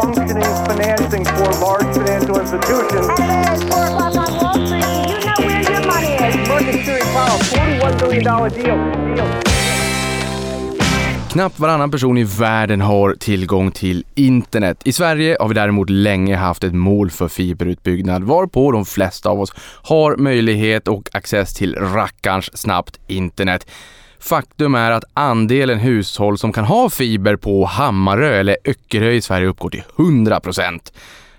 functioning 0.00 0.54
financing 0.68 1.24
for 1.24 1.50
large 1.66 1.94
financial 1.96 2.40
institutions. 2.40 3.08
At 3.20 3.58
4 3.58 3.86
o'clock 3.86 4.16
on 4.16 4.32
Wall 4.40 4.66
Street, 4.66 4.84
do 4.84 5.12
you 5.12 5.20
know 5.26 5.38
where 5.46 5.62
your 5.72 5.82
money 5.86 6.12
is? 6.26 6.48
Mercury 6.48 6.84
Series 6.84 7.04
Powell, 7.04 7.38
$41 7.38 8.00
billion 8.00 8.24
deal. 8.24 9.16
deal. 9.16 9.50
Knappt 11.32 11.58
varannan 11.58 11.90
person 11.90 12.18
i 12.18 12.24
världen 12.24 12.80
har 12.80 13.14
tillgång 13.14 13.70
till 13.70 14.04
internet. 14.14 14.82
I 14.84 14.92
Sverige 14.92 15.36
har 15.40 15.48
vi 15.48 15.54
däremot 15.54 15.90
länge 15.90 16.36
haft 16.36 16.64
ett 16.64 16.74
mål 16.74 17.10
för 17.10 17.28
fiberutbyggnad 17.28 18.24
varpå 18.24 18.72
de 18.72 18.84
flesta 18.84 19.28
av 19.28 19.40
oss 19.40 19.52
har 19.82 20.16
möjlighet 20.16 20.88
och 20.88 21.08
access 21.12 21.54
till 21.54 21.74
rackarns 21.74 22.58
snabbt 22.58 23.00
internet. 23.06 23.66
Faktum 24.20 24.74
är 24.74 24.90
att 24.90 25.04
andelen 25.14 25.78
hushåll 25.78 26.38
som 26.38 26.52
kan 26.52 26.64
ha 26.64 26.90
fiber 26.90 27.36
på 27.36 27.64
Hammarö 27.64 28.40
eller 28.40 28.56
Öckerö 28.64 29.12
i 29.12 29.22
Sverige 29.22 29.46
uppgår 29.46 29.70
till 29.70 29.82
100 29.98 30.40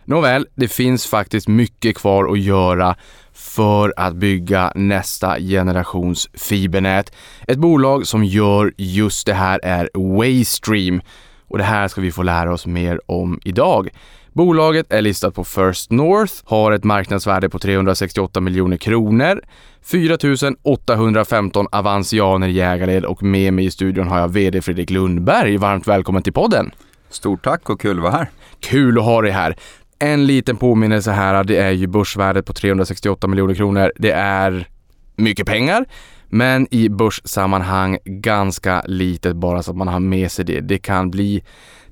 Nåväl, 0.05 0.47
det 0.55 0.67
finns 0.67 1.07
faktiskt 1.07 1.47
mycket 1.47 1.97
kvar 1.97 2.31
att 2.31 2.39
göra 2.39 2.95
för 3.33 3.93
att 3.97 4.15
bygga 4.15 4.71
nästa 4.75 5.39
generations 5.39 6.29
fibernät. 6.33 7.13
Ett 7.47 7.57
bolag 7.57 8.07
som 8.07 8.23
gör 8.23 8.73
just 8.77 9.25
det 9.25 9.33
här 9.33 9.59
är 9.63 9.89
Waystream 9.93 11.01
och 11.47 11.57
det 11.57 11.63
här 11.63 11.87
ska 11.87 12.01
vi 12.01 12.11
få 12.11 12.23
lära 12.23 12.53
oss 12.53 12.65
mer 12.65 13.01
om 13.05 13.39
idag. 13.43 13.89
Bolaget 14.33 14.93
är 14.93 15.01
listat 15.01 15.35
på 15.35 15.43
First 15.43 15.91
North, 15.91 16.33
har 16.43 16.71
ett 16.71 16.83
marknadsvärde 16.83 17.49
på 17.49 17.59
368 17.59 18.41
miljoner 18.41 18.77
kronor, 18.77 19.41
4 19.83 20.17
815 20.63 21.67
avansianer 21.71 22.47
i 22.47 22.61
ägarled 22.61 23.05
och 23.05 23.23
med 23.23 23.53
mig 23.53 23.65
i 23.65 23.71
studion 23.71 24.07
har 24.07 24.19
jag 24.19 24.27
VD 24.27 24.61
Fredrik 24.61 24.89
Lundberg. 24.89 25.57
Varmt 25.57 25.87
välkommen 25.87 26.23
till 26.23 26.33
podden! 26.33 26.71
Stort 27.09 27.43
tack 27.43 27.69
och 27.69 27.81
kul 27.81 27.97
att 27.97 28.03
vara 28.03 28.11
här. 28.11 28.29
Kul 28.59 28.97
att 28.97 29.05
ha 29.05 29.21
dig 29.21 29.31
här. 29.31 29.55
En 29.99 30.25
liten 30.25 30.57
påminnelse 30.57 31.11
här, 31.11 31.43
det 31.43 31.57
är 31.57 31.71
ju 31.71 31.87
börsvärdet 31.87 32.45
på 32.45 32.53
368 32.53 33.27
miljoner 33.27 33.55
kronor. 33.55 33.91
Det 33.95 34.11
är 34.11 34.67
mycket 35.15 35.47
pengar, 35.47 35.85
men 36.29 36.67
i 36.71 36.89
börssammanhang 36.89 37.97
ganska 38.05 38.81
litet 38.85 39.35
bara 39.35 39.63
så 39.63 39.71
att 39.71 39.77
man 39.77 39.87
har 39.87 39.99
med 39.99 40.31
sig 40.31 40.45
det. 40.45 40.59
Det 40.59 40.77
kan 40.77 41.11
bli 41.11 41.43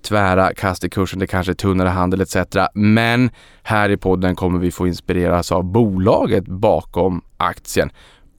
tvära 0.02 0.54
kast 0.54 0.84
i 0.84 0.90
kursen, 0.90 1.20
det 1.20 1.28
kanske 1.28 1.52
är 1.52 1.56
tunnare 1.56 1.90
handel 1.90 2.22
etc. 2.22 2.36
Men 2.74 3.30
här 3.64 3.90
i 3.90 3.98
podden 3.98 4.36
kommer 4.36 4.60
vi 4.60 4.72
få 4.72 4.88
inspireras 4.88 5.52
av 5.52 5.64
bolaget 5.64 6.46
bakom 6.46 7.22
aktien. 7.38 7.90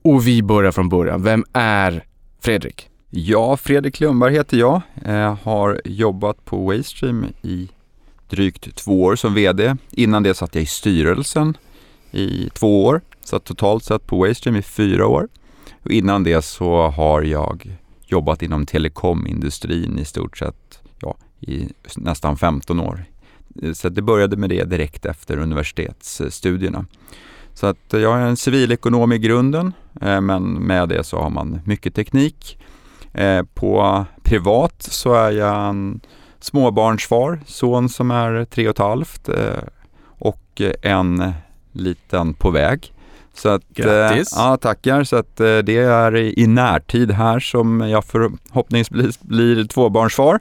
Och 0.02 0.26
vi 0.26 0.42
börjar 0.42 0.72
från 0.72 0.88
början. 0.88 1.22
Vem 1.22 1.44
är 1.52 2.04
Fredrik? 2.40 2.88
Ja, 3.10 3.56
Fredrik 3.56 4.00
Lundberg 4.00 4.34
heter 4.34 4.56
jag. 4.56 4.80
jag 5.04 5.36
har 5.42 5.80
jobbat 5.84 6.44
på 6.44 6.66
Waystream 6.66 7.26
i 7.42 7.68
drygt 8.28 8.76
två 8.76 9.02
år 9.02 9.16
som 9.16 9.34
VD. 9.34 9.76
Innan 9.90 10.22
det 10.22 10.34
satt 10.34 10.54
jag 10.54 10.62
i 10.62 10.66
styrelsen 10.66 11.56
i 12.10 12.50
två 12.52 12.84
år. 12.84 13.00
Så 13.24 13.38
totalt 13.38 13.84
sett 13.84 14.06
på 14.06 14.18
Waystream 14.18 14.56
i 14.56 14.62
fyra 14.62 15.06
år. 15.06 15.28
Och 15.84 15.90
innan 15.90 16.24
det 16.24 16.42
så 16.42 16.88
har 16.88 17.22
jag 17.22 17.76
jobbat 18.06 18.42
inom 18.42 18.66
telekomindustrin 18.66 19.98
i 19.98 20.04
stort 20.04 20.38
sett 20.38 20.79
i 21.40 21.68
nästan 21.96 22.36
15 22.36 22.80
år. 22.80 23.04
Så 23.74 23.88
det 23.88 24.02
började 24.02 24.36
med 24.36 24.50
det 24.50 24.64
direkt 24.64 25.06
efter 25.06 25.36
universitetsstudierna. 25.36 26.84
Så 27.54 27.66
att 27.66 27.78
jag 27.88 28.18
är 28.18 28.26
en 28.26 28.36
civilekonom 28.36 29.12
i 29.12 29.18
grunden, 29.18 29.72
eh, 30.00 30.20
men 30.20 30.52
med 30.52 30.88
det 30.88 31.04
så 31.04 31.20
har 31.20 31.30
man 31.30 31.60
mycket 31.64 31.94
teknik. 31.94 32.58
Eh, 33.12 33.42
på 33.54 34.04
privat 34.22 34.82
så 34.82 35.14
är 35.14 35.30
jag 35.30 35.68
en 35.68 36.00
småbarnsfar, 36.40 37.40
son 37.46 37.88
som 37.88 38.10
är 38.10 38.44
tre 38.44 38.68
och 38.68 38.70
ett 38.70 38.78
halvt 38.78 39.28
eh, 39.28 39.62
och 40.04 40.62
en 40.82 41.32
liten 41.72 42.34
på 42.34 42.50
väg. 42.50 42.92
Så 43.34 43.48
att, 43.48 43.68
Grattis! 43.68 44.32
ja, 44.36 44.56
tackar. 44.56 45.04
Så 45.04 45.16
att 45.16 45.36
det 45.36 45.76
är 45.76 46.16
i 46.16 46.46
närtid 46.46 47.10
här 47.10 47.40
som 47.40 47.80
jag 47.80 48.04
förhoppningsvis 48.04 49.20
blir 49.20 49.64
tvåbarnsfar. 49.64 50.40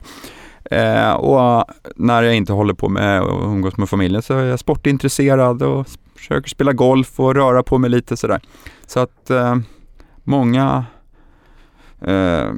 Eh, 0.70 1.12
och 1.12 1.64
när 1.96 2.22
jag 2.22 2.34
inte 2.34 2.52
håller 2.52 2.74
på 2.74 2.88
med 2.88 3.20
att 3.20 3.44
umgås 3.44 3.76
med 3.76 3.88
familjen 3.88 4.22
så 4.22 4.34
är 4.34 4.44
jag 4.44 4.58
sportintresserad 4.58 5.62
och 5.62 5.86
försöker 6.16 6.48
spela 6.48 6.72
golf 6.72 7.20
och 7.20 7.34
röra 7.34 7.62
på 7.62 7.78
mig 7.78 7.90
lite 7.90 8.16
sådär. 8.16 8.40
Så 8.86 9.00
att 9.00 9.30
eh, 9.30 9.56
många 10.24 10.84
eh, 12.00 12.50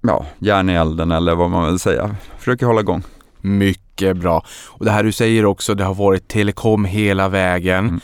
ja, 0.00 0.26
järn 0.38 0.70
i 0.70 0.74
elden 0.74 1.10
eller 1.10 1.34
vad 1.34 1.50
man 1.50 1.66
vill 1.66 1.78
säga. 1.78 2.16
Försöker 2.38 2.66
hålla 2.66 2.80
igång. 2.80 3.02
Mycket 3.40 4.16
bra. 4.16 4.44
Och 4.68 4.84
det 4.84 4.90
här 4.90 5.02
du 5.02 5.12
säger 5.12 5.44
också, 5.44 5.74
det 5.74 5.84
har 5.84 5.94
varit 5.94 6.28
telekom 6.28 6.84
hela 6.84 7.28
vägen. 7.28 7.88
Mm. 7.88 8.00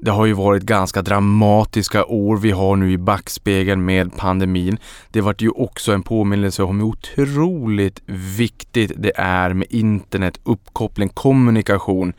Det 0.00 0.10
har 0.10 0.26
ju 0.26 0.32
varit 0.32 0.62
ganska 0.62 1.02
dramatiska 1.02 2.04
år 2.04 2.36
vi 2.36 2.50
har 2.50 2.76
nu 2.76 2.92
i 2.92 2.98
backspegeln 2.98 3.84
med 3.84 4.16
pandemin. 4.16 4.78
Det 5.10 5.20
vart 5.20 5.42
ju 5.42 5.50
också 5.50 5.92
en 5.92 6.02
påminnelse 6.02 6.62
om 6.62 6.80
hur 6.80 6.86
otroligt 6.86 8.02
viktigt 8.36 8.92
det 8.96 9.12
är 9.16 9.52
med 9.52 9.66
internet, 9.70 10.40
uppkoppling, 10.42 11.08
kommunikation. 11.08 12.12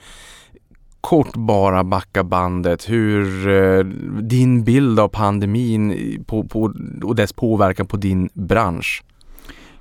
Kort 1.02 1.36
bara 1.36 1.84
backa 1.84 2.24
bandet, 2.24 2.90
hur 2.90 3.50
eh, 3.50 3.86
din 4.22 4.64
bild 4.64 5.00
av 5.00 5.08
pandemin 5.08 6.24
på, 6.28 6.44
på, 6.44 6.74
och 7.04 7.16
dess 7.16 7.34
påverkan 7.34 7.86
på 7.86 7.98
din 7.98 8.30
bransch? 8.34 9.04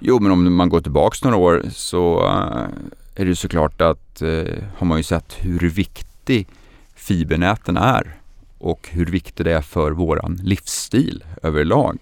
Jo, 0.00 0.18
men 0.20 0.32
om 0.32 0.54
man 0.54 0.68
går 0.68 0.80
tillbaks 0.80 1.24
några 1.24 1.36
år 1.36 1.62
så 1.72 2.26
eh, 2.26 3.22
är 3.22 3.24
det 3.24 3.36
såklart 3.36 3.80
att 3.80 4.22
eh, 4.22 4.54
har 4.76 4.86
man 4.86 4.98
ju 4.98 5.02
sett 5.02 5.36
hur 5.40 5.70
viktig 5.70 6.46
fibernäten 6.98 7.76
är 7.76 8.16
och 8.58 8.88
hur 8.92 9.06
viktigt 9.06 9.44
det 9.44 9.52
är 9.52 9.62
för 9.62 9.90
våran 9.90 10.40
livsstil 10.42 11.24
överlag. 11.42 11.98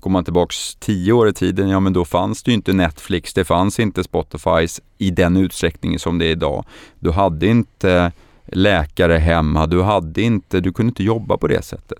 Går 0.00 0.10
man 0.10 0.24
tillbaks 0.24 0.74
tio 0.74 1.12
år 1.12 1.28
i 1.28 1.32
tiden, 1.32 1.68
ja 1.68 1.80
men 1.80 1.92
då 1.92 2.04
fanns 2.04 2.42
det 2.42 2.50
ju 2.50 2.54
inte 2.54 2.72
Netflix, 2.72 3.34
det 3.34 3.44
fanns 3.44 3.80
inte 3.80 4.04
Spotify 4.04 4.66
i 4.98 5.10
den 5.10 5.36
utsträckning 5.36 5.98
som 5.98 6.18
det 6.18 6.24
är 6.24 6.30
idag. 6.30 6.64
Du 6.98 7.10
hade 7.10 7.46
inte 7.46 8.12
läkare 8.46 9.18
hemma, 9.18 9.66
du 9.66 9.82
hade 9.82 10.22
inte, 10.22 10.60
du 10.60 10.72
kunde 10.72 10.90
inte 10.90 11.04
jobba 11.04 11.36
på 11.36 11.48
det 11.48 11.62
sättet. 11.62 11.98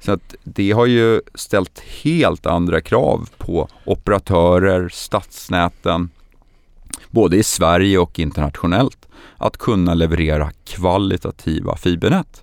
Så 0.00 0.12
att 0.12 0.34
det 0.44 0.70
har 0.70 0.86
ju 0.86 1.20
ställt 1.34 1.80
helt 2.02 2.46
andra 2.46 2.80
krav 2.80 3.28
på 3.38 3.68
operatörer, 3.84 4.88
stadsnäten, 4.88 6.10
både 7.14 7.36
i 7.36 7.42
Sverige 7.42 7.98
och 7.98 8.18
internationellt, 8.18 9.08
att 9.38 9.56
kunna 9.56 9.94
leverera 9.94 10.50
kvalitativa 10.64 11.76
fibernät. 11.76 12.42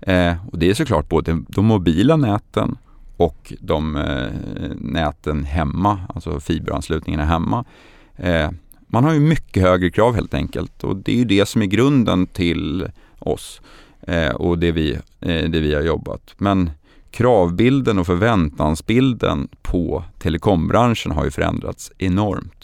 Eh, 0.00 0.34
och 0.52 0.58
det 0.58 0.70
är 0.70 0.74
såklart 0.74 1.08
både 1.08 1.42
de 1.48 1.66
mobila 1.66 2.16
näten 2.16 2.76
och 3.16 3.52
de 3.60 3.96
eh, 3.96 4.70
näten 4.76 5.44
hemma, 5.44 6.00
alltså 6.14 6.40
fiberanslutningarna 6.40 7.24
hemma. 7.24 7.64
Eh, 8.16 8.50
man 8.86 9.04
har 9.04 9.12
ju 9.12 9.20
mycket 9.20 9.62
högre 9.62 9.90
krav 9.90 10.14
helt 10.14 10.34
enkelt 10.34 10.84
och 10.84 10.96
det 10.96 11.12
är 11.12 11.16
ju 11.16 11.24
det 11.24 11.48
som 11.48 11.62
är 11.62 11.66
grunden 11.66 12.26
till 12.26 12.88
oss 13.18 13.60
eh, 14.00 14.30
och 14.30 14.58
det 14.58 14.72
vi, 14.72 14.92
eh, 15.20 15.50
det 15.50 15.60
vi 15.60 15.74
har 15.74 15.82
jobbat. 15.82 16.34
Men 16.38 16.70
kravbilden 17.10 17.98
och 17.98 18.06
förväntansbilden 18.06 19.48
på 19.62 20.04
telekombranschen 20.18 21.12
har 21.12 21.24
ju 21.24 21.30
förändrats 21.30 21.92
enormt. 21.98 22.57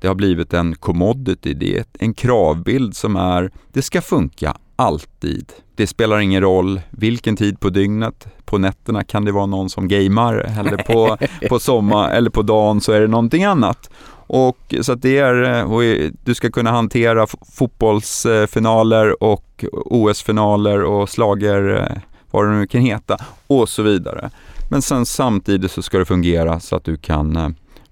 Det 0.00 0.08
har 0.08 0.14
blivit 0.14 0.54
en 0.54 0.74
commodity, 0.74 1.54
det 1.54 1.78
är 1.78 1.84
en 1.98 2.14
kravbild 2.14 2.96
som 2.96 3.16
är, 3.16 3.50
det 3.72 3.82
ska 3.82 4.00
funka 4.00 4.56
alltid. 4.76 5.52
Det 5.76 5.86
spelar 5.86 6.18
ingen 6.18 6.40
roll 6.40 6.80
vilken 6.90 7.36
tid 7.36 7.60
på 7.60 7.70
dygnet. 7.70 8.26
På 8.44 8.58
nätterna 8.58 9.04
kan 9.04 9.24
det 9.24 9.32
vara 9.32 9.46
någon 9.46 9.70
som 9.70 9.88
gamer 9.88 10.34
eller 10.58 10.76
på, 10.76 11.16
på 11.48 11.58
sommar 11.58 12.10
eller 12.10 12.30
på 12.30 12.42
dagen 12.42 12.80
så 12.80 12.92
är 12.92 13.00
det 13.00 13.06
någonting 13.06 13.44
annat. 13.44 13.90
Och 14.28 14.74
så 14.80 14.92
att 14.92 15.02
det 15.02 15.18
är, 15.18 15.58
eh, 15.58 15.72
och 15.72 15.82
du 16.24 16.34
ska 16.34 16.50
kunna 16.50 16.70
hantera 16.70 17.26
fotbollsfinaler 17.52 19.22
och 19.22 19.64
OS-finaler 19.72 20.82
och 20.82 21.08
slager 21.08 21.76
eh, 21.76 22.02
vad 22.30 22.46
det 22.46 22.52
nu 22.52 22.66
kan 22.66 22.80
heta 22.80 23.16
och 23.46 23.68
så 23.68 23.82
vidare. 23.82 24.30
Men 24.70 24.82
sen 24.82 25.06
samtidigt 25.06 25.70
så 25.70 25.82
ska 25.82 25.98
det 25.98 26.04
fungera 26.04 26.60
så 26.60 26.76
att 26.76 26.84
du 26.84 26.96
kan 26.96 27.36
eh, 27.36 27.48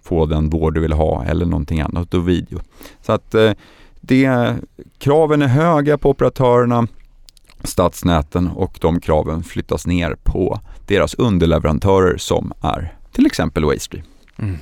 få 0.07 0.27
den 0.27 0.51
vård 0.51 0.75
du 0.75 0.81
vill 0.81 0.93
ha 0.93 1.25
eller 1.25 1.47
någonting 1.47 1.81
annat 1.81 2.15
och 2.15 2.29
video. 2.29 2.61
Så 3.03 3.13
att 3.13 3.35
eh, 3.35 3.53
det, 4.01 4.55
kraven 4.99 5.43
är 5.43 5.47
höga 5.47 5.99
på 5.99 6.11
operatörerna, 6.11 6.87
stadsnäten 7.65 8.49
och 8.49 8.79
de 8.81 9.01
kraven 9.01 9.43
flyttas 9.43 9.87
ner 9.87 10.17
på 10.23 10.61
deras 10.87 11.15
underleverantörer 11.15 12.17
som 12.17 12.53
är 12.63 12.95
till 13.13 13.27
exempel 13.27 13.65
Waystream. 13.65 14.05
Mm. 14.39 14.57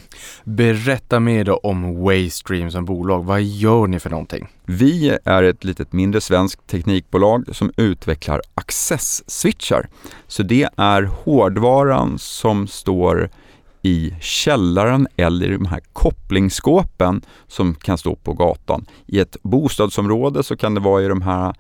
Berätta 0.45 1.21
mer 1.21 1.45
då 1.45 1.57
om 1.57 2.03
Waystream 2.05 2.71
som 2.71 2.85
bolag. 2.85 3.25
Vad 3.25 3.43
gör 3.43 3.87
ni 3.87 4.01
för 4.01 4.11
någonting? 4.11 4.47
Vi 4.65 5.19
är 5.25 5.43
ett 5.43 5.65
litet 5.65 5.93
mindre 5.93 6.21
svenskt 6.21 6.67
teknikbolag 6.67 7.45
som 7.53 7.73
utvecklar 7.77 8.41
access-switchar. 8.55 9.89
Så 10.27 10.43
det 10.43 10.69
är 10.77 11.03
hårdvaran 11.03 12.19
som 12.19 12.67
står 12.67 13.31
i 13.85 14.15
källaren 14.21 15.09
eller 15.17 15.47
i 15.47 15.53
de 15.53 15.67
här 15.67 15.81
kopplingsskåpen 15.93 17.23
som 17.49 17.75
kan 17.75 17.99
stå 17.99 18.17
på 18.17 18.33
gatan. 18.33 18.87
I 19.07 19.19
ett 19.19 19.37
bostadsområde 19.43 20.43
så 20.43 20.57
kan 20.57 20.75
det 20.75 20.81
vara 20.81 21.03
i 21.03 21.09
de 21.09 21.23
här, 21.23 21.55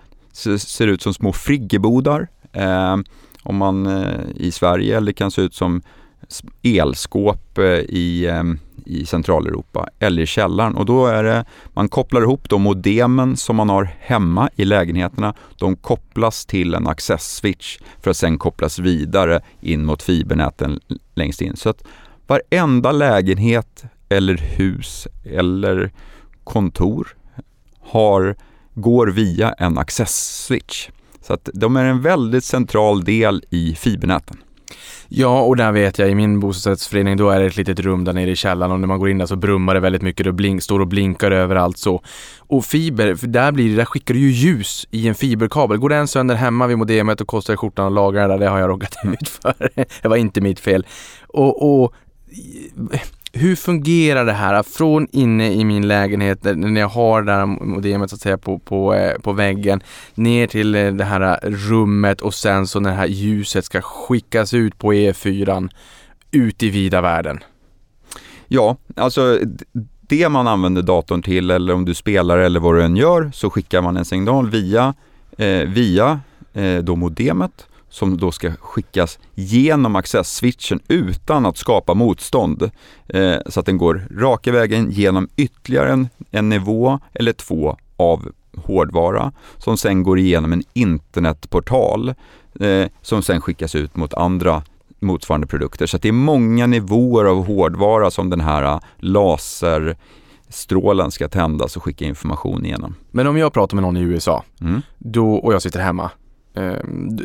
ser 0.58 0.86
ut 0.86 1.02
som 1.02 1.14
små 1.14 1.32
friggebodar 1.32 2.28
eh, 2.52 2.96
om 3.42 3.56
man 3.56 3.86
eh, 3.86 4.20
i 4.36 4.50
Sverige 4.50 4.96
eller 4.96 5.06
det 5.06 5.12
kan 5.12 5.30
se 5.30 5.42
ut 5.42 5.54
som 5.54 5.82
elskåp 6.62 7.58
eh, 7.58 7.64
i, 7.64 8.26
eh, 8.26 8.42
i 8.84 9.06
Centraleuropa 9.06 9.88
eller 9.98 10.22
i 10.22 10.26
källaren 10.26 10.74
och 10.74 10.86
då 10.86 11.06
är 11.06 11.24
det, 11.24 11.44
man 11.74 11.88
kopplar 11.88 12.22
ihop 12.22 12.48
de 12.48 12.62
modemen 12.62 13.36
som 13.36 13.56
man 13.56 13.68
har 13.68 13.90
hemma 14.00 14.50
i 14.56 14.64
lägenheterna. 14.64 15.34
De 15.58 15.76
kopplas 15.76 16.46
till 16.46 16.74
en 16.74 16.86
access-switch 16.86 17.78
för 18.02 18.10
att 18.10 18.16
sen 18.16 18.38
kopplas 18.38 18.78
vidare 18.78 19.40
in 19.60 19.84
mot 19.84 20.02
fibernäten 20.02 20.80
längst 21.14 21.42
in. 21.42 21.56
Så 21.56 21.68
att 21.68 21.84
varenda 22.26 22.92
lägenhet 22.92 23.84
eller 24.08 24.36
hus 24.36 25.08
eller 25.24 25.92
kontor 26.44 27.08
har, 27.80 28.36
går 28.74 29.06
via 29.06 29.52
en 29.52 29.78
access-switch. 29.78 30.88
Så 31.22 31.32
att 31.32 31.48
de 31.54 31.76
är 31.76 31.84
en 31.84 32.02
väldigt 32.02 32.44
central 32.44 33.04
del 33.04 33.44
i 33.50 33.74
fibernäten. 33.74 34.36
Ja, 35.08 35.40
och 35.40 35.56
där 35.56 35.72
vet 35.72 35.98
jag 35.98 36.10
i 36.10 36.14
min 36.14 36.40
bostadsrättsförening 36.40 37.16
då 37.16 37.30
är 37.30 37.40
det 37.40 37.46
ett 37.46 37.56
litet 37.56 37.80
rum 37.80 38.04
där 38.04 38.12
nere 38.12 38.30
i 38.30 38.36
källaren 38.36 38.72
och 38.72 38.80
när 38.80 38.86
man 38.86 38.98
går 38.98 39.10
in 39.10 39.18
där 39.18 39.26
så 39.26 39.36
brummar 39.36 39.74
det 39.74 39.80
väldigt 39.80 40.02
mycket 40.02 40.24
det 40.24 40.32
blink, 40.32 40.62
står 40.62 40.80
och 40.80 40.86
blinkar 40.86 41.30
överallt 41.30 41.78
så. 41.78 42.02
Och 42.38 42.64
fiber, 42.64 43.14
för 43.14 43.26
där 43.26 43.52
blir 43.52 43.70
det, 43.70 43.76
där 43.76 43.84
skickar 43.84 44.14
du 44.14 44.20
ju 44.20 44.30
ljus 44.30 44.86
i 44.90 45.08
en 45.08 45.14
fiberkabel. 45.14 45.78
Går 45.78 45.88
den 45.88 46.08
sönder 46.08 46.34
hemma 46.34 46.66
vid 46.66 46.78
modemet 46.78 47.20
och 47.20 47.28
kostar 47.28 47.56
skjortan 47.56 47.86
att 47.86 47.92
laga 47.92 48.20
det 48.22 48.28
där, 48.28 48.38
det 48.38 48.48
har 48.48 48.58
jag 48.58 48.70
råkat 48.70 48.96
ut 49.04 49.28
för. 49.28 49.70
det 50.02 50.08
var 50.08 50.16
inte 50.16 50.40
mitt 50.40 50.60
fel. 50.60 50.86
Och, 51.28 51.82
och 51.82 51.94
hur 53.32 53.56
fungerar 53.56 54.24
det 54.24 54.32
här 54.32 54.62
från 54.62 55.08
inne 55.12 55.52
i 55.52 55.64
min 55.64 55.88
lägenhet 55.88 56.46
eh, 56.46 56.56
när 56.56 56.80
jag 56.80 56.88
har 56.88 57.22
det 57.22 57.32
här 57.32 57.46
modemet 57.46 58.10
så 58.10 58.16
att 58.16 58.20
säga 58.20 58.38
på, 58.38 58.58
på, 58.58 58.94
eh, 58.94 59.20
på 59.20 59.32
väggen 59.32 59.82
ner 60.14 60.46
till 60.46 60.74
eh, 60.74 60.92
det 60.92 61.04
här 61.04 61.38
rummet 61.42 62.20
och 62.20 62.34
sen 62.34 62.66
så 62.66 62.80
när 62.80 62.90
det 62.90 62.96
här 62.96 63.06
ljuset 63.06 63.64
ska 63.64 63.80
skickas 63.80 64.54
ut 64.54 64.78
på 64.78 64.92
E4 64.92 65.68
ut 66.30 66.62
i 66.62 66.70
vida 66.70 67.00
världen? 67.00 67.38
Ja, 68.48 68.76
alltså 68.96 69.38
det 70.00 70.28
man 70.28 70.48
använder 70.48 70.82
datorn 70.82 71.22
till 71.22 71.50
eller 71.50 71.74
om 71.74 71.84
du 71.84 71.94
spelar 71.94 72.38
eller 72.38 72.60
vad 72.60 72.74
du 72.74 72.82
än 72.82 72.96
gör 72.96 73.30
så 73.34 73.50
skickar 73.50 73.82
man 73.82 73.96
en 73.96 74.04
signal 74.04 74.50
via, 74.50 74.94
eh, 75.38 75.68
via 75.68 76.20
eh, 76.52 76.78
då 76.78 76.96
modemet 76.96 77.66
som 77.94 78.16
då 78.16 78.32
ska 78.32 78.52
skickas 78.52 79.18
genom 79.34 79.96
access-switchen 79.96 80.80
utan 80.88 81.46
att 81.46 81.56
skapa 81.56 81.94
motstånd. 81.94 82.70
Eh, 83.08 83.36
så 83.46 83.60
att 83.60 83.66
den 83.66 83.78
går 83.78 84.08
raka 84.10 84.52
vägen 84.52 84.90
genom 84.90 85.28
ytterligare 85.36 85.92
en, 85.92 86.08
en 86.30 86.48
nivå 86.48 86.98
eller 87.12 87.32
två 87.32 87.76
av 87.96 88.32
hårdvara 88.56 89.32
som 89.58 89.76
sen 89.76 90.02
går 90.02 90.18
igenom 90.18 90.52
en 90.52 90.62
internetportal 90.72 92.14
eh, 92.60 92.86
som 93.02 93.22
sen 93.22 93.40
skickas 93.40 93.74
ut 93.74 93.96
mot 93.96 94.14
andra 94.14 94.62
motsvarande 95.00 95.46
produkter. 95.46 95.86
Så 95.86 95.98
det 95.98 96.08
är 96.08 96.12
många 96.12 96.66
nivåer 96.66 97.24
av 97.24 97.46
hårdvara 97.46 98.10
som 98.10 98.30
den 98.30 98.40
här 98.40 98.80
laserstrålen 98.96 101.10
ska 101.10 101.28
tändas 101.28 101.76
och 101.76 101.82
skicka 101.82 102.04
information 102.04 102.64
igenom. 102.64 102.94
Men 103.10 103.26
om 103.26 103.36
jag 103.36 103.52
pratar 103.52 103.74
med 103.74 103.82
någon 103.82 103.96
i 103.96 104.00
USA 104.00 104.44
mm. 104.60 104.82
då, 104.98 105.34
och 105.34 105.54
jag 105.54 105.62
sitter 105.62 105.80
hemma 105.80 106.10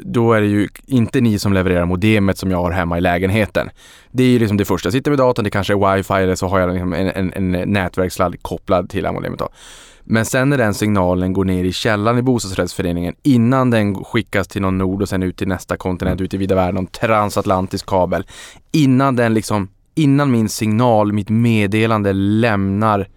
då 0.04 0.34
är 0.34 0.42
det 0.42 0.48
ju 0.48 0.68
inte 0.86 1.22
ni 1.22 1.40
som 1.40 1.54
levererar 1.54 1.86
modemet 1.86 2.38
som 2.38 2.52
jag 2.52 2.58
har 2.58 2.72
hemma 2.72 2.98
i 2.98 3.02
lägenheten. 3.02 3.70
Det 4.12 4.24
är 4.24 4.28
ju 4.28 4.40
liksom 4.40 4.58
det 4.58 4.66
första. 4.66 4.88
Jag 4.88 4.94
sitter 4.94 5.12
med 5.12 5.18
datorn, 5.18 5.44
det 5.44 5.50
kanske 5.50 5.74
är 5.74 5.96
wifi 5.96 6.14
eller 6.14 6.36
så 6.36 6.48
har 6.48 6.60
jag 6.60 6.74
liksom 6.74 6.94
en, 6.94 7.08
en, 7.08 7.54
en 7.54 7.72
nätverkssladd 7.72 8.44
kopplad 8.44 8.90
till 8.90 9.12
modemet. 9.12 9.40
Då. 9.40 9.50
Men 10.04 10.26
sen 10.26 10.50
när 10.50 10.58
den 10.58 10.74
signalen 10.74 11.34
går 11.34 11.46
ner 11.46 11.64
i 11.64 11.74
källan 11.74 12.18
i 12.18 12.22
bostadsrättsföreningen 12.22 13.16
innan 13.24 13.70
den 13.70 14.04
skickas 14.04 14.48
till 14.48 14.62
någon 14.62 14.78
nord 14.78 15.02
och 15.02 15.10
sen 15.10 15.24
ut 15.24 15.38
till 15.38 15.48
nästa 15.48 15.78
kontinent, 15.78 16.22
ut 16.22 16.34
i 16.34 16.38
vida 16.38 16.56
världen, 16.56 16.76
någon 16.76 16.88
transatlantisk 16.88 17.86
kabel. 17.86 18.26
Innan 18.72 19.16
den 19.16 19.34
liksom, 19.34 19.68
innan 19.96 20.32
min 20.32 20.50
signal, 20.50 21.14
mitt 21.14 21.30
meddelande 21.30 22.14
lämnar 22.14 23.08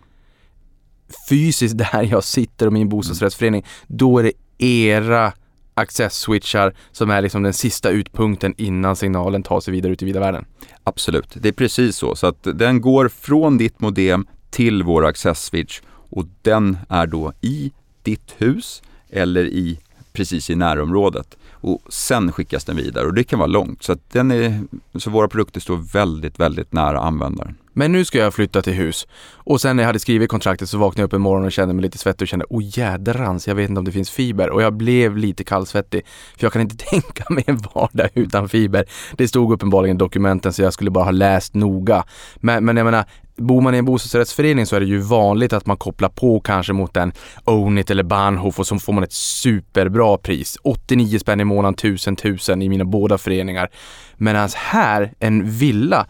fysiskt 1.29 1.79
där 1.79 2.03
jag 2.03 2.25
sitter 2.25 2.67
och 2.67 2.73
min 2.73 2.89
bostadsrättsförening, 2.89 3.65
då 3.87 4.19
är 4.19 4.23
det 4.23 4.33
era 4.67 5.33
access-switchar 5.75 6.75
som 6.93 7.11
är 7.11 7.23
liksom 7.23 7.43
den 7.43 7.53
sista 7.53 7.91
utpunkten 7.91 8.55
innan 8.57 8.97
signalen 8.97 9.43
tar 9.43 9.61
sig 9.61 9.73
vidare 9.73 9.93
ut 9.93 10.03
i 10.03 10.05
vida 10.05 10.21
världen. 10.21 10.45
Absolut, 10.85 11.29
det 11.35 11.49
är 11.49 11.53
precis 11.53 11.97
så. 11.97 12.15
Så 12.15 12.27
att 12.27 12.43
den 12.43 12.81
går 12.81 13.09
från 13.09 13.59
ditt 13.59 13.81
modem 13.81 14.27
till 14.51 14.83
vår 14.83 15.07
access-switch 15.07 15.81
och 15.89 16.25
den 16.43 16.79
är 16.89 17.07
då 17.07 17.33
i 17.41 17.73
ditt 18.03 18.35
hus 18.39 18.83
eller 19.11 19.45
i 19.45 19.79
precis 20.13 20.51
i 20.51 20.55
närområdet 20.55 21.37
och 21.51 21.83
sen 21.89 22.33
skickas 22.33 22.65
den 22.65 22.77
vidare 22.77 23.07
och 23.07 23.15
det 23.15 23.25
kan 23.25 23.39
vara 23.39 23.47
långt. 23.47 23.83
Så, 23.83 23.93
att 23.93 24.11
den 24.11 24.31
är, 24.31 24.61
så 24.95 25.11
våra 25.11 25.29
produkter 25.29 25.61
står 25.61 25.77
väldigt, 25.77 26.41
väldigt 26.41 26.73
nära 26.73 27.01
användaren. 27.01 27.55
Men 27.73 27.93
nu 27.93 28.05
ska 28.05 28.19
jag 28.19 28.35
flytta 28.35 28.63
till 28.63 28.73
hus. 28.73 29.07
Och 29.35 29.61
sen 29.61 29.77
när 29.77 29.83
jag 29.83 29.89
hade 29.89 29.99
skrivit 29.99 30.31
kontraktet 30.31 30.69
så 30.69 30.79
vaknade 30.79 31.03
jag 31.03 31.07
upp 31.07 31.13
en 31.13 31.21
morgon 31.21 31.45
och 31.45 31.53
kände 31.53 31.75
mig 31.75 31.83
lite 31.83 31.99
svettig 31.99 32.25
och 32.25 32.29
kände 32.29 32.47
oh 32.51 32.63
jädrans, 32.79 33.49
jag 33.49 33.55
vet 33.55 33.69
inte 33.69 33.79
om 33.79 33.85
det 33.85 33.93
finns 33.93 34.11
fiber. 34.11 34.51
Och 34.51 34.63
jag 34.63 34.73
blev 34.73 35.17
lite 35.17 35.45
kallsvettig. 35.45 36.07
För 36.37 36.45
jag 36.45 36.53
kan 36.53 36.63
inte 36.63 36.77
tänka 36.91 37.25
mig 37.31 37.45
en 37.47 37.59
vardag 37.75 38.09
utan 38.15 38.49
fiber. 38.49 38.85
Det 39.17 39.29
stod 39.29 39.53
uppenbarligen 39.53 39.97
i 39.97 39.99
dokumenten 39.99 40.53
så 40.53 40.63
jag 40.63 40.73
skulle 40.73 40.91
bara 40.91 41.05
ha 41.05 41.11
läst 41.11 41.55
noga. 41.55 42.05
Men, 42.37 42.65
men 42.65 42.77
jag 42.77 42.85
menar, 42.85 43.05
bor 43.37 43.61
man 43.61 43.75
i 43.75 43.79
en 43.79 43.85
bostadsrättsförening 43.85 44.67
så 44.67 44.77
är 44.77 44.81
det 44.81 44.87
ju 44.87 44.99
vanligt 44.99 45.53
att 45.53 45.67
man 45.67 45.77
kopplar 45.77 46.09
på 46.09 46.41
kanske 46.41 46.73
mot 46.73 46.97
en 46.97 47.13
Ownit 47.45 47.91
eller 47.91 48.03
Bahnhof 48.03 48.59
och 48.59 48.67
så 48.67 48.79
får 48.79 48.93
man 48.93 49.05
ett 49.05 49.13
superbra 49.13 50.19
pris. 50.19 50.59
89 50.63 51.19
spänn 51.19 51.41
i 51.41 51.45
månaden, 51.45 51.75
1000 51.75 52.15
1000 52.15 52.63
i 52.63 52.69
mina 52.69 52.85
båda 52.85 53.19
föreningar. 53.19 53.71
Medan 54.17 54.49
här, 54.57 55.13
en 55.19 55.51
villa, 55.51 56.07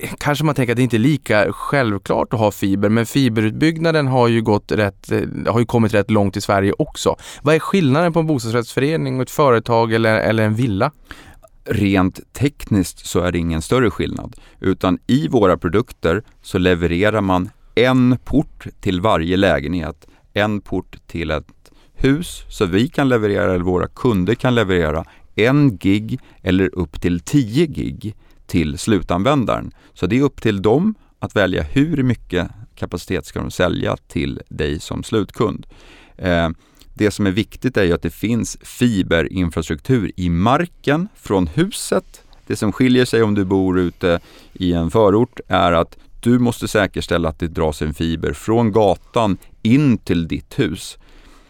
Eh, 0.00 0.10
kanske 0.18 0.44
man 0.44 0.54
tänker 0.54 0.72
att 0.72 0.76
det 0.76 0.82
inte 0.82 0.96
är 0.96 0.98
lika 0.98 1.52
självklart 1.52 2.32
att 2.32 2.40
ha 2.40 2.50
fiber, 2.50 2.88
men 2.88 3.06
fiberutbyggnaden 3.06 4.06
har 4.06 4.28
ju 4.28 4.42
gått 4.42 4.72
rätt, 4.72 5.12
eh, 5.12 5.20
har 5.52 5.60
ju 5.60 5.66
kommit 5.66 5.94
rätt 5.94 6.10
långt 6.10 6.36
i 6.36 6.40
Sverige 6.40 6.72
också. 6.78 7.16
Vad 7.42 7.54
är 7.54 7.58
skillnaden 7.58 8.12
på 8.12 8.20
en 8.20 8.26
bostadsrättsförening 8.26 9.16
och 9.16 9.22
ett 9.22 9.30
företag 9.30 9.92
eller, 9.92 10.14
eller 10.14 10.42
en 10.42 10.54
villa? 10.54 10.90
Rent 11.64 12.32
tekniskt 12.32 13.06
så 13.06 13.20
är 13.20 13.32
det 13.32 13.38
ingen 13.38 13.62
större 13.62 13.90
skillnad, 13.90 14.36
utan 14.60 14.98
i 15.06 15.28
våra 15.28 15.56
produkter 15.56 16.22
så 16.42 16.58
levererar 16.58 17.20
man 17.20 17.50
en 17.74 18.18
port 18.24 18.66
till 18.80 19.00
varje 19.00 19.36
lägenhet, 19.36 20.06
en 20.32 20.60
port 20.60 20.96
till 21.06 21.30
ett 21.30 21.44
hus, 21.94 22.44
så 22.48 22.66
vi 22.66 22.88
kan 22.88 23.08
leverera, 23.08 23.54
eller 23.54 23.64
våra 23.64 23.86
kunder 23.86 24.34
kan 24.34 24.54
leverera 24.54 25.04
en 25.34 25.76
gig 25.76 26.20
eller 26.42 26.74
upp 26.74 27.00
till 27.00 27.20
10 27.20 27.66
gig 27.66 28.14
till 28.46 28.78
slutanvändaren. 28.78 29.72
Så 29.94 30.06
det 30.06 30.18
är 30.18 30.22
upp 30.22 30.42
till 30.42 30.62
dem 30.62 30.94
att 31.18 31.36
välja 31.36 31.62
hur 31.62 32.02
mycket 32.02 32.48
kapacitet 32.74 33.26
ska 33.26 33.40
de 33.40 33.50
sälja 33.50 33.96
till 33.96 34.40
dig 34.48 34.80
som 34.80 35.02
slutkund. 35.02 35.66
Eh, 36.16 36.48
det 36.94 37.10
som 37.10 37.26
är 37.26 37.30
viktigt 37.30 37.76
är 37.76 37.84
ju 37.84 37.92
att 37.92 38.02
det 38.02 38.10
finns 38.10 38.58
fiberinfrastruktur 38.62 40.12
i 40.16 40.28
marken 40.28 41.08
från 41.14 41.46
huset. 41.46 42.22
Det 42.46 42.56
som 42.56 42.72
skiljer 42.72 43.04
sig 43.04 43.22
om 43.22 43.34
du 43.34 43.44
bor 43.44 43.78
ute 43.78 44.20
i 44.52 44.72
en 44.72 44.90
förort 44.90 45.40
är 45.48 45.72
att 45.72 45.96
du 46.20 46.38
måste 46.38 46.68
säkerställa 46.68 47.28
att 47.28 47.38
det 47.38 47.48
dras 47.48 47.82
en 47.82 47.94
fiber 47.94 48.32
från 48.32 48.72
gatan 48.72 49.36
in 49.62 49.98
till 49.98 50.28
ditt 50.28 50.58
hus. 50.58 50.98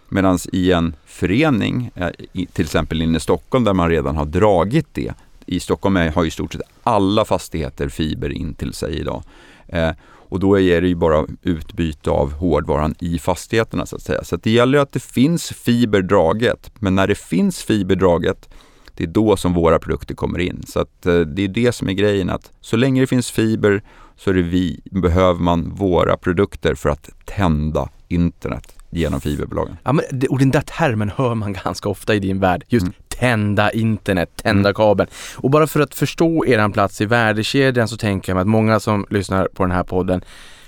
Medan 0.08 0.38
i 0.52 0.72
en 0.72 0.94
förening, 1.06 1.90
eh, 1.94 2.08
till 2.52 2.64
exempel 2.64 3.02
inne 3.02 3.16
i 3.16 3.20
Stockholm 3.20 3.64
där 3.64 3.74
man 3.74 3.90
redan 3.90 4.16
har 4.16 4.24
dragit 4.24 4.86
det. 4.92 5.14
I 5.46 5.60
Stockholm 5.60 5.96
har 5.96 6.24
i 6.24 6.30
stort 6.30 6.52
sett 6.52 6.62
alla 6.82 7.24
fastigheter 7.24 7.88
fiber 7.88 8.32
in 8.32 8.54
till 8.54 8.72
sig 8.72 9.00
idag. 9.00 9.22
Eh, 9.68 9.90
och 10.28 10.40
då 10.40 10.60
är 10.60 10.80
det 10.80 10.88
ju 10.88 10.94
bara 10.94 11.26
utbyte 11.42 12.10
av 12.10 12.32
hårdvaran 12.32 12.94
i 12.98 13.18
fastigheterna 13.18 13.86
så 13.86 13.96
att 13.96 14.02
säga. 14.02 14.24
Så 14.24 14.34
att 14.34 14.42
det 14.42 14.50
gäller 14.50 14.78
att 14.78 14.92
det 14.92 15.02
finns 15.02 15.48
fiber 15.52 16.02
draget. 16.02 16.70
Men 16.78 16.94
när 16.94 17.06
det 17.06 17.18
finns 17.18 17.62
fiber 17.62 17.96
draget, 17.96 18.48
det 18.94 19.04
är 19.04 19.08
då 19.08 19.36
som 19.36 19.54
våra 19.54 19.78
produkter 19.78 20.14
kommer 20.14 20.38
in. 20.38 20.62
Så 20.66 20.80
att 20.80 21.06
eh, 21.06 21.20
det 21.20 21.42
är 21.42 21.48
det 21.48 21.72
som 21.72 21.88
är 21.88 21.92
grejen 21.92 22.30
att 22.30 22.52
så 22.60 22.76
länge 22.76 23.00
det 23.00 23.06
finns 23.06 23.30
fiber 23.30 23.82
så 24.16 24.30
är 24.30 24.34
det 24.34 24.42
vi, 24.42 24.80
behöver 24.84 25.40
man 25.40 25.74
våra 25.74 26.16
produkter 26.16 26.74
för 26.74 26.88
att 26.88 27.10
tända 27.24 27.88
internet 28.08 28.73
genom 28.96 29.20
fiberbolagen. 29.20 29.76
Ja, 29.82 29.92
men, 29.92 30.04
och 30.30 30.38
den 30.38 30.50
där 30.50 30.60
termen 30.60 31.10
hör 31.16 31.34
man 31.34 31.52
ganska 31.64 31.88
ofta 31.88 32.14
i 32.14 32.18
din 32.18 32.40
värld. 32.40 32.64
Just 32.68 32.86
mm. 32.86 32.94
tända 33.08 33.70
internet, 33.70 34.30
tända 34.36 34.68
mm. 34.68 34.74
kabeln. 34.74 35.10
Och 35.36 35.50
bara 35.50 35.66
för 35.66 35.80
att 35.80 35.94
förstå 35.94 36.46
eran 36.46 36.72
plats 36.72 37.00
i 37.00 37.06
värdekedjan 37.06 37.88
så 37.88 37.96
tänker 37.96 38.30
jag 38.30 38.34
mig 38.34 38.42
att 38.42 38.48
många 38.48 38.80
som 38.80 39.06
lyssnar 39.10 39.48
på 39.54 39.62
den 39.62 39.72
här 39.72 39.84
podden 39.84 40.24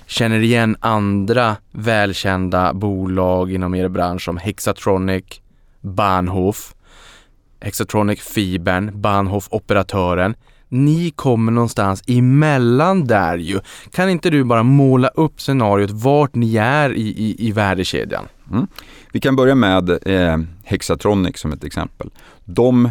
känner 0.07 0.41
igen 0.41 0.77
andra 0.81 1.57
välkända 1.71 2.75
bolag 2.75 3.53
inom 3.53 3.75
er 3.75 3.89
bransch 3.89 4.25
som 4.25 4.37
Hexatronic, 4.37 5.25
Bahnhof, 5.81 6.75
Hexatronic 7.61 8.21
Fibern, 8.21 9.01
Bahnhof 9.01 9.49
Operatören 9.51 10.35
ni 10.69 11.11
kommer 11.11 11.53
någonstans 11.53 12.03
emellan 12.07 13.07
där 13.07 13.39
ju. 13.39 13.61
Kan 13.91 14.11
inte 14.11 14.31
du 14.31 14.45
bara 14.45 14.63
måla 14.63 15.09
upp 15.09 15.41
scenariot 15.41 15.91
vart 15.91 16.35
ni 16.35 16.57
är 16.57 16.93
i, 16.93 17.09
i, 17.09 17.49
i 17.49 17.53
värdekedjan? 17.53 18.25
Mm. 18.53 18.67
Vi 19.13 19.21
kan 19.21 19.37
börja 19.37 19.55
med 19.55 19.91
eh, 19.91 20.39
Hexatronic 20.65 21.39
som 21.39 21.53
ett 21.53 21.65
exempel. 21.65 22.11
De 22.45 22.91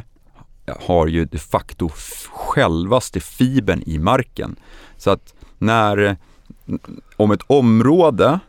har 0.86 1.08
ju 1.08 1.25
de 1.25 1.38
facto 1.38 1.89
självaste 2.29 3.20
fibern 3.20 3.84
i 3.86 4.00
marken. 4.00 4.55
Så 4.98 5.10
att 5.10 5.34
när, 5.58 6.17
om 7.15 7.32
ett 7.32 7.41
område, 7.48 8.39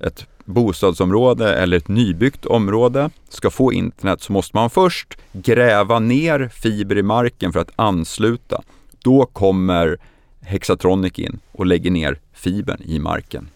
ett 0.00 0.26
bostadsområde 0.46 1.54
eller 1.54 1.76
ett 1.76 1.88
nybyggt 1.88 2.46
område 2.46 3.10
ska 3.28 3.50
få 3.50 3.72
internet 3.72 4.22
så 4.22 4.32
måste 4.32 4.56
man 4.56 4.70
först 4.70 5.18
gräva 5.32 5.98
ner 5.98 6.48
fiber 6.48 6.98
i 6.98 7.02
marken 7.02 7.52
för 7.52 7.60
att 7.60 7.70
ansluta. 7.76 8.62
Då 9.02 9.26
kommer 9.26 9.98
Hexatronic 10.40 11.18
in 11.18 11.38
och 11.52 11.66
lägger 11.66 11.90
ner 11.90 12.18
fibern 12.32 12.82
i 12.84 12.98
marken. 12.98 13.48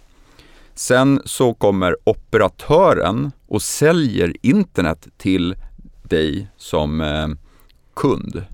Sen 0.74 1.22
så 1.24 1.54
kommer 1.54 1.96
operatören 2.04 3.32
och 3.46 3.62
säljer 3.62 4.32
internet 4.42 5.08
till 5.16 5.54
dig 6.02 6.48
som 6.56 7.00
eh, 7.00 7.28
kund. 7.94 8.44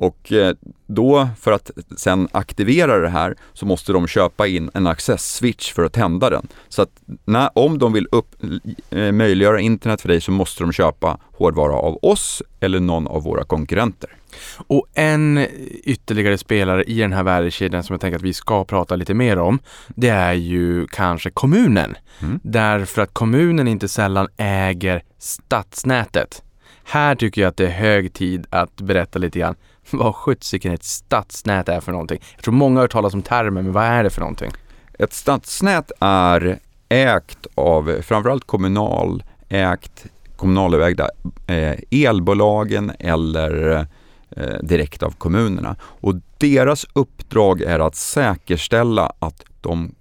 Och 0.00 0.32
eh, 0.32 0.54
då 0.86 1.28
för 1.40 1.52
att 1.52 1.70
sen 1.96 2.28
aktivera 2.32 2.98
det 2.98 3.08
här 3.08 3.36
så 3.52 3.66
måste 3.66 3.92
de 3.92 4.06
köpa 4.06 4.46
in 4.46 4.70
en 4.74 4.86
access-switch 4.86 5.72
för 5.72 5.84
att 5.84 5.92
tända 5.92 6.30
den. 6.30 6.48
Så 6.68 6.82
att 6.82 6.90
när, 7.24 7.50
om 7.54 7.78
de 7.78 7.92
vill 7.92 8.06
upp, 8.12 8.34
eh, 8.90 9.12
möjliggöra 9.12 9.60
internet 9.60 10.00
för 10.00 10.08
dig 10.08 10.20
så 10.20 10.30
måste 10.30 10.62
de 10.62 10.72
köpa 10.72 11.18
hårdvara 11.32 11.72
av 11.72 11.98
oss 12.02 12.42
eller 12.60 12.80
någon 12.80 13.06
av 13.06 13.22
våra 13.22 13.44
konkurrenter. 13.44 14.10
Och 14.56 14.86
en 14.94 15.46
ytterligare 15.84 16.38
spelare 16.38 16.84
i 16.84 16.98
den 16.98 17.12
här 17.12 17.22
värdekedjan 17.22 17.82
som 17.82 17.94
jag 17.94 18.00
tänker 18.00 18.16
att 18.16 18.22
vi 18.22 18.32
ska 18.32 18.64
prata 18.64 18.96
lite 18.96 19.14
mer 19.14 19.38
om, 19.38 19.58
det 19.88 20.08
är 20.08 20.32
ju 20.32 20.86
kanske 20.86 21.30
kommunen. 21.30 21.96
Mm. 22.20 22.40
Därför 22.42 23.02
att 23.02 23.14
kommunen 23.14 23.68
inte 23.68 23.88
sällan 23.88 24.28
äger 24.36 25.02
stadsnätet. 25.18 26.42
Här 26.84 27.14
tycker 27.14 27.40
jag 27.40 27.48
att 27.48 27.56
det 27.56 27.66
är 27.66 27.70
hög 27.70 28.12
tid 28.12 28.46
att 28.50 28.76
berätta 28.80 29.18
lite 29.18 29.38
grann 29.38 29.54
vad 29.96 30.14
sjuttsiken 30.14 30.72
ett 30.72 30.84
stadsnät 30.84 31.68
är 31.68 31.80
för 31.80 31.92
någonting. 31.92 32.18
Jag 32.34 32.44
tror 32.44 32.54
många 32.54 32.74
har 32.76 32.82
hört 32.82 32.92
talas 32.92 33.14
om 33.14 33.22
termen, 33.22 33.64
men 33.64 33.72
vad 33.72 33.84
är 33.84 34.04
det 34.04 34.10
för 34.10 34.20
någonting? 34.20 34.50
Ett 34.98 35.12
stadsnät 35.12 35.92
är 36.00 36.58
ägt 36.88 37.46
av 37.54 38.02
framförallt 38.02 38.44
Kommunal, 38.44 39.22
ägt, 39.48 40.06
kommunalägda 40.36 41.08
eh, 41.46 41.74
elbolagen 41.90 42.92
eller 42.98 43.76
eh, 44.30 44.58
direkt 44.62 45.02
av 45.02 45.10
kommunerna. 45.10 45.76
Och 45.80 46.14
deras 46.38 46.86
uppdrag 46.92 47.60
är 47.60 47.78
att 47.78 47.94
säkerställa 47.94 49.12
att 49.18 49.44
de, 49.60 49.94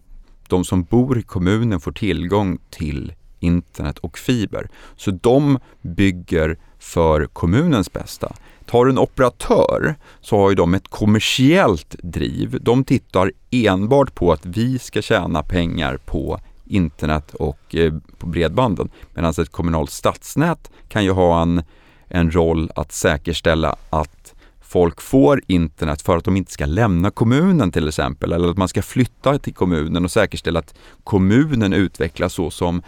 de 0.48 0.66
som 0.66 0.84
bor 0.84 1.18
i 1.18 1.24
kommunen 1.24 1.80
får 1.80 1.92
tillgång 1.92 2.58
till 2.70 3.14
internet 3.40 3.98
och 3.98 4.18
fiber. 4.18 4.70
Så 4.96 5.12
de 5.12 5.60
bygger 5.82 6.58
för 6.80 7.26
kommunens 7.26 7.94
bästa. 7.94 8.34
Tar 8.68 8.86
du 8.86 8.92
en 8.92 8.98
operatör 8.98 9.96
så 10.22 10.38
har 10.38 10.50
ju 10.50 10.56
de 10.56 10.74
ett 10.74 10.88
kommersiellt 10.88 11.96
driv. 12.04 12.58
De 12.62 12.84
tittar 12.84 13.32
enbart 13.52 14.16
på 14.16 14.32
att 14.32 14.46
vi 14.46 14.80
ska 14.80 15.02
tjäna 15.02 15.44
pengar 15.44 15.98
på 16.06 16.40
internet 16.66 17.36
och 17.36 17.76
eh, 17.76 17.94
på 18.18 18.28
bredbanden. 18.28 18.90
Medan 19.14 19.34
ett 19.38 19.52
kommunalt 19.52 19.92
stadsnät 19.92 20.72
kan 20.88 21.04
ju 21.04 21.12
ha 21.12 21.42
en, 21.42 21.64
en 22.08 22.32
roll 22.32 22.72
att 22.76 22.92
säkerställa 22.92 23.76
att 23.90 24.34
folk 24.62 25.02
får 25.02 25.42
internet 25.48 26.02
för 26.02 26.18
att 26.18 26.24
de 26.24 26.38
inte 26.38 26.52
ska 26.52 26.66
lämna 26.66 27.12
kommunen 27.12 27.72
till 27.72 27.88
exempel. 27.88 28.34
Eller 28.34 28.50
att 28.50 28.58
man 28.58 28.68
ska 28.68 28.82
flytta 28.82 29.40
till 29.40 29.54
kommunen 29.54 30.06
och 30.06 30.12
säkerställa 30.12 30.60
att 30.60 30.74
kommunen 31.04 31.74
utvecklas 31.74 32.34
så 32.34 32.52
som 32.52 32.82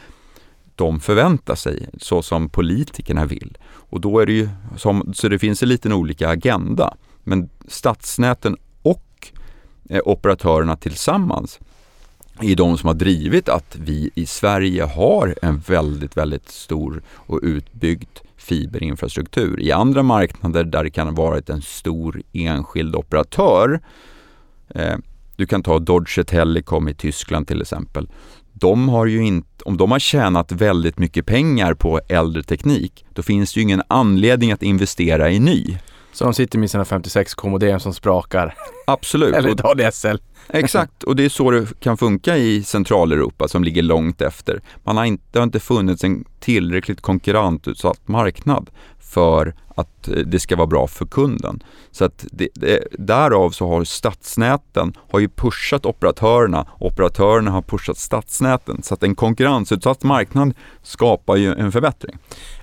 de 0.79 0.99
förväntar 0.99 1.55
sig, 1.55 1.89
så 1.97 2.21
som 2.21 2.49
politikerna 2.49 3.25
vill. 3.25 3.57
Och 3.69 4.01
då 4.01 4.19
är 4.19 4.25
det 4.25 4.33
ju 4.33 4.49
som, 4.77 5.13
så 5.13 5.27
det 5.27 5.39
finns 5.39 5.63
en 5.63 5.69
liten 5.69 5.93
olika 5.93 6.29
agenda. 6.29 6.97
Men 7.23 7.49
stadsnäten 7.67 8.57
och 8.81 9.31
eh, 9.89 10.01
operatörerna 10.05 10.75
tillsammans 10.75 11.59
är 12.41 12.55
de 12.55 12.77
som 12.77 12.87
har 12.87 12.93
drivit 12.93 13.49
att 13.49 13.75
vi 13.75 14.09
i 14.15 14.25
Sverige 14.25 14.83
har 14.83 15.35
en 15.41 15.59
väldigt, 15.59 16.17
väldigt 16.17 16.49
stor 16.49 17.01
och 17.09 17.39
utbyggd 17.43 18.19
fiberinfrastruktur. 18.37 19.59
I 19.59 19.71
andra 19.71 20.03
marknader 20.03 20.63
där 20.63 20.83
det 20.83 20.89
kan 20.89 21.07
ha 21.07 21.13
varit 21.13 21.49
en 21.49 21.61
stor 21.61 22.21
enskild 22.33 22.95
operatör, 22.95 23.79
eh, 24.69 24.97
du 25.35 25.45
kan 25.45 25.63
ta 25.63 25.79
Deutsche 25.79 26.23
Telekom 26.23 26.87
i 26.87 26.93
Tyskland 26.93 27.47
till 27.47 27.61
exempel, 27.61 28.07
de 28.59 28.89
har 28.89 29.05
ju 29.05 29.25
inte, 29.25 29.63
om 29.63 29.77
de 29.77 29.91
har 29.91 29.99
tjänat 29.99 30.51
väldigt 30.51 30.99
mycket 30.99 31.25
pengar 31.25 31.73
på 31.73 32.01
äldre 32.09 32.43
teknik, 32.43 33.05
då 33.13 33.21
finns 33.21 33.53
det 33.53 33.59
ju 33.59 33.63
ingen 33.63 33.81
anledning 33.87 34.51
att 34.51 34.63
investera 34.63 35.31
i 35.31 35.39
ny. 35.39 35.77
Så 36.11 36.23
de 36.23 36.33
sitter 36.33 36.59
med 36.59 36.71
sina 36.71 36.85
56 36.85 37.35
k 37.35 37.59
som 37.79 37.93
sprakar? 37.93 38.55
Absolut. 38.87 39.35
Eller 39.35 39.49
ett 39.49 39.65
ADSL? 39.65 40.19
Exakt, 40.47 41.03
och 41.03 41.15
det 41.15 41.25
är 41.25 41.29
så 41.29 41.51
det 41.51 41.79
kan 41.79 41.97
funka 41.97 42.37
i 42.37 42.63
Centraleuropa 42.63 43.47
som 43.47 43.63
ligger 43.63 43.81
långt 43.81 44.21
efter. 44.21 44.61
Man 44.83 44.97
har 44.97 45.05
inte, 45.05 45.23
det 45.31 45.39
har 45.39 45.43
inte 45.43 45.59
funnits 45.59 46.03
en 46.03 46.25
tillräckligt 46.39 47.01
konkurrensutsatt 47.01 48.07
marknad 48.07 48.69
för 48.99 49.53
att 49.79 50.07
eh, 50.07 50.15
det 50.15 50.39
ska 50.39 50.55
vara 50.55 50.67
bra 50.67 50.87
för 50.87 51.05
kunden. 51.05 51.63
Så 51.91 52.05
att 52.05 52.25
det, 52.31 52.47
det, 52.53 52.87
därav 52.91 53.49
så 53.49 53.67
har 53.67 53.83
stadsnäten 53.83 54.93
har 55.11 55.19
ju 55.19 55.29
pushat 55.29 55.85
operatörerna, 55.85 56.67
operatörerna 56.79 57.51
har 57.51 57.61
pushat 57.61 57.97
stadsnäten. 57.97 58.83
Så 58.83 58.93
att 58.93 59.03
en 59.03 59.15
konkurrensutsatt 59.15 60.03
marknad 60.03 60.53
skapar 60.83 61.35
ju 61.35 61.53
en 61.53 61.71
förbättring. 61.71 62.17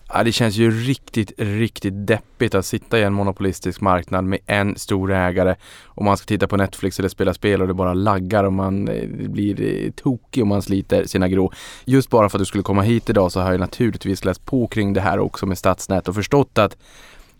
Ja, 0.09 0.23
det 0.23 0.33
känns 0.33 0.57
ju 0.57 0.71
riktigt, 0.71 1.33
riktigt 1.37 2.07
deppigt 2.07 2.55
att 2.55 2.67
sitta 2.67 2.99
i 2.99 3.03
en 3.03 3.13
monopolistisk 3.13 3.81
marknad 3.81 4.25
med 4.25 4.39
en 4.47 4.77
stor 4.77 5.13
ägare 5.13 5.55
och 5.85 6.05
man 6.05 6.17
ska 6.17 6.27
titta 6.27 6.47
på 6.47 6.57
Netflix 6.57 6.99
eller 6.99 7.09
spela 7.09 7.35
spel 7.35 7.63
och 7.63 7.69
det 7.69 7.75
bara 7.75 7.95
laggar 7.95 8.45
och 8.45 8.53
man 8.53 8.89
eh, 8.89 9.09
blir 9.09 9.63
eh, 9.63 9.91
tokig 9.91 10.43
och 10.43 10.47
man 10.47 10.63
sliter 10.63 11.05
sina 11.05 11.29
grå. 11.29 11.53
Just 11.85 12.11
bara 12.11 12.29
för 12.29 12.39
att 12.39 12.41
du 12.41 12.47
skulle 12.47 12.63
komma 12.63 12.83
hit 12.83 13.11
idag 13.11 13.33
så 13.33 13.41
har 13.41 13.51
jag 13.51 13.61
naturligtvis 13.61 14.25
läst 14.25 14.45
på 14.45 14.67
kring 14.67 14.93
det 14.93 15.01
här 15.01 15.19
också 15.19 15.47
med 15.47 15.59
stadsnät 15.59 16.09
och 16.09 16.15
förstått 16.15 16.59
att 16.59 16.77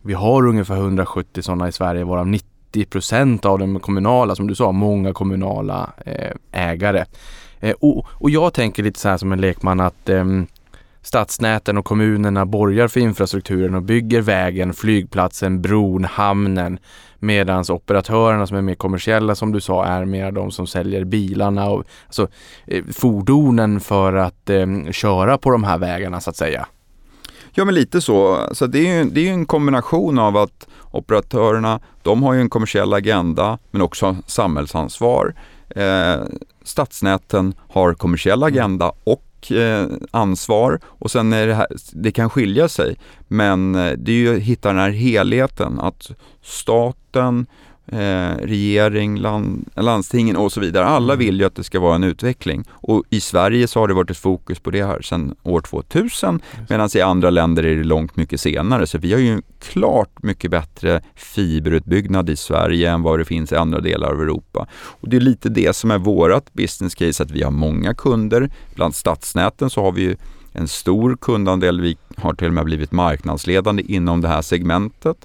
vi 0.03 0.15
har 0.15 0.47
ungefär 0.47 0.77
170 0.77 1.43
sådana 1.43 1.69
i 1.69 1.73
Sverige 1.73 2.05
varav 2.05 2.27
90 2.27 2.85
procent 2.85 3.45
av 3.45 3.59
dem 3.59 3.81
kommunala, 3.81 4.35
som 4.35 4.47
du 4.47 4.55
sa, 4.55 4.73
många 4.73 5.13
kommunala 5.13 5.93
eh, 6.07 6.33
ägare. 6.53 7.05
Och, 7.81 8.31
jag 8.31 8.53
tänker 8.53 8.83
lite 8.83 9.01
så 9.01 9.09
här 9.09 9.17
som 9.17 9.33
en 9.33 9.41
lekman 9.41 9.81
att 9.81 10.09
ehm, 10.09 10.47
stadsnäten 11.07 11.79
och 11.79 11.85
kommunerna 11.85 12.47
borgar 12.47 12.89
för 12.89 13.01
infrastrukturen 13.01 13.75
och 13.75 13.83
bygger 13.83 14.21
vägen, 14.21 14.75
flygplatsen, 14.75 15.63
bron, 15.63 16.05
hamnen. 16.05 16.79
Medan 17.19 17.65
operatörerna 17.69 18.47
som 18.47 18.57
är 18.57 18.63
mer 18.63 18.75
kommersiella 18.75 19.35
som 19.35 19.53
du 19.53 19.61
sa 19.61 19.85
är 19.85 20.05
mer 20.05 20.33
de 20.33 20.51
som 20.51 20.67
säljer 20.67 21.05
bilarna 21.05 21.71
och 21.71 21.85
alltså, 22.07 22.29
eh, 22.67 22.85
fordonen 22.93 23.81
för 23.81 24.13
att 24.15 24.51
eh, 24.51 24.67
köra 24.91 25.39
på 25.39 25.51
de 25.51 25.65
här 25.65 25.79
vägarna 25.79 26.21
så 26.21 26.31
att 26.31 26.37
säga. 26.37 26.67
Ja 27.53 27.65
men 27.65 27.75
lite 27.75 28.01
så. 28.01 28.49
så 28.53 28.67
det 28.67 28.79
är 28.79 28.99
ju 28.99 29.11
det 29.11 29.29
är 29.29 29.33
en 29.33 29.47
kombination 29.47 30.19
av 30.19 30.37
att 30.37 30.69
operatörerna, 30.91 31.81
de 32.03 32.23
har 32.23 32.35
ju 32.35 32.41
en 32.41 32.51
kommersiell 32.51 32.93
agenda 32.93 33.59
men 33.71 33.83
också 33.83 34.17
samhällsansvar. 34.27 35.35
Eh, 35.69 36.21
stadsnäten 36.65 37.55
har 37.69 37.95
kommersiell 37.95 38.43
agenda 38.43 38.93
och 39.05 39.23
eh, 39.51 39.87
ansvar 40.11 40.81
och 40.87 41.11
sen 41.11 41.33
är 41.33 41.47
det 41.47 41.55
här, 41.55 41.67
det 41.93 42.13
kan 42.13 42.31
skilja 42.31 42.69
sig. 42.69 42.97
Men 43.29 43.75
eh, 43.75 43.93
det 43.93 44.13
är 44.13 44.17
ju 44.17 44.37
att 44.37 44.43
hitta 44.43 44.69
den 44.69 44.79
här 44.79 44.91
helheten, 44.91 45.81
att 45.81 46.11
staten, 46.43 47.47
eh, 47.87 48.37
regering, 48.43 49.19
land, 49.19 49.69
landstingen 49.75 50.37
och 50.37 50.53
så 50.53 50.61
vidare. 50.61 50.85
Alla 50.85 51.13
mm. 51.13 51.27
vill 51.27 51.41
ju 51.41 51.47
att 51.47 51.55
det 51.55 51.65
ska 51.65 51.81
vara 51.81 51.95
en 51.95 52.05
utveckling. 52.05 52.65
Och 52.71 53.05
i 53.11 53.21
Sverige 53.21 53.69
så 53.69 53.81
har 53.81 53.89
det 53.89 53.95
varit 53.95 54.11
ett 54.11 54.19
fokus 54.19 54.59
på 54.59 54.71
det 54.71 54.85
här 54.85 55.03
sedan 55.03 55.37
år 55.43 55.61
2000 55.61 56.41
medan 56.69 56.89
i 56.95 57.01
andra 57.01 57.31
länder 57.31 57.63
är 57.63 57.77
det 57.77 57.85
långt 57.85 58.17
mycket 58.17 58.41
senare. 58.41 58.87
Så 58.87 58.99
vi 58.99 59.13
har 59.13 59.21
ju 59.21 59.43
klart 59.61 60.23
mycket 60.23 60.51
bättre 60.51 61.03
fiberutbyggnad 61.15 62.31
i 62.31 62.37
Sverige 62.37 62.91
än 62.91 63.03
vad 63.03 63.19
det 63.19 63.25
finns 63.25 63.53
i 63.53 63.57
andra 63.57 63.81
delar 63.81 64.09
av 64.09 64.23
Europa. 64.23 64.67
Och 64.75 65.09
det 65.09 65.17
är 65.17 65.21
lite 65.21 65.49
det 65.49 65.77
som 65.77 65.91
är 65.91 65.99
vårt 65.99 66.53
business 66.53 66.95
case, 66.95 67.23
att 67.23 67.31
vi 67.31 67.43
har 67.43 67.51
många 67.51 67.95
kunder. 67.95 68.51
Bland 68.75 68.95
stadsnäten 68.95 69.71
så 69.71 69.83
har 69.83 69.93
vi 69.93 70.03
ju 70.03 70.17
en 70.53 70.69
stor 70.69 71.17
kundandel. 71.21 71.81
Vi 71.81 71.97
har 72.17 72.35
till 72.35 72.47
och 72.47 72.55
med 72.55 72.65
blivit 72.65 72.93
marknadsledande 72.93 73.83
inom 73.83 74.21
det 74.21 74.29
här 74.29 74.43
segmentet. 74.43 75.17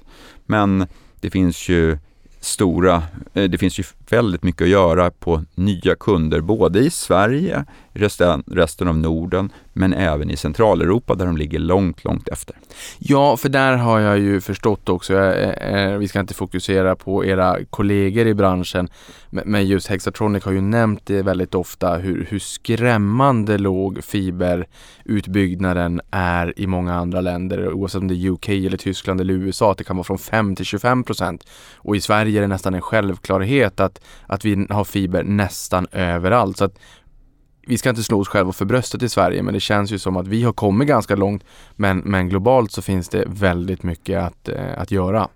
Men 0.46 0.86
det 1.20 1.30
finns 1.30 1.68
ju 1.68 1.98
stora, 2.44 3.02
eh, 3.34 3.44
det 3.44 3.58
finns 3.58 3.78
ju 3.78 3.84
väldigt 4.12 4.42
mycket 4.42 4.62
att 4.62 4.68
göra 4.68 5.10
på 5.10 5.44
nya 5.54 5.94
kunder, 5.94 6.40
både 6.40 6.78
i 6.80 6.90
Sverige, 6.90 7.64
resten, 7.92 8.42
resten 8.46 8.88
av 8.88 8.98
Norden, 8.98 9.50
men 9.72 9.94
även 9.94 10.30
i 10.30 10.36
Centraleuropa 10.36 11.14
där 11.14 11.26
de 11.26 11.36
ligger 11.36 11.58
långt, 11.58 12.04
långt 12.04 12.28
efter. 12.28 12.56
Ja, 12.98 13.36
för 13.36 13.48
där 13.48 13.76
har 13.76 14.00
jag 14.00 14.18
ju 14.18 14.40
förstått 14.40 14.88
också, 14.88 15.14
eh, 15.14 15.74
eh, 15.74 15.98
vi 15.98 16.08
ska 16.08 16.20
inte 16.20 16.34
fokusera 16.34 16.96
på 16.96 17.24
era 17.24 17.58
kollegor 17.70 18.26
i 18.26 18.34
branschen, 18.34 18.88
men, 19.30 19.44
men 19.46 19.66
just 19.66 19.86
Hexatronic 19.86 20.44
har 20.44 20.52
ju 20.52 20.60
nämnt 20.60 21.06
det 21.06 21.22
väldigt 21.22 21.54
ofta 21.54 21.94
hur, 21.94 22.26
hur 22.30 22.38
skrämmande 22.38 23.58
låg 23.58 24.04
fiberutbyggnaden 24.04 26.00
är 26.10 26.58
i 26.60 26.66
många 26.66 26.94
andra 26.94 27.20
länder, 27.20 27.72
oavsett 27.72 28.00
om 28.00 28.08
det 28.08 28.14
är 28.14 28.30
UK 28.30 28.48
eller 28.48 28.76
Tyskland 28.76 29.20
eller 29.20 29.34
USA, 29.34 29.72
att 29.72 29.78
det 29.78 29.84
kan 29.84 29.96
vara 29.96 30.04
från 30.04 30.18
5 30.18 30.56
till 30.56 30.64
25 30.64 31.04
procent. 31.04 31.46
Och 31.74 31.96
i 31.96 32.00
Sverige 32.00 32.38
är 32.38 32.42
det 32.42 32.48
nästan 32.48 32.74
en 32.74 32.80
självklarhet 32.80 33.80
att, 33.80 34.00
att 34.26 34.44
vi 34.44 34.66
har 34.70 34.84
fiber 34.84 35.22
nästan 35.22 35.86
överallt. 35.92 36.56
Så 36.56 36.64
att 36.64 36.78
vi 37.66 37.78
ska 37.78 37.90
inte 37.90 38.02
slå 38.02 38.20
oss 38.20 38.28
själva 38.28 38.52
för 38.52 38.64
bröstet 38.64 39.02
i 39.02 39.08
Sverige 39.08 39.42
men 39.42 39.54
det 39.54 39.60
känns 39.60 39.90
ju 39.90 39.98
som 39.98 40.16
att 40.16 40.28
vi 40.28 40.42
har 40.42 40.52
kommit 40.52 40.88
ganska 40.88 41.16
långt 41.16 41.44
men, 41.76 41.98
men 41.98 42.28
globalt 42.28 42.72
så 42.72 42.82
finns 42.82 43.08
det 43.08 43.24
väldigt 43.26 43.82
mycket 43.82 44.22
att, 44.22 44.48
eh, 44.48 44.78
att 44.78 44.90
göra. 44.90 45.28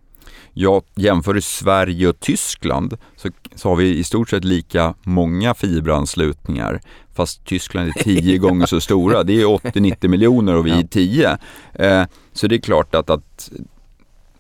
Ja, 0.53 0.83
jämför 0.95 1.41
Sverige 1.41 2.09
och 2.09 2.21
Tyskland 2.21 2.97
så, 3.17 3.29
så 3.55 3.69
har 3.69 3.77
vi 3.77 3.99
i 3.99 4.05
stort 4.05 4.31
sett 4.31 4.45
lika 4.45 4.95
många 5.03 5.55
fiberanslutningar 5.55 6.81
fast 7.15 7.45
Tyskland 7.45 7.89
är 7.89 8.03
tio 8.03 8.39
gånger 8.47 8.67
så 8.67 8.81
stora. 8.81 9.23
Det 9.23 9.41
är 9.43 9.45
80-90 9.45 10.09
miljoner 10.09 10.55
och 10.55 10.67
vi 10.67 10.81
är 10.81 10.87
10. 10.87 11.39
Eh, 11.75 12.05
så 12.33 12.47
det 12.47 12.55
är 12.55 12.61
klart 12.61 12.95
att, 12.95 13.11
att, 13.11 13.51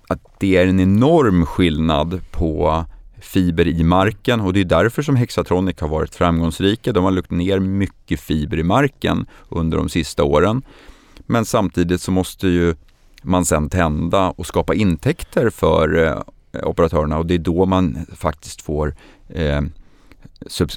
att 0.08 0.20
det 0.38 0.56
är 0.56 0.66
en 0.66 0.80
enorm 0.80 1.46
skillnad 1.46 2.20
på 2.30 2.84
fiber 3.26 3.66
i 3.66 3.84
marken 3.84 4.40
och 4.40 4.52
det 4.52 4.60
är 4.60 4.64
därför 4.64 5.02
som 5.02 5.16
Hexatronic 5.16 5.80
har 5.80 5.88
varit 5.88 6.14
framgångsrika. 6.14 6.92
De 6.92 7.04
har 7.04 7.10
lagt 7.10 7.30
ner 7.30 7.58
mycket 7.58 8.20
fiber 8.20 8.58
i 8.58 8.62
marken 8.62 9.26
under 9.48 9.78
de 9.78 9.88
sista 9.88 10.24
åren. 10.24 10.62
Men 11.26 11.44
samtidigt 11.44 12.00
så 12.00 12.10
måste 12.10 12.48
ju 12.48 12.74
man 13.22 13.44
sen 13.44 13.70
tända 13.70 14.30
och 14.30 14.46
skapa 14.46 14.74
intäkter 14.74 15.50
för 15.50 16.04
eh, 16.04 16.68
operatörerna 16.68 17.18
och 17.18 17.26
det 17.26 17.34
är 17.34 17.38
då 17.38 17.66
man 17.66 18.06
faktiskt 18.14 18.62
får 18.62 18.94
eh, 19.28 19.60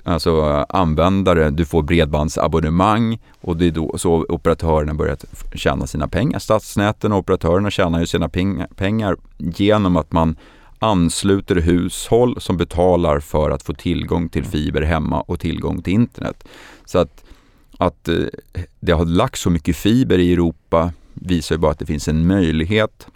alltså 0.03 0.65
användare, 0.69 1.49
du 1.49 1.65
får 1.65 1.83
bredbandsabonnemang 1.83 3.19
och 3.41 3.57
det 3.57 3.65
är 3.65 3.71
då 3.71 3.97
så 3.97 4.25
operatörerna 4.29 4.93
börjar 4.93 5.17
tjäna 5.53 5.87
sina 5.87 6.07
pengar. 6.07 6.39
Stadsnäten 6.39 7.11
och 7.11 7.17
operatörerna 7.17 7.71
tjänar 7.71 7.99
ju 7.99 8.07
sina 8.07 8.29
pengar 8.75 9.17
genom 9.37 9.97
att 9.97 10.11
man 10.11 10.35
ansluter 10.79 11.55
hushåll 11.55 12.41
som 12.41 12.57
betalar 12.57 13.19
för 13.19 13.49
att 13.49 13.63
få 13.63 13.73
tillgång 13.73 14.29
till 14.29 14.45
fiber 14.45 14.81
hemma 14.81 15.21
och 15.21 15.39
tillgång 15.39 15.81
till 15.81 15.93
internet. 15.93 16.43
Så 16.85 16.99
att, 16.99 17.23
att 17.77 18.07
eh, 18.07 18.25
det 18.79 18.91
har 18.91 19.05
lagts 19.05 19.41
så 19.41 19.49
mycket 19.49 19.75
fiber 19.75 20.17
i 20.17 20.33
Europa 20.33 20.93
visar 21.13 21.55
ju 21.55 21.59
bara 21.59 21.71
att 21.71 21.79
det 21.79 21.85
finns 21.85 22.07
en 22.07 22.27
möjlighet 22.27 23.07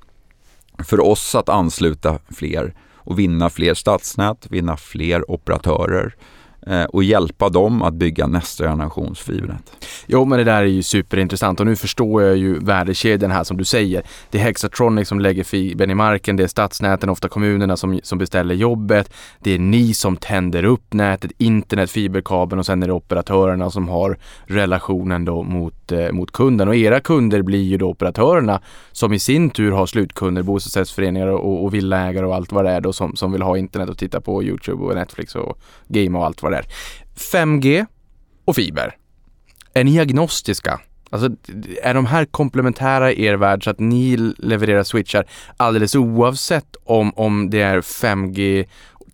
för 0.84 1.00
oss 1.00 1.36
att 1.36 1.50
ansluta 1.50 2.20
fler 2.29 2.74
och 2.96 3.20
vinna 3.20 3.50
fler 3.50 3.74
stadsnät, 3.74 4.48
vinna 4.50 4.77
fler 4.77 5.32
operatörer 5.32 6.15
Eh, 6.15 6.42
Eh, 6.67 6.84
och 6.84 7.03
hjälpa 7.03 7.50
dem 7.50 7.82
att 7.82 7.93
bygga 7.93 8.27
nästa 8.27 8.63
generations 8.63 9.20
fibernät. 9.20 9.72
Jo, 10.05 10.25
men 10.25 10.38
det 10.38 10.43
där 10.43 10.62
är 10.62 10.65
ju 10.65 10.84
superintressant 10.84 11.60
och 11.60 11.65
nu 11.65 11.75
förstår 11.75 12.24
jag 12.24 12.38
ju 12.38 12.60
värdekedjan 12.60 13.32
här 13.32 13.43
som 13.43 13.58
du 13.58 13.65
säger. 13.65 14.03
Det 14.32 14.38
är 14.38 14.41
Hexatronic 14.41 15.08
som 15.08 15.20
lägger 15.20 15.43
fibern 15.43 15.91
i 15.91 15.96
marken, 15.96 16.36
det 16.36 16.43
är 16.43 16.48
stadsnäten, 16.48 17.10
ofta 17.10 17.27
kommunerna 17.27 17.77
som, 17.77 18.00
som 18.03 18.17
beställer 18.17 18.55
jobbet. 18.55 19.13
Det 19.39 19.51
är 19.51 19.60
ni 19.60 19.93
som 19.93 20.17
tänder 20.17 20.63
upp 20.63 20.93
nätet, 20.93 21.32
internet, 21.38 21.91
fiberkabeln 21.91 22.60
och 22.60 22.65
sen 22.65 22.84
är 22.84 22.88
det 22.88 22.93
operatörerna 22.93 23.70
som 23.70 23.89
har 23.89 24.17
relationen 24.46 25.25
då 25.25 25.43
mot, 25.43 25.91
eh, 25.91 26.12
mot 26.12 26.32
kunden. 26.32 26.67
Och 26.67 26.75
era 26.75 27.00
kunder 27.00 27.41
blir 27.41 27.63
ju 27.63 27.77
då 27.77 27.89
operatörerna 27.89 28.62
som 28.91 29.13
i 29.13 29.20
sin 29.20 29.50
tur 29.50 29.72
har 29.72 29.86
slutkunder, 29.86 30.43
bostadsrättsföreningar 30.43 31.27
och, 31.27 31.63
och 31.63 31.74
villaägare 31.74 32.25
och 32.25 32.36
allt 32.36 32.51
vad 32.51 32.65
det 32.65 32.72
är 32.72 32.82
då 32.82 32.93
som, 32.93 33.15
som 33.15 33.32
vill 33.32 33.41
ha 33.41 33.58
internet 33.58 33.89
och 33.89 33.98
titta 33.98 34.22
på 34.22 34.43
Youtube 34.43 34.84
och 34.84 34.96
Netflix 34.96 35.36
och 35.36 35.60
game 35.88 36.17
och 36.17 36.25
allt 36.25 36.43
vad 36.43 36.51
det 36.51 36.52
är. 36.52 36.52
5G 37.15 37.86
och 38.45 38.55
fiber. 38.55 38.98
Är 39.74 39.83
ni 39.83 40.00
agnostiska? 40.00 40.79
Alltså, 41.10 41.29
är 41.83 41.93
de 41.93 42.05
här 42.05 42.25
komplementära 42.25 43.12
i 43.12 43.25
er 43.25 43.36
värld 43.36 43.63
så 43.63 43.69
att 43.69 43.79
ni 43.79 44.34
levererar 44.38 44.84
switchar 44.84 45.25
alldeles 45.58 45.95
oavsett 45.95 46.75
om, 46.84 47.13
om 47.15 47.49
det 47.49 47.62
är 47.62 47.82
5G 47.82 48.65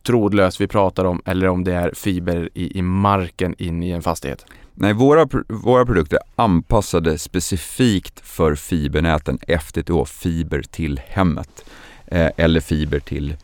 trådlöst 0.03 0.61
vi 0.61 0.67
pratar 0.67 1.05
om 1.05 1.21
eller 1.25 1.47
om 1.47 1.63
det 1.63 1.73
är 1.73 1.91
fiber 1.95 2.49
i, 2.53 2.77
i 2.77 2.81
marken 2.81 3.55
in 3.57 3.83
i 3.83 3.89
en 3.89 4.01
fastighet? 4.01 4.45
Nej, 4.73 4.93
våra, 4.93 5.27
våra 5.47 5.85
produkter 5.85 6.17
är 6.17 6.43
anpassade 6.43 7.17
specifikt 7.17 8.19
för 8.19 8.55
fibernäten 8.55 9.39
FTTH, 9.61 10.05
fiber 10.05 10.61
till 10.61 11.01
hemmet 11.07 11.65
eh, 12.07 12.29
eller 12.37 12.59
fiber 12.59 12.99
till 12.99 13.35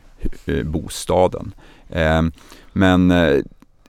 eh, 0.46 0.64
bostaden. 0.64 1.54
Eh, 1.90 2.22
men 2.74 3.12
eh, 3.12 3.42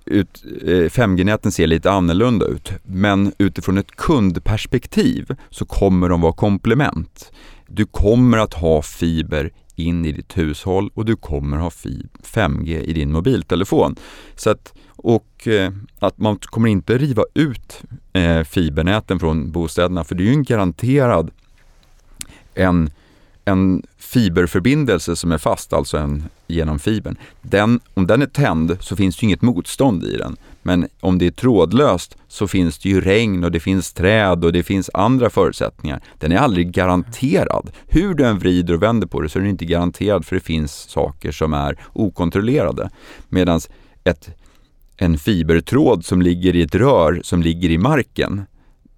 ut, 0.07 0.45
eh, 0.63 0.89
5G-näten 0.89 1.53
ser 1.53 1.67
lite 1.67 1.91
annorlunda 1.91 2.47
ut, 2.47 2.73
men 2.83 3.33
utifrån 3.39 3.79
ett 3.79 3.97
kundperspektiv 3.97 5.37
så 5.51 5.65
kommer 5.65 6.09
de 6.09 6.21
vara 6.21 6.33
komplement. 6.33 7.33
Du 7.67 7.87
kommer 7.87 8.39
att 8.39 8.55
ha 8.55 8.83
fiber 8.83 9.51
in 9.75 10.07
i 10.07 10.13
ditt 10.13 10.39
hushåll 10.39 10.91
och 10.95 11.05
du 11.05 11.17
kommer 11.17 11.57
ha 11.57 11.71
5G 12.23 12.81
i 12.81 12.93
din 12.93 13.13
mobiltelefon. 13.13 13.97
Så 14.37 14.51
att, 14.51 14.75
och 14.89 15.49
eh, 15.49 15.73
att 15.99 16.19
man 16.19 16.39
kommer 16.39 16.69
inte 16.69 16.99
riva 16.99 17.25
ut 17.35 17.83
eh, 18.13 18.43
fibernäten 18.43 19.19
från 19.19 19.53
bostäderna 19.53 20.05
för 20.05 20.15
det 20.15 20.23
är 20.23 20.27
ju 20.27 20.33
en 20.33 20.43
garanterad 20.43 21.31
en 22.55 22.91
en 23.49 23.83
fiberförbindelse 23.99 25.17
som 25.17 25.33
är 25.33 25.39
fast, 25.39 25.73
alltså 25.73 25.99
en 25.99 26.25
genom 26.47 26.79
fibern. 26.79 27.17
Den, 27.43 27.81
om 27.95 28.07
den 28.07 28.23
är 28.23 28.27
tänd 28.27 28.77
så 28.81 28.97
finns 28.97 29.17
det 29.17 29.27
inget 29.27 29.43
motstånd 29.43 30.05
i 30.05 30.17
den. 30.17 30.37
Men 30.63 30.89
om 31.01 31.19
det 31.19 31.27
är 31.27 31.31
trådlöst 31.31 32.17
så 32.29 32.49
finns 32.49 32.79
det 32.79 32.89
ju 32.89 33.01
regn 33.01 33.45
och 33.45 33.53
det 33.53 33.61
finns 33.61 33.93
träd 33.93 34.45
och 34.45 34.53
det 34.53 34.63
finns 34.63 34.91
andra 34.95 35.31
förutsättningar. 35.31 36.01
Den 36.19 36.33
är 36.33 36.37
aldrig 36.37 36.73
garanterad. 36.73 37.71
Hur 37.87 38.15
du 38.15 38.25
än 38.27 38.39
vrider 38.39 38.75
och 38.75 38.83
vänder 38.83 39.07
på 39.07 39.21
det 39.21 39.29
så 39.29 39.39
är 39.39 39.41
den 39.41 39.51
inte 39.51 39.65
garanterad 39.65 40.25
för 40.25 40.37
det 40.37 40.43
finns 40.43 40.73
saker 40.73 41.33
som 41.33 41.55
är 41.55 41.79
okontrollerade. 41.93 42.91
Medan 43.29 43.61
en 44.97 45.19
fibertråd 45.19 46.05
som 46.05 46.23
ligger 46.23 46.57
i 46.57 46.63
ett 46.63 46.75
rör 46.75 47.21
som 47.25 47.43
ligger 47.43 47.71
i 47.71 47.79
marken, 47.79 48.43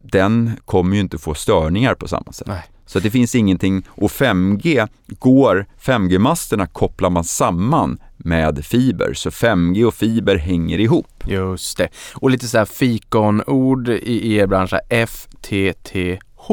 den 0.02 0.52
kommer 0.64 0.94
ju 0.94 1.00
inte 1.00 1.18
få 1.18 1.34
störningar 1.34 1.94
på 1.94 2.08
samma 2.08 2.32
sätt. 2.32 2.48
Nej. 2.48 2.62
Så 2.88 2.98
det 2.98 3.10
finns 3.10 3.34
ingenting, 3.34 3.82
och 3.88 4.10
5G 4.10 4.88
går, 5.06 5.66
5G-masterna 5.80 6.66
kopplar 6.66 7.10
man 7.10 7.24
samman 7.24 7.98
med 8.16 8.64
fiber, 8.64 9.14
så 9.14 9.30
5G 9.30 9.84
och 9.84 9.94
fiber 9.94 10.36
hänger 10.36 10.80
ihop. 10.80 11.24
Just 11.26 11.78
det. 11.78 11.88
Och 12.14 12.30
lite 12.30 12.48
så 12.48 12.58
här 12.58 12.64
fikonord 12.64 13.88
i 13.88 14.34
er 14.34 14.46
bransch, 14.46 14.74
FTTH 15.08 16.50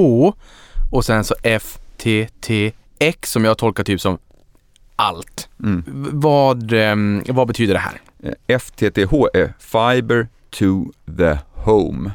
och 0.91 1.06
sen 1.06 1.24
så 1.24 1.36
FTTX 1.43 3.32
som 3.32 3.45
jag 3.45 3.58
tolkar 3.58 3.84
typ 3.84 4.02
som 4.02 4.17
allt. 4.95 5.50
Mm. 5.63 5.84
Vad, 6.12 6.74
ehm, 6.74 7.24
vad 7.28 7.48
betyder 7.48 7.74
det 7.74 7.80
här? 7.80 8.02
FTTH 8.60 9.13
är 9.34 9.54
Fiber 9.60 10.28
to 10.50 10.91
the 11.17 11.38
Home. 11.54 12.12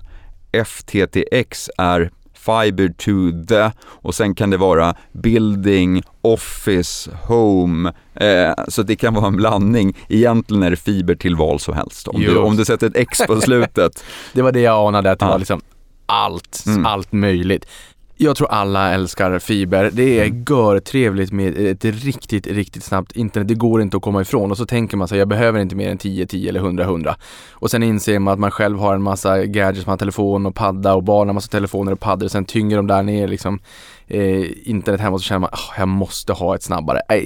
FTTX 0.64 1.70
är 1.78 2.10
fiber 2.40 2.88
to 2.88 3.46
the 3.46 3.70
och 3.82 4.14
sen 4.14 4.34
kan 4.34 4.50
det 4.50 4.56
vara 4.56 4.94
building, 5.12 6.02
office, 6.22 7.10
home. 7.26 7.92
Eh, 8.14 8.52
så 8.68 8.82
det 8.82 8.96
kan 8.96 9.14
vara 9.14 9.26
en 9.26 9.36
blandning. 9.36 9.96
Egentligen 10.08 10.62
är 10.62 10.70
det 10.70 10.76
fiber 10.76 11.14
till 11.14 11.36
vad 11.36 11.60
som 11.60 11.74
helst. 11.74 12.08
Om, 12.08 12.20
du, 12.20 12.38
om 12.38 12.56
du 12.56 12.64
sätter 12.64 12.86
ett 12.86 12.96
X 12.96 13.20
på 13.26 13.40
slutet. 13.40 14.04
det 14.32 14.42
var 14.42 14.52
det 14.52 14.60
jag 14.60 14.88
anade, 14.88 15.10
att 15.10 15.18
det 15.18 15.24
ja. 15.24 15.30
var 15.30 15.38
liksom 15.38 15.60
allt, 16.06 16.64
mm. 16.66 16.86
allt 16.86 17.12
möjligt. 17.12 17.66
Jag 18.22 18.36
tror 18.36 18.48
alla 18.50 18.94
älskar 18.94 19.38
fiber. 19.38 19.90
Det 19.92 20.18
är 20.18 20.26
mm. 20.26 20.44
görtrevligt 20.48 21.32
med 21.32 21.58
ett 21.58 21.84
riktigt, 21.84 22.46
riktigt 22.46 22.84
snabbt 22.84 23.12
internet. 23.12 23.48
Det 23.48 23.54
går 23.54 23.82
inte 23.82 23.96
att 23.96 24.02
komma 24.02 24.20
ifrån 24.20 24.50
och 24.50 24.56
så 24.56 24.66
tänker 24.66 24.96
man 24.96 25.08
sig 25.08 25.18
jag 25.18 25.28
behöver 25.28 25.60
inte 25.60 25.76
mer 25.76 25.90
än 25.90 25.98
10, 25.98 26.26
10 26.26 26.48
eller 26.48 26.60
100, 26.60 26.84
100. 26.84 27.16
Och 27.52 27.70
sen 27.70 27.82
inser 27.82 28.18
man 28.18 28.32
att 28.34 28.38
man 28.38 28.50
själv 28.50 28.78
har 28.78 28.94
en 28.94 29.02
massa 29.02 29.44
gadgets, 29.46 29.86
man 29.86 29.92
har 29.92 29.98
telefon 29.98 30.46
och 30.46 30.54
padda 30.54 30.94
och 30.94 31.02
barn 31.02 31.28
har 31.28 31.34
massa 31.34 31.48
telefoner 31.48 31.92
och 31.92 32.00
paddor 32.00 32.24
och 32.24 32.30
sen 32.30 32.44
tynger 32.44 32.76
de 32.76 32.86
där 32.86 33.02
ner 33.02 33.28
liksom 33.28 33.58
eh, 34.10 34.68
internet 34.68 35.00
hemma 35.00 35.14
och 35.14 35.20
så 35.20 35.24
känner 35.24 35.38
man 35.38 35.50
oh, 35.52 35.78
jag 35.78 35.88
måste 35.88 36.32
ha 36.32 36.54
ett 36.54 36.62
snabbare. 36.62 37.00
Äh, 37.08 37.22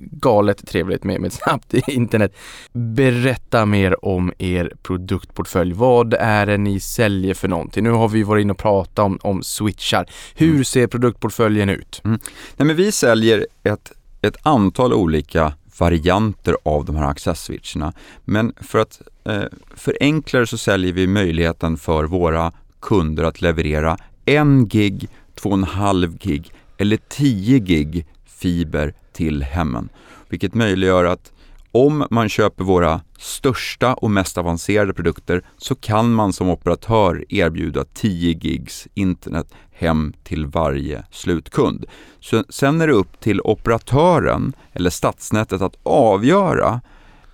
galet 0.00 0.66
trevligt 0.66 1.04
med, 1.04 1.20
med 1.20 1.28
ett 1.28 1.34
snabbt 1.34 1.74
internet. 1.88 2.36
Berätta 2.72 3.66
mer 3.66 4.04
om 4.04 4.32
er 4.38 4.72
produktportfölj. 4.82 5.72
Vad 5.72 6.14
är 6.14 6.46
det 6.46 6.56
ni 6.56 6.80
säljer 6.80 7.34
för 7.34 7.48
någonting? 7.48 7.84
Nu 7.84 7.90
har 7.90 8.08
vi 8.08 8.22
varit 8.22 8.42
inne 8.42 8.52
och 8.52 8.58
pratat 8.58 8.98
om, 8.98 9.18
om 9.22 9.42
switchar. 9.42 10.06
Hur 10.34 10.50
mm. 10.50 10.64
ser 10.64 10.86
produktportföljen 10.86 11.68
ut? 11.68 12.00
Mm. 12.04 12.18
Nej, 12.56 12.66
men 12.66 12.76
vi 12.76 12.92
säljer 12.92 13.46
ett, 13.62 13.92
ett 14.22 14.36
antal 14.42 14.92
olika 14.92 15.52
varianter 15.78 16.56
av 16.62 16.84
de 16.84 16.96
här 16.96 17.06
access-switcherna. 17.06 17.92
Men 18.24 18.52
för 18.60 18.78
att 18.78 19.02
eh, 19.24 19.42
förenkla 19.74 20.46
så 20.46 20.58
säljer 20.58 20.92
vi 20.92 21.06
möjligheten 21.06 21.76
för 21.76 22.04
våra 22.04 22.52
kunder 22.80 23.24
att 23.24 23.40
leverera 23.40 23.96
1 24.24 24.46
gig, 24.68 25.08
2,5 25.44 26.18
gig 26.20 26.52
eller 26.78 26.96
10 26.96 27.58
gig 27.58 28.06
fiber 28.26 28.94
till 29.12 29.42
hemmen. 29.42 29.88
Vilket 30.28 30.54
möjliggör 30.54 31.04
att 31.04 31.32
om 31.72 32.06
man 32.10 32.28
köper 32.28 32.64
våra 32.64 33.00
största 33.18 33.94
och 33.94 34.10
mest 34.10 34.38
avancerade 34.38 34.94
produkter 34.94 35.42
så 35.58 35.74
kan 35.74 36.14
man 36.14 36.32
som 36.32 36.48
operatör 36.48 37.24
erbjuda 37.28 37.84
10 37.84 38.32
gigs 38.32 38.88
internet 38.94 39.46
hem 39.72 40.12
till 40.22 40.46
varje 40.46 41.04
slutkund. 41.10 41.86
Så 42.20 42.44
sen 42.48 42.80
är 42.80 42.86
det 42.86 42.92
upp 42.92 43.20
till 43.20 43.40
operatören 43.40 44.52
eller 44.72 44.90
stadsnätet 44.90 45.62
att 45.62 45.78
avgöra 45.82 46.80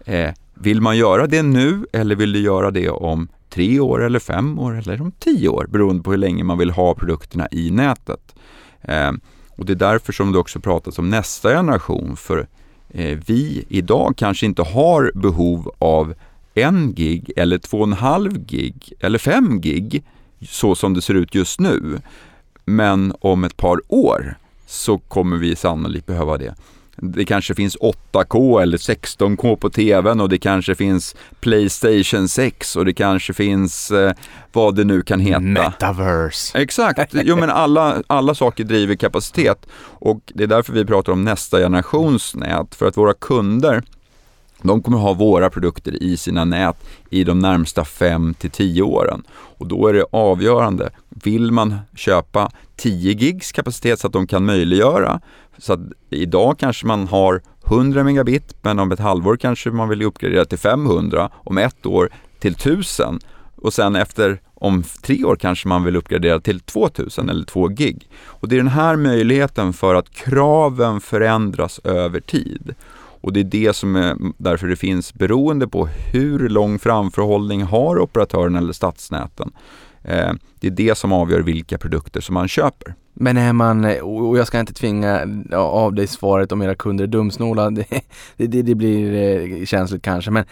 eh, 0.05 0.31
vill 0.55 0.81
man 0.81 0.97
göra 0.97 1.27
det 1.27 1.43
nu 1.43 1.87
eller 1.93 2.17
vill 2.17 2.33
du 2.33 2.41
göra 2.41 2.71
det 2.71 2.91
om 2.91 3.29
tre 3.51 3.81
år 3.81 4.03
eller 4.03 4.19
fem 4.19 4.59
år 4.59 4.79
eller 4.79 5.03
om 5.03 5.13
tio 5.19 5.49
år 5.49 5.67
beroende 5.71 6.03
på 6.03 6.11
hur 6.11 6.19
länge 6.19 6.45
man 6.45 6.59
vill 6.59 6.71
ha 6.71 6.95
produkterna 6.95 7.49
i 7.51 7.71
nätet. 7.71 8.35
Eh, 8.83 9.13
och 9.51 9.67
Det 9.67 9.73
är 9.73 9.77
därför 9.77 10.13
som 10.13 10.33
det 10.33 10.39
också 10.39 10.61
pratas 10.61 10.99
om 10.99 11.11
nästa 11.11 11.49
generation 11.49 12.17
för 12.17 12.47
eh, 12.89 13.19
vi 13.27 13.65
idag 13.69 14.15
kanske 14.17 14.47
inte 14.47 14.63
har 14.63 15.13
behov 15.15 15.75
av 15.79 16.15
en 16.55 16.95
gig 16.95 17.31
eller 17.37 17.59
två 17.59 17.79
och 17.79 17.87
en 17.87 17.93
halv 17.93 18.47
gig 18.47 18.93
eller 19.01 19.19
fem 19.19 19.61
gig 19.61 20.05
så 20.49 20.75
som 20.75 20.95
det 20.95 21.03
ser 21.03 21.15
ut 21.15 21.35
just 21.35 21.61
nu. 21.61 22.01
Men 22.65 23.15
om 23.21 23.45
ett 23.45 23.57
par 23.57 23.81
år 23.89 24.37
så 24.67 24.99
kommer 24.99 25.37
vi 25.37 25.57
sannolikt 25.57 26.07
behöva 26.07 26.39
det. 26.39 26.55
Det 27.03 27.25
kanske 27.25 27.55
finns 27.55 27.77
8K 28.13 28.63
eller 28.63 28.79
16K 28.79 29.57
på 29.57 29.71
TVn 29.71 30.21
och 30.21 30.29
det 30.29 30.39
kanske 30.39 30.75
finns 30.75 31.17
Playstation 31.41 32.29
6 32.29 32.77
och 32.77 32.85
det 32.85 32.93
kanske 32.93 33.33
finns 33.33 33.91
eh, 33.91 34.13
vad 34.53 34.77
det 34.77 34.85
nu 34.85 35.03
kan 35.03 35.21
heta. 35.21 35.41
Metaverse. 35.41 36.59
Exakt, 36.59 37.11
jo 37.13 37.37
men 37.37 37.51
alla, 37.51 38.03
alla 38.07 38.35
saker 38.35 38.65
driver 38.65 38.95
kapacitet 38.95 39.67
och 39.83 40.21
det 40.35 40.43
är 40.43 40.49
därför 40.49 40.73
vi 40.73 40.85
pratar 40.85 41.13
om 41.13 41.25
nästa 41.25 41.59
generations 41.59 42.35
nät. 42.35 42.75
För 42.75 42.87
att 42.87 42.97
våra 42.97 43.15
kunder 43.15 43.83
de 44.63 44.83
kommer 44.83 44.99
ha 44.99 45.13
våra 45.13 45.51
produkter 45.51 46.03
i 46.03 46.17
sina 46.17 46.45
nät 46.45 46.77
i 47.11 47.25
de 47.25 47.39
närmsta 47.39 47.85
5 47.85 48.35
till 48.35 48.51
10 48.51 48.83
åren. 48.83 49.23
Och 49.31 49.67
då 49.67 49.87
är 49.87 49.93
det 49.93 50.05
avgörande. 50.13 50.91
Vill 51.09 51.53
man 51.53 51.79
köpa 51.97 52.51
10 52.77 53.13
gigs 53.13 53.53
kapacitet 53.53 54.01
så 54.01 54.07
att 54.07 54.13
de 54.13 54.27
kan 54.27 54.45
möjliggöra 54.45 55.21
så 55.61 55.73
att 55.73 55.81
idag 56.11 56.59
kanske 56.59 56.87
man 56.87 57.09
har 57.09 57.43
100 57.67 58.05
megabit 58.05 58.57
men 58.63 58.79
om 58.79 58.93
ett 58.93 58.99
halvår 58.99 59.37
kanske 59.37 59.71
man 59.71 59.89
vill 59.89 60.03
uppgradera 60.03 60.45
till 60.45 60.59
500, 60.59 61.31
om 61.35 61.59
ett 61.59 61.87
år 61.87 62.09
till 62.39 62.53
1000 62.53 63.19
och 63.57 63.73
sen 63.73 63.97
efter 63.97 64.41
om 64.55 64.83
tre 65.03 65.25
år 65.25 65.37
kanske 65.37 65.69
man 65.69 65.85
vill 65.85 65.97
uppgradera 65.97 66.41
till 66.41 66.61
2000 66.61 67.29
eller 67.29 67.45
2 67.45 67.69
gig. 67.69 68.09
Och 68.25 68.49
det 68.49 68.55
är 68.55 68.59
den 68.59 68.69
här 68.69 68.97
möjligheten 68.97 69.73
för 69.73 69.95
att 69.95 70.11
kraven 70.11 71.01
förändras 71.01 71.81
över 71.85 72.21
tid. 72.21 72.75
Och 73.23 73.33
det 73.33 73.41
är 73.41 73.45
det 73.45 73.77
som 73.77 73.97
är 73.97 74.17
därför 74.39 74.67
det 74.67 74.77
finns 74.77 75.15
beroende 75.15 75.69
på 75.69 75.87
hur 75.87 76.49
lång 76.49 76.79
framförhållning 76.79 77.63
har 77.63 77.99
operatören 77.99 78.57
eller 78.57 78.73
stadsnäten. 78.73 79.53
Eh, 80.03 80.33
det 80.61 80.67
är 80.67 80.71
det 80.71 80.99
som 80.99 81.13
avgör 81.13 81.41
vilka 81.41 81.79
produkter 81.79 82.21
som 82.21 82.35
man 82.35 82.49
köper. 82.49 82.95
Men 83.15 83.37
är 83.37 83.53
man, 83.53 83.85
och 84.03 84.39
jag 84.39 84.47
ska 84.47 84.61
inte 84.61 84.75
tvinga 84.75 85.27
av 85.57 85.95
dig 85.95 86.07
svaret 86.07 86.53
om 86.53 86.63
era 86.63 86.75
kunder 86.75 87.05
är 87.05 87.09
dumsnåla, 87.09 87.71
det, 87.71 87.87
det, 88.37 88.63
det 88.63 88.75
blir 88.75 89.15
eh, 89.15 89.65
känsligt 89.65 90.03
kanske, 90.03 90.31
men 90.31 90.45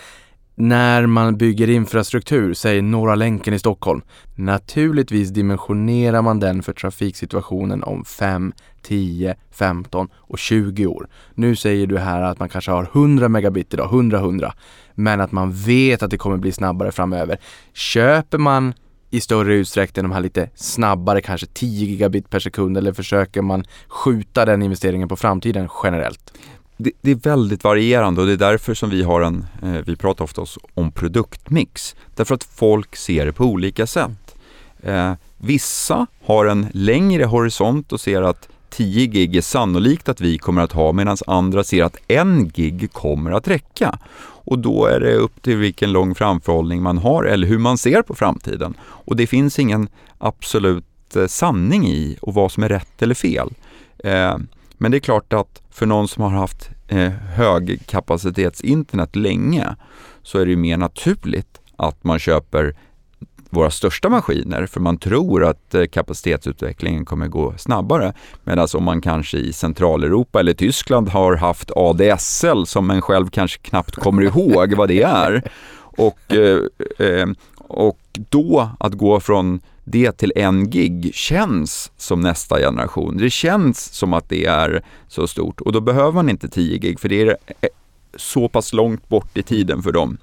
när 0.60 1.06
man 1.06 1.36
bygger 1.36 1.70
infrastruktur, 1.70 2.54
säg 2.54 2.82
Norra 2.82 3.14
länken 3.14 3.54
i 3.54 3.58
Stockholm, 3.58 4.02
naturligtvis 4.34 5.28
dimensionerar 5.28 6.22
man 6.22 6.40
den 6.40 6.62
för 6.62 6.72
trafiksituationen 6.72 7.82
om 7.82 8.04
5, 8.04 8.52
10, 8.82 9.36
15 9.50 10.08
och 10.14 10.38
20 10.38 10.86
år. 10.86 11.08
Nu 11.34 11.56
säger 11.56 11.86
du 11.86 11.98
här 11.98 12.22
att 12.22 12.38
man 12.38 12.48
kanske 12.48 12.70
har 12.70 12.82
100 12.92 13.28
megabit 13.28 13.74
idag, 13.74 13.86
100, 13.86 14.18
100, 14.18 14.54
men 14.94 15.20
att 15.20 15.32
man 15.32 15.52
vet 15.52 16.02
att 16.02 16.10
det 16.10 16.18
kommer 16.18 16.36
bli 16.36 16.52
snabbare 16.52 16.92
framöver. 16.92 17.38
Köper 17.72 18.38
man 18.38 18.74
i 19.10 19.20
större 19.20 19.54
utsträckning 19.54 20.02
de 20.02 20.12
här 20.12 20.20
lite 20.20 20.50
snabbare, 20.54 21.20
kanske 21.20 21.46
10 21.46 21.86
gigabit 21.86 22.30
per 22.30 22.40
sekund 22.40 22.76
eller 22.76 22.92
försöker 22.92 23.42
man 23.42 23.64
skjuta 23.88 24.44
den 24.44 24.62
investeringen 24.62 25.08
på 25.08 25.16
framtiden 25.16 25.68
generellt? 25.84 26.32
Det, 26.76 26.92
det, 27.00 27.10
är 27.10 27.14
väldigt 27.14 27.64
varierande 27.64 28.20
och 28.20 28.26
det 28.26 28.32
är 28.32 28.36
därför 28.36 28.74
som 28.74 28.90
vi 28.90 29.02
har 29.02 29.20
en, 29.20 29.46
eh, 29.62 29.72
vi 29.86 29.96
pratar 29.96 30.24
ofta 30.24 30.44
om 30.74 30.92
produktmix. 30.92 31.96
Därför 32.14 32.34
att 32.34 32.44
folk 32.44 32.96
ser 32.96 33.26
det 33.26 33.32
på 33.32 33.44
olika 33.44 33.86
sätt. 33.86 34.36
Eh, 34.82 35.12
vissa 35.36 36.06
har 36.24 36.46
en 36.46 36.66
längre 36.72 37.24
horisont 37.24 37.92
och 37.92 38.00
ser 38.00 38.22
att 38.22 38.48
10 38.78 39.06
gig 39.06 39.36
är 39.36 39.40
sannolikt 39.40 40.08
att 40.08 40.20
vi 40.20 40.38
kommer 40.38 40.62
att 40.62 40.72
ha 40.72 40.92
medan 40.92 41.16
andra 41.26 41.64
ser 41.64 41.84
att 41.84 41.96
1 42.08 42.26
gig 42.52 42.92
kommer 42.92 43.30
att 43.30 43.48
räcka. 43.48 43.98
Och 44.20 44.58
då 44.58 44.86
är 44.86 45.00
det 45.00 45.14
upp 45.14 45.42
till 45.42 45.56
vilken 45.56 45.92
lång 45.92 46.14
framförhållning 46.14 46.82
man 46.82 46.98
har 46.98 47.24
eller 47.24 47.46
hur 47.46 47.58
man 47.58 47.78
ser 47.78 48.02
på 48.02 48.14
framtiden. 48.14 48.74
Och 48.80 49.16
det 49.16 49.26
finns 49.26 49.58
ingen 49.58 49.88
absolut 50.18 51.16
eh, 51.16 51.26
sanning 51.26 51.86
i 51.86 52.18
och 52.20 52.34
vad 52.34 52.52
som 52.52 52.62
är 52.62 52.68
rätt 52.68 53.02
eller 53.02 53.14
fel. 53.14 53.48
Eh, 53.98 54.36
men 54.72 54.90
det 54.90 54.96
är 54.96 55.00
klart 55.00 55.32
att 55.32 55.62
för 55.70 55.86
någon 55.86 56.08
som 56.08 56.22
har 56.22 56.30
haft 56.30 56.70
eh, 56.88 57.10
högkapacitetsinternet 57.10 59.16
länge 59.16 59.76
så 60.22 60.38
är 60.38 60.46
det 60.46 60.56
mer 60.56 60.76
naturligt 60.76 61.60
att 61.76 62.04
man 62.04 62.18
köper 62.18 62.76
våra 63.50 63.70
största 63.70 64.08
maskiner 64.08 64.66
för 64.66 64.80
man 64.80 64.98
tror 64.98 65.44
att 65.44 65.74
eh, 65.74 65.84
kapacitetsutvecklingen 65.84 67.04
kommer 67.04 67.28
gå 67.28 67.54
snabbare. 67.58 68.12
Medan 68.44 68.68
om 68.74 68.84
man 68.84 69.00
kanske 69.00 69.38
i 69.38 69.52
Centraleuropa 69.52 70.40
eller 70.40 70.54
Tyskland 70.54 71.08
har 71.08 71.36
haft 71.36 71.70
ADSL 71.76 72.66
som 72.66 72.86
man 72.86 73.02
själv 73.02 73.30
kanske 73.30 73.58
knappt 73.58 73.94
kommer 73.94 74.22
ihåg 74.22 74.74
vad 74.74 74.88
det 74.88 75.02
är. 75.02 75.42
Och, 75.98 76.34
eh, 76.34 76.60
eh, 76.98 77.26
och 77.56 77.98
då 78.12 78.70
att 78.80 78.92
gå 78.92 79.20
från 79.20 79.60
det 79.84 80.12
till 80.12 80.32
en 80.36 80.70
gig 80.70 81.14
känns 81.14 81.92
som 81.96 82.20
nästa 82.20 82.58
generation. 82.58 83.16
Det 83.16 83.30
känns 83.30 83.94
som 83.94 84.12
att 84.12 84.28
det 84.28 84.44
är 84.44 84.82
så 85.08 85.26
stort 85.26 85.60
och 85.60 85.72
då 85.72 85.80
behöver 85.80 86.12
man 86.12 86.28
inte 86.28 86.48
10 86.48 86.78
gig 86.78 87.00
för 87.00 87.08
det 87.08 87.20
är 87.20 87.36
eh, 87.60 87.68
så 88.16 88.48
pass 88.48 88.72
långt 88.72 89.08
bort 89.08 89.36
i 89.36 89.42
tiden 89.42 89.82
för 89.82 89.92
dem. 89.92 90.18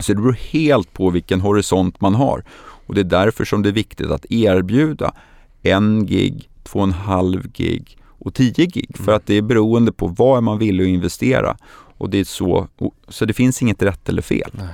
Så 0.00 0.12
det 0.12 0.20
beror 0.20 0.32
helt 0.32 0.92
på 0.92 1.10
vilken 1.10 1.40
horisont 1.40 2.00
man 2.00 2.14
har. 2.14 2.44
Och 2.86 2.94
det 2.94 3.00
är 3.00 3.04
därför 3.04 3.44
som 3.44 3.62
det 3.62 3.68
är 3.68 3.72
viktigt 3.72 4.10
att 4.10 4.26
erbjuda 4.30 5.14
en 5.62 6.06
gig, 6.06 6.48
två 6.64 6.78
och 6.78 6.88
halv 6.88 7.48
gig 7.52 7.98
och 8.18 8.34
10 8.34 8.66
gig. 8.66 8.90
Mm. 8.94 9.04
För 9.04 9.12
att 9.12 9.26
det 9.26 9.34
är 9.34 9.42
beroende 9.42 9.92
på 9.92 10.06
vad 10.06 10.42
man 10.42 10.58
vill 10.58 10.80
att 10.80 10.86
investera. 10.86 11.56
Och 11.98 12.10
det 12.10 12.18
är 12.18 12.24
så, 12.24 12.68
så 13.08 13.24
det 13.24 13.32
finns 13.32 13.62
inget 13.62 13.82
rätt 13.82 14.08
eller 14.08 14.22
fel. 14.22 14.50
Nej. 14.52 14.68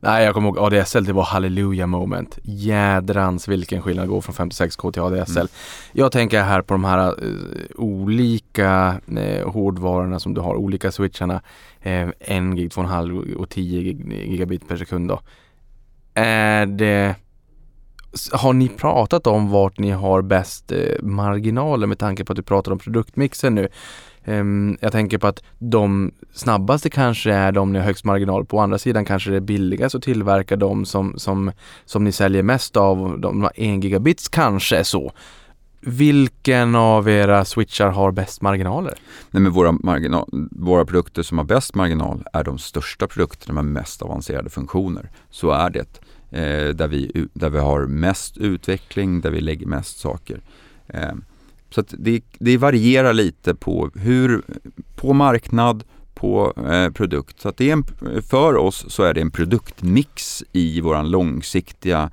Nej, 0.00 0.24
jag 0.24 0.34
kommer 0.34 0.48
ihåg 0.48 0.58
ADSL, 0.58 1.04
det 1.04 1.12
var 1.12 1.22
halleluja 1.22 1.86
moment. 1.86 2.38
Jädrans 2.42 3.48
vilken 3.48 3.82
skillnad 3.82 4.02
att 4.02 4.08
gå 4.08 4.20
från 4.20 4.50
56k 4.50 4.92
till 4.92 5.02
ADSL. 5.02 5.38
Mm. 5.38 5.48
Jag 5.92 6.12
tänker 6.12 6.42
här 6.42 6.62
på 6.62 6.74
de 6.74 6.84
här 6.84 7.24
uh, 7.24 7.34
olika 7.76 9.00
uh, 9.12 9.48
hårdvarorna 9.50 10.20
som 10.20 10.34
du 10.34 10.40
har, 10.40 10.54
olika 10.54 10.92
switcharna. 10.92 11.42
Eh, 11.88 12.06
uh, 12.06 12.12
1 12.20 12.56
gig, 12.56 12.70
2,5 12.70 13.34
och 13.34 13.50
10 13.50 13.80
gigabit 14.26 14.68
per 14.68 14.76
sekund 14.76 15.08
då. 15.08 15.20
Är 16.14 16.66
det 16.66 17.14
har 18.32 18.52
ni 18.52 18.68
pratat 18.68 19.26
om 19.26 19.50
vart 19.50 19.78
ni 19.78 19.90
har 19.90 20.22
bäst 20.22 20.72
eh, 20.72 21.02
marginaler 21.02 21.86
med 21.86 21.98
tanke 21.98 22.24
på 22.24 22.32
att 22.32 22.36
du 22.36 22.42
pratar 22.42 22.72
om 22.72 22.78
produktmixen 22.78 23.54
nu? 23.54 23.68
Ehm, 24.24 24.78
jag 24.80 24.92
tänker 24.92 25.18
på 25.18 25.26
att 25.26 25.42
de 25.58 26.12
snabbaste 26.32 26.90
kanske 26.90 27.32
är 27.32 27.52
de 27.52 27.72
ni 27.72 27.78
har 27.78 27.86
högst 27.86 28.04
marginal 28.04 28.46
på. 28.46 28.56
Å 28.56 28.60
andra 28.60 28.78
sidan 28.78 29.04
kanske 29.04 29.30
det 29.30 29.36
är 29.36 29.40
billigast 29.40 29.94
att 29.94 30.02
tillverka 30.02 30.56
de 30.56 30.84
som, 30.84 31.14
som, 31.16 31.52
som 31.84 32.04
ni 32.04 32.12
säljer 32.12 32.42
mest 32.42 32.76
av. 32.76 33.20
De 33.20 33.42
har 33.42 33.52
1 33.54 33.84
gigabits 33.84 34.28
kanske 34.28 34.76
är 34.76 34.82
så. 34.82 35.12
Vilken 35.80 36.74
av 36.74 37.08
era 37.08 37.44
switchar 37.44 37.90
har 37.90 38.12
bäst 38.12 38.42
marginaler? 38.42 38.94
Nej, 39.30 39.42
men 39.42 39.52
våra, 39.52 39.72
marginal, 39.72 40.28
våra 40.50 40.84
produkter 40.84 41.22
som 41.22 41.38
har 41.38 41.44
bäst 41.44 41.74
marginal 41.74 42.24
är 42.32 42.44
de 42.44 42.58
största 42.58 43.06
produkterna 43.06 43.54
med 43.54 43.64
mest 43.64 44.02
avancerade 44.02 44.50
funktioner. 44.50 45.10
Så 45.30 45.50
är 45.50 45.70
det. 45.70 46.00
Eh, 46.30 46.74
där, 46.74 46.88
vi, 46.88 47.28
där 47.32 47.50
vi 47.50 47.58
har 47.58 47.86
mest 47.86 48.38
utveckling, 48.38 49.20
där 49.20 49.30
vi 49.30 49.40
lägger 49.40 49.66
mest 49.66 49.98
saker. 49.98 50.40
Eh, 50.86 51.12
så 51.70 51.84
det, 51.88 52.22
det, 52.38 52.56
varierar 52.56 53.12
lite 53.12 53.54
på 53.54 53.90
hur, 53.94 54.42
på 54.96 55.12
marknad, 55.12 55.84
på 56.14 56.52
eh, 56.70 56.90
produkt. 56.90 57.40
Så 57.40 57.48
att 57.48 57.56
det 57.56 57.70
är 57.70 57.72
en, 57.72 57.84
för 58.22 58.56
oss 58.56 58.84
så 58.88 59.02
är 59.02 59.14
det 59.14 59.20
en 59.20 59.30
produktmix 59.30 60.44
i 60.52 60.80
vår 60.80 61.02
långsiktiga 61.02 62.10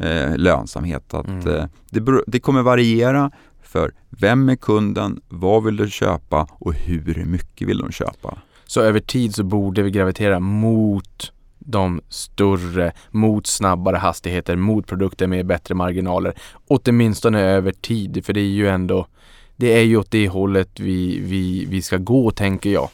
eh, 0.00 0.36
lönsamhet. 0.36 1.14
Att, 1.14 1.26
mm. 1.26 1.48
eh, 1.48 1.64
det, 1.90 2.22
det 2.26 2.40
kommer 2.40 2.62
variera 2.62 3.30
för 3.62 3.92
vem 4.10 4.48
är 4.48 4.56
kunden, 4.56 5.20
vad 5.28 5.64
vill 5.64 5.76
du 5.76 5.90
köpa 5.90 6.48
och 6.52 6.74
hur 6.74 7.24
mycket 7.24 7.68
vill 7.68 7.78
de 7.78 7.92
köpa? 7.92 8.38
Så 8.66 8.80
över 8.80 9.00
tid 9.00 9.34
så 9.34 9.44
borde 9.44 9.82
vi 9.82 9.90
gravitera 9.90 10.40
mot 10.40 11.32
de 11.58 12.00
större, 12.08 12.92
mot 13.10 13.46
snabbare 13.46 13.96
hastigheter, 13.96 14.56
mot 14.56 14.86
produkter 14.86 15.26
med 15.26 15.46
bättre 15.46 15.74
marginaler. 15.74 16.34
Åtminstone 16.66 17.40
över 17.40 17.72
tid, 17.72 18.24
för 18.24 18.32
det 18.32 18.40
är 18.40 18.44
ju 18.44 18.68
ändå 18.68 19.06
det 19.56 19.72
är 19.72 19.82
ju 19.82 19.96
åt 19.96 20.10
det 20.10 20.28
hållet 20.28 20.80
vi, 20.80 21.20
vi, 21.20 21.66
vi 21.68 21.82
ska 21.82 21.96
gå, 21.96 22.30
tänker 22.30 22.70
jag. 22.70 22.88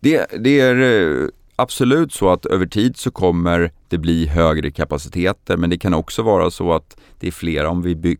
Det, 0.00 0.26
det 0.38 0.60
är 0.60 0.76
eh, 0.80 1.28
absolut 1.56 2.12
så 2.12 2.30
att 2.30 2.46
över 2.46 2.66
tid 2.66 2.96
så 2.96 3.10
kommer 3.10 3.72
det 3.88 3.98
bli 3.98 4.26
högre 4.26 4.70
kapaciteter 4.70 5.56
men 5.56 5.70
det 5.70 5.78
kan 5.78 5.94
också 5.94 6.22
vara 6.22 6.50
så 6.50 6.72
att 6.72 6.96
det 7.20 7.26
är 7.26 7.30
flera. 7.30 7.70
Om 7.70 7.82
vi 7.82 8.16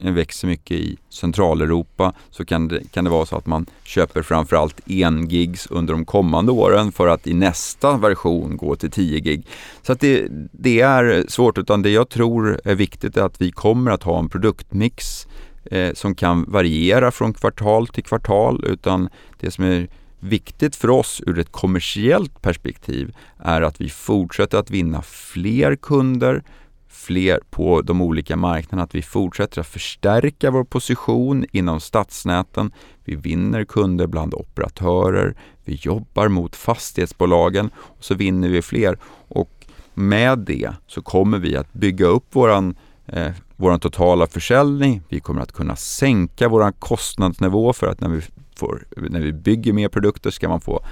växer 0.00 0.48
mycket 0.48 0.76
i 0.76 0.96
Centraleuropa 1.08 2.12
så 2.30 2.44
kan 2.44 2.68
det, 2.68 2.92
kan 2.92 3.04
det 3.04 3.10
vara 3.10 3.26
så 3.26 3.36
att 3.36 3.46
man 3.46 3.66
köper 3.84 4.22
framförallt 4.22 4.90
en 4.90 5.28
gigs 5.28 5.66
under 5.66 5.92
de 5.92 6.04
kommande 6.04 6.52
åren 6.52 6.92
för 6.92 7.06
att 7.06 7.26
i 7.26 7.34
nästa 7.34 7.96
version 7.96 8.56
gå 8.56 8.76
till 8.76 8.90
10 8.90 9.20
gig. 9.20 9.46
Så 9.82 9.92
att 9.92 10.00
det, 10.00 10.26
det 10.52 10.80
är 10.80 11.24
svårt 11.28 11.58
utan 11.58 11.82
det 11.82 11.90
jag 11.90 12.08
tror 12.08 12.60
är 12.64 12.74
viktigt 12.74 13.16
är 13.16 13.22
att 13.22 13.40
vi 13.40 13.50
kommer 13.50 13.90
att 13.90 14.02
ha 14.02 14.18
en 14.18 14.28
produktmix 14.28 15.26
eh, 15.64 15.94
som 15.94 16.14
kan 16.14 16.44
variera 16.48 17.10
från 17.10 17.34
kvartal 17.34 17.86
till 17.86 18.04
kvartal 18.04 18.64
utan 18.64 19.08
det 19.40 19.50
som 19.50 19.64
är 19.64 19.88
viktigt 20.24 20.76
för 20.76 20.90
oss 20.90 21.22
ur 21.26 21.38
ett 21.38 21.52
kommersiellt 21.52 22.42
perspektiv 22.42 23.16
är 23.38 23.62
att 23.62 23.80
vi 23.80 23.88
fortsätter 23.88 24.58
att 24.58 24.70
vinna 24.70 25.02
fler 25.02 25.76
kunder, 25.76 26.42
fler 26.88 27.40
på 27.50 27.82
de 27.82 28.02
olika 28.02 28.36
marknaderna, 28.36 28.82
att 28.82 28.94
vi 28.94 29.02
fortsätter 29.02 29.60
att 29.60 29.66
förstärka 29.66 30.50
vår 30.50 30.64
position 30.64 31.46
inom 31.52 31.80
stadsnäten. 31.80 32.72
Vi 33.04 33.14
vinner 33.14 33.64
kunder 33.64 34.06
bland 34.06 34.34
operatörer, 34.34 35.36
vi 35.64 35.74
jobbar 35.74 36.28
mot 36.28 36.56
fastighetsbolagen 36.56 37.70
och 37.76 38.04
så 38.04 38.14
vinner 38.14 38.48
vi 38.48 38.62
fler. 38.62 38.98
Och 39.28 39.66
med 39.94 40.38
det 40.38 40.70
så 40.86 41.02
kommer 41.02 41.38
vi 41.38 41.56
att 41.56 41.72
bygga 41.72 42.06
upp 42.06 42.24
våran 42.34 42.76
eh, 43.06 43.32
vår 43.56 43.78
totala 43.78 44.26
försäljning. 44.26 45.02
Vi 45.08 45.20
kommer 45.20 45.42
att 45.42 45.52
kunna 45.52 45.76
sänka 45.76 46.48
vår 46.48 46.72
kostnadsnivå 46.72 47.72
för 47.72 47.86
att 47.86 48.00
när 48.00 48.08
vi, 48.08 48.22
får, 48.54 48.84
när 48.96 49.20
vi 49.20 49.32
bygger 49.32 49.72
mer 49.72 49.88
produkter 49.88 50.30
ska 50.30 50.48
man 50.48 50.60
få 50.60 50.84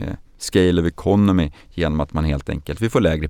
eh, 0.00 0.14
scale 0.38 0.80
of 0.80 0.86
economy 0.86 1.50
genom 1.70 2.00
att 2.00 2.12
man 2.12 2.24
helt 2.24 2.48
enkelt, 2.48 2.80
vi 2.80 2.90
får 2.90 3.00
lägre, 3.00 3.28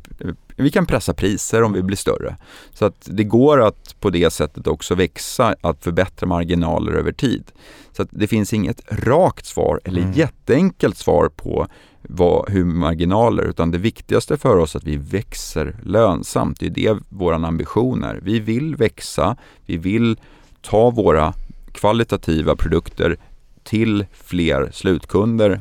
vi 0.56 0.70
kan 0.70 0.86
pressa 0.86 1.14
priser 1.14 1.62
om 1.62 1.72
vi 1.72 1.82
blir 1.82 1.96
större. 1.96 2.36
Så 2.72 2.84
att 2.84 3.08
det 3.10 3.24
går 3.24 3.60
att 3.60 4.00
på 4.00 4.10
det 4.10 4.30
sättet 4.30 4.66
också 4.66 4.94
växa, 4.94 5.54
att 5.60 5.84
förbättra 5.84 6.26
marginaler 6.26 6.92
över 6.92 7.12
tid. 7.12 7.52
Så 7.92 8.02
att 8.02 8.08
det 8.10 8.26
finns 8.26 8.52
inget 8.52 8.82
rakt 8.88 9.46
svar 9.46 9.80
eller 9.84 10.00
mm. 10.00 10.12
jätteenkelt 10.12 10.96
svar 10.96 11.28
på 11.28 11.66
vad, 12.02 12.50
hur 12.50 12.64
marginaler, 12.64 13.42
utan 13.42 13.70
det 13.70 13.78
viktigaste 13.78 14.36
för 14.36 14.56
oss 14.56 14.74
är 14.74 14.78
att 14.78 14.84
vi 14.84 14.96
växer 14.96 15.76
lönsamt. 15.82 16.60
Det 16.60 16.66
är 16.66 16.70
det 16.70 16.98
vår 17.08 17.32
ambition 17.32 18.04
är. 18.04 18.20
Vi 18.22 18.40
vill 18.40 18.76
växa, 18.76 19.36
vi 19.66 19.76
vill 19.76 20.16
ta 20.60 20.90
våra 20.90 21.34
kvalitativa 21.72 22.56
produkter 22.56 23.16
till 23.64 24.06
fler 24.12 24.70
slutkunder 24.72 25.60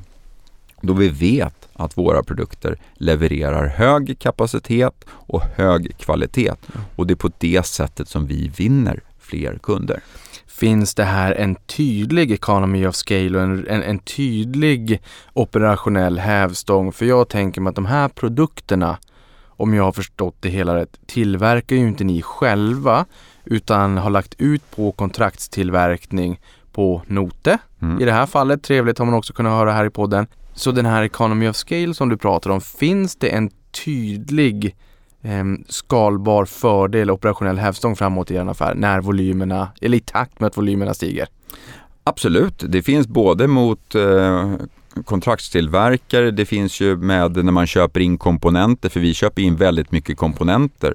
då 0.82 0.94
vi 0.94 1.10
vet 1.10 1.70
att 1.74 1.98
våra 1.98 2.24
produkter 2.24 2.78
levererar 2.94 3.68
hög 3.68 4.20
kapacitet 4.20 5.06
och 5.10 5.42
hög 5.42 5.98
kvalitet. 5.98 6.54
Och 6.96 7.08
det 7.08 7.14
är 7.14 7.16
på 7.16 7.32
det 7.38 7.66
sättet 7.66 8.08
som 8.08 8.28
vi 8.28 8.48
vinner 8.48 9.00
fler 9.20 9.60
kunder 9.64 10.02
finns 10.62 10.96
det 10.96 11.04
här 11.04 11.32
en 11.32 11.56
tydlig 11.56 12.32
economy 12.32 12.86
of 12.86 12.96
scale 12.96 13.38
och 13.38 13.44
en, 13.44 13.68
en, 13.68 13.84
en, 13.84 14.00
tydlig 14.00 15.02
operationell 15.34 16.20
hävstång. 16.20 16.92
För 16.92 17.06
jag 17.06 17.30
tänker 17.30 17.62
mig 17.62 17.70
att 17.70 17.76
de 17.76 17.86
här 17.86 18.08
produkterna, 18.08 18.98
om 19.48 19.74
jag 19.74 19.84
har 19.84 19.92
förstått 19.92 20.36
det 20.40 20.50
hela 20.50 20.76
rätt, 20.76 21.00
tillverkar 21.06 21.76
ju 21.76 21.88
inte 21.88 22.04
ni 22.04 22.22
själva 22.22 23.06
utan 23.46 23.98
har 23.98 24.10
lagt 24.10 24.36
ut 24.38 24.72
på 24.72 24.92
kontraktstillverkning 24.92 26.40
på 26.72 27.02
Note. 27.08 27.58
Mm. 27.82 28.02
I 28.02 28.06
det 28.06 28.12
här 28.12 28.26
fallet, 28.26 28.64
trevligt 28.64 28.98
har 28.98 29.06
man 29.06 29.16
också 29.16 29.34
kunnat 29.34 29.54
höra 29.54 29.72
här 29.72 29.86
i 29.86 29.90
podden. 29.90 30.28
Så 30.54 30.72
den 30.72 30.86
här 30.86 31.04
economy 31.04 31.48
of 31.48 31.56
scale 31.56 31.94
som 31.94 32.10
du 32.10 32.18
pratar 32.18 32.50
om, 32.50 32.62
finns 32.62 33.16
det 33.16 33.30
en 33.30 33.50
tydlig 33.86 34.76
eh, 35.22 35.44
skalbar 35.70 36.46
fördel, 36.46 37.12
operationell 37.12 37.58
hävstång 37.58 37.96
framåt 37.96 38.32
i 38.32 38.36
er 38.36 38.50
affär 38.50 38.76
när 38.76 39.02
volymerna, 39.02 39.72
eller 39.82 39.98
i 39.98 40.02
takt 40.02 40.40
med 40.40 40.48
att 40.48 40.58
volymerna 40.58 40.94
stiger? 40.94 41.28
Absolut, 42.04 42.64
det 42.68 42.82
finns 42.82 43.08
både 43.08 43.48
mot 43.48 43.96
eh, 43.96 44.54
kontraktstillverkare, 45.06 46.32
det 46.32 46.46
finns 46.46 46.82
ju 46.82 46.98
med 46.98 47.46
när 47.46 47.52
man 47.52 47.68
köper 47.68 48.00
in 48.00 48.18
komponenter, 48.18 48.90
för 48.90 49.00
vi 49.00 49.14
köper 49.14 49.42
in 49.42 49.56
väldigt 49.56 49.92
mycket 49.92 50.18
komponenter. 50.18 50.94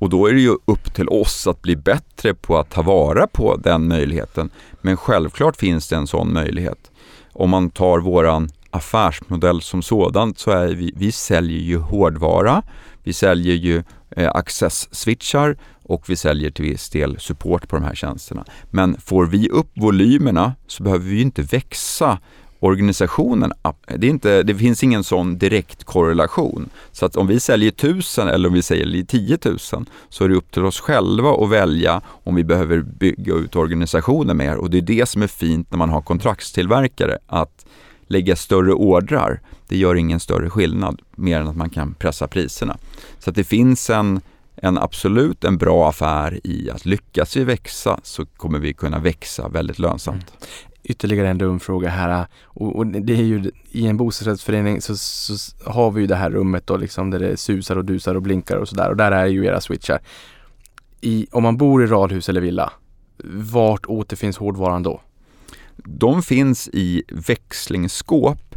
Och 0.00 0.10
då 0.10 0.26
är 0.26 0.32
det 0.32 0.40
ju 0.40 0.56
upp 0.64 0.94
till 0.94 1.08
oss 1.08 1.46
att 1.46 1.62
bli 1.62 1.76
bättre 1.76 2.34
på 2.34 2.58
att 2.58 2.70
ta 2.70 2.82
vara 2.82 3.26
på 3.26 3.56
den 3.56 3.88
möjligheten. 3.88 4.50
Men 4.80 4.96
självklart 4.96 5.56
finns 5.56 5.88
det 5.88 5.96
en 5.96 6.06
sån 6.06 6.32
möjlighet. 6.32 6.90
Om 7.32 7.50
man 7.50 7.70
tar 7.70 7.98
våran 7.98 8.48
affärsmodell 8.70 9.62
som 9.62 9.82
sådant 9.82 10.38
så 10.38 10.50
är 10.50 10.68
vi, 10.68 10.92
vi 10.96 11.12
säljer 11.12 11.60
ju 11.60 11.78
hårdvara 11.78 12.62
vi 13.02 13.12
säljer 13.12 13.54
ju 13.54 13.82
eh, 14.10 14.30
access-switchar 14.34 15.56
och 15.82 16.10
vi 16.10 16.16
säljer 16.16 16.50
till 16.50 16.64
viss 16.64 16.90
del 16.90 17.20
support 17.20 17.68
på 17.68 17.76
de 17.76 17.84
här 17.84 17.94
tjänsterna. 17.94 18.44
Men 18.70 19.00
får 19.00 19.26
vi 19.26 19.48
upp 19.48 19.70
volymerna 19.74 20.54
så 20.66 20.82
behöver 20.82 21.04
vi 21.04 21.20
inte 21.20 21.42
växa 21.42 22.18
organisationen, 22.60 23.52
det, 23.86 24.06
är 24.06 24.10
inte, 24.10 24.42
det 24.42 24.54
finns 24.54 24.82
ingen 24.82 25.04
sån 25.04 25.38
direkt 25.38 25.84
korrelation. 25.84 26.68
Så 26.92 27.06
att 27.06 27.16
om 27.16 27.26
vi 27.26 27.40
säljer 27.40 27.68
1000 27.68 28.28
eller 28.28 28.48
om 28.48 28.54
vi 28.54 28.62
säljer 28.62 29.04
10 29.04 29.38
000 29.44 29.58
så 30.08 30.24
är 30.24 30.28
det 30.28 30.34
upp 30.34 30.52
till 30.52 30.64
oss 30.64 30.80
själva 30.80 31.30
att 31.30 31.50
välja 31.50 32.00
om 32.24 32.34
vi 32.34 32.44
behöver 32.44 32.80
bygga 32.80 33.34
ut 33.34 33.56
organisationen 33.56 34.36
mer 34.36 34.56
och 34.56 34.70
det 34.70 34.78
är 34.78 34.82
det 34.82 35.08
som 35.08 35.22
är 35.22 35.26
fint 35.26 35.70
när 35.70 35.78
man 35.78 35.90
har 35.90 36.02
kontraktstillverkare, 36.02 37.18
att 37.26 37.66
lägga 38.06 38.36
större 38.36 38.72
ordrar, 38.72 39.40
det 39.68 39.76
gör 39.76 39.94
ingen 39.94 40.20
större 40.20 40.50
skillnad 40.50 41.00
mer 41.10 41.40
än 41.40 41.48
att 41.48 41.56
man 41.56 41.70
kan 41.70 41.94
pressa 41.94 42.28
priserna. 42.28 42.78
Så 43.18 43.30
att 43.30 43.36
det 43.36 43.44
finns 43.44 43.90
en, 43.90 44.20
en 44.56 44.78
absolut 44.78 45.44
en 45.44 45.58
bra 45.58 45.88
affär 45.88 46.40
i 46.44 46.70
att 46.70 46.86
lyckas 46.86 47.36
vi 47.36 47.44
växa 47.44 48.00
så 48.02 48.26
kommer 48.26 48.58
vi 48.58 48.72
kunna 48.72 48.98
växa 48.98 49.48
väldigt 49.48 49.78
lönsamt. 49.78 50.32
Mm. 50.40 50.69
Ytterligare 50.90 51.28
en 51.28 51.38
dum 51.38 51.60
fråga 51.60 51.88
här 51.88 52.26
och, 52.44 52.76
och, 52.76 52.86
det 52.86 53.12
är 53.12 53.22
ju 53.22 53.50
i 53.70 53.86
en 53.86 53.96
bostadsrättsförening 53.96 54.80
så, 54.80 54.96
så, 54.96 55.34
har 55.70 55.90
vi 55.90 56.00
ju 56.00 56.06
det 56.06 56.16
här 56.16 56.30
rummet 56.30 56.66
då 56.66 56.76
liksom 56.76 57.10
där 57.10 57.18
det 57.18 57.36
susar 57.36 57.76
och 57.76 57.84
dusar 57.84 58.14
och 58.14 58.22
blinkar 58.22 58.56
och 58.56 58.68
sådär 58.68 58.90
och 58.90 58.96
där 58.96 59.12
är 59.12 59.26
ju 59.26 59.46
era 59.46 59.60
switchar. 59.60 60.00
I, 61.00 61.26
om 61.32 61.42
man 61.42 61.56
bor 61.56 61.84
i 61.84 61.86
radhus 61.86 62.28
eller 62.28 62.40
villa, 62.40 62.72
vart 63.52 63.86
återfinns 63.86 64.36
hårdvaran 64.36 64.82
då? 64.82 65.00
De 65.76 66.22
finns 66.22 66.68
i 66.72 67.02
växlingsskåp 67.08 68.54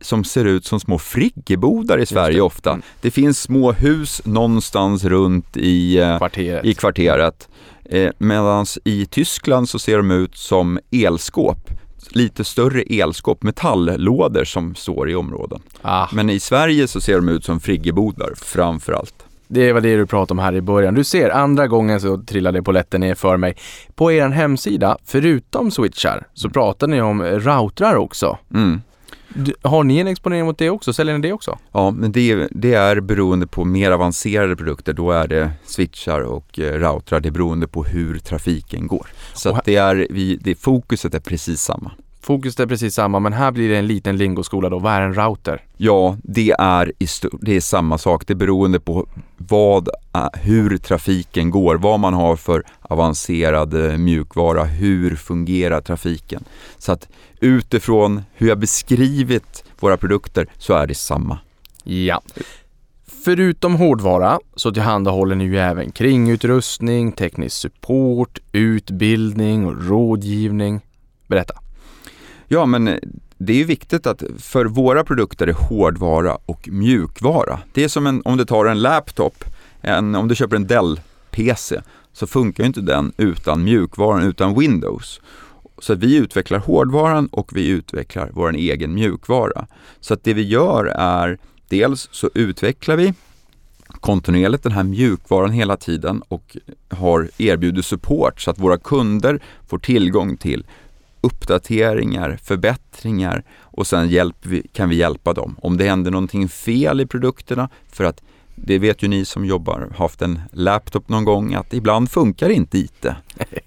som 0.00 0.24
ser 0.24 0.44
ut 0.44 0.64
som 0.64 0.80
små 0.80 0.98
friggebodar 0.98 1.98
i 1.98 2.06
Sverige 2.06 2.40
ofta. 2.40 2.70
Mm. 2.70 2.82
Det 3.00 3.10
finns 3.10 3.40
små 3.40 3.72
hus 3.72 4.22
någonstans 4.24 5.04
runt 5.04 5.56
i 5.56 5.98
eh, 5.98 6.18
kvarteret. 6.18 6.64
I 6.64 6.74
kvarteret. 6.74 7.48
Eh, 7.90 8.10
Medan 8.18 8.66
i 8.84 9.06
Tyskland 9.06 9.68
så 9.68 9.78
ser 9.78 9.96
de 9.96 10.10
ut 10.10 10.36
som 10.36 10.78
elskåp. 10.90 11.70
Lite 12.10 12.44
större 12.44 12.82
elskåp, 12.82 13.42
metalllådor 13.42 14.44
som 14.44 14.74
står 14.74 15.10
i 15.10 15.14
områden. 15.14 15.60
Ah. 15.82 16.08
Men 16.12 16.30
i 16.30 16.40
Sverige 16.40 16.88
så 16.88 17.00
ser 17.00 17.16
de 17.16 17.28
ut 17.28 17.44
som 17.44 17.60
friggebodar 17.60 18.32
framför 18.36 18.92
allt. 18.92 19.14
Det 19.48 19.72
var 19.72 19.80
det 19.80 19.96
du 19.96 20.06
pratade 20.06 20.32
om 20.32 20.44
här 20.44 20.54
i 20.54 20.60
början. 20.60 20.94
Du 20.94 21.04
ser, 21.04 21.30
andra 21.30 21.66
gången 21.66 22.00
så 22.00 22.18
trillade 22.18 22.62
polletten 22.62 23.00
ner 23.00 23.14
för 23.14 23.36
mig. 23.36 23.56
På 23.94 24.12
er 24.12 24.28
hemsida, 24.28 24.98
förutom 25.04 25.70
switchar, 25.70 26.26
så 26.34 26.50
pratar 26.50 26.86
ni 26.86 27.00
om 27.00 27.22
routrar 27.22 27.94
också. 27.94 28.38
Mm. 28.54 28.80
Har 29.62 29.84
ni 29.84 29.98
en 29.98 30.06
exponering 30.06 30.44
mot 30.44 30.58
det 30.58 30.70
också? 30.70 30.92
Säljer 30.92 31.18
ni 31.18 31.28
det 31.28 31.32
också? 31.32 31.58
Ja, 31.72 31.90
men 31.90 32.12
det, 32.12 32.48
det 32.50 32.74
är 32.74 33.00
beroende 33.00 33.46
på 33.46 33.64
mer 33.64 33.90
avancerade 33.90 34.56
produkter. 34.56 34.92
Då 34.92 35.10
är 35.10 35.28
det 35.28 35.50
switchar 35.66 36.20
och 36.20 36.58
eh, 36.58 36.72
routrar. 36.72 37.20
Det 37.20 37.28
är 37.28 37.30
beroende 37.30 37.68
på 37.68 37.84
hur 37.84 38.18
trafiken 38.18 38.86
går. 38.86 39.06
Så 39.34 39.52
här, 39.52 39.62
det 39.64 39.76
är, 39.76 40.06
vi, 40.10 40.36
det, 40.36 40.54
fokuset 40.54 41.14
är 41.14 41.20
precis 41.20 41.60
samma. 41.60 41.92
Fokuset 42.26 42.60
är 42.60 42.66
precis 42.66 42.94
samma, 42.94 43.20
men 43.20 43.32
här 43.32 43.52
blir 43.52 43.68
det 43.68 43.76
en 43.76 43.86
liten 43.86 44.16
lingoskola 44.16 44.68
då. 44.68 44.78
Vad 44.78 44.92
är 44.92 45.00
en 45.00 45.14
router? 45.14 45.64
Ja, 45.76 46.16
det 46.22 46.50
är, 46.58 46.92
det 47.40 47.56
är 47.56 47.60
samma 47.60 47.98
sak. 47.98 48.26
Det 48.26 48.32
är 48.32 48.34
beroende 48.34 48.80
på 48.80 49.06
vad, 49.36 49.88
hur 50.34 50.78
trafiken 50.78 51.50
går, 51.50 51.76
vad 51.76 52.00
man 52.00 52.14
har 52.14 52.36
för 52.36 52.64
avancerad 52.80 53.74
eh, 53.74 53.98
mjukvara, 53.98 54.64
hur 54.64 55.16
fungerar 55.16 55.80
trafiken. 55.80 56.44
Så 56.78 56.92
att 56.92 57.08
utifrån 57.40 58.22
hur 58.34 58.48
jag 58.48 58.58
beskrivit 58.58 59.64
våra 59.80 59.96
produkter 59.96 60.46
så 60.58 60.74
är 60.74 60.86
det 60.86 60.94
samma. 60.94 61.38
Ja. 61.84 62.22
Förutom 63.24 63.74
hårdvara 63.74 64.38
så 64.56 64.72
tillhandahåller 64.72 65.34
ni 65.34 65.44
ju 65.44 65.58
även 65.58 65.92
kringutrustning, 65.92 67.12
teknisk 67.12 67.56
support, 67.56 68.38
utbildning 68.52 69.66
och 69.66 69.88
rådgivning. 69.88 70.80
Berätta. 71.26 71.54
Ja, 72.48 72.66
men 72.66 72.88
eh, 72.88 72.98
det 73.38 73.60
är 73.60 73.64
viktigt 73.64 74.06
att 74.06 74.22
för 74.38 74.64
våra 74.64 75.04
produkter 75.04 75.46
är 75.46 75.52
hårdvara 75.52 76.38
och 76.46 76.68
mjukvara. 76.72 77.60
Det 77.72 77.84
är 77.84 77.88
som 77.88 78.06
en, 78.06 78.22
om 78.24 78.36
du 78.36 78.44
tar 78.44 78.66
en 78.66 78.82
laptop, 78.82 79.44
en, 79.80 80.14
om 80.14 80.28
du 80.28 80.34
köper 80.34 80.56
en 80.56 80.66
Dell-PC 80.66 81.80
så 82.12 82.26
funkar 82.26 82.64
inte 82.64 82.80
den 82.80 83.12
utan 83.16 83.64
mjukvaran, 83.64 84.22
utan 84.22 84.58
Windows. 84.58 85.20
Så 85.78 85.94
vi 85.94 86.16
utvecklar 86.16 86.58
hårdvaran 86.58 87.26
och 87.26 87.56
vi 87.56 87.68
utvecklar 87.68 88.30
vår 88.32 88.54
egen 88.54 88.94
mjukvara. 88.94 89.66
Så 90.00 90.14
att 90.14 90.24
det 90.24 90.34
vi 90.34 90.42
gör 90.42 90.84
är 90.98 91.38
dels 91.68 92.08
så 92.12 92.30
utvecklar 92.34 92.96
vi 92.96 93.14
kontinuerligt 94.00 94.62
den 94.62 94.72
här 94.72 94.82
mjukvaran 94.82 95.50
hela 95.50 95.76
tiden 95.76 96.22
och 96.28 96.56
har 96.88 97.28
erbjudit 97.38 97.86
support 97.86 98.40
så 98.40 98.50
att 98.50 98.58
våra 98.58 98.78
kunder 98.78 99.42
får 99.66 99.78
tillgång 99.78 100.36
till 100.36 100.66
uppdateringar, 101.26 102.38
förbättringar 102.42 103.44
och 103.60 103.86
sen 103.86 104.08
hjälp, 104.08 104.46
kan 104.72 104.88
vi 104.88 104.96
hjälpa 104.96 105.32
dem. 105.32 105.56
Om 105.62 105.76
det 105.76 105.88
händer 105.88 106.10
någonting 106.10 106.48
fel 106.48 107.00
i 107.00 107.06
produkterna, 107.06 107.68
för 107.92 108.04
att 108.04 108.22
det 108.54 108.78
vet 108.78 109.02
ju 109.02 109.08
ni 109.08 109.24
som 109.24 109.44
jobbar, 109.44 109.92
haft 109.98 110.22
en 110.22 110.40
laptop 110.52 111.08
någon 111.08 111.24
gång, 111.24 111.54
att 111.54 111.74
ibland 111.74 112.10
funkar 112.10 112.48
inte 112.48 112.78
IT. 112.78 113.06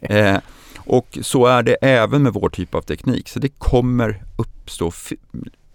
Eh, 0.01 0.37
och 0.77 1.17
så 1.21 1.45
är 1.45 1.63
det 1.63 1.73
även 1.73 2.23
med 2.23 2.33
vår 2.33 2.49
typ 2.49 2.75
av 2.75 2.81
teknik, 2.81 3.29
så 3.29 3.39
det 3.39 3.49
kommer 3.49 4.23
uppstå, 4.37 4.91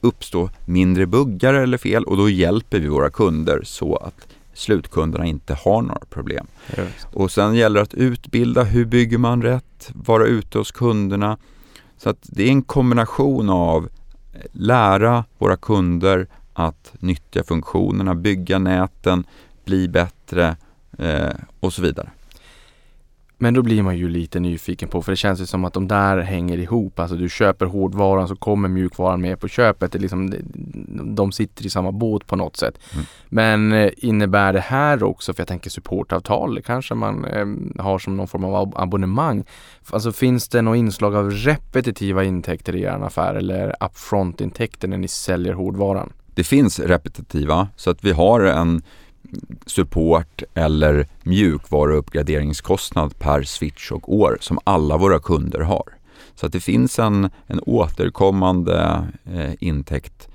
uppstå 0.00 0.50
mindre 0.64 1.06
buggar 1.06 1.54
eller 1.54 1.78
fel 1.78 2.04
och 2.04 2.16
då 2.16 2.28
hjälper 2.28 2.80
vi 2.80 2.88
våra 2.88 3.10
kunder 3.10 3.60
så 3.64 3.96
att 3.96 4.28
slutkunderna 4.54 5.26
inte 5.26 5.54
har 5.54 5.82
några 5.82 6.04
problem. 6.10 6.46
Just. 6.76 7.06
Och 7.12 7.30
sen 7.30 7.54
gäller 7.54 7.80
det 7.80 7.82
att 7.82 7.94
utbilda, 7.94 8.62
hur 8.62 8.84
bygger 8.84 9.18
man 9.18 9.42
rätt, 9.42 9.90
vara 9.92 10.26
ute 10.26 10.58
hos 10.58 10.72
kunderna. 10.72 11.38
Så 12.04 12.10
att 12.10 12.18
det 12.22 12.42
är 12.44 12.48
en 12.48 12.62
kombination 12.62 13.50
av 13.50 13.88
eh, 14.32 14.40
lära 14.52 15.24
våra 15.38 15.56
kunder 15.56 16.26
att 16.52 16.92
nyttja 16.98 17.44
funktionerna, 17.44 18.14
bygga 18.14 18.58
näten, 18.58 19.24
bli 19.64 19.88
bättre 19.88 20.56
eh, 20.98 21.34
och 21.60 21.72
så 21.72 21.82
vidare. 21.82 22.10
Men 23.44 23.54
då 23.54 23.62
blir 23.62 23.82
man 23.82 23.96
ju 23.96 24.08
lite 24.08 24.40
nyfiken 24.40 24.88
på, 24.88 25.02
för 25.02 25.12
det 25.12 25.16
känns 25.16 25.40
ju 25.40 25.46
som 25.46 25.64
att 25.64 25.72
de 25.72 25.88
där 25.88 26.18
hänger 26.18 26.58
ihop. 26.58 26.98
Alltså 26.98 27.16
du 27.16 27.28
köper 27.28 27.66
hårdvaran 27.66 28.28
så 28.28 28.36
kommer 28.36 28.68
mjukvaran 28.68 29.20
med 29.20 29.40
på 29.40 29.48
köpet. 29.48 29.92
Det 29.92 29.98
liksom, 29.98 30.34
de 31.16 31.32
sitter 31.32 31.66
i 31.66 31.70
samma 31.70 31.92
båt 31.92 32.26
på 32.26 32.36
något 32.36 32.56
sätt. 32.56 32.78
Mm. 32.92 33.06
Men 33.28 33.72
eh, 33.72 33.90
innebär 33.96 34.52
det 34.52 34.60
här 34.60 35.02
också, 35.02 35.34
för 35.34 35.40
jag 35.40 35.48
tänker 35.48 35.70
supportavtal, 35.70 36.62
kanske 36.62 36.94
man 36.94 37.24
eh, 37.24 37.82
har 37.82 37.98
som 37.98 38.16
någon 38.16 38.28
form 38.28 38.44
av 38.44 38.72
abonnemang. 38.76 39.44
Alltså 39.90 40.12
finns 40.12 40.48
det 40.48 40.62
något 40.62 40.76
inslag 40.76 41.14
av 41.14 41.30
repetitiva 41.30 42.24
intäkter 42.24 42.76
i 42.76 42.82
er 42.82 43.04
affär 43.04 43.34
eller 43.34 43.74
upfront-intäkter 43.80 44.88
när 44.88 44.98
ni 44.98 45.08
säljer 45.08 45.52
hårdvaran? 45.52 46.12
Det 46.34 46.44
finns 46.44 46.80
repetitiva, 46.80 47.68
så 47.76 47.90
att 47.90 48.04
vi 48.04 48.12
har 48.12 48.40
en 48.40 48.82
support 49.66 50.42
eller 50.54 51.06
mjukvaruuppgraderingskostnad 51.22 53.18
per 53.18 53.42
switch 53.42 53.92
och 53.92 54.14
år 54.14 54.38
som 54.40 54.58
alla 54.64 54.96
våra 54.96 55.18
kunder 55.18 55.60
har. 55.60 55.94
Så 56.34 56.46
att 56.46 56.52
det 56.52 56.60
finns 56.60 56.98
en, 56.98 57.30
en 57.46 57.60
återkommande 57.60 59.06
eh, 59.24 59.52
intäkt 59.60 60.28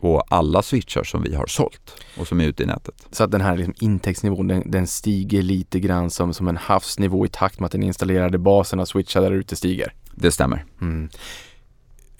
på 0.00 0.20
alla 0.20 0.62
switchar 0.62 1.04
som 1.04 1.22
vi 1.22 1.34
har 1.34 1.46
sålt 1.46 1.94
och 2.18 2.28
som 2.28 2.40
är 2.40 2.44
ute 2.44 2.62
i 2.62 2.66
nätet. 2.66 2.94
Så 3.10 3.24
att 3.24 3.30
den 3.30 3.40
här 3.40 3.56
liksom 3.56 3.74
intäktsnivån 3.80 4.48
den, 4.48 4.70
den, 4.70 4.86
stiger 4.86 5.42
lite 5.42 5.80
grann 5.80 6.10
som, 6.10 6.34
som 6.34 6.48
en 6.48 6.56
havsnivå 6.56 7.26
i 7.26 7.28
takt 7.28 7.60
med 7.60 7.66
att 7.66 7.72
den 7.72 7.82
installerade 7.82 8.38
basen 8.38 8.80
av 8.80 8.84
switchar 8.84 9.20
där 9.20 9.32
ute 9.32 9.56
stiger? 9.56 9.92
Det 10.14 10.32
stämmer. 10.32 10.64
Mm. 10.80 11.08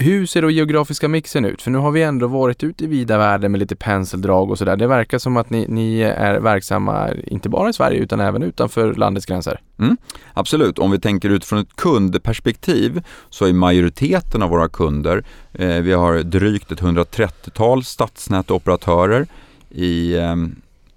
Hur 0.02 0.26
ser 0.26 0.42
då 0.42 0.50
geografiska 0.50 1.08
mixen 1.08 1.44
ut? 1.44 1.62
För 1.62 1.70
nu 1.70 1.78
har 1.78 1.90
vi 1.90 2.02
ändå 2.02 2.26
varit 2.26 2.62
ute 2.62 2.84
i 2.84 2.86
vida 2.86 3.18
världen 3.18 3.52
med 3.52 3.58
lite 3.58 3.76
penseldrag 3.76 4.50
och 4.50 4.58
sådär. 4.58 4.76
Det 4.76 4.86
verkar 4.86 5.18
som 5.18 5.36
att 5.36 5.50
ni, 5.50 5.66
ni, 5.68 6.00
är 6.00 6.40
verksamma 6.40 7.10
inte 7.26 7.48
bara 7.48 7.68
i 7.68 7.72
Sverige 7.72 7.98
utan 7.98 8.20
även 8.20 8.42
utanför 8.42 8.94
landets 8.94 9.26
gränser. 9.26 9.60
Mm, 9.78 9.96
absolut, 10.34 10.78
om 10.78 10.90
vi 10.90 11.00
tänker 11.00 11.30
utifrån 11.30 11.58
ett 11.58 11.76
kundperspektiv 11.76 13.02
så 13.30 13.44
är 13.44 13.52
majoriteten 13.52 14.42
av 14.42 14.50
våra 14.50 14.68
kunder, 14.68 15.24
eh, 15.52 15.68
vi 15.68 15.92
har 15.92 16.18
drygt 16.22 16.72
ett 16.72 16.80
130-tal 16.80 17.84
stadsnätoperatörer 17.84 19.26
i, 19.70 20.16
eh, 20.16 20.36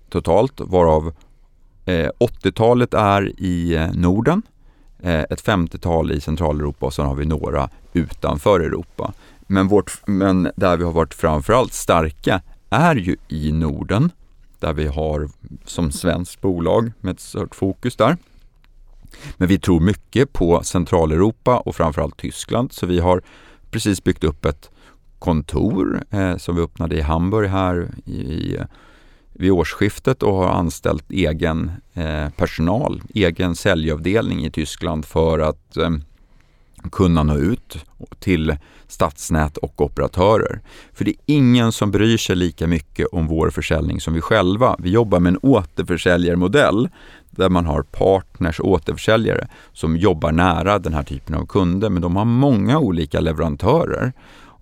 totalt 0.10 0.62
varav 0.62 1.14
eh, 1.86 2.10
80-talet 2.20 2.94
är 2.94 3.42
i 3.42 3.76
eh, 3.76 3.94
Norden 3.94 4.42
Eh, 5.04 5.22
ett 5.30 5.44
50-tal 5.44 6.12
i 6.12 6.22
Centraleuropa 6.22 6.86
och 6.86 6.94
sen 6.94 7.06
har 7.06 7.16
vi 7.16 7.26
några 7.26 7.70
utanför 7.94 8.60
Europa. 8.60 9.14
Men, 9.48 9.68
vårt, 9.68 10.08
men 10.08 10.52
där 10.56 10.78
vi 10.78 10.84
har 10.84 10.92
varit 10.92 11.14
framförallt 11.14 11.74
starka 11.74 12.42
är 12.70 12.96
ju 12.96 13.16
i 13.28 13.52
Norden, 13.52 14.12
där 14.60 14.74
vi 14.74 14.88
har 14.88 15.30
som 15.66 15.92
svenskt 15.92 16.42
bolag 16.42 16.92
med 17.02 17.12
ett 17.14 17.20
stort 17.20 17.56
fokus 17.56 17.96
där. 17.96 18.18
Men 19.38 19.48
vi 19.48 19.60
tror 19.60 19.80
mycket 19.80 20.34
på 20.34 20.64
Centraleuropa 20.64 21.58
och 21.58 21.76
framförallt 21.76 22.18
Tyskland, 22.18 22.72
så 22.72 22.86
vi 22.86 23.00
har 23.00 23.22
precis 23.72 24.04
byggt 24.04 24.24
upp 24.24 24.46
ett 24.46 24.70
kontor 25.20 26.04
eh, 26.10 26.38
som 26.38 26.56
vi 26.56 26.62
öppnade 26.62 26.96
i 26.96 27.02
Hamburg 27.02 27.50
här 27.50 27.92
i, 28.06 28.14
i 28.14 28.60
vid 29.34 29.52
årsskiftet 29.52 30.24
och 30.24 30.36
har 30.36 30.50
anställt 30.50 31.12
egen 31.12 31.72
eh, 31.94 32.30
personal, 32.30 33.02
egen 33.14 33.56
säljavdelning 33.56 34.46
i 34.46 34.52
Tyskland 34.52 35.06
för 35.06 35.40
att 35.40 35.78
eh, 35.78 35.90
kunna 36.92 37.24
nå 37.24 37.38
ut 37.38 37.78
till 38.20 38.56
stadsnät 38.88 39.58
och 39.58 39.82
operatörer. 39.82 40.62
För 40.94 41.06
det 41.06 41.12
är 41.12 41.18
ingen 41.26 41.72
som 41.72 41.92
bryr 41.92 42.18
sig 42.18 42.36
lika 42.36 42.68
mycket 42.68 43.08
om 43.12 43.28
vår 43.28 43.50
försäljning 43.50 44.02
som 44.02 44.14
vi 44.14 44.22
själva. 44.22 44.76
Vi 44.80 44.90
jobbar 44.90 45.20
med 45.20 45.34
en 45.34 45.40
återförsäljarmodell 45.42 46.90
där 47.30 47.50
man 47.50 47.66
har 47.66 47.82
partners, 47.82 48.60
återförsäljare 48.60 49.48
som 49.74 49.98
jobbar 49.98 50.32
nära 50.32 50.80
den 50.80 50.94
här 50.94 51.04
typen 51.04 51.36
av 51.36 51.46
kunder, 51.46 51.90
men 51.90 52.02
de 52.02 52.16
har 52.16 52.26
många 52.26 52.80
olika 52.80 53.20
leverantörer. 53.20 54.14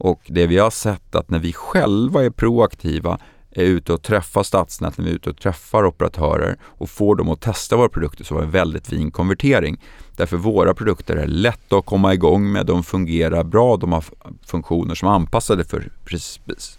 Och 0.03 0.21
det 0.27 0.47
vi 0.47 0.57
har 0.57 0.69
sett 0.69 1.15
att 1.15 1.29
när 1.29 1.39
vi 1.39 1.53
själva 1.53 2.23
är 2.23 2.29
proaktiva 2.29 3.17
är 3.51 3.63
ute 3.63 3.93
och 3.93 4.01
träffar 4.01 4.43
stadsnät, 4.43 4.97
när 4.97 5.05
vi 5.05 5.11
är 5.11 5.15
ute 5.15 5.29
och 5.29 5.37
träffar 5.37 5.85
operatörer 5.85 6.57
och 6.63 6.89
får 6.89 7.15
dem 7.15 7.29
att 7.29 7.41
testa 7.41 7.77
våra 7.77 7.89
produkter 7.89 8.23
så 8.23 8.33
var 8.33 8.41
det 8.41 8.47
en 8.47 8.51
väldigt 8.51 8.87
fin 8.87 9.11
konvertering. 9.11 9.81
Därför 10.15 10.37
våra 10.37 10.73
produkter 10.73 11.15
är 11.15 11.27
lätta 11.27 11.77
att 11.77 11.85
komma 11.85 12.13
igång 12.13 12.51
med, 12.51 12.65
de 12.65 12.83
fungerar 12.83 13.43
bra, 13.43 13.77
de 13.77 13.91
har 13.91 14.03
funktioner 14.45 14.95
som 14.95 15.07
är 15.07 15.11
anpassade 15.11 15.63
för 15.63 15.89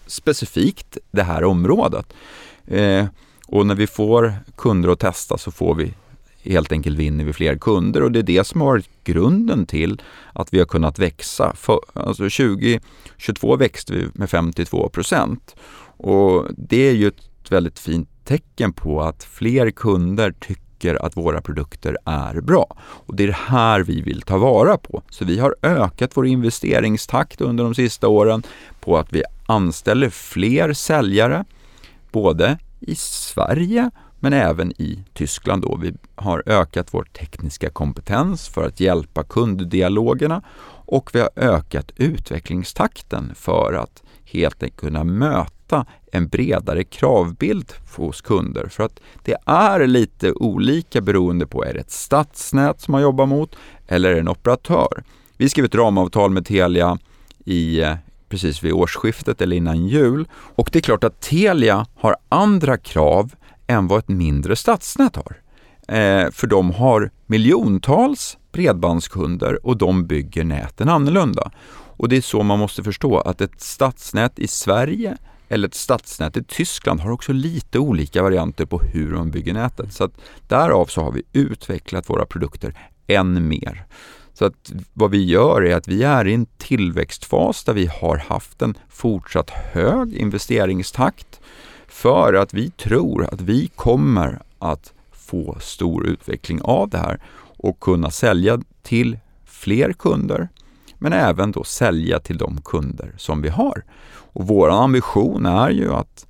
specifikt 0.07 0.99
det 1.11 1.23
här 1.23 1.45
området. 1.45 2.13
Eh, 2.67 3.07
och 3.47 3.67
när 3.67 3.75
vi 3.75 3.87
får 3.87 4.35
kunder 4.57 4.89
att 4.89 4.99
testa 4.99 5.39
så 5.39 5.51
får 5.51 5.75
vi 5.75 5.95
helt 6.43 6.73
enkelt 6.73 6.99
vinner 6.99 7.25
vi 7.25 7.33
fler 7.33 7.57
kunder 7.57 8.03
och 8.03 8.13
det 8.13 8.19
är 8.19 8.23
det 8.23 8.45
som 8.45 8.61
har 8.61 8.69
varit 8.69 8.91
grunden 9.05 9.67
till 9.67 10.03
att 10.33 10.55
vi 10.55 10.59
har 10.59 10.67
kunnat 10.67 10.99
växa. 10.99 11.53
För, 11.57 11.81
alltså 11.93 12.23
2022 12.23 13.57
växte 13.57 13.93
vi 13.93 14.07
med 14.15 14.31
52 14.31 14.89
procent 14.89 15.57
och 16.03 16.47
det 16.57 16.89
är 16.89 16.93
ju 16.93 17.09
ett 17.09 17.53
väldigt 17.53 17.79
fint 17.79 18.09
tecken 18.25 18.73
på 18.73 19.03
att 19.03 19.25
fler 19.25 19.71
kunder 19.71 20.35
tycker 20.41 21.07
att 21.07 21.17
våra 21.17 21.41
produkter 21.41 21.97
är 22.05 22.41
bra. 22.41 22.77
Och 22.81 23.17
det 23.17 23.23
är 23.23 23.27
det 23.27 23.33
här 23.33 23.81
vi 23.81 24.01
vill 24.01 24.23
ta 24.23 24.39
vara 24.39 24.79
på. 24.79 25.03
Så 25.11 25.25
vi 25.25 25.39
har 25.39 25.57
ökat 25.63 26.11
vår 26.15 26.27
investeringstakt 26.27 27.41
under 27.41 27.65
de 27.65 27.75
sista 27.75 28.09
åren 28.09 28.43
på 28.81 28.99
att 28.99 29.13
vi 29.13 29.23
anställer 29.47 30.11
fler 30.11 30.73
säljare, 30.73 31.45
både 32.13 32.59
i 32.81 32.95
Sverige 32.95 33.91
men 34.21 34.33
även 34.33 34.73
i 34.73 35.05
Tyskland. 35.13 35.63
Då. 35.63 35.77
Vi 35.77 35.95
har 36.15 36.43
ökat 36.47 36.95
vår 36.95 37.05
tekniska 37.05 37.71
kompetens 37.71 38.49
för 38.49 38.67
att 38.67 38.81
hjälpa 38.81 39.23
kunddialogerna 39.23 40.43
och 40.87 41.11
vi 41.15 41.21
har 41.21 41.31
ökat 41.37 41.93
utvecklingstakten 41.97 43.33
för 43.35 43.73
att 43.73 44.03
helt 44.25 44.63
enkelt 44.63 44.81
kunna 44.81 45.05
möta 45.05 45.62
en 46.13 46.29
bredare 46.29 46.85
kravbild 46.85 47.73
hos 47.97 48.21
kunder. 48.21 48.67
För 48.67 48.85
att 48.85 49.01
det 49.25 49.37
är 49.47 49.87
lite 49.87 50.33
olika 50.33 51.01
beroende 51.01 51.47
på, 51.47 51.65
är 51.65 51.75
det 51.75 51.81
ett 51.81 51.91
stadsnät 51.91 52.81
som 52.81 52.93
man 52.93 53.03
jobbar 53.03 53.27
mot 53.27 53.57
eller 53.89 54.11
är 54.11 54.15
det 54.15 54.21
en 54.21 54.29
operatör? 54.29 55.05
Vi 55.37 55.49
skrev 55.49 55.65
ett 55.65 55.75
ramavtal 55.75 56.31
med 56.31 56.47
Telia 56.47 56.99
i 57.45 57.81
eh, 57.81 57.95
precis 58.29 58.63
vid 58.63 58.73
årsskiftet 58.73 59.41
eller 59.41 59.57
innan 59.57 59.87
jul. 59.87 60.29
Och 60.35 60.69
det 60.73 60.79
är 60.79 60.81
klart 60.81 61.05
att 61.05 61.21
Telia 61.21 61.87
har 61.95 62.17
andra 62.29 62.77
krav 62.77 63.35
än 63.67 63.87
vad 63.87 63.99
ett 63.99 64.09
mindre 64.09 64.57
stadsnät 64.57 65.17
har. 65.17 65.37
Eh, 65.89 66.31
för 66.31 66.47
de 66.47 66.71
har 66.71 67.11
miljontals 67.27 68.39
bredbandskunder 68.53 69.67
och 69.67 69.77
de 69.77 70.07
bygger 70.07 70.45
näten 70.45 70.89
annorlunda. 70.89 71.51
Och 71.97 72.09
det 72.09 72.17
är 72.17 72.21
så 72.21 72.43
man 72.43 72.59
måste 72.59 72.83
förstå 72.83 73.19
att 73.19 73.41
ett 73.41 73.61
stadsnät 73.61 74.39
i 74.39 74.49
Sverige 74.49 75.17
eller 75.53 75.69
ett 75.69 75.75
stadsnät 75.75 76.37
i 76.37 76.45
Tyskland 76.45 77.01
har 77.01 77.11
också 77.11 77.33
lite 77.33 77.79
olika 77.79 78.23
varianter 78.23 78.67
på 78.67 78.79
hur 78.79 79.11
man 79.15 79.31
bygger 79.31 79.55
nätet. 79.55 79.93
Så 79.93 80.05
att 80.05 80.13
därav 80.49 80.87
så 80.87 81.03
har 81.03 81.13
vi 81.13 81.23
utvecklat 81.33 82.11
våra 82.11 82.27
produkter 82.27 82.75
än 83.07 83.49
mer. 83.49 83.85
Så 84.35 84.45
att 84.45 84.73
vad 84.93 85.11
vi 85.11 85.25
gör 85.25 85.63
är 85.63 85.77
att 85.77 85.89
vi 85.89 86.03
är 86.03 86.27
i 86.27 86.35
en 86.35 86.47
tillväxtfas 86.47 87.65
där 87.65 87.73
vi 87.73 87.87
har 87.87 88.17
haft 88.17 88.63
en 88.63 88.79
fortsatt 88.89 89.51
hög 89.51 90.15
investeringstakt 90.15 91.41
för 91.89 92.35
att 92.35 92.55
vi 92.55 92.71
tror 92.71 93.25
att 93.25 93.41
vi 93.41 93.69
kommer 93.69 94.43
att 94.59 94.93
få 95.13 95.57
stor 95.61 96.07
utveckling 96.07 96.63
av 96.63 96.89
det 96.89 96.99
här 96.99 97.21
och 97.57 97.81
kunna 97.81 98.11
sälja 98.11 98.61
till 98.83 99.19
fler 99.45 99.93
kunder 99.93 100.49
men 101.03 101.13
även 101.13 101.53
då 101.53 101.65
sälja 101.65 102.21
till 102.21 102.39
de 102.39 102.61
kunder 102.65 103.13
som 103.17 103.43
vi 103.43 103.49
har. 103.49 103.85
Och 104.15 104.47
vår 104.47 104.71
ambition 104.71 105.47
är 105.47 105.71
ju 105.71 105.95
att 105.95 106.27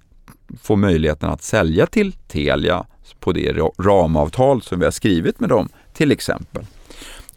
få 0.62 0.76
möjligheten 0.76 1.30
att 1.30 1.42
sälja 1.42 1.86
till 1.86 2.12
Telia 2.12 2.84
på 3.20 3.32
det 3.32 3.52
ramavtal 3.78 4.62
som 4.62 4.78
vi 4.78 4.84
har 4.84 4.92
skrivit 4.92 5.40
med 5.40 5.48
dem 5.48 5.68
till 5.92 6.12
exempel. 6.12 6.64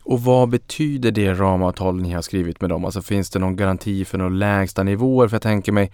Och 0.04 0.24
vad 0.24 0.50
betyder 0.50 1.12
det 1.12 1.34
ramavtal 1.34 2.02
ni 2.02 2.12
har 2.12 2.22
skrivit 2.22 2.62
med 2.62 2.70
dem? 2.70 2.86
Alltså 2.86 3.02
finns 3.02 3.30
det 3.30 3.40
någon 3.40 3.56
garanti 3.56 4.06
för 4.06 4.18
några 4.18 4.34
lägsta 4.34 4.84
nivåer? 4.84 5.28
För 5.28 5.36
jag 5.36 5.42
tänker 5.42 5.72
mig, 5.72 5.92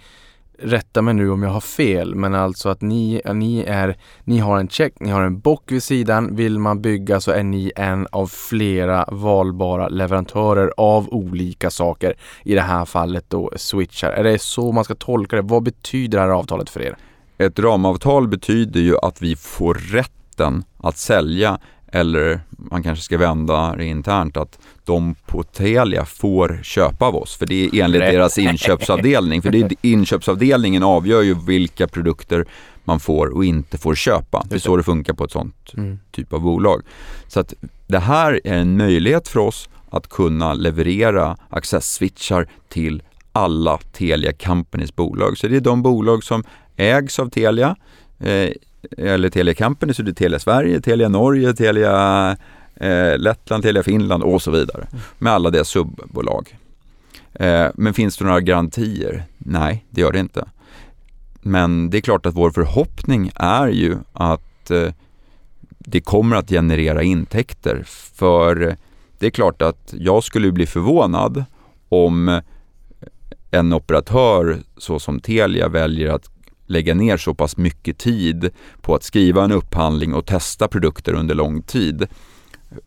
rätta 0.64 1.02
mig 1.02 1.14
nu 1.14 1.30
om 1.30 1.44
jag 1.44 1.50
har 1.50 1.62
fel, 1.62 2.16
men 2.16 2.36
alltså 2.36 2.70
att 2.70 2.82
ni, 2.82 3.22
ni, 3.34 3.64
är, 3.68 3.98
ni 4.24 4.40
har 4.40 4.60
en 4.60 4.68
check, 4.68 4.94
ni 5.00 5.10
har 5.10 5.22
en 5.22 5.40
bock 5.40 5.72
vid 5.72 5.84
sidan. 5.84 6.36
Vill 6.36 6.60
man 6.60 6.82
bygga 6.82 7.22
så 7.22 7.32
är 7.32 7.44
ni 7.44 7.72
en 7.76 8.08
av 8.12 8.28
flera 8.28 9.06
valbara 9.12 9.88
leverantörer 9.88 10.74
av 10.78 11.10
olika 11.14 11.70
saker. 11.70 12.14
I 12.44 12.56
det 12.56 12.62
här 12.62 12.86
fallet 12.86 13.26
då 13.28 13.52
switchar. 13.56 14.10
Är 14.12 14.24
det 14.24 14.42
så 14.42 14.72
man 14.72 14.84
ska 14.84 14.96
tolka 14.96 15.36
det? 15.36 15.42
Vad 15.42 15.64
betyder 15.64 16.18
det 16.18 16.24
här 16.24 16.32
avtalet 16.32 16.70
för 16.70 16.82
er? 16.82 16.96
Ett 17.38 17.60
ramavtal 17.60 18.28
betyder 18.28 18.80
ju 18.80 18.98
att 19.02 19.22
vi 19.22 19.36
får 19.36 19.74
rätten 19.74 20.64
att 20.78 20.98
sälja 20.98 21.60
eller 21.92 22.42
man 22.50 22.84
kanske 22.84 23.04
ska 23.04 23.18
vända 23.18 23.76
det 23.76 23.86
internt 23.86 24.38
att 24.38 24.60
de 24.92 25.16
på 25.26 25.44
Telia 25.44 26.06
får 26.06 26.60
köpa 26.64 27.06
av 27.06 27.16
oss. 27.16 27.36
För 27.36 27.46
det 27.46 27.66
är 27.66 27.84
enligt 27.84 28.02
deras 28.02 28.38
inköpsavdelning. 28.38 29.42
För 29.42 29.52
det 29.52 29.62
är, 29.62 29.72
inköpsavdelningen 29.82 30.84
avgör 30.84 31.22
ju 31.22 31.36
vilka 31.48 31.88
produkter 31.88 32.46
man 32.84 33.00
får 33.00 33.28
och 33.28 33.46
inte 33.46 33.78
får 33.78 33.96
köpa. 33.96 34.46
Det 34.50 34.56
är 34.56 34.60
så 34.60 34.78
det 34.78 34.84
funkar 34.84 35.14
på 35.14 35.24
ett 35.24 35.32
sånt 35.32 35.74
mm. 35.78 36.00
typ 36.12 36.34
av 36.34 36.42
bolag. 36.42 36.82
Så 37.28 37.40
att 37.40 37.54
det 37.88 38.00
här 38.00 38.42
är 38.44 38.54
en 38.54 38.78
möjlighet 38.78 39.28
för 39.28 39.40
oss 39.40 39.70
att 39.90 40.08
kunna 40.10 40.54
leverera 40.54 41.38
access-switchar 41.50 42.48
till 42.70 43.04
alla 43.32 43.78
Telia 43.78 44.34
Companys 44.34 44.96
bolag. 44.96 45.38
Så 45.38 45.48
det 45.48 45.56
är 45.56 45.62
de 45.62 45.82
bolag 45.82 46.24
som 46.24 46.44
ägs 46.76 47.20
av 47.20 47.30
Telia 47.30 47.76
eh, 48.20 48.50
eller 48.98 49.30
Telia 49.30 49.54
Company 49.54 49.94
så 49.94 50.02
är 50.02 50.06
det 50.06 50.14
Telia 50.14 50.40
Sverige, 50.40 50.82
Telia 50.82 51.10
Norge, 51.10 51.54
Telia 51.54 52.38
eh, 52.82 53.18
Lettland, 53.18 53.64
Telia 53.64 53.84
Finland 53.84 54.24
och 54.24 54.42
så 54.42 54.52
vidare. 54.52 54.88
Med 55.18 55.34
alla 55.34 55.50
deras 55.50 55.68
subbolag. 55.68 56.58
Eh, 57.34 57.68
men 57.76 57.94
finns 57.94 58.18
det 58.18 58.26
några 58.26 58.42
garantier? 58.42 59.24
Nej, 59.38 59.86
det 59.90 60.02
gör 60.02 60.12
det 60.12 60.20
inte. 60.20 60.46
Men 61.42 61.90
det 61.90 61.98
är 61.98 62.02
klart 62.02 62.26
att 62.26 62.36
vår 62.36 62.52
förhoppning 62.52 63.32
är 63.36 63.68
ju 63.68 63.98
att 64.14 64.72
eh, 64.72 64.94
det 65.80 66.02
kommer 66.02 66.36
att 66.36 66.50
generera 66.50 67.04
intäkter. 67.04 67.84
För 68.16 68.68
eh, 68.68 68.74
det 69.20 69.26
är 69.26 69.32
klart 69.32 69.62
att 69.62 69.94
jag 69.98 70.24
skulle 70.24 70.52
bli 70.52 70.66
förvånad 70.66 71.46
om 71.90 72.30
eh, 72.30 72.42
en 73.52 73.74
operatör 73.74 74.58
så 74.78 75.00
som 75.00 75.20
Telia 75.20 75.68
väljer 75.68 76.10
att 76.10 76.30
lägga 76.66 76.94
ner 76.94 77.18
så 77.18 77.34
pass 77.34 77.58
mycket 77.58 77.98
tid 77.98 78.50
på 78.82 78.96
att 78.96 79.04
skriva 79.04 79.44
en 79.44 79.52
upphandling 79.52 80.14
och 80.14 80.26
testa 80.26 80.68
produkter 80.68 81.14
under 81.14 81.36
lång 81.36 81.62
tid 81.62 82.08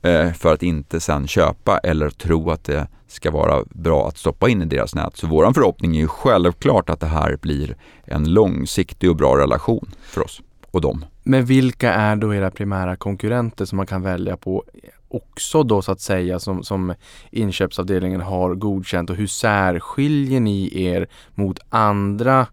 Eh, 0.03 0.33
för 0.33 0.53
att 0.53 0.63
inte 0.63 1.01
sen 1.01 1.27
köpa 1.27 1.79
eller 1.79 2.11
tro 2.11 2.51
att 2.51 2.65
det 2.65 2.87
ska 3.07 3.31
vara 3.31 3.65
bra 3.71 4.09
att 4.09 4.19
stoppa 4.19 4.49
in 4.49 4.63
i 4.63 4.65
deras 4.65 4.95
nät. 4.95 5.17
Så 5.17 5.27
vår 5.27 5.53
förhoppning 5.53 5.97
är 5.97 6.01
ju 6.01 6.09
självklart 6.09 6.91
att 6.91 7.01
det 7.01 7.07
här 7.07 7.39
blir 7.43 7.77
en 8.05 8.33
långsiktig 8.33 9.11
och 9.11 9.17
bra 9.17 9.39
relation 9.39 9.91
för 10.03 10.25
oss 10.25 10.43
och 10.71 10.81
dem. 10.81 11.05
Men 11.23 11.45
vilka 11.45 11.93
är 11.93 12.17
då 12.17 12.35
era 12.35 12.51
primära 12.51 12.97
konkurrenter 12.97 13.65
som 13.65 13.77
man 13.77 13.87
kan 13.87 14.03
välja 14.03 14.37
på 14.37 14.65
också 15.09 15.63
då 15.63 15.83
så 15.83 15.93
att 15.93 16.01
säga 16.01 16.39
som, 16.39 16.63
som 16.63 16.95
inköpsavdelningen 17.31 18.21
har 18.21 18.55
godkänt 18.55 19.11
och 19.11 19.17
hur 19.17 19.27
särskiljer 19.27 20.41
ni 20.41 20.83
er 20.85 21.09
mot 21.35 21.59
andra 21.69 22.47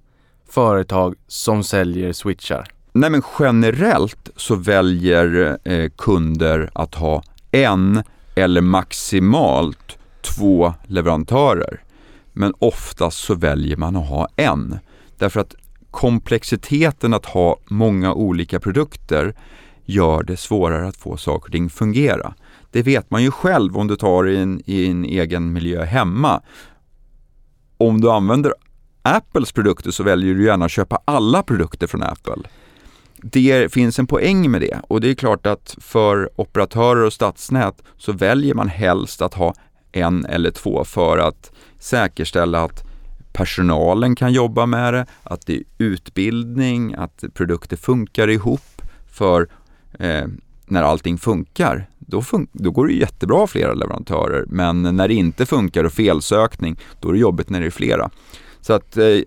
företag 0.50 1.16
som 1.28 1.64
säljer 1.64 2.14
switchar? 2.14 2.68
Nej 2.94 3.10
men 3.10 3.22
generellt 3.40 4.30
så 4.36 4.56
väljer 4.56 5.58
eh, 5.64 5.90
kunder 5.98 6.70
att 6.74 6.96
ha 6.96 7.24
en 7.52 8.04
eller 8.36 8.62
maximalt 8.62 9.98
två 10.22 10.74
leverantörer. 10.84 11.84
Men 12.34 12.54
oftast 12.60 13.18
så 13.18 13.36
väljer 13.36 13.78
man 13.78 13.96
att 13.96 14.10
ha 14.10 14.28
en. 14.36 14.80
Därför 15.18 15.40
att 15.40 15.56
komplexiteten 15.92 17.14
att 17.14 17.26
ha 17.26 17.58
många 17.68 18.14
olika 18.14 18.60
produkter 18.60 19.36
gör 19.86 20.24
det 20.24 20.38
svårare 20.38 20.88
att 20.88 20.98
få 20.98 21.18
saker 21.18 21.46
och 21.46 21.52
ting 21.52 21.70
fungera. 21.70 22.34
Det 22.72 22.84
vet 22.84 23.12
man 23.12 23.24
ju 23.24 23.32
själv 23.32 23.78
om 23.78 23.88
du 23.88 23.96
tar 23.96 24.28
i 24.28 24.38
en, 24.38 24.62
i 24.66 24.88
en 24.88 25.06
egen 25.06 25.54
miljö 25.54 25.84
hemma. 25.84 26.42
Om 27.78 28.02
du 28.02 28.12
använder 28.12 28.54
Apples 29.02 29.52
produkter 29.52 29.92
så 29.92 30.04
väljer 30.04 30.36
du 30.36 30.46
gärna 30.46 30.66
att 30.66 30.72
köpa 30.72 31.00
alla 31.06 31.44
produkter 31.44 31.88
från 31.88 32.04
Apple. 32.04 32.44
Det 33.24 33.74
finns 33.74 34.00
en 34.00 34.08
poäng 34.08 34.52
med 34.52 34.62
det 34.62 34.82
och 34.88 35.02
det 35.02 35.10
är 35.10 35.16
klart 35.16 35.46
att 35.46 35.76
för 35.82 36.30
operatörer 36.36 37.04
och 37.04 37.14
stadsnät 37.14 37.82
så 37.98 38.12
väljer 38.12 38.54
man 38.54 38.70
helst 38.70 39.22
att 39.22 39.34
ha 39.34 39.54
en 39.92 40.26
eller 40.26 40.52
två 40.52 40.84
för 40.84 41.18
att 41.18 41.52
säkerställa 41.80 42.64
att 42.64 42.84
personalen 43.34 44.16
kan 44.16 44.34
jobba 44.34 44.66
med 44.66 44.94
det, 44.94 45.06
att 45.24 45.46
det 45.46 45.56
är 45.56 45.64
utbildning, 45.78 46.94
att 46.94 47.24
produkter 47.34 47.78
funkar 47.78 48.28
ihop. 48.28 48.82
För 49.12 49.48
eh, 50.00 50.26
när 50.66 50.84
allting 50.84 51.18
funkar, 51.18 51.90
då, 52.00 52.22
fun 52.22 52.48
då 52.52 52.72
går 52.72 52.88
det 52.88 52.94
jättebra 52.94 53.48
flera 53.48 53.74
leverantörer. 53.74 54.46
Men 54.48 54.82
när 54.82 55.08
det 55.08 55.14
inte 55.14 55.46
funkar 55.46 55.84
och 55.84 55.94
felsökning, 55.94 56.80
då 57.00 57.10
är 57.10 57.14
det 57.14 57.20
jobbigt 57.20 57.50
när 57.50 57.60
det 57.60 57.66
är 57.66 57.72
flera. 57.72 58.10
Så 58.62 58.74
att 58.74 58.98
eh, 58.98 59.18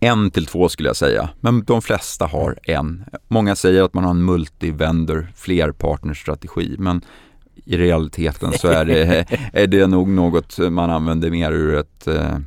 en 0.00 0.30
till 0.30 0.46
två 0.46 0.68
skulle 0.68 0.88
jag 0.88 0.96
säga, 0.96 1.28
men 1.40 1.64
de 1.64 1.82
flesta 1.82 2.26
har 2.26 2.58
en. 2.62 3.04
Många 3.28 3.56
säger 3.56 3.82
att 3.82 3.94
man 3.94 4.04
har 4.04 4.10
en 4.10 4.24
multivendor, 4.24 5.32
flerpartnerstrategi, 5.36 6.76
men 6.78 7.00
i 7.64 7.76
realiteten 7.76 8.52
så 8.52 8.68
är 8.68 8.84
det, 8.84 9.26
är 9.52 9.66
det 9.66 9.86
nog 9.86 10.08
något 10.08 10.58
man 10.58 10.90
använder 10.90 11.30
mer 11.30 11.52
ur 11.52 11.74
ett 11.74 12.06
eh, 12.06 12.38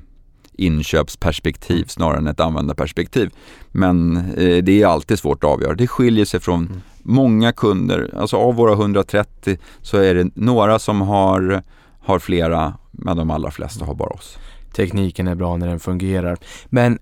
inköpsperspektiv 0.53 1.85
snarare 1.85 2.17
än 2.17 2.27
ett 2.27 2.39
användarperspektiv. 2.39 3.29
Men 3.71 4.17
eh, 4.17 4.63
det 4.63 4.81
är 4.81 4.87
alltid 4.87 5.19
svårt 5.19 5.43
att 5.43 5.49
avgöra. 5.49 5.73
Det 5.73 5.87
skiljer 5.87 6.25
sig 6.25 6.39
från 6.39 6.65
mm. 6.65 6.81
många 7.01 7.51
kunder. 7.51 8.13
Alltså 8.17 8.37
av 8.37 8.55
våra 8.55 8.73
130 8.73 9.57
så 9.81 9.97
är 9.97 10.15
det 10.15 10.29
några 10.33 10.79
som 10.79 11.01
har, 11.01 11.63
har 11.99 12.19
flera, 12.19 12.73
men 12.91 13.17
de 13.17 13.31
allra 13.31 13.51
flesta 13.51 13.85
har 13.85 13.95
bara 13.95 14.09
oss 14.09 14.37
tekniken 14.73 15.27
är 15.27 15.35
bra 15.35 15.57
när 15.57 15.67
den 15.67 15.79
fungerar. 15.79 16.37
Men 16.69 16.99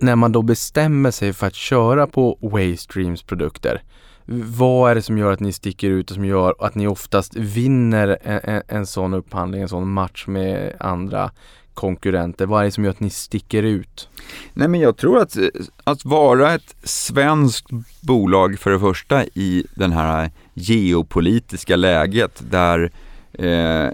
när 0.00 0.16
man 0.16 0.32
då 0.32 0.42
bestämmer 0.42 1.10
sig 1.10 1.32
för 1.32 1.46
att 1.46 1.54
köra 1.54 2.06
på 2.06 2.38
Waystreams 2.40 3.22
produkter, 3.22 3.82
vad 4.58 4.90
är 4.90 4.94
det 4.94 5.02
som 5.02 5.18
gör 5.18 5.32
att 5.32 5.40
ni 5.40 5.52
sticker 5.52 5.90
ut 5.90 6.10
och 6.10 6.14
som 6.14 6.24
gör 6.24 6.54
att 6.58 6.74
ni 6.74 6.86
oftast 6.86 7.36
vinner 7.36 8.18
en, 8.22 8.40
en, 8.44 8.62
en 8.68 8.86
sån 8.86 9.14
upphandling, 9.14 9.62
en 9.62 9.68
sån 9.68 9.92
match 9.92 10.24
med 10.26 10.76
andra 10.80 11.30
konkurrenter? 11.74 12.46
Vad 12.46 12.60
är 12.60 12.64
det 12.64 12.70
som 12.70 12.84
gör 12.84 12.90
att 12.90 13.00
ni 13.00 13.10
sticker 13.10 13.62
ut? 13.62 14.08
Nej 14.54 14.68
men 14.68 14.80
jag 14.80 14.96
tror 14.96 15.18
att, 15.18 15.36
att 15.84 16.04
vara 16.04 16.54
ett 16.54 16.76
svenskt 16.82 17.66
bolag 18.00 18.58
för 18.58 18.70
det 18.70 18.80
första 18.80 19.24
i 19.24 19.66
den 19.74 19.92
här 19.92 20.30
geopolitiska 20.54 21.76
läget 21.76 22.42
där, 22.50 22.92
eh, 23.32 23.90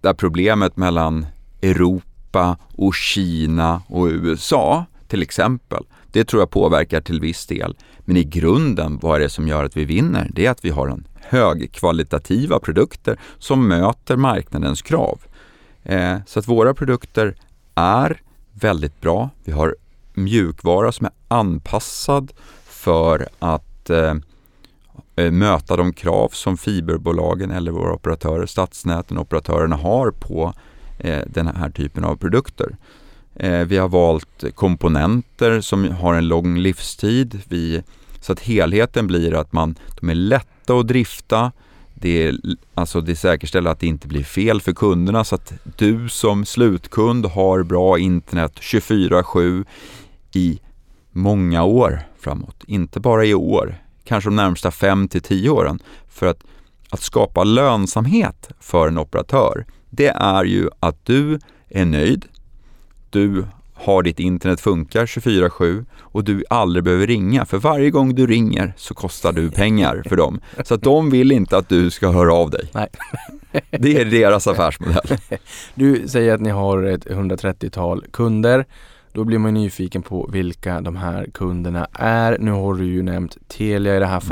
där 0.00 0.14
problemet 0.16 0.76
mellan 0.76 1.26
Europa 1.62 2.04
Europa 2.30 2.56
och 2.76 2.94
Kina 2.94 3.82
och 3.88 4.06
USA 4.06 4.84
till 5.10 5.22
exempel. 5.22 5.84
Det 6.12 6.24
tror 6.24 6.42
jag 6.42 6.50
påverkar 6.50 7.00
till 7.00 7.20
viss 7.20 7.46
del. 7.46 7.76
Men 7.98 8.16
i 8.16 8.24
grunden, 8.24 8.98
vad 9.02 9.16
är 9.16 9.20
det 9.20 9.28
som 9.28 9.48
gör 9.48 9.64
att 9.64 9.76
vi 9.76 9.84
vinner? 9.84 10.30
Det 10.34 10.46
är 10.46 10.50
att 10.50 10.64
vi 10.64 10.70
har 10.70 10.88
en 10.88 11.06
högkvalitativa 11.14 12.58
produkter 12.58 13.18
som 13.38 13.68
möter 13.68 14.16
marknadens 14.16 14.82
krav. 14.82 15.20
Eh, 15.82 16.16
så 16.26 16.38
att 16.38 16.48
våra 16.48 16.74
produkter 16.74 17.34
är 17.74 18.20
väldigt 18.52 19.00
bra. 19.00 19.30
Vi 19.44 19.52
har 19.52 19.76
mjukvara 20.14 20.92
som 20.92 21.06
är 21.06 21.12
anpassad 21.28 22.32
för 22.64 23.28
att 23.38 23.90
eh, 23.90 24.14
eh 25.16 25.30
möta 25.30 25.76
de 25.76 25.92
krav 25.92 26.28
som 26.28 26.56
fiberbolagen 26.56 27.50
eller 27.50 27.72
våra 27.72 27.92
operatörer, 27.92 28.46
stadsnäten 28.46 29.16
och 29.16 29.22
operatörerna 29.22 29.76
har 29.76 30.10
på 30.10 30.54
Eh, 31.02 31.22
den 31.26 31.46
här 31.46 31.70
typen 31.70 32.04
av 32.04 32.16
produkter. 32.16 32.76
Eh, 33.42 33.64
vi 33.64 33.76
har 33.76 33.88
valt 33.88 34.44
komponenter 34.54 35.60
som 35.60 35.90
har 35.90 36.14
en 36.14 36.28
lång 36.28 36.58
livstid. 36.58 37.40
Vi, 37.48 37.82
så 38.20 38.32
att 38.32 38.40
helheten 38.40 39.06
blir 39.06 39.34
att 39.34 39.52
man, 39.52 39.74
de 40.00 40.10
är 40.10 40.14
lätta 40.14 40.74
att 40.74 40.88
drifta. 40.88 41.52
Det, 41.94 42.32
alltså 42.74 43.00
det 43.00 43.16
säkerställer 43.16 43.70
att 43.70 43.80
det 43.80 43.86
inte 43.86 44.08
blir 44.08 44.24
fel 44.24 44.60
för 44.60 44.72
kunderna 44.72 45.24
så 45.24 45.34
att 45.34 45.52
du 45.76 46.08
som 46.08 46.44
slutkund 46.44 47.26
har 47.26 47.62
bra 47.62 47.98
internet 47.98 48.52
24-7 48.60 49.64
i 50.32 50.60
många 51.10 51.64
år 51.64 52.00
framåt. 52.18 52.64
Inte 52.66 53.00
bara 53.00 53.24
i 53.24 53.34
år, 53.34 53.74
kanske 54.04 54.30
de 54.30 54.36
närmsta 54.36 54.70
5 54.70 55.08
till 55.08 55.22
10 55.22 55.50
åren. 55.50 55.78
För 56.08 56.26
att, 56.26 56.44
att 56.90 57.02
skapa 57.02 57.44
lönsamhet 57.44 58.48
för 58.60 58.88
en 58.88 58.98
operatör, 58.98 59.66
det 59.90 60.08
är 60.08 60.44
ju 60.44 60.68
att 60.80 61.06
du 61.06 61.38
är 61.68 61.84
nöjd, 61.84 62.26
du 63.10 63.44
har 63.74 64.02
ditt 64.02 64.20
internet 64.20 64.60
funkar 64.60 65.06
24-7 65.06 65.84
och 66.00 66.24
du 66.24 66.44
aldrig 66.50 66.84
behöver 66.84 67.06
ringa. 67.06 67.44
För 67.44 67.58
varje 67.58 67.90
gång 67.90 68.14
du 68.14 68.26
ringer 68.26 68.72
så 68.76 68.94
kostar 68.94 69.32
du 69.32 69.50
pengar 69.50 70.02
för 70.08 70.16
dem. 70.16 70.40
Så 70.64 70.74
att 70.74 70.82
de 70.82 71.10
vill 71.10 71.32
inte 71.32 71.56
att 71.56 71.68
du 71.68 71.90
ska 71.90 72.10
höra 72.10 72.34
av 72.34 72.50
dig. 72.50 72.70
Nej. 72.74 72.88
Det 73.70 74.00
är 74.00 74.04
deras 74.04 74.46
affärsmodell. 74.46 75.18
Du 75.74 76.08
säger 76.08 76.34
att 76.34 76.40
ni 76.40 76.50
har 76.50 76.82
ett 76.82 77.06
130-tal 77.06 78.04
kunder. 78.12 78.66
Då 79.12 79.24
blir 79.24 79.38
man 79.38 79.54
nyfiken 79.54 80.02
på 80.02 80.30
vilka 80.32 80.80
de 80.80 80.96
här 80.96 81.26
kunderna 81.34 81.88
är. 81.92 82.38
Nu 82.38 82.50
har 82.50 82.74
du 82.74 82.84
ju 82.84 83.02
nämnt 83.02 83.36
Telia 83.48 83.96
i 83.96 83.98
det 83.98 84.06
här 84.06 84.20
Mm. 84.20 84.28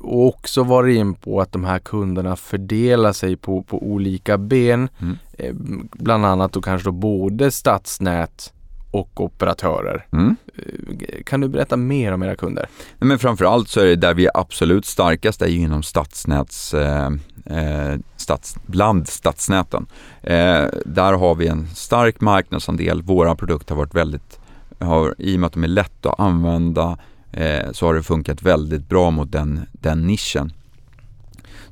Och 0.00 0.26
också 0.26 0.62
varit 0.62 0.96
in 0.96 1.14
på 1.14 1.40
att 1.40 1.52
de 1.52 1.64
här 1.64 1.78
kunderna 1.78 2.36
fördelar 2.36 3.12
sig 3.12 3.36
på, 3.36 3.62
på 3.62 3.82
olika 3.82 4.38
ben. 4.38 4.88
Mm. 4.98 5.18
Eh, 5.38 5.54
Bland 5.92 6.26
annat 6.26 6.52
då 6.52 6.62
kanske 6.62 6.88
då 6.88 6.92
både 6.92 7.50
stadsnät 7.50 8.52
och 8.90 9.20
operatörer. 9.20 10.06
Mm. 10.12 10.36
Eh, 10.56 11.22
Kan 11.24 11.40
du 11.40 11.48
berätta 11.48 11.76
mer 11.76 12.12
om 12.12 12.22
era 12.22 12.36
kunder? 12.36 12.68
Nej, 12.98 13.08
Men 13.08 13.18
framförallt 13.18 13.68
så 13.68 13.80
är 13.80 13.84
det 13.84 13.96
där 13.96 14.14
vi 14.14 14.26
är 14.26 14.30
absolut 14.34 14.86
starkast 14.86 15.42
är 15.42 15.46
ju 15.46 15.58
inom 15.58 15.82
stadsnäts, 15.82 16.74
eh, 16.74 17.10
eh, 17.46 17.98
stads, 18.16 18.56
bland 18.66 19.08
stadsnäten. 19.08 19.86
Eh, 20.22 20.64
där 20.86 21.12
har 21.12 21.34
vi 21.34 21.46
en 21.46 21.66
stark 21.66 22.20
marknadsandel. 22.20 23.02
Våra 23.02 23.34
produkter 23.36 23.74
har 23.74 23.82
varit 23.82 23.94
väldigt, 23.94 24.40
har, 24.78 25.14
i 25.18 25.36
och 25.36 25.40
med 25.40 25.46
att 25.46 25.52
de 25.52 25.64
är 25.64 25.68
lätta 25.68 26.10
att 26.12 26.20
använda 26.20 26.98
eh, 27.32 27.72
så 27.72 27.86
har 27.86 27.94
det 27.94 28.02
funkat 28.02 28.42
väldigt 28.42 28.88
bra 28.88 29.10
mot 29.10 29.32
den, 29.32 29.60
den 29.72 30.06
nischen. 30.06 30.52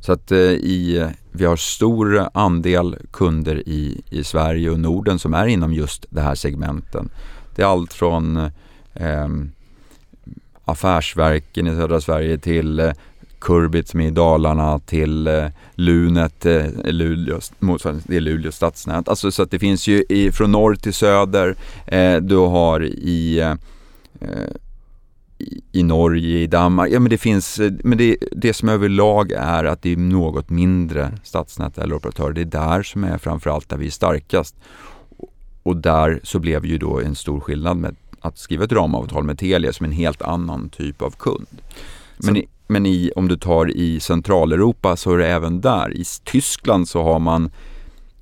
Så 0.01 0.13
att 0.13 0.33
eh, 0.33 0.39
i, 0.39 1.11
vi 1.33 1.45
har 1.45 1.57
stor 1.57 2.29
andel 2.35 2.97
kunder 3.11 3.69
i, 3.69 4.03
i 4.11 4.25
Sverige 4.25 4.71
och 4.71 4.81
Norden 4.81 5.19
som 5.19 5.35
är 5.35 5.47
inom 5.47 5.73
just 5.73 6.07
det 6.11 6.21
här 6.21 6.35
segmenten. 6.35 7.11
Det 7.57 7.63
är 7.63 7.67
allt 7.67 7.93
från 7.93 8.37
eh, 8.95 9.29
affärsverken 10.65 11.67
i 11.67 11.71
södra 11.71 12.01
Sverige 12.01 12.39
till 12.39 12.81
eh, 12.81 12.93
Kurbit 13.39 13.89
som 13.89 14.01
är 14.01 14.07
i 14.07 14.11
Dalarna 14.11 14.79
till 14.79 15.27
eh, 15.27 15.47
Lunet, 15.75 16.47
eh, 16.47 16.67
Luleå, 16.85 17.41
motsvarande, 17.59 18.03
det 18.07 18.17
är 18.17 18.21
Luleå 18.21 18.53
stadsnät. 18.53 19.09
Alltså 19.09 19.31
så 19.31 19.43
att 19.43 19.51
det 19.51 19.59
finns 19.59 19.87
ju 19.87 20.05
i, 20.09 20.33
från 20.33 20.53
norr 20.53 20.75
till 20.75 20.95
söder. 20.95 21.57
Eh, 21.87 22.17
du 22.17 22.37
har 22.37 22.85
i, 22.85 23.41
eh, 23.41 23.55
i, 25.73 25.83
Norge, 25.83 26.39
i 26.39 26.47
Danmark. 26.47 26.91
Ja 26.93 27.01
men 27.01 27.11
det 27.11 27.19
finns, 27.19 27.59
eh, 27.59 27.73
men 27.85 27.99
det, 27.99 28.17
det 28.33 28.55
som 28.55 28.69
överlag 28.69 29.33
är 29.33 29.65
att 29.65 29.83
det 29.83 29.93
är 29.93 29.97
något 29.97 30.51
mindre 30.51 31.13
stadsnät 31.23 31.79
eller 31.79 31.95
operatörer. 31.95 32.33
Det 32.33 32.41
är 32.41 32.45
där 32.45 32.83
som 32.83 33.05
är 33.05 33.19
framförallt 33.19 33.69
där 33.69 33.77
vi 33.77 33.87
är 33.87 33.91
starkast. 33.91 34.57
Och 35.63 35.77
där 35.77 36.21
så 36.23 36.39
blev 36.39 36.67
ju 36.67 36.79
då 36.79 37.01
en 37.01 37.15
stor 37.15 37.41
skillnad 37.41 37.77
med 37.77 37.97
att 38.21 38.39
skriva 38.39 38.65
ett 38.65 38.73
ramavtal 38.73 39.25
med 39.25 39.39
Telia 39.39 39.73
som 39.73 39.85
en 39.85 39.93
helt 39.93 40.23
annan 40.23 40.69
typ 40.69 41.03
av 41.03 41.11
kund. 41.11 41.47
Men, 42.17 42.37
i, 42.37 42.49
men 42.67 42.87
i, 42.87 43.11
om 43.17 43.29
du 43.29 43.37
tar 43.37 43.71
i 43.71 44.01
Centraleuropa 44.01 44.97
så 44.97 45.13
är 45.13 45.19
det 45.19 45.29
även 45.29 45.61
där. 45.61 45.97
I 45.97 46.05
Tyskland 46.25 46.89
så 46.89 47.03
har 47.03 47.19
man 47.19 47.51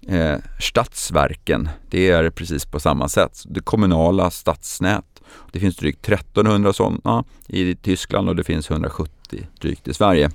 eh, 0.09 0.37
Stadsverken. 0.61 1.69
Det 1.91 2.11
är 2.11 2.31
precis 2.31 2.65
på 2.65 2.81
samma 2.81 3.09
sätt. 3.09 3.43
Det 3.47 3.61
kommunala 3.61 4.31
stadsnät. 4.31 5.16
Det 5.53 5.61
finns 5.61 5.77
drygt 5.77 6.09
1300 6.09 6.73
sådana 6.73 7.25
i 7.47 7.75
Tyskland 7.75 8.29
och 8.29 8.37
det 8.37 8.45
finns 8.45 8.71
170 8.71 9.47
drygt 9.61 9.89
i 9.89 9.95
Sverige. 9.95 10.31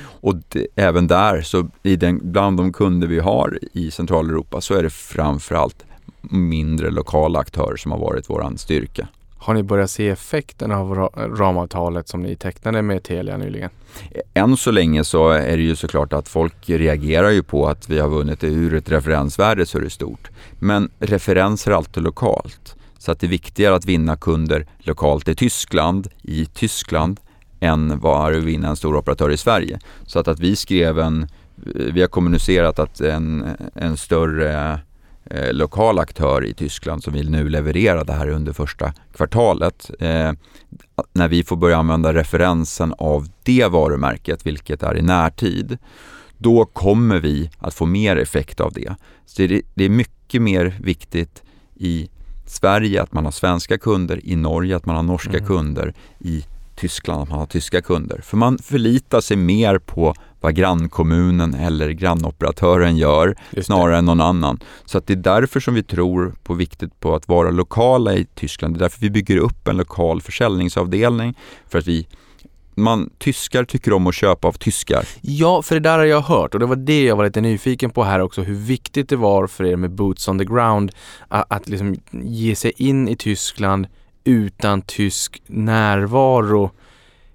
Och 0.00 0.34
det, 0.48 0.66
även 0.76 1.06
där, 1.06 1.42
så 1.42 1.68
i 1.82 1.96
den, 1.96 2.20
bland 2.22 2.56
de 2.56 2.72
kunder 2.72 3.06
vi 3.06 3.18
har 3.20 3.58
i 3.72 3.90
Centraleuropa 3.90 4.60
så 4.60 4.74
är 4.74 4.82
det 4.82 4.90
framförallt 4.90 5.84
mindre 6.30 6.90
lokala 6.90 7.38
aktörer 7.38 7.76
som 7.76 7.92
har 7.92 7.98
varit 7.98 8.30
våran 8.30 8.58
styrka. 8.58 9.08
Har 9.38 9.54
ni 9.54 9.62
börjat 9.62 9.90
se 9.90 10.08
effekten 10.08 10.72
av 10.72 10.94
ra- 10.94 11.36
ramavtalet 11.36 12.08
som 12.08 12.22
ni 12.22 12.36
tecknade 12.36 12.82
med 12.82 13.02
Telia 13.02 13.36
nyligen? 13.36 13.70
Än 14.34 14.56
så 14.56 14.70
länge 14.70 15.04
så 15.04 15.28
är 15.30 15.56
det 15.56 15.62
ju 15.62 15.76
såklart 15.76 16.12
att 16.12 16.28
folk 16.28 16.54
reagerar 16.68 17.30
ju 17.30 17.42
på 17.42 17.68
att 17.68 17.88
vi 17.88 17.98
har 17.98 18.08
vunnit 18.08 18.40
det 18.40 18.46
ur 18.46 18.74
ett 18.74 18.90
referensvärde 18.90 19.66
så 19.66 19.78
är 19.78 19.82
det 19.82 19.90
stort. 19.90 20.30
Men 20.58 20.90
referenser 20.98 21.70
är 21.70 21.74
alltid 21.74 22.02
lokalt. 22.02 22.76
Så 22.98 23.12
att 23.12 23.20
det 23.20 23.26
är 23.26 23.28
viktigare 23.28 23.74
att 23.74 23.84
vinna 23.84 24.16
kunder 24.16 24.66
lokalt 24.78 25.28
i 25.28 25.34
Tyskland, 25.34 26.08
i 26.22 26.46
Tyskland, 26.46 27.20
än 27.60 27.98
vad 27.98 28.36
att 28.36 28.42
vinna 28.42 28.68
en 28.68 28.76
stor 28.76 28.96
operatör 28.96 29.30
i 29.30 29.36
Sverige. 29.36 29.78
Så 30.06 30.18
att, 30.18 30.28
att 30.28 30.40
vi 30.40 30.56
skrev 30.56 30.98
en, 30.98 31.22
eh, 31.22 31.92
vi 31.92 32.00
har 32.00 32.08
kommunicerat 32.08 32.78
att 32.78 33.00
en, 33.00 33.56
en 33.74 33.96
större 33.96 34.80
eh, 35.24 35.52
lokal 35.52 35.98
aktör 35.98 36.44
i 36.44 36.54
Tyskland 36.54 37.04
som 37.04 37.12
vill 37.12 37.30
nu 37.30 37.48
leverera 37.48 38.04
det 38.04 38.12
här 38.12 38.28
under 38.28 38.52
första 38.52 38.92
kvartalet. 39.16 39.90
Eh, 40.00 40.32
när 41.12 41.28
vi 41.28 41.44
får 41.44 41.56
börja 41.56 41.76
använda 41.76 42.14
referensen 42.14 42.94
av 42.98 43.28
det 43.42 43.66
varumärket, 43.66 44.46
vilket 44.46 44.82
är 44.82 44.96
i 44.96 45.02
närtid, 45.02 45.78
då 46.38 46.64
kommer 46.64 47.20
vi 47.20 47.50
att 47.58 47.74
få 47.74 47.86
mer 47.86 48.16
effekt 48.16 48.60
av 48.60 48.72
det. 48.72 48.94
Så 49.26 49.42
det, 49.42 49.62
det 49.74 49.84
är 49.84 49.88
mycket 49.88 50.42
mer 50.42 50.78
viktigt 50.80 51.42
i 51.74 52.08
Sverige 52.50 53.02
att 53.02 53.12
man 53.12 53.24
har 53.24 53.32
svenska 53.32 53.78
kunder, 53.78 54.20
i 54.24 54.36
Norge 54.36 54.76
att 54.76 54.86
man 54.86 54.96
har 54.96 55.02
norska 55.02 55.30
Mm. 55.36 55.46
kunder, 55.46 55.94
i 56.18 56.44
Tyskland 56.76 57.22
att 57.22 57.28
man 57.28 57.38
har 57.38 57.46
tyska 57.46 57.80
kunder. 57.82 58.20
För 58.20 58.36
man 58.36 58.58
förlitar 58.58 59.20
sig 59.20 59.36
mer 59.36 59.78
på 59.78 60.14
vad 60.40 60.54
grannkommunen 60.54 61.54
eller 61.54 61.90
grannoperatören 61.90 62.96
gör 62.96 63.34
snarare 63.62 63.98
än 63.98 64.04
någon 64.04 64.20
annan. 64.20 64.58
Så 64.84 64.98
att 64.98 65.06
det 65.06 65.12
är 65.12 65.16
därför 65.16 65.60
som 65.60 65.74
vi 65.74 65.82
tror 65.82 66.34
på 66.42 66.54
viktigt 66.54 67.00
på 67.00 67.14
att 67.14 67.28
vara 67.28 67.50
lokala 67.50 68.14
i 68.14 68.24
Tyskland. 68.34 68.74
Det 68.74 68.78
är 68.78 68.80
därför 68.80 69.00
vi 69.00 69.10
bygger 69.10 69.36
upp 69.36 69.68
en 69.68 69.76
lokal 69.76 70.20
försäljningsavdelning. 70.20 71.34
För 71.68 71.78
att 71.78 71.86
vi, 71.86 72.06
man, 72.82 73.10
tyskar 73.18 73.64
tycker 73.64 73.92
om 73.92 74.06
att 74.06 74.14
köpa 74.14 74.48
av 74.48 74.52
tyskar. 74.52 75.04
Ja, 75.20 75.62
för 75.62 75.74
det 75.74 75.80
där 75.80 75.98
har 75.98 76.04
jag 76.04 76.20
hört 76.20 76.54
och 76.54 76.60
det 76.60 76.66
var 76.66 76.76
det 76.76 77.04
jag 77.04 77.16
var 77.16 77.24
lite 77.24 77.40
nyfiken 77.40 77.90
på 77.90 78.04
här 78.04 78.20
också, 78.20 78.42
hur 78.42 78.54
viktigt 78.54 79.08
det 79.08 79.16
var 79.16 79.46
för 79.46 79.64
er 79.64 79.76
med 79.76 79.90
boots 79.90 80.28
on 80.28 80.38
the 80.38 80.44
ground 80.44 80.92
att, 81.28 81.52
att 81.52 81.68
liksom 81.68 81.96
ge 82.10 82.54
sig 82.54 82.72
in 82.76 83.08
i 83.08 83.16
Tyskland 83.16 83.86
utan 84.24 84.82
tysk 84.82 85.42
närvaro. 85.46 86.70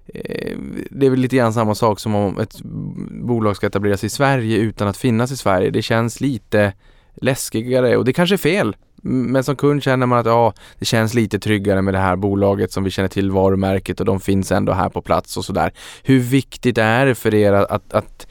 Eh, 0.06 0.58
det 0.90 1.06
är 1.06 1.10
väl 1.10 1.20
lite 1.20 1.36
grann 1.36 1.52
samma 1.52 1.74
sak 1.74 2.00
som 2.00 2.14
om 2.14 2.38
ett 2.38 2.62
bolag 3.10 3.56
ska 3.56 3.66
etablera 3.66 3.96
sig 3.96 4.06
i 4.06 4.10
Sverige 4.10 4.58
utan 4.58 4.88
att 4.88 4.96
finnas 4.96 5.30
i 5.30 5.36
Sverige. 5.36 5.70
Det 5.70 5.82
känns 5.82 6.20
lite 6.20 6.72
läskigare 7.14 7.96
och 7.96 8.04
det 8.04 8.12
kanske 8.12 8.34
är 8.34 8.38
fel. 8.38 8.76
Men 9.06 9.44
som 9.44 9.56
kund 9.56 9.82
känner 9.82 10.06
man 10.06 10.18
att 10.18 10.26
ja, 10.26 10.52
det 10.78 10.84
känns 10.84 11.14
lite 11.14 11.38
tryggare 11.38 11.82
med 11.82 11.94
det 11.94 11.98
här 11.98 12.16
bolaget 12.16 12.72
som 12.72 12.84
vi 12.84 12.90
känner 12.90 13.08
till 13.08 13.30
varumärket 13.30 14.00
och 14.00 14.06
de 14.06 14.20
finns 14.20 14.52
ändå 14.52 14.72
här 14.72 14.88
på 14.88 15.02
plats 15.02 15.36
och 15.36 15.44
sådär. 15.44 15.72
Hur 16.02 16.18
viktigt 16.18 16.78
är 16.78 17.06
det 17.06 17.14
för 17.14 17.34
er 17.34 17.52
att, 17.52 17.70
att, 17.70 17.94
att, 17.94 18.26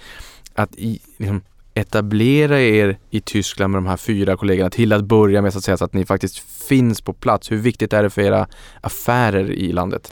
att 0.56 0.76
i, 0.76 1.00
liksom, 1.18 1.42
etablera 1.74 2.62
er 2.62 2.98
i 3.10 3.22
Tyskland 3.22 3.72
med 3.72 3.78
de 3.78 3.90
här 3.90 3.98
fyra 3.98 4.38
kollegorna 4.38 4.70
till 4.70 4.94
att 4.94 5.04
börja 5.04 5.42
med 5.42 5.54
så 5.54 5.58
att 5.58 5.66
säga 5.66 5.78
så 5.78 5.86
att 5.86 5.94
ni 5.94 6.06
faktiskt 6.06 6.40
finns 6.40 7.02
på 7.02 7.14
plats? 7.14 7.52
Hur 7.52 7.58
viktigt 7.58 7.94
är 7.94 8.04
det 8.04 8.10
för 8.10 8.22
era 8.22 8.48
affärer 8.82 9.52
i 9.52 9.72
landet? 9.72 10.12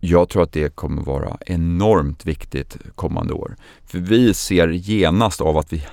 Jag 0.00 0.28
tror 0.28 0.42
att 0.42 0.52
det 0.52 0.74
kommer 0.74 1.02
vara 1.02 1.36
enormt 1.46 2.26
viktigt 2.26 2.76
kommande 2.94 3.32
år. 3.32 3.56
För 3.86 3.98
vi 3.98 4.34
ser 4.34 4.68
genast 4.68 5.40
av 5.40 5.58
att 5.58 5.72
vi 5.72 5.86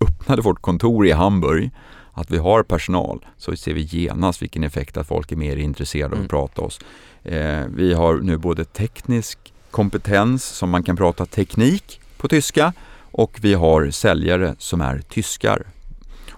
öppnade 0.00 0.42
vårt 0.42 0.62
kontor 0.62 1.06
i 1.06 1.12
Hamburg, 1.12 1.70
att 2.12 2.30
vi 2.30 2.38
har 2.38 2.62
personal, 2.62 3.26
så 3.38 3.56
ser 3.56 3.74
vi 3.74 3.80
genast 3.80 4.42
vilken 4.42 4.64
effekt 4.64 4.96
att 4.96 5.06
folk 5.06 5.32
är 5.32 5.36
mer 5.36 5.56
intresserade 5.56 6.06
av 6.06 6.12
Mm. 6.12 6.24
att 6.24 6.30
prata 6.30 6.62
oss. 6.62 6.80
Eh, 7.24 7.64
vi 7.76 7.94
har 7.94 8.14
nu 8.16 8.36
både 8.36 8.64
teknisk 8.64 9.38
kompetens, 9.70 10.44
som 10.44 10.70
man 10.70 10.82
kan 10.82 10.96
prata 10.96 11.26
teknik 11.26 12.00
på 12.16 12.28
tyska, 12.28 12.72
och 13.00 13.38
vi 13.42 13.54
har 13.54 13.90
säljare 13.90 14.54
som 14.58 14.80
är 14.80 14.98
tyskar. 14.98 15.62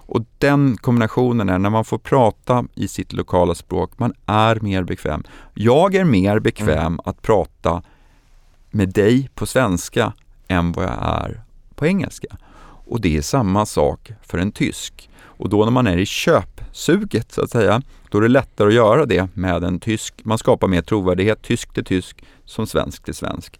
Och 0.07 0.25
den 0.37 0.77
kombinationen 0.77 1.49
är 1.49 1.57
när 1.59 1.69
man 1.69 1.85
får 1.85 1.97
prata 1.97 2.65
i 2.75 2.87
sitt 2.87 3.13
lokala 3.13 3.55
språk, 3.55 3.91
man 3.97 4.13
är 4.25 4.59
mer 4.59 4.83
bekväm. 4.83 5.23
Jag 5.53 5.95
är 5.95 6.03
mer 6.03 6.39
bekväm 6.39 6.99
att 7.05 7.21
prata 7.21 7.83
med 8.71 8.89
dig 8.89 9.29
på 9.35 9.45
svenska 9.45 10.13
än 10.47 10.71
vad 10.71 10.85
jag 10.85 10.97
är 11.01 11.43
på 11.75 11.85
engelska. 11.85 12.37
Och 12.87 13.01
det 13.01 13.17
är 13.17 13.21
samma 13.21 13.65
sak 13.65 14.11
för 14.21 14.37
en 14.37 14.51
tysk. 14.51 15.09
Och 15.37 15.49
då 15.49 15.63
när 15.63 15.71
man 15.71 15.87
är 15.87 15.97
i 15.97 16.05
köpsuget 16.05 17.31
så 17.31 17.41
att 17.41 17.49
säga, 17.49 17.81
då 18.09 18.17
är 18.17 18.21
det 18.21 18.27
lättare 18.27 18.67
att 18.67 18.73
göra 18.73 19.05
det 19.05 19.27
med 19.33 19.63
en 19.63 19.79
tysk. 19.79 20.13
Man 20.23 20.37
skapar 20.37 20.67
mer 20.67 20.81
trovärdighet, 20.81 21.41
tysk 21.41 21.73
till 21.73 21.85
tysk 21.85 22.23
som 22.45 22.67
svensk 22.67 23.03
till 23.03 23.13
svensk. 23.13 23.59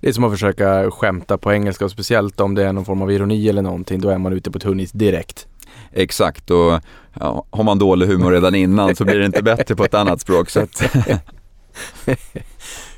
Det 0.00 0.08
är 0.08 0.12
som 0.12 0.24
att 0.24 0.32
försöka 0.32 0.90
skämta 0.90 1.38
på 1.38 1.52
engelska 1.52 1.84
och 1.84 1.90
speciellt 1.90 2.40
om 2.40 2.54
det 2.54 2.64
är 2.64 2.72
någon 2.72 2.84
form 2.84 3.02
av 3.02 3.12
ironi 3.12 3.48
eller 3.48 3.62
någonting. 3.62 4.00
Då 4.00 4.08
är 4.08 4.18
man 4.18 4.32
ute 4.32 4.50
på 4.50 4.58
tunnis 4.58 4.92
direkt. 4.92 5.46
Exakt 5.92 6.50
och 6.50 6.80
ja, 7.20 7.44
har 7.50 7.64
man 7.64 7.78
dålig 7.78 8.06
humor 8.06 8.32
redan 8.32 8.54
innan 8.54 8.96
så 8.96 9.04
blir 9.04 9.18
det 9.18 9.26
inte 9.26 9.42
bättre 9.42 9.76
på 9.76 9.84
ett 9.84 9.94
annat 9.94 10.20
språk. 10.20 10.50
Så 10.50 10.66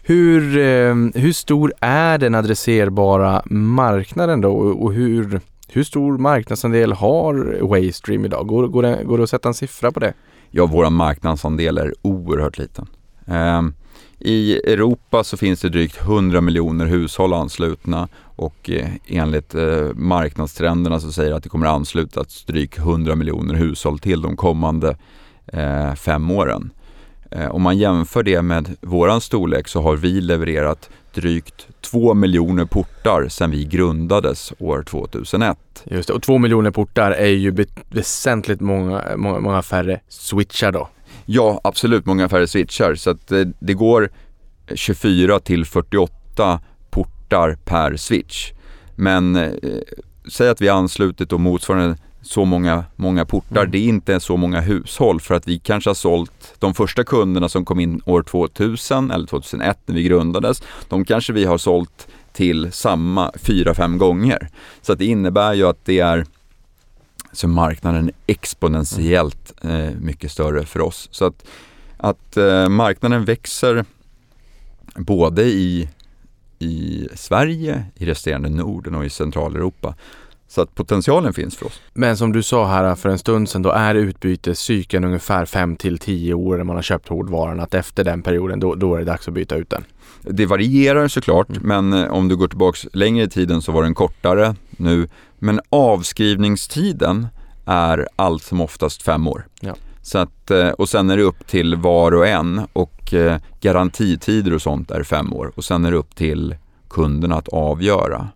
Hur, 0.02 0.58
eh, 0.58 0.94
hur 1.14 1.32
stor 1.32 1.72
är 1.80 2.18
den 2.18 2.34
adresserbara 2.34 3.42
marknaden 3.50 4.40
då 4.40 4.52
och 4.56 4.92
hur, 4.92 5.40
hur 5.68 5.84
stor 5.84 6.18
marknadsandel 6.18 6.92
har 6.92 7.58
Waystream 7.62 8.24
idag? 8.24 8.46
Går, 8.46 8.66
går, 8.66 8.82
det, 8.82 9.04
går 9.04 9.18
det 9.18 9.24
att 9.24 9.30
sätta 9.30 9.48
en 9.48 9.54
siffra 9.54 9.92
på 9.92 10.00
det? 10.00 10.14
ja, 10.56 10.66
vår 10.66 10.90
marknadsandel 10.90 11.78
är 11.78 11.94
oerhört 12.02 12.58
liten. 12.58 12.86
Ehm, 13.26 13.74
I 14.18 14.54
Europa 14.54 15.24
så 15.24 15.36
finns 15.36 15.60
det 15.60 15.68
drygt 15.68 16.00
100 16.00 16.40
miljoner 16.40 16.86
hushåll 16.86 17.32
anslutna 17.32 18.08
och 18.36 18.70
eh, 18.70 18.88
enligt 19.06 19.54
eh, 19.54 19.94
marknadstrenderna 19.94 21.00
så 21.00 21.12
säger 21.12 21.30
det 21.30 21.36
att 21.36 21.42
det 21.42 21.48
kommer 21.48 21.66
anslutas 21.66 22.44
drygt 22.44 22.78
100 22.78 23.14
miljoner 23.14 23.54
hushåll 23.54 23.98
till 23.98 24.22
de 24.22 24.36
kommande 24.36 24.96
eh, 25.46 25.94
fem 25.94 26.30
åren. 26.30 26.70
Eh, 27.34 27.50
om 27.50 27.62
man 27.62 27.78
jämför 27.78 28.22
det 28.22 28.42
med 28.42 28.76
våran 28.80 29.20
storlek 29.20 29.68
så 29.68 29.82
har 29.82 29.96
vi 29.96 30.20
levererat 30.20 30.90
drygt 31.14 31.66
2 31.80 32.14
miljoner 32.14 32.64
portar 32.64 33.28
sedan 33.28 33.50
vi 33.50 33.64
grundades 33.64 34.52
år 34.58 34.82
2001. 34.82 35.58
Just 35.84 36.08
det. 36.08 36.14
Och 36.14 36.22
två 36.22 36.38
miljoner 36.38 36.70
portar 36.70 37.10
är 37.10 37.26
ju 37.26 37.66
väsentligt 37.90 38.60
många, 38.60 39.16
många, 39.16 39.40
många 39.40 39.62
färre 39.62 40.00
switchar 40.08 40.72
då. 40.72 40.88
Ja, 41.24 41.60
absolut 41.64 42.06
många 42.06 42.28
färre 42.28 42.46
switchar 42.46 42.94
så 42.94 43.10
att 43.10 43.32
eh, 43.32 43.44
det 43.58 43.74
går 43.74 44.10
24 44.74 45.40
till 45.40 45.64
48 45.64 46.60
portar 46.90 47.58
per 47.64 47.96
switch. 47.96 48.52
Men 48.96 49.36
eh, 49.36 49.52
säg 50.28 50.48
att 50.48 50.60
vi 50.60 50.68
anslutit 50.68 51.32
och 51.32 51.40
motsvarande 51.40 51.96
så 52.24 52.44
många, 52.44 52.84
många 52.96 53.24
portar. 53.24 53.60
Mm. 53.60 53.70
Det 53.70 53.78
är 53.78 53.88
inte 53.88 54.20
så 54.20 54.36
många 54.36 54.60
hushåll 54.60 55.20
för 55.20 55.34
att 55.34 55.48
vi 55.48 55.58
kanske 55.58 55.90
har 55.90 55.94
sålt 55.94 56.54
de 56.58 56.74
första 56.74 57.04
kunderna 57.04 57.48
som 57.48 57.64
kom 57.64 57.80
in 57.80 58.00
år 58.06 58.22
2000 58.22 59.10
eller 59.10 59.26
2001 59.26 59.78
när 59.86 59.94
vi 59.94 60.02
grundades. 60.02 60.62
De 60.88 61.04
kanske 61.04 61.32
vi 61.32 61.44
har 61.44 61.58
sålt 61.58 62.08
till 62.32 62.72
samma 62.72 63.32
fyra, 63.34 63.74
fem 63.74 63.98
gånger. 63.98 64.48
Så 64.82 64.92
att 64.92 64.98
det 64.98 65.06
innebär 65.06 65.54
ju 65.54 65.66
att 65.66 65.84
det 65.84 66.00
är 66.00 66.26
så 67.32 67.48
marknaden 67.48 68.08
är 68.08 68.14
exponentiellt 68.26 69.52
eh, 69.62 69.90
mycket 70.00 70.32
större 70.32 70.64
för 70.64 70.80
oss. 70.80 71.08
Så 71.10 71.24
att, 71.24 71.46
att 71.96 72.36
eh, 72.36 72.68
marknaden 72.68 73.24
växer 73.24 73.84
både 74.96 75.42
i, 75.42 75.88
i 76.58 77.08
Sverige, 77.14 77.84
i 77.94 78.06
resterande 78.06 78.48
Norden 78.48 78.94
och 78.94 79.04
i 79.04 79.10
Centraleuropa. 79.10 79.94
Så 80.54 80.60
att 80.62 80.74
potentialen 80.74 81.32
finns 81.32 81.56
för 81.56 81.66
oss. 81.66 81.80
Men 81.92 82.16
som 82.16 82.32
du 82.32 82.42
sa 82.42 82.66
här 82.66 82.94
för 82.94 83.08
en 83.08 83.18
stund 83.18 83.48
sedan, 83.48 83.62
då 83.62 83.70
är 83.70 83.94
utbytescykeln 83.94 85.04
ungefär 85.04 85.44
5 85.44 85.76
till 85.76 85.98
10 85.98 86.34
år 86.34 86.56
när 86.56 86.64
man 86.64 86.76
har 86.76 86.82
köpt 86.82 87.08
hårdvaran. 87.08 87.60
Att 87.60 87.74
efter 87.74 88.04
den 88.04 88.22
perioden, 88.22 88.60
då, 88.60 88.74
då 88.74 88.94
är 88.94 88.98
det 88.98 89.04
dags 89.04 89.28
att 89.28 89.34
byta 89.34 89.56
ut 89.56 89.70
den. 89.70 89.84
Det 90.22 90.46
varierar 90.46 91.08
såklart, 91.08 91.48
men 91.48 91.92
eh, 91.92 92.10
om 92.10 92.28
du 92.28 92.36
går 92.36 92.48
tillbaks 92.48 92.86
längre 92.92 93.24
i 93.24 93.28
tiden 93.28 93.62
så 93.62 93.72
var 93.72 93.82
den 93.82 93.94
kortare 93.94 94.54
nu. 94.70 95.08
Men 95.38 95.60
avskrivningstiden 95.70 97.26
är 97.66 98.08
allt 98.16 98.42
som 98.42 98.60
oftast 98.60 99.02
fem 99.02 99.28
år. 99.28 99.46
Ja. 99.60 99.74
Så 100.02 100.18
att, 100.18 100.50
eh, 100.50 100.68
och 100.68 100.88
sen 100.88 101.10
är 101.10 101.16
det 101.16 101.22
upp 101.22 101.46
till 101.46 101.76
var 101.76 102.14
och 102.14 102.26
en 102.26 102.66
och 102.72 103.14
eh, 103.14 103.38
garantitider 103.60 104.54
och 104.54 104.62
sånt 104.62 104.90
är 104.90 105.02
fem 105.02 105.32
år. 105.32 105.52
Och 105.54 105.64
sen 105.64 105.84
är 105.84 105.90
det 105.90 105.96
upp 105.96 106.16
till 106.16 106.56
kunderna 106.88 107.36
att 107.36 107.48
avgöra 107.48 108.28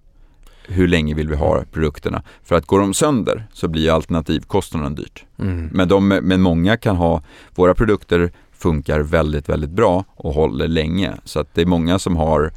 hur 0.69 0.89
länge 0.89 1.15
vill 1.15 1.29
vi 1.29 1.37
ha 1.37 1.65
produkterna. 1.73 2.23
För 2.45 2.55
att 2.55 2.67
går 2.67 2.81
de 2.81 2.95
sönder 2.95 3.47
så 3.53 3.69
blir 3.69 3.91
alternativkostnaden 3.91 4.95
dyrt. 4.95 5.25
Mm. 5.39 5.71
Men, 5.73 5.89
de, 5.89 6.09
men 6.09 6.41
många 6.41 6.77
kan 6.77 6.97
ha, 6.97 7.23
våra 7.55 7.75
produkter 7.75 8.33
funkar 8.53 9.01
väldigt, 9.01 9.49
väldigt 9.49 9.71
bra 9.71 10.05
och 10.09 10.35
håller 10.35 10.69
länge. 10.69 11.15
Så 11.25 11.41
att 11.41 11.55
det 11.55 11.63
är 11.63 11.67
många 11.67 11.99
som 11.99 12.17
har 12.17 12.53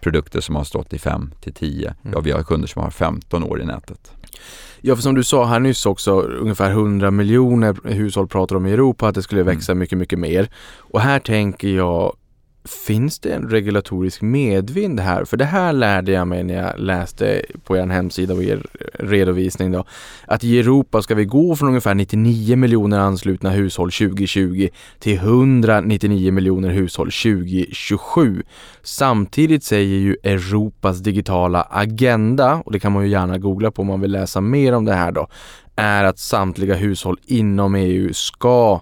produkter 0.00 0.40
som 0.40 0.56
har 0.56 0.64
stått 0.64 0.92
i 0.92 0.98
5 0.98 1.30
till 1.40 1.52
10. 1.52 1.94
Ja, 2.12 2.20
vi 2.20 2.30
har 2.30 2.42
kunder 2.42 2.68
som 2.68 2.82
har 2.82 2.90
15 2.90 3.44
år 3.44 3.62
i 3.62 3.64
nätet. 3.64 4.12
Ja, 4.80 4.96
för 4.96 5.02
som 5.02 5.14
du 5.14 5.24
sa 5.24 5.44
här 5.44 5.60
nyss 5.60 5.86
också, 5.86 6.20
ungefär 6.20 6.70
100 6.70 7.10
miljoner 7.10 7.76
hushåll 7.84 8.28
pratar 8.28 8.56
om 8.56 8.66
i 8.66 8.72
Europa 8.72 9.08
att 9.08 9.14
det 9.14 9.22
skulle 9.22 9.42
växa 9.42 9.74
mycket, 9.74 9.98
mycket 9.98 10.18
mer. 10.18 10.50
Och 10.76 11.00
här 11.00 11.18
tänker 11.18 11.68
jag, 11.68 12.16
finns 12.70 13.18
det 13.18 13.32
en 13.32 13.48
regulatorisk 13.48 14.22
medvind 14.22 15.00
här? 15.00 15.24
För 15.24 15.36
det 15.36 15.44
här 15.44 15.72
lärde 15.72 16.12
jag 16.12 16.28
mig 16.28 16.44
när 16.44 16.54
jag 16.54 16.78
läste 16.78 17.42
på 17.64 17.76
er 17.76 17.86
hemsida 17.86 18.34
och 18.34 18.42
er 18.42 18.66
redovisning 18.92 19.72
då, 19.72 19.84
att 20.26 20.44
i 20.44 20.58
Europa 20.58 21.02
ska 21.02 21.14
vi 21.14 21.24
gå 21.24 21.56
från 21.56 21.68
ungefär 21.68 21.94
99 21.94 22.56
miljoner 22.56 22.98
anslutna 22.98 23.50
hushåll 23.50 23.90
2020 23.90 24.68
till 24.98 25.16
199 25.16 26.32
miljoner 26.32 26.70
hushåll 26.70 27.10
2027. 27.10 28.42
Samtidigt 28.82 29.64
säger 29.64 29.98
ju 29.98 30.16
Europas 30.22 30.98
digitala 30.98 31.62
agenda, 31.70 32.62
och 32.64 32.72
det 32.72 32.80
kan 32.80 32.92
man 32.92 33.04
ju 33.04 33.10
gärna 33.10 33.38
googla 33.38 33.70
på 33.70 33.82
om 33.82 33.88
man 33.88 34.00
vill 34.00 34.12
läsa 34.12 34.40
mer 34.40 34.72
om 34.72 34.84
det 34.84 34.94
här 34.94 35.12
då, 35.12 35.28
är 35.76 36.04
att 36.04 36.18
samtliga 36.18 36.74
hushåll 36.74 37.16
inom 37.26 37.74
EU 37.74 38.12
ska 38.12 38.80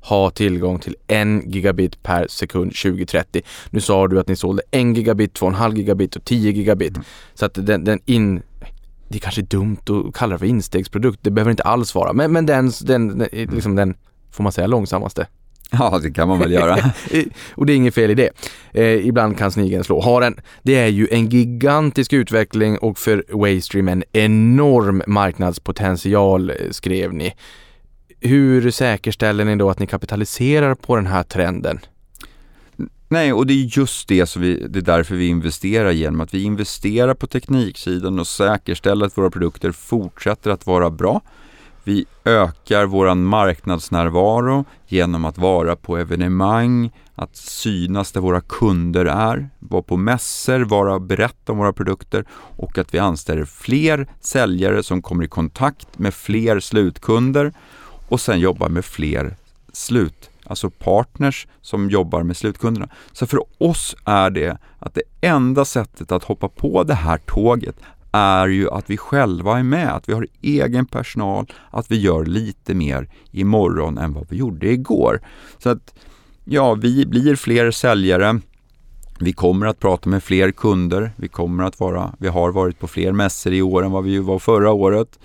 ha 0.00 0.30
tillgång 0.30 0.78
till 0.78 0.96
en 1.06 1.50
gigabit 1.50 2.02
per 2.02 2.26
sekund 2.28 2.76
2030. 2.76 3.42
Nu 3.70 3.80
sa 3.80 4.08
du 4.08 4.20
att 4.20 4.28
ni 4.28 4.36
sålde 4.36 4.62
en 4.70 4.94
gigabit, 4.94 5.40
2,5 5.40 5.76
gigabit 5.76 6.16
och 6.16 6.24
10 6.24 6.50
gigabit. 6.52 6.98
Så 7.34 7.46
att 7.46 7.54
den, 7.54 7.84
den 7.84 8.00
in... 8.06 8.42
Det 9.08 9.18
är 9.18 9.20
kanske 9.20 9.40
är 9.40 9.42
dumt 9.42 9.76
att 9.88 10.14
kalla 10.14 10.32
det 10.32 10.38
för 10.38 10.46
instegsprodukt. 10.46 11.18
Det 11.22 11.30
behöver 11.30 11.50
inte 11.50 11.62
alls 11.62 11.94
vara. 11.94 12.12
Men, 12.12 12.32
men 12.32 12.46
den, 12.46 12.72
den, 12.82 13.18
den, 13.18 13.28
liksom 13.32 13.76
den, 13.76 13.94
får 14.30 14.42
man 14.42 14.52
säga 14.52 14.66
långsammaste? 14.66 15.26
Ja, 15.70 16.00
det 16.02 16.10
kan 16.10 16.28
man 16.28 16.38
väl 16.38 16.52
göra. 16.52 16.76
och 17.50 17.66
det 17.66 17.72
är 17.72 17.76
inget 17.76 17.94
fel 17.94 18.10
i 18.10 18.14
det. 18.14 18.30
Eh, 18.72 19.06
ibland 19.06 19.38
kan 19.38 19.52
snigeln 19.52 19.84
slå 19.84 20.00
haren. 20.00 20.40
Det 20.62 20.74
är 20.74 20.86
ju 20.86 21.08
en 21.10 21.28
gigantisk 21.28 22.12
utveckling 22.12 22.78
och 22.78 22.98
för 22.98 23.24
Waystream 23.28 23.88
en 23.88 24.04
enorm 24.12 25.02
marknadspotential, 25.06 26.50
eh, 26.50 26.56
skrev 26.70 27.14
ni. 27.14 27.34
Hur 28.20 28.70
säkerställer 28.70 29.44
ni 29.44 29.56
då 29.56 29.70
att 29.70 29.78
ni 29.78 29.86
kapitaliserar 29.86 30.74
på 30.74 30.96
den 30.96 31.06
här 31.06 31.22
trenden? 31.22 31.80
Nej, 33.08 33.32
och 33.32 33.46
det 33.46 33.52
är 33.52 33.78
just 33.78 34.08
det 34.08 34.26
som 34.26 34.42
vi, 34.42 34.66
det 34.68 34.78
är 34.78 34.82
därför 34.82 35.14
vi 35.14 35.26
investerar 35.26 35.90
genom 35.90 36.20
att 36.20 36.34
vi 36.34 36.42
investerar 36.42 37.14
på 37.14 37.26
tekniksidan 37.26 38.18
och 38.18 38.26
säkerställer 38.26 39.06
att 39.06 39.18
våra 39.18 39.30
produkter 39.30 39.72
fortsätter 39.72 40.50
att 40.50 40.66
vara 40.66 40.90
bra. 40.90 41.20
Vi 41.84 42.06
ökar 42.24 42.86
vår 42.86 43.14
marknadsnärvaro 43.14 44.64
genom 44.86 45.24
att 45.24 45.38
vara 45.38 45.76
på 45.76 45.98
evenemang, 45.98 46.90
att 47.14 47.36
synas 47.36 48.12
där 48.12 48.20
våra 48.20 48.40
kunder 48.40 49.04
är, 49.04 49.50
vara 49.58 49.82
på 49.82 49.96
mässor, 49.96 50.60
vara 50.60 50.98
berätta 50.98 51.52
om 51.52 51.58
våra 51.58 51.72
produkter 51.72 52.24
och 52.32 52.78
att 52.78 52.94
vi 52.94 52.98
anställer 52.98 53.44
fler 53.44 54.08
säljare 54.20 54.82
som 54.82 55.02
kommer 55.02 55.24
i 55.24 55.28
kontakt 55.28 55.98
med 55.98 56.14
fler 56.14 56.60
slutkunder 56.60 57.52
och 58.08 58.20
sen 58.20 58.40
jobbar 58.40 58.68
med 58.68 58.84
fler 58.84 59.36
slut, 59.72 60.30
alltså 60.44 60.70
partners 60.70 61.46
som 61.60 61.90
jobbar 61.90 62.22
med 62.22 62.36
slutkunderna. 62.36 62.88
Så 63.12 63.26
för 63.26 63.40
oss 63.58 63.96
är 64.04 64.30
det 64.30 64.58
att 64.78 64.94
det 64.94 65.02
enda 65.20 65.64
sättet 65.64 66.12
att 66.12 66.24
hoppa 66.24 66.48
på 66.48 66.84
det 66.84 66.94
här 66.94 67.18
tåget 67.18 67.76
är 68.12 68.48
ju 68.48 68.70
att 68.70 68.90
vi 68.90 68.96
själva 68.96 69.58
är 69.58 69.62
med, 69.62 69.94
att 69.94 70.08
vi 70.08 70.12
har 70.12 70.26
egen 70.42 70.86
personal, 70.86 71.52
att 71.70 71.90
vi 71.90 72.00
gör 72.00 72.24
lite 72.24 72.74
mer 72.74 73.08
imorgon 73.30 73.98
än 73.98 74.12
vad 74.12 74.26
vi 74.30 74.36
gjorde 74.36 74.72
igår. 74.72 75.20
Så 75.58 75.70
att 75.70 75.94
ja, 76.44 76.74
vi 76.74 77.06
blir 77.06 77.36
fler 77.36 77.70
säljare. 77.70 78.40
Vi 79.20 79.32
kommer 79.32 79.66
att 79.66 79.80
prata 79.80 80.10
med 80.10 80.22
fler 80.22 80.50
kunder. 80.50 81.12
Vi 81.16 81.28
kommer 81.28 81.64
att 81.64 81.80
vara, 81.80 82.14
vi 82.18 82.28
har 82.28 82.52
varit 82.52 82.78
på 82.78 82.88
fler 82.88 83.12
mässor 83.12 83.52
i 83.52 83.62
år 83.62 83.84
än 83.84 83.90
vad 83.90 84.04
vi 84.04 84.18
var 84.18 84.38
förra 84.38 84.72
året. 84.72 85.18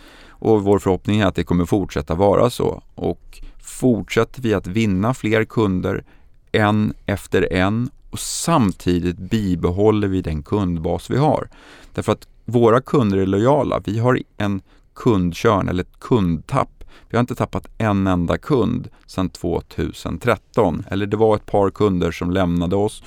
Och 0.43 0.63
vår 0.63 0.79
förhoppning 0.79 1.19
är 1.19 1.25
att 1.25 1.35
det 1.35 1.43
kommer 1.43 1.65
fortsätta 1.65 2.15
vara 2.15 2.49
så. 2.49 2.83
Och 2.95 3.41
fortsätter 3.61 4.41
vi 4.41 4.53
att 4.53 4.67
vinna 4.67 5.13
fler 5.13 5.45
kunder 5.45 6.03
en 6.51 6.93
efter 7.05 7.53
en 7.53 7.89
och 8.09 8.19
samtidigt 8.19 9.17
bibehåller 9.17 10.07
vi 10.07 10.21
den 10.21 10.43
kundbas 10.43 11.09
vi 11.09 11.17
har. 11.17 11.49
Därför 11.93 12.11
att 12.11 12.27
våra 12.45 12.81
kunder 12.81 13.17
är 13.17 13.25
lojala. 13.25 13.81
Vi 13.85 13.99
har 13.99 14.19
en 14.37 14.61
kundkörn 14.93 15.69
eller 15.69 15.83
ett 15.83 15.99
kundtapp. 15.99 16.83
Vi 17.09 17.17
har 17.17 17.21
inte 17.21 17.35
tappat 17.35 17.67
en 17.77 18.07
enda 18.07 18.37
kund 18.37 18.89
sedan 19.05 19.29
2013. 19.29 20.83
Eller 20.89 21.05
det 21.05 21.17
var 21.17 21.35
ett 21.35 21.45
par 21.45 21.69
kunder 21.69 22.11
som 22.11 22.31
lämnade 22.31 22.75
oss 22.75 23.03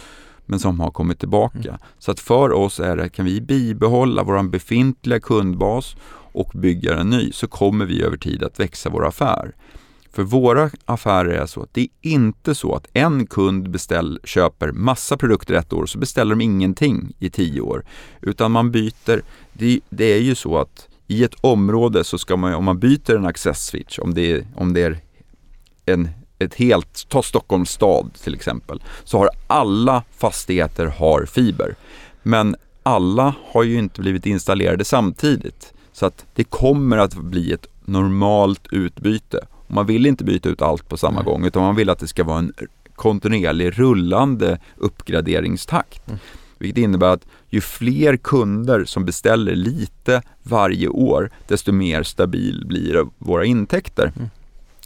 men 0.47 0.59
som 0.59 0.81
har 0.81 0.91
kommit 0.91 1.19
tillbaka. 1.19 1.69
Mm. 1.69 1.81
Så 1.99 2.11
att 2.11 2.21
för 2.21 2.53
oss 2.53 2.81
är 2.81 2.97
det, 2.97 3.09
kan 3.09 3.25
vi 3.25 3.41
bibehålla 3.41 4.23
vår 4.23 4.43
befintliga 4.43 5.21
kundbas 5.21 5.97
och 6.37 6.51
bygger 6.55 6.93
en 6.93 7.11
ny 7.11 7.33
så 7.33 7.47
kommer 7.47 7.85
vi 7.87 8.03
över 8.03 8.17
tid 8.17 8.43
att 8.43 8.61
växa 8.61 8.91
vår 8.91 9.07
affär. 9.07 9.55
För 10.13 10.23
våra 10.23 10.71
affärer 10.85 11.31
är 11.31 11.47
så 11.47 11.63
att 11.63 11.75
det 11.75 11.81
är 11.81 11.89
inte 12.01 12.55
så 12.55 12.75
att 12.75 12.87
en 12.93 13.27
kund 13.27 13.71
beställ, 13.71 14.21
köper 14.25 14.73
massa 14.73 15.17
produkter 15.17 15.55
ett 15.55 15.73
år 15.73 15.83
och 15.83 15.89
så 15.89 15.99
beställer 15.99 16.31
de 16.31 16.41
ingenting 16.41 17.13
i 17.19 17.31
tio 17.31 17.61
år. 17.61 17.85
Utan 18.21 18.53
man 18.53 18.71
byter, 18.71 19.23
det, 19.53 19.81
det 19.89 20.05
är 20.05 20.21
ju 20.21 20.35
så 20.35 20.59
att 20.59 20.89
i 21.07 21.25
ett 21.25 21.35
område 21.41 22.05
så 22.05 22.19
ska 22.19 22.37
man, 22.37 22.55
om 22.55 22.65
man 22.65 22.79
byter 22.79 23.17
en 23.17 23.27
access 23.27 23.67
switch, 23.67 23.99
om 23.99 24.15
det 24.15 24.33
är, 24.33 24.47
om 24.55 24.73
det 24.73 24.83
är 24.83 24.99
en, 25.87 26.09
ett 26.39 26.55
helt, 26.55 27.09
ta 27.09 27.23
Stockholms 27.23 27.71
stad 27.71 28.11
till 28.25 28.35
exempel, 28.35 28.83
så 29.05 29.19
har 29.19 29.31
alla 29.47 30.03
fastigheter 30.17 30.87
har 30.87 31.27
fiber. 31.27 31.75
Men 32.23 32.57
alla 32.83 33.35
har 33.45 33.63
ju 33.63 33.79
inte 33.79 34.01
blivit 34.01 34.27
installerade 34.27 34.85
samtidigt. 34.85 35.73
Så 35.97 36.07
att 36.07 36.27
det 36.35 36.45
kommer 36.45 36.99
att 36.99 37.15
bli 37.15 37.53
ett 37.53 37.67
normalt 37.85 38.67
utbyte. 38.71 39.47
Man 39.67 39.87
vill 39.87 40.07
inte 40.07 40.25
byta 40.25 40.49
ut 40.49 40.63
allt 40.63 40.89
på 40.89 40.97
samma 40.97 41.21
mm. 41.21 41.25
gång 41.25 41.45
utan 41.45 41.63
man 41.63 41.77
vill 41.77 41.91
att 41.91 41.99
det 41.99 42.07
ska 42.07 42.25
vara 42.25 42.39
en 42.39 42.53
kontinuerlig 42.95 43.79
rullande 43.79 44.59
uppgraderingstakt. 44.77 46.09
Mm. 46.09 46.19
Vilket 46.59 46.79
innebär 46.79 47.07
att 47.07 47.27
ju 47.49 47.61
fler 47.61 48.17
kunder 48.17 48.85
som 48.85 49.05
beställer 49.05 49.55
lite 49.55 50.23
varje 50.43 50.89
år, 50.89 51.31
desto 51.49 51.73
mer 51.73 52.03
stabil 52.03 52.65
blir 52.67 53.07
våra 53.19 53.45
intäkter. 53.45 54.13
Mm. 54.17 54.29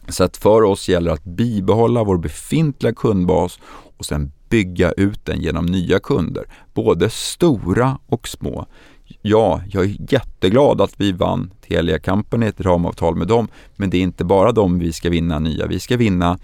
Så 0.08 0.24
att 0.24 0.36
för 0.36 0.62
oss 0.62 0.88
gäller 0.88 1.10
att 1.10 1.24
bibehålla 1.24 2.04
vår 2.04 2.18
befintliga 2.18 2.94
kundbas 2.94 3.58
och 3.96 4.04
sen 4.04 4.32
bygga 4.48 4.92
ut 4.92 5.24
den 5.24 5.40
genom 5.40 5.66
nya 5.66 5.98
kunder, 5.98 6.44
både 6.74 7.10
stora 7.10 7.98
och 8.06 8.28
små. 8.28 8.66
Ja, 9.22 9.62
jag 9.68 9.84
är 9.84 10.12
jätteglad 10.12 10.80
att 10.80 10.94
vi 11.00 11.12
vann 11.12 11.50
Telia 11.68 11.98
Company, 11.98 12.46
ett 12.46 12.60
ramavtal 12.60 13.16
med 13.16 13.26
dem, 13.26 13.48
men 13.76 13.90
det 13.90 13.96
är 13.96 14.02
inte 14.02 14.24
bara 14.24 14.52
dem 14.52 14.78
vi 14.78 14.92
ska 14.92 15.10
vinna 15.10 15.38
nya. 15.38 15.66
Vi 15.66 15.80
ska 15.80 15.96
vinna 15.96 16.38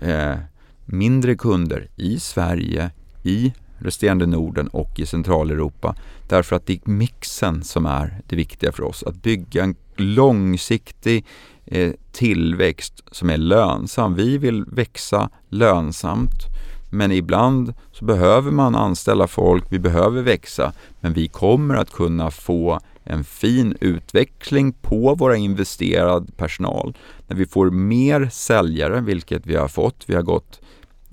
eh, 0.00 0.34
mindre 0.84 1.34
kunder 1.34 1.88
i 1.96 2.20
Sverige, 2.20 2.90
i 3.22 3.52
resterande 3.78 4.26
Norden 4.26 4.68
och 4.68 4.98
i 4.98 5.06
Centraleuropa. 5.06 5.94
Därför 6.28 6.56
att 6.56 6.66
det 6.66 6.72
är 6.72 6.90
mixen 6.90 7.64
som 7.64 7.86
är 7.86 8.20
det 8.26 8.36
viktiga 8.36 8.72
för 8.72 8.82
oss. 8.82 9.02
Att 9.02 9.22
bygga 9.22 9.64
en 9.64 9.74
långsiktig 9.96 11.24
eh, 11.66 11.92
tillväxt 12.12 13.02
som 13.12 13.30
är 13.30 13.36
lönsam. 13.36 14.14
Vi 14.14 14.38
vill 14.38 14.64
växa 14.64 15.30
lönsamt 15.48 16.57
men 16.90 17.12
ibland 17.12 17.74
så 17.92 18.04
behöver 18.04 18.50
man 18.50 18.74
anställa 18.74 19.26
folk, 19.26 19.64
vi 19.70 19.78
behöver 19.78 20.22
växa, 20.22 20.72
men 21.00 21.12
vi 21.12 21.28
kommer 21.28 21.74
att 21.74 21.90
kunna 21.90 22.30
få 22.30 22.80
en 23.04 23.24
fin 23.24 23.76
utveckling 23.80 24.72
på 24.72 25.14
våra 25.14 25.36
investerad 25.36 26.36
personal. 26.36 26.96
När 27.26 27.36
vi 27.36 27.46
får 27.46 27.70
mer 27.70 28.28
säljare, 28.32 29.00
vilket 29.00 29.46
vi 29.46 29.56
har 29.56 29.68
fått, 29.68 30.04
vi 30.06 30.14
har 30.14 30.22
gått, 30.22 30.60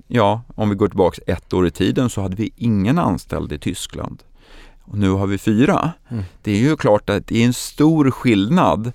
ja, 0.06 0.42
om 0.54 0.68
vi 0.68 0.74
går 0.74 0.88
tillbaks 0.88 1.20
ett 1.26 1.52
år 1.52 1.66
i 1.66 1.70
tiden 1.70 2.10
så 2.10 2.20
hade 2.20 2.36
vi 2.36 2.50
ingen 2.56 2.98
anställd 2.98 3.52
i 3.52 3.58
Tyskland. 3.58 4.22
Och 4.82 4.98
nu 4.98 5.10
har 5.10 5.26
vi 5.26 5.38
fyra. 5.38 5.92
Mm. 6.08 6.24
Det 6.42 6.52
är 6.52 6.58
ju 6.58 6.76
klart 6.76 7.10
att 7.10 7.26
det 7.26 7.42
är 7.42 7.46
en 7.46 7.52
stor 7.52 8.10
skillnad 8.10 8.92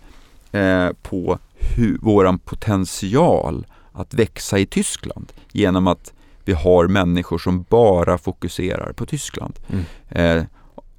eh, 0.52 0.90
på 1.02 1.40
hur, 1.54 1.98
våran 1.98 2.40
potential 2.40 3.66
att 3.92 4.14
växa 4.14 4.60
i 4.60 4.66
Tyskland 4.66 5.34
genom 5.52 5.88
att 5.88 6.14
vi 6.46 6.54
har 6.54 6.88
människor 6.88 7.38
som 7.38 7.66
bara 7.70 8.18
fokuserar 8.18 8.94
på 8.94 9.06
Tyskland. 9.06 9.60
Mm. 9.70 9.86
Eh, 10.10 10.46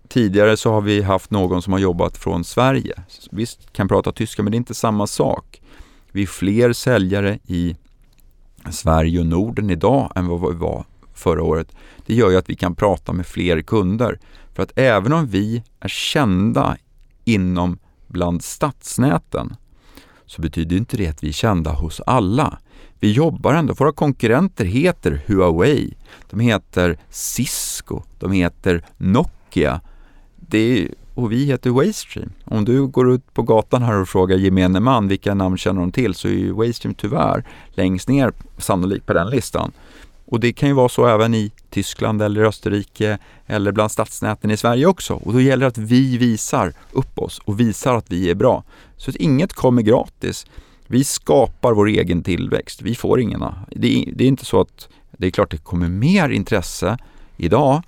tidigare 0.09 0.57
så 0.57 0.73
har 0.73 0.81
vi 0.81 1.03
haft 1.03 1.31
någon 1.31 1.63
som 1.63 1.73
har 1.73 1.81
jobbat 1.81 2.17
från 2.17 2.45
Sverige. 2.45 2.95
Visst 3.31 3.73
kan 3.73 3.89
prata 3.89 4.13
tyska 4.13 4.43
men 4.43 4.53
det 4.53 4.57
är 4.57 4.59
inte 4.59 4.75
samma 4.75 5.07
sak. 5.07 5.63
Vi 6.13 6.23
är 6.23 6.27
fler 6.27 6.73
säljare 6.73 7.39
i 7.47 7.77
Sverige 8.71 9.21
och 9.21 9.27
Norden 9.27 9.71
idag 9.71 10.13
än 10.15 10.27
vad 10.27 10.53
vi 10.53 10.59
var 10.59 10.85
förra 11.15 11.43
året. 11.43 11.73
Det 12.07 12.15
gör 12.15 12.31
ju 12.31 12.37
att 12.37 12.51
vi 12.51 12.55
kan 12.55 12.75
prata 12.75 13.13
med 13.13 13.27
fler 13.27 13.63
kunder. 13.63 14.19
För 14.55 14.63
att 14.63 14.73
även 14.77 15.13
om 15.13 15.27
vi 15.27 15.63
är 15.81 15.89
kända 15.89 16.77
inom 17.25 17.79
bland 18.07 18.45
stadsnäten 18.45 19.57
så 20.27 20.43
betyder 20.43 20.77
inte 20.77 20.97
det 20.97 21.09
att 21.09 21.23
vi 21.23 21.29
är 21.29 21.33
kända 21.33 21.73
hos 21.73 22.01
alla. 22.01 22.59
Vi 23.03 23.13
jobbar 23.13 23.55
ändå, 23.55 23.75
våra 23.75 23.93
konkurrenter 23.93 24.65
heter 24.65 25.21
Huawei, 25.27 25.95
de 26.31 26.41
heter 26.41 26.99
Cisco, 27.11 28.03
de 28.19 28.33
heter 28.33 28.85
Nokia 28.97 29.81
det 30.37 30.89
och 31.15 31.33
vi 31.33 31.45
heter 31.45 31.71
Waystream. 31.71 32.33
Om 32.45 32.65
du 32.65 32.87
går 32.87 33.13
ut 33.13 33.35
på 33.35 33.43
gatan 33.43 33.83
här 33.83 34.01
och 34.01 34.09
frågar 34.09 34.37
gemene 34.37 34.81
man 34.81 35.09
vilka 35.09 35.35
namn 35.35 35.59
känner 35.59 35.81
de 35.81 35.93
till 35.93 36.15
så 36.15 36.29
är 36.29 36.33
ju 36.33 36.53
Waystream 36.53 36.95
tyvärr 36.95 37.45
längst 37.71 38.09
ner 38.09 38.33
sannolikt 38.59 39.07
på 39.07 39.13
den 39.13 39.31
listan. 39.31 39.73
Och 40.27 40.41
det 40.41 40.53
kan 40.53 40.69
ju 40.69 40.75
vara 40.75 40.89
så 40.89 41.07
även 41.07 41.35
i 41.35 41.53
Tyskland 41.71 42.23
eller 42.23 42.45
Österrike 42.45 43.19
eller 43.47 43.73
bland 43.73 43.91
stadsnäten 43.91 44.51
i 44.51 44.57
Sverige 44.57 44.87
också. 44.87 45.15
Och 45.15 45.33
då 45.33 45.41
gäller 45.41 45.61
det 45.61 45.69
att 45.69 45.79
vi 45.79 46.19
visar 46.19 46.73
upp 46.93 47.19
oss 47.19 47.39
och 47.45 47.61
visar 47.61 47.97
att 47.97 48.11
vi 48.11 48.31
är 48.31 48.35
bra. 48.35 48.65
Så 48.97 49.11
att 49.11 49.17
inget 49.17 49.53
kommer 49.53 49.83
gratis. 49.83 50.47
Vi 50.87 51.05
skapar 51.05 51.73
vår 51.73 51.89
egen 51.89 52.23
tillväxt. 52.23 52.83
Vi 52.83 52.95
får 52.95 53.21
ingen. 53.21 53.45
Det 53.71 54.03
är, 54.03 54.13
det 54.13 54.25
är 54.25 54.29
inte 54.29 54.45
så 54.45 54.61
att 54.61 54.89
det 55.11 55.27
är 55.27 55.31
klart 55.31 55.51
det 55.51 55.57
kommer 55.57 55.89
mer 55.89 56.29
intresse 56.29 56.99
idag. 57.37 57.83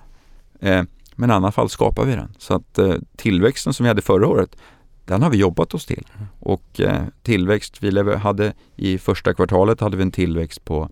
Eh, 0.59 0.83
men 1.15 1.29
i 1.29 1.33
alla 1.33 1.51
fall 1.51 1.69
skapar 1.69 2.05
vi 2.05 2.15
den. 2.15 2.33
Så 2.37 2.53
att 2.53 2.77
eh, 2.77 2.93
tillväxten 3.15 3.73
som 3.73 3.83
vi 3.83 3.87
hade 3.87 4.01
förra 4.01 4.27
året, 4.27 4.55
den 5.05 5.21
har 5.21 5.29
vi 5.29 5.37
jobbat 5.37 5.73
oss 5.73 5.85
till. 5.85 6.07
Mm. 6.15 6.27
Och 6.39 6.79
eh, 6.79 7.01
tillväxt, 7.23 7.83
vi 7.83 8.15
hade 8.15 8.53
i 8.75 8.97
första 8.97 9.33
kvartalet 9.33 9.79
hade 9.79 9.97
vi 9.97 10.03
en 10.03 10.11
tillväxt 10.11 10.65
på 10.65 10.89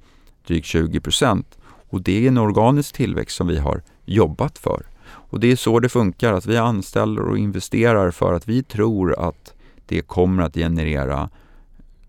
drygt 0.48 0.66
20 0.66 1.00
procent. 1.00 1.58
Och 1.90 2.02
det 2.02 2.24
är 2.24 2.28
en 2.28 2.38
organisk 2.38 2.96
tillväxt 2.96 3.38
som 3.38 3.48
vi 3.48 3.58
har 3.58 3.82
jobbat 4.06 4.58
för. 4.58 4.86
Och 5.06 5.40
det 5.40 5.52
är 5.52 5.56
så 5.56 5.80
det 5.80 5.90
funkar, 5.90 6.34
att 6.34 6.46
vi 6.46 6.58
anställer 6.58 7.22
och 7.22 7.38
investerar 7.38 8.12
för 8.12 8.34
att 8.34 8.48
vi 8.48 8.64
tror 8.64 9.20
att 9.20 9.54
det 9.86 10.02
kommer 10.02 10.44
att 10.44 10.54
generera 10.54 11.30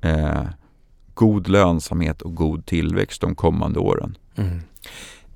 eh, 0.04 0.42
god 1.14 1.48
lönsamhet 1.48 2.22
och 2.22 2.34
god 2.34 2.66
tillväxt 2.66 3.20
de 3.20 3.34
kommande 3.34 3.78
åren. 3.78 4.16
Mm. 4.36 4.60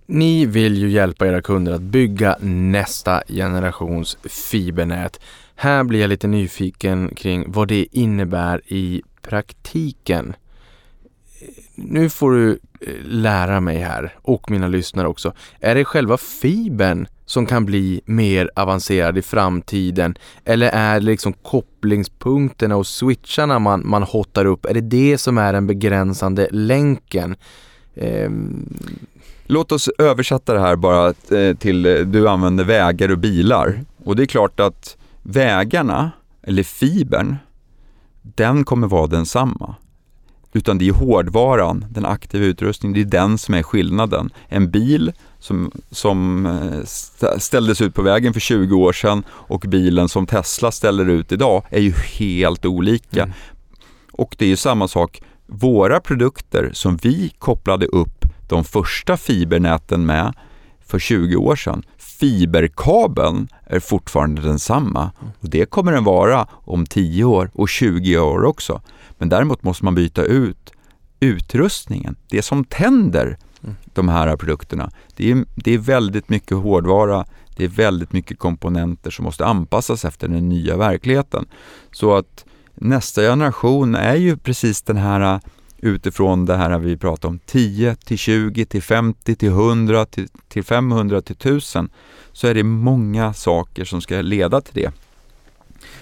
Ni 0.06 0.46
vill 0.46 0.76
ju 0.76 0.90
hjälpa 0.90 1.26
era 1.26 1.42
kunder 1.42 1.72
att 1.72 1.82
bygga 1.82 2.36
nästa 2.40 3.22
generations 3.28 4.18
fibernät. 4.24 5.20
Här 5.54 5.84
blir 5.84 6.00
jag 6.00 6.08
lite 6.08 6.26
nyfiken 6.26 7.14
kring 7.14 7.52
vad 7.52 7.68
det 7.68 7.86
innebär 7.92 8.60
i 8.66 9.02
praktiken. 9.22 10.34
Nu 11.84 12.10
får 12.10 12.32
du 12.32 12.58
eh, 12.80 12.94
lära 13.04 13.60
mig 13.60 13.78
här 13.78 14.16
och 14.22 14.50
mina 14.50 14.68
lyssnare 14.68 15.08
också. 15.08 15.32
Är 15.60 15.74
det 15.74 15.84
själva 15.84 16.16
fibern 16.16 17.06
som 17.26 17.46
kan 17.46 17.64
bli 17.64 18.00
mer 18.04 18.50
avancerad 18.56 19.18
i 19.18 19.22
framtiden? 19.22 20.14
Eller 20.44 20.70
är 20.70 21.00
det 21.00 21.06
liksom 21.06 21.32
kopplingspunkterna 21.32 22.76
och 22.76 22.86
switcharna 22.86 23.58
man, 23.58 23.82
man 23.84 24.02
hottar 24.02 24.44
upp? 24.44 24.66
Är 24.66 24.74
det 24.74 24.80
det 24.80 25.18
som 25.18 25.38
är 25.38 25.52
den 25.52 25.66
begränsande 25.66 26.48
länken? 26.50 27.36
Um... 27.94 28.78
Låt 29.50 29.72
oss 29.72 29.88
översätta 29.98 30.54
det 30.54 30.60
här 30.60 30.76
bara 30.76 31.06
eh, 31.08 31.56
till, 31.56 31.86
eh, 31.86 31.94
du 31.94 32.28
använder 32.28 32.64
vägar 32.64 33.10
och 33.10 33.18
bilar. 33.18 33.84
Och 34.04 34.16
det 34.16 34.22
är 34.22 34.26
klart 34.26 34.60
att 34.60 34.96
vägarna, 35.22 36.10
eller 36.42 36.62
fibern, 36.62 37.36
den 38.22 38.64
kommer 38.64 38.86
vara 38.86 39.06
densamma. 39.06 39.74
Utan 40.58 40.78
det 40.78 40.88
är 40.88 40.92
hårdvaran, 40.92 41.84
den 41.90 42.06
aktiva 42.06 42.44
utrustningen, 42.44 42.94
det 42.94 43.00
är 43.00 43.20
den 43.20 43.38
som 43.38 43.54
är 43.54 43.62
skillnaden. 43.62 44.30
En 44.48 44.70
bil 44.70 45.12
som, 45.38 45.72
som 45.90 46.46
eh, 46.46 46.84
ställdes 47.38 47.80
ut 47.80 47.94
på 47.94 48.02
vägen 48.02 48.32
för 48.32 48.40
20 48.40 48.76
år 48.76 48.92
sedan 48.92 49.22
och 49.30 49.60
bilen 49.60 50.08
som 50.08 50.26
Tesla 50.26 50.70
ställer 50.70 51.08
ut 51.08 51.32
idag 51.32 51.62
är 51.70 51.80
ju 51.80 51.92
helt 52.18 52.66
olika. 52.66 53.22
Mm. 53.22 53.34
Och 54.12 54.34
det 54.38 54.44
är 54.44 54.48
ju 54.48 54.56
samma 54.56 54.88
sak, 54.88 55.22
våra 55.46 56.00
produkter 56.00 56.70
som 56.72 56.96
vi 56.96 57.32
kopplade 57.38 57.86
upp 57.86 58.24
de 58.48 58.64
första 58.64 59.16
fibernäten 59.16 60.06
med 60.06 60.34
för 60.86 60.98
20 60.98 61.36
år 61.36 61.56
sedan. 61.56 61.82
Fiberkabeln 62.20 63.48
är 63.66 63.80
fortfarande 63.80 64.42
densamma 64.42 65.10
och 65.40 65.50
det 65.50 65.66
kommer 65.66 65.92
den 65.92 66.04
vara 66.04 66.46
om 66.50 66.86
10 66.86 67.24
år 67.24 67.50
och 67.54 67.68
20 67.68 68.18
år 68.18 68.44
också. 68.44 68.82
Men 69.18 69.28
däremot 69.28 69.62
måste 69.62 69.84
man 69.84 69.94
byta 69.94 70.22
ut 70.22 70.72
utrustningen, 71.20 72.16
det 72.30 72.42
som 72.42 72.64
tänder 72.64 73.38
de 73.84 74.08
här 74.08 74.36
produkterna. 74.36 74.90
Det 75.16 75.30
är, 75.30 75.44
det 75.54 75.74
är 75.74 75.78
väldigt 75.78 76.28
mycket 76.28 76.56
hårdvara, 76.56 77.26
det 77.56 77.64
är 77.64 77.68
väldigt 77.68 78.12
mycket 78.12 78.38
komponenter 78.38 79.10
som 79.10 79.24
måste 79.24 79.46
anpassas 79.46 80.04
efter 80.04 80.28
den 80.28 80.48
nya 80.48 80.76
verkligheten. 80.76 81.46
Så 81.92 82.16
att 82.16 82.44
nästa 82.74 83.22
generation 83.22 83.94
är 83.94 84.14
ju 84.14 84.36
precis 84.36 84.82
den 84.82 84.96
här 84.96 85.40
utifrån 85.78 86.46
det 86.46 86.56
här 86.56 86.78
vi 86.78 86.96
pratar 86.96 87.28
om 87.28 87.38
10 87.38 87.94
till 87.94 88.18
20 88.18 88.66
till 88.66 88.82
50 88.82 89.36
till 89.36 89.48
100 89.48 90.06
till, 90.06 90.28
till 90.48 90.64
500 90.64 91.22
till 91.22 91.36
1000 91.36 91.90
så 92.32 92.46
är 92.46 92.54
det 92.54 92.62
många 92.62 93.32
saker 93.32 93.84
som 93.84 94.00
ska 94.00 94.20
leda 94.20 94.60
till 94.60 94.74
det. 94.82 94.92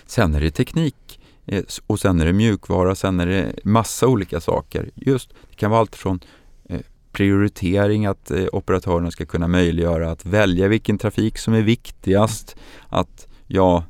Sen 0.07 0.35
är 0.35 0.41
det 0.41 0.51
teknik 0.51 1.21
eh, 1.47 1.65
Och 1.87 2.01
sen 2.01 2.21
är 2.21 2.27
det 2.27 2.33
mjukvara, 2.33 2.95
sen 2.95 3.21
är 3.21 3.27
det 3.27 3.53
massa 3.65 4.07
olika 4.07 4.41
saker. 4.41 4.91
Just, 4.95 5.31
det 5.51 5.57
kan 5.57 5.71
vara 5.71 5.81
allt 5.81 5.97
från 5.97 6.21
eh, 6.69 6.81
prioritering, 7.13 8.07
att 8.07 8.31
eh, 8.31 8.45
operatörerna 8.53 9.11
ska 9.11 9.27
kunna 9.27 9.49
möjliggöra 9.49 10.11
att 10.11 10.27
välja 10.27 10.69
vilken 10.69 10.99
trafik 10.99 11.39
som 11.39 11.55
är 11.55 11.63
viktigast. 11.63 12.57
Att, 12.89 13.29
ja, 13.47 13.85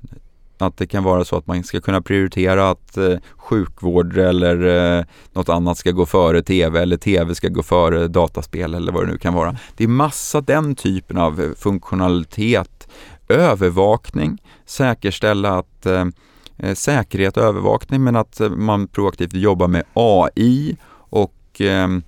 att 0.58 0.76
det 0.76 0.86
kan 0.86 1.04
vara 1.04 1.24
så 1.24 1.36
att 1.36 1.46
man 1.46 1.64
ska 1.64 1.80
kunna 1.80 2.02
prioritera 2.02 2.70
att 2.70 2.96
eh, 2.96 3.16
sjukvård 3.36 4.16
eller 4.16 4.66
eh, 4.98 5.04
något 5.32 5.48
annat 5.48 5.78
ska 5.78 5.90
gå 5.90 6.06
före 6.06 6.42
tv 6.42 6.82
eller 6.82 6.96
tv 6.96 7.34
ska 7.34 7.48
gå 7.48 7.62
före 7.62 8.08
dataspel 8.08 8.74
eller 8.74 8.92
vad 8.92 9.06
det 9.06 9.12
nu 9.12 9.18
kan 9.18 9.34
vara. 9.34 9.56
Det 9.76 9.84
är 9.84 9.88
massa 9.88 10.40
den 10.40 10.74
typen 10.74 11.18
av 11.18 11.40
eh, 11.40 11.50
funktionalitet. 11.56 12.88
Övervakning, 13.28 14.42
säkerställa 14.66 15.58
att 15.58 15.86
eh, 15.86 16.04
eh, 16.58 16.74
säkerhet 16.74 17.36
och 17.36 17.42
övervakning 17.42 18.04
men 18.04 18.16
att 18.16 18.40
eh, 18.40 18.50
man 18.50 18.88
proaktivt 18.88 19.32
jobbar 19.32 19.68
med 19.68 19.84
AI 19.92 20.76
och 21.10 21.34
ehm, 21.58 22.02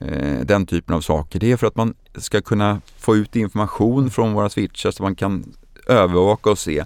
eh, 0.00 0.40
den 0.40 0.66
typen 0.66 0.94
av 0.94 1.00
saker. 1.00 1.40
Det 1.40 1.52
är 1.52 1.56
för 1.56 1.66
att 1.66 1.76
man 1.76 1.94
ska 2.14 2.40
kunna 2.40 2.80
få 2.98 3.16
ut 3.16 3.36
information 3.36 4.10
från 4.10 4.32
våra 4.32 4.48
switchar 4.48 4.90
så 4.90 5.02
man 5.02 5.14
kan 5.14 5.44
övervaka 5.86 6.50
och 6.50 6.58
se. 6.58 6.84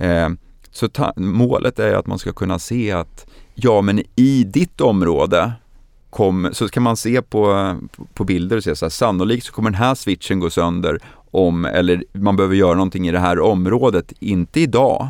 Eh, 0.00 0.28
så 0.70 0.88
ta- 0.88 1.12
målet 1.16 1.78
är 1.78 1.94
att 1.94 2.06
man 2.06 2.18
ska 2.18 2.32
kunna 2.32 2.58
se 2.58 2.92
att 2.92 3.26
ja 3.54 3.80
men 3.80 4.02
i 4.16 4.44
ditt 4.44 4.80
område 4.80 5.52
kom, 6.10 6.48
så 6.52 6.68
kan 6.68 6.82
man 6.82 6.96
se 6.96 7.22
på, 7.22 7.76
på 8.14 8.24
bilder 8.24 8.56
och 8.56 8.64
se 8.64 8.76
så 8.76 8.84
här, 8.84 8.90
sannolikt 8.90 9.46
så 9.46 9.52
kommer 9.52 9.70
den 9.70 9.78
här 9.80 9.94
switchen 9.94 10.40
gå 10.40 10.50
sönder 10.50 10.98
om, 11.30 11.64
eller 11.64 12.04
man 12.12 12.36
behöver 12.36 12.54
göra 12.56 12.74
någonting 12.74 13.08
i 13.08 13.12
det 13.12 13.18
här 13.18 13.40
området, 13.40 14.12
inte 14.20 14.60
idag, 14.60 15.08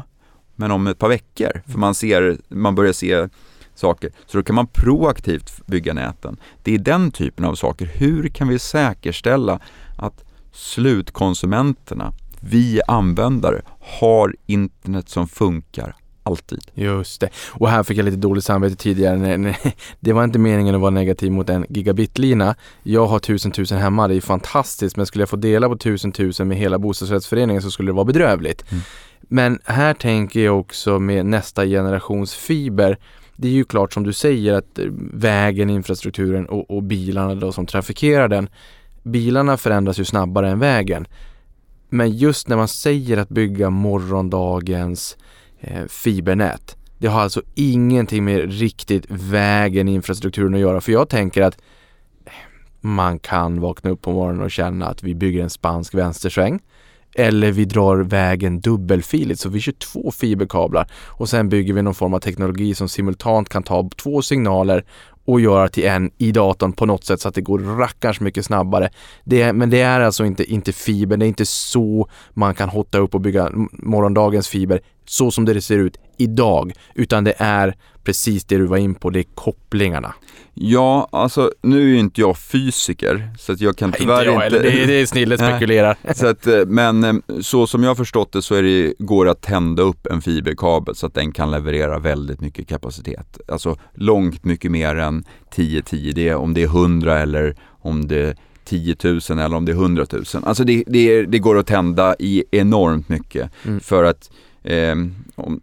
men 0.57 0.71
om 0.71 0.87
ett 0.87 0.99
par 0.99 1.09
veckor. 1.09 1.63
För 1.67 1.79
man, 1.79 1.95
ser, 1.95 2.39
man 2.49 2.75
börjar 2.75 2.93
se 2.93 3.29
saker. 3.75 4.11
Så 4.27 4.39
då 4.39 4.43
kan 4.45 4.55
man 4.55 4.67
proaktivt 4.67 5.67
bygga 5.67 5.95
näten. 5.95 6.37
Det 6.63 6.75
är 6.75 6.79
den 6.79 7.11
typen 7.11 7.45
av 7.45 7.55
saker. 7.55 7.87
Hur 7.87 8.29
kan 8.29 8.49
vi 8.49 8.59
säkerställa 8.59 9.61
att 9.99 10.25
slutkonsumenterna, 10.53 12.13
vi 12.41 12.81
användare, 12.89 13.63
har 13.81 14.35
internet 14.47 15.09
som 15.09 15.29
funkar 15.29 15.95
alltid? 16.23 16.61
Just 16.75 17.21
det. 17.21 17.29
Och 17.51 17.69
här 17.69 17.83
fick 17.83 17.99
jag 17.99 18.05
lite 18.05 18.17
dåligt 18.17 18.45
samvete 18.45 18.77
tidigare. 18.77 19.17
när- 19.17 19.39
när- 19.39 19.57
Det 20.01 20.13
var 20.13 20.25
inte 20.25 20.39
meningen 20.39 20.75
att 20.75 20.81
vara 20.81 20.91
negativ 20.91 21.33
mot 21.33 21.51
en 21.51 21.67
gigabitlina. 21.69 22.55
Jag 22.83 23.07
har 23.07 23.19
tusen 23.19 23.53
tusen 23.53 23.79
hemma, 23.79 24.09
det 24.09 24.15
är 24.17 24.21
fantastiskt. 24.21 24.97
Men 24.97 25.07
skulle 25.07 25.23
jag 25.23 25.29
få 25.29 25.37
dela 25.37 25.69
på 25.69 25.77
tusen 25.77 26.13
tusen 26.13 26.49
med 26.49 26.57
hela 26.59 26.79
bostadsrättsföreningen 26.79 27.63
så 27.63 27.71
skulle 27.71 27.89
det 27.89 27.95
vara 27.95 28.05
bedrövligt. 28.05 28.65
Mm. 28.73 28.83
Men 29.21 29.59
här 29.65 29.95
tänker 29.95 30.41
jag 30.41 30.61
också 30.61 30.99
med 30.99 31.27
nästa 31.27 31.67
generations 31.67 32.35
fiber. 32.35 32.99
Det 33.37 33.49
är 33.49 33.53
ju 33.53 33.65
klart 33.65 33.93
som 33.93 34.03
du 34.05 34.13
säger 34.13 34.53
att 34.55 34.79
eh, 34.79 34.85
vägen, 35.13 35.71
infrastrukturen 35.71 36.47
och, 36.47 36.71
och 36.71 36.83
bilarna 36.83 37.35
då 37.35 37.53
som 37.53 37.67
trafikerar 37.67 38.29
den. 38.29 38.49
Bilarna 39.03 39.57
förändras 39.57 39.99
ju 40.01 40.05
snabbare 40.05 40.51
än 40.51 40.59
vägen. 40.59 41.07
Men 41.89 42.11
just 42.11 42.49
när 42.49 42.57
man 42.57 42.69
säger 42.69 43.17
att 43.17 43.29
bygga 43.29 43.71
morgondagens 43.71 45.17
eh, 45.61 45.85
fibernät. 45.85 46.77
Det 46.99 47.07
har 47.07 47.21
alltså 47.21 47.43
ingenting 47.55 48.25
med 48.25 48.53
riktigt 48.53 49.07
vägen, 49.09 49.89
infrastrukturen 49.89 50.55
att 50.55 50.61
göra. 50.61 50.81
För 50.81 50.93
jag 50.93 51.09
tänker 51.09 51.43
att 51.43 51.59
eh, 52.25 52.33
man 52.81 53.19
kan 53.19 53.61
vakna 53.61 53.91
upp 53.91 54.03
på 54.03 54.13
morgonen 54.13 54.43
och 54.43 54.51
känna 54.51 54.87
att 54.87 55.03
vi 55.03 55.15
bygger 55.15 55.43
en 55.43 55.51
spansk 55.51 55.95
vänstersväng. 55.95 56.61
Eller 57.15 57.53
vi 57.53 57.65
drar 57.65 57.97
vägen 57.97 58.61
dubbelfiligt, 58.61 59.41
så 59.41 59.49
vi 59.49 59.61
kör 59.61 59.73
två 59.73 60.11
fiberkablar 60.11 60.91
och 61.07 61.29
sen 61.29 61.49
bygger 61.49 61.75
vi 61.75 61.83
någon 61.83 61.95
form 61.95 62.15
av 62.15 62.19
teknologi 62.19 62.75
som 62.75 62.89
simultant 62.89 63.49
kan 63.49 63.63
ta 63.63 63.91
två 63.97 64.23
signaler 64.23 64.85
och 65.29 65.41
göra 65.41 65.69
till 65.69 65.87
en 65.87 66.11
i 66.19 66.33
datorn 66.33 66.73
på 66.73 66.87
något 66.87 67.05
sätt 67.05 67.21
så 67.21 67.29
att 67.29 67.35
det 67.35 67.41
går 67.41 67.59
rackarns 67.59 68.21
mycket 68.21 68.45
snabbare. 68.45 68.91
Det 69.25 69.43
är, 69.43 69.53
men 69.53 69.71
det 69.71 69.81
är 69.81 70.01
alltså 70.01 70.25
inte, 70.25 70.45
inte 70.45 70.73
fiber, 70.73 71.17
det 71.17 71.27
är 71.27 71.29
inte 71.29 71.47
så 71.47 72.09
man 72.31 72.55
kan 72.55 72.69
hotta 72.69 72.99
upp 72.99 73.15
och 73.15 73.21
bygga 73.21 73.51
morgondagens 73.73 74.49
fiber 74.49 74.81
så 75.09 75.31
som 75.31 75.45
det 75.45 75.61
ser 75.61 75.79
ut 75.79 75.97
idag, 76.19 76.73
utan 76.95 77.25
det 77.25 77.35
är 77.39 77.77
precis 78.05 78.45
det 78.45 78.57
du 78.59 78.67
var 78.67 78.77
in 78.77 78.95
på, 78.95 79.11
det 79.11 79.19
är 79.19 79.25
kopplingarna. 79.35 80.15
Ja, 80.55 81.09
alltså 81.13 81.53
nu 81.63 81.81
är 81.83 81.85
ju 81.87 81.99
inte 81.99 82.21
jag 82.21 82.39
fysiker 82.39 83.31
så 83.39 83.53
att 83.53 83.61
jag 83.61 83.77
kan 83.77 83.93
tyvärr 83.93 84.19
inte 84.21 84.33
jag 84.33 84.41
heller, 84.41 84.63
det, 84.63 84.83
är- 84.83 84.87
det 84.87 84.95
är 85.01 85.07
snille 85.07 85.37
Nej. 85.41 85.51
spekulerar. 85.51 85.97
Så 86.15 86.27
att, 86.27 86.47
eh, 86.47 86.65
men 86.67 87.05
eh, 87.05 87.15
så 87.41 87.67
som 87.67 87.83
jag 87.83 87.91
har 87.91 87.95
förstått 87.95 88.33
det 88.33 88.43
så 88.43 88.55
är 88.55 88.63
det, 88.63 88.93
går 88.99 89.25
det 89.25 89.31
att 89.31 89.41
tända 89.43 89.83
upp 89.83 90.07
en 90.07 90.21
fiberkabel 90.23 90.95
så 90.95 91.07
att 91.07 91.15
den 91.15 91.33
kan 91.33 91.51
leverera 91.51 91.99
väldigt 91.99 92.41
mycket 92.41 92.69
kapacitet. 92.69 93.39
Alltså 93.49 93.77
långt 93.95 94.45
mycket 94.45 94.71
mer 94.71 94.97
än 94.97 95.25
10-10, 95.57 96.13
det 96.13 96.29
är 96.29 96.37
om 96.37 96.55
det 96.55 96.63
är 96.63 96.67
100 96.67 97.19
eller 97.19 97.57
om 97.81 98.09
det 98.09 98.17
är 98.19 98.37
10 98.65 98.97
000 99.05 99.21
eller 99.31 99.55
om 99.55 99.65
det 99.65 99.73
är 99.73 99.77
100 99.77 100.07
000. 100.13 100.25
Alltså 100.43 100.65
det, 100.65 100.85
det, 100.87 101.23
det 101.23 101.39
går 101.39 101.59
att 101.59 101.67
tända 101.67 102.15
i 102.19 102.45
enormt 102.51 103.09
mycket 103.09 103.51
Mm. 103.67 103.81
för 103.81 104.05
att 104.05 104.31
om, 105.35 105.61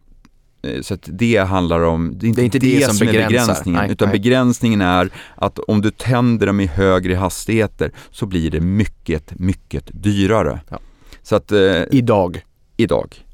eh, 0.62 0.82
så 0.82 0.98
det 1.06 1.38
handlar 1.38 1.80
om, 1.80 2.14
det 2.18 2.26
är 2.26 2.28
inte 2.28 2.42
det, 2.42 2.46
inte 2.46 2.60
det 2.60 2.86
som 2.86 2.96
som, 2.96 3.08
är 3.08 3.12
begränsningen, 3.12 3.82
Nej, 3.82 3.92
utan 3.92 4.10
nej. 4.10 4.20
begränsningen 4.20 4.82
är 4.82 5.10
att 5.36 5.60
om 5.60 5.82
du 5.82 5.92
tänder 5.92 6.48
dem 6.48 6.60
i 6.60 6.66
högre 6.66 7.16
hastigheter 7.16 7.92
så 8.12 8.26
blir 8.26 8.52
det 8.52 8.60
mycket, 8.60 9.40
mycket 9.40 9.90
dyrare. 10.04 10.60
Ja. 10.70 10.80
Så 11.24 11.36
att 11.36 11.52
eh, 11.52 11.82
Idag. 11.92 12.42
idag. 12.78 13.26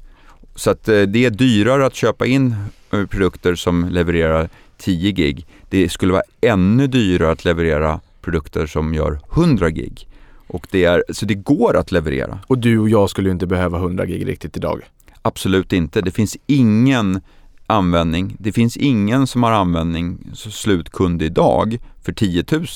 Så 0.54 0.70
att 0.70 0.88
eh, 0.88 1.02
det 1.02 1.24
är 1.24 1.30
dyrare 1.30 1.86
att 1.86 1.94
köpa 1.94 2.26
in 2.26 2.54
eh, 2.92 3.06
produkter 3.06 3.54
som 3.54 3.88
levererar 3.88 4.48
10 4.76 5.12
gig. 5.12 5.46
Det 5.70 5.88
skulle 5.88 6.12
vara 6.12 6.22
ännu 6.40 6.86
dyrare 6.86 7.30
att 7.30 7.44
leverera 7.44 8.00
produkter 8.20 8.66
som 8.66 8.94
gör 8.94 9.20
100 9.32 9.70
gig. 9.70 10.08
Och 10.46 10.66
det 10.70 10.84
är, 10.84 11.04
så 11.10 11.26
det 11.26 11.34
går 11.34 11.76
att 11.76 11.92
leverera. 11.92 12.38
Och 12.46 12.58
du 12.58 12.78
och 12.78 12.88
jag 12.88 13.10
skulle 13.10 13.30
inte 13.30 13.46
behöva 13.46 13.78
100 13.78 14.06
gig 14.06 14.28
riktigt 14.28 14.56
idag. 14.56 14.82
Absolut 15.22 15.72
inte. 15.72 16.00
Det 16.00 16.10
finns 16.10 16.36
ingen 16.46 17.20
användning. 17.66 18.36
Det 18.38 18.52
finns 18.52 18.76
ingen 18.76 19.26
som 19.26 19.42
har 19.42 19.52
användning 19.52 20.18
som 20.32 20.52
slutkund 20.52 21.22
idag 21.22 21.78
för 22.02 22.12
10 22.12 22.44
000. 22.50 22.66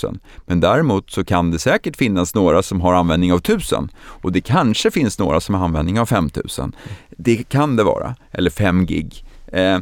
Men 0.46 0.60
däremot 0.60 1.10
så 1.10 1.24
kan 1.24 1.50
det 1.50 1.58
säkert 1.58 1.96
finnas 1.96 2.34
några 2.34 2.62
som 2.62 2.80
har 2.80 2.94
användning 2.94 3.32
av 3.32 3.38
1000 3.38 3.88
och 3.96 4.32
det 4.32 4.40
kanske 4.40 4.90
finns 4.90 5.18
några 5.18 5.40
som 5.40 5.54
har 5.54 5.64
användning 5.64 6.00
av 6.00 6.06
5000. 6.06 6.72
Det 7.10 7.48
kan 7.48 7.76
det 7.76 7.84
vara, 7.84 8.14
eller 8.30 8.50
5 8.50 8.86
gig. 8.86 9.24
Eh, 9.46 9.78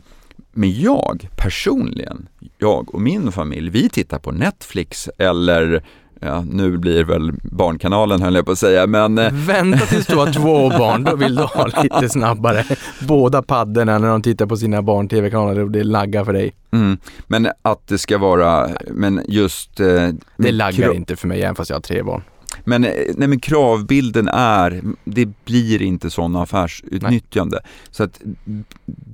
men 0.52 0.80
jag 0.80 1.28
personligen, 1.36 2.28
jag 2.58 2.94
och 2.94 3.00
min 3.00 3.32
familj, 3.32 3.70
vi 3.70 3.88
tittar 3.88 4.18
på 4.18 4.32
Netflix 4.32 5.08
eller 5.18 5.84
Ja, 6.24 6.44
nu 6.50 6.78
blir 6.78 7.04
väl 7.04 7.32
Barnkanalen 7.42 8.22
höll 8.22 8.34
jag 8.34 8.46
på 8.46 8.52
att 8.52 8.58
säga, 8.58 8.86
men 8.86 9.18
eh, 9.18 9.32
Vänta 9.32 9.86
tills 9.86 10.06
du 10.06 10.16
har 10.16 10.32
två 10.32 10.68
barn, 10.78 11.04
då 11.04 11.16
vill 11.16 11.34
du 11.34 11.42
ha 11.42 11.66
lite 11.82 12.08
snabbare. 12.08 12.64
Båda 13.08 13.42
paddorna 13.42 13.98
när 13.98 14.08
de 14.08 14.22
tittar 14.22 14.46
på 14.46 14.56
sina 14.56 14.82
barn-tv-kanaler 14.82 15.60
och 15.62 15.70
det 15.70 15.84
laggar 15.84 16.24
för 16.24 16.32
dig. 16.32 16.52
Mm, 16.72 16.98
men 17.26 17.48
att 17.62 17.86
det 17.88 17.98
ska 17.98 18.18
vara, 18.18 18.68
men 18.90 19.20
just... 19.28 19.80
Eh, 19.80 20.08
Det 20.36 20.52
laggar 20.52 20.94
inte 20.94 21.16
för 21.16 21.28
mig 21.28 21.42
även 21.42 21.54
fast 21.54 21.70
jag 21.70 21.76
har 21.76 21.80
tre 21.82 22.02
barn. 22.02 22.22
Men, 22.64 22.84
eh, 22.84 22.90
nej, 23.16 23.28
men 23.28 23.40
kravbilden 23.40 24.28
är, 24.28 24.82
det 25.04 25.28
blir 25.44 25.82
inte 25.82 26.10
sådana 26.10 26.42
affärsutnyttjande. 26.42 27.60
Så 27.90 28.02
att 28.04 28.20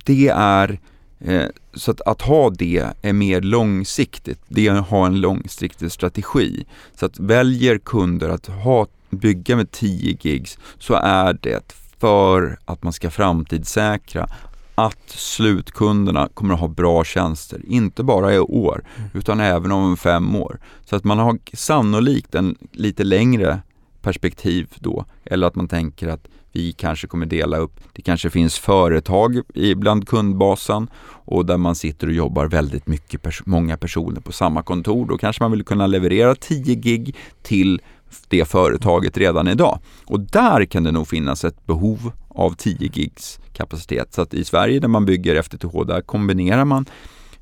det 0.05 0.27
är, 0.35 0.79
så 1.73 1.91
att, 1.91 2.01
att 2.01 2.21
ha 2.21 2.49
det 2.49 2.85
är 3.01 3.13
mer 3.13 3.41
långsiktigt, 3.41 4.39
det 4.47 4.67
är 4.67 4.71
att 4.71 4.89
ha 4.89 5.05
en 5.05 5.21
långsiktig 5.21 5.91
strategi. 5.91 6.65
Så 6.95 7.05
att 7.05 7.19
väljer 7.19 7.77
kunder 7.77 8.29
att 8.29 8.47
ha, 8.47 8.87
bygga 9.09 9.55
med 9.55 9.71
10 9.71 10.17
gigs 10.21 10.57
så 10.79 10.93
är 10.93 11.37
det 11.41 11.75
för 11.99 12.59
att 12.65 12.83
man 12.83 12.93
ska 12.93 13.09
framtidssäkra 13.09 14.27
att 14.75 15.09
slutkunderna 15.09 16.29
kommer 16.33 16.53
att 16.53 16.59
ha 16.59 16.67
bra 16.67 17.03
tjänster, 17.03 17.61
inte 17.67 18.03
bara 18.03 18.33
i 18.33 18.39
år 18.39 18.83
utan 19.13 19.39
även 19.39 19.71
om 19.71 19.97
fem 19.97 20.35
år. 20.35 20.59
Så 20.85 20.95
att 20.95 21.03
man 21.03 21.19
har 21.19 21.39
sannolikt 21.53 22.35
en 22.35 22.55
lite 22.71 23.03
längre 23.03 23.61
perspektiv 24.01 24.67
då, 24.79 25.05
eller 25.25 25.47
att 25.47 25.55
man 25.55 25.67
tänker 25.67 26.07
att 26.07 26.27
vi 26.53 26.71
kanske 26.73 27.07
kommer 27.07 27.25
dela 27.25 27.57
upp, 27.57 27.79
det 27.93 28.01
kanske 28.01 28.29
finns 28.29 28.57
företag 28.59 29.37
i- 29.53 29.75
bland 29.75 30.07
kundbasen 30.07 30.87
och 31.05 31.45
där 31.45 31.57
man 31.57 31.75
sitter 31.75 32.07
och 32.07 32.13
jobbar 32.13 32.45
väldigt 32.47 32.87
mycket, 32.87 33.21
pers- 33.23 33.41
många 33.45 33.77
personer 33.77 34.21
på 34.21 34.31
samma 34.31 34.63
kontor. 34.63 35.05
Då 35.05 35.17
kanske 35.17 35.43
man 35.43 35.51
vill 35.51 35.63
kunna 35.63 35.87
leverera 35.87 36.35
10 36.35 36.75
gig 36.75 37.15
till 37.43 37.81
det 38.27 38.45
företaget 38.45 39.17
redan 39.17 39.47
idag. 39.47 39.79
Och 40.05 40.19
där 40.19 40.65
kan 40.65 40.83
det 40.83 40.91
nog 40.91 41.07
finnas 41.07 41.45
ett 41.45 41.65
behov 41.67 42.11
av 42.27 42.51
10 42.55 42.89
gigs 42.93 43.39
kapacitet. 43.53 44.13
Så 44.13 44.21
att 44.21 44.33
i 44.33 44.43
Sverige 44.43 44.79
där 44.79 44.87
man 44.87 45.05
bygger 45.05 45.35
FTTH, 45.35 45.83
där 45.87 46.01
kombinerar 46.01 46.65
man 46.65 46.85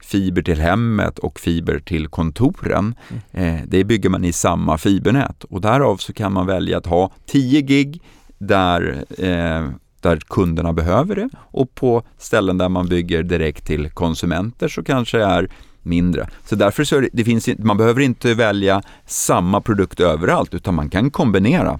fiber 0.03 0.41
till 0.41 0.60
hemmet 0.62 1.20
och 1.20 1.39
fiber 1.39 1.80
till 1.80 2.07
kontoren. 2.07 2.95
Eh, 3.32 3.55
det 3.68 3.84
bygger 3.84 4.10
man 4.10 4.26
i 4.26 4.34
samma 4.34 4.78
fibernät 4.78 5.43
och 5.43 5.62
därav 5.62 5.97
så 5.97 6.14
kan 6.14 6.34
man 6.34 6.45
välja 6.47 6.78
att 6.78 6.86
ha 6.86 7.12
10 7.26 7.62
gig 7.62 8.01
där 8.40 9.06
eh, 9.18 9.72
där 10.02 10.20
kunderna 10.28 10.74
behöver 10.74 11.16
det 11.16 11.30
och 11.36 11.76
på 11.76 12.04
ställen 12.18 12.58
där 12.58 12.70
man 12.70 12.88
bygger 12.88 13.24
direkt 13.24 13.66
till 13.66 13.90
konsumenter 13.90 14.68
så 14.68 14.84
kanske 14.84 15.18
det 15.18 15.24
är 15.24 15.50
mindre. 15.82 16.30
Så 16.46 16.56
därför 16.56 16.84
så 16.84 17.00
det, 17.00 17.10
det 17.14 17.24
finns, 17.24 17.50
man 17.58 17.78
behöver 17.78 18.02
inte 18.02 18.34
välja 18.34 18.82
samma 19.06 19.62
produkt 19.62 20.00
överallt 20.00 20.54
utan 20.54 20.76
man 20.76 20.90
kan 20.90 21.12
kombinera. 21.12 21.80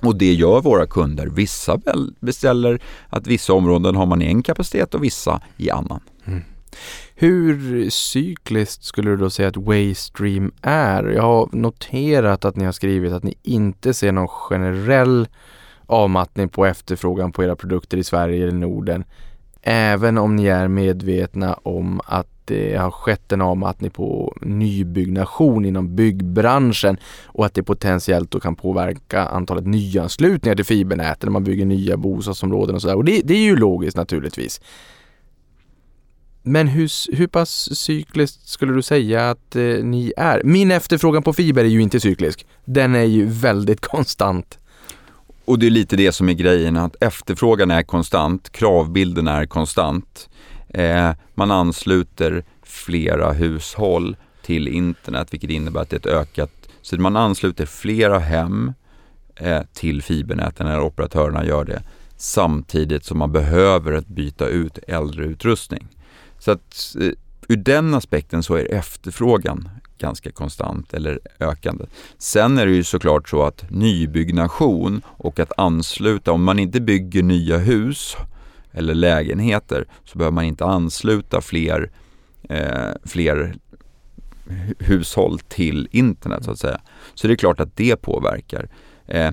Och 0.00 0.16
det 0.16 0.32
gör 0.32 0.60
våra 0.60 0.86
kunder. 0.86 1.26
Vissa 1.26 1.80
beställer 2.20 2.80
att 3.08 3.26
vissa 3.26 3.52
områden 3.52 3.96
har 3.96 4.06
man 4.06 4.22
i 4.22 4.26
en 4.26 4.42
kapacitet 4.42 4.94
och 4.94 5.04
vissa 5.04 5.40
i 5.56 5.70
annan. 5.70 6.00
Mm. 6.24 6.42
Hur 7.14 7.90
cykliskt 7.90 8.84
skulle 8.84 9.10
du 9.10 9.16
då 9.16 9.30
säga 9.30 9.48
att 9.48 9.56
Waystream 9.56 10.52
är? 10.62 11.04
Jag 11.04 11.22
har 11.22 11.48
noterat 11.52 12.44
att 12.44 12.56
ni 12.56 12.64
har 12.64 12.72
skrivit 12.72 13.12
att 13.12 13.22
ni 13.22 13.34
inte 13.42 13.94
ser 13.94 14.12
någon 14.12 14.28
generell 14.28 15.28
avmattning 15.86 16.48
på 16.48 16.66
efterfrågan 16.66 17.32
på 17.32 17.44
era 17.44 17.56
produkter 17.56 17.96
i 17.96 18.04
Sverige 18.04 18.42
eller 18.42 18.58
Norden. 18.58 19.04
Även 19.62 20.18
om 20.18 20.36
ni 20.36 20.46
är 20.46 20.68
medvetna 20.68 21.54
om 21.54 22.00
att 22.04 22.28
det 22.46 22.76
har 22.76 22.90
skett 22.90 23.32
en 23.32 23.40
avmattning 23.40 23.90
på 23.90 24.36
nybyggnation 24.40 25.64
inom 25.64 25.96
byggbranschen 25.96 26.96
och 27.24 27.46
att 27.46 27.54
det 27.54 27.62
potentiellt 27.62 28.30
då 28.30 28.40
kan 28.40 28.54
påverka 28.54 29.24
antalet 29.24 29.66
nyanslutningar 29.66 30.56
till 30.56 30.64
fibernätet 30.64 31.22
när 31.22 31.30
man 31.30 31.44
bygger 31.44 31.64
nya 31.64 31.96
bostadsområden 31.96 32.74
och 32.74 32.82
sådär. 32.82 32.96
Och 32.96 33.04
det, 33.04 33.20
det, 33.24 33.34
är 33.34 33.42
ju 33.42 33.56
logiskt 33.56 33.96
naturligtvis. 33.96 34.60
Men 36.42 36.68
hur, 36.68 37.16
hur 37.16 37.26
pass 37.26 37.78
cykliskt 37.78 38.48
skulle 38.48 38.72
du 38.72 38.82
säga 38.82 39.30
att 39.30 39.56
eh, 39.56 39.62
ni 39.62 40.12
är? 40.16 40.42
Min 40.44 40.70
efterfrågan 40.70 41.22
på 41.22 41.32
fiber 41.32 41.64
är 41.64 41.68
ju 41.68 41.82
inte 41.82 42.00
cyklisk. 42.00 42.46
Den 42.64 42.94
är 42.94 43.04
ju 43.04 43.26
väldigt 43.26 43.80
konstant. 43.86 44.58
Och 45.46 45.58
det 45.58 45.66
är 45.66 45.70
lite 45.70 45.96
det 45.96 46.12
som 46.12 46.28
är 46.28 46.32
grejen, 46.32 46.76
att 46.76 47.02
efterfrågan 47.02 47.70
är 47.70 47.82
konstant, 47.82 48.52
kravbilden 48.52 49.28
är 49.28 49.46
konstant. 49.46 50.28
Eh, 50.68 51.10
man 51.34 51.50
ansluter 51.50 52.44
flera 52.62 53.32
hushåll 53.32 54.16
till 54.42 54.68
internet, 54.68 55.28
vilket 55.30 55.50
innebär 55.50 55.80
att 55.80 55.90
det 55.90 55.96
är 55.96 56.00
ett 56.00 56.06
ökat... 56.06 56.50
Så 56.82 57.00
man 57.00 57.16
ansluter 57.16 57.66
flera 57.66 58.18
hem 58.18 58.72
eh, 59.36 59.62
till 59.72 60.02
fibernäten 60.02 60.66
när 60.66 60.80
operatörerna 60.80 61.44
gör 61.44 61.64
det 61.64 61.82
samtidigt 62.16 63.04
som 63.04 63.18
man 63.18 63.32
behöver 63.32 63.92
att 63.92 64.06
byta 64.06 64.46
ut 64.46 64.78
äldre 64.88 65.24
utrustning. 65.24 65.88
Så 66.38 66.50
att 66.50 66.96
eh, 67.00 67.10
ur 67.48 67.56
den 67.56 67.94
aspekten 67.94 68.42
så 68.42 68.54
är 68.54 68.74
efterfrågan 68.74 69.68
ganska 69.98 70.30
konstant 70.32 70.94
eller 70.94 71.20
ökande. 71.40 71.84
Sen 72.18 72.58
är 72.58 72.66
det 72.66 72.72
ju 72.72 72.84
såklart 72.84 73.28
så 73.28 73.42
att 73.42 73.70
nybyggnation 73.70 75.02
och 75.06 75.40
att 75.40 75.52
ansluta, 75.56 76.32
om 76.32 76.44
man 76.44 76.58
inte 76.58 76.80
bygger 76.80 77.22
nya 77.22 77.58
hus 77.58 78.16
eller 78.72 78.94
lägenheter 78.94 79.86
så 80.04 80.18
behöver 80.18 80.34
man 80.34 80.44
inte 80.44 80.64
ansluta 80.64 81.40
fler, 81.40 81.90
eh, 82.48 82.90
fler 83.04 83.54
hushåll 84.78 85.38
till 85.38 85.88
internet 85.90 86.44
så 86.44 86.50
att 86.50 86.58
säga. 86.58 86.80
Så 87.14 87.26
det 87.26 87.34
är 87.34 87.36
klart 87.36 87.60
att 87.60 87.76
det 87.76 87.96
påverkar. 87.96 88.68
Eh, 89.06 89.30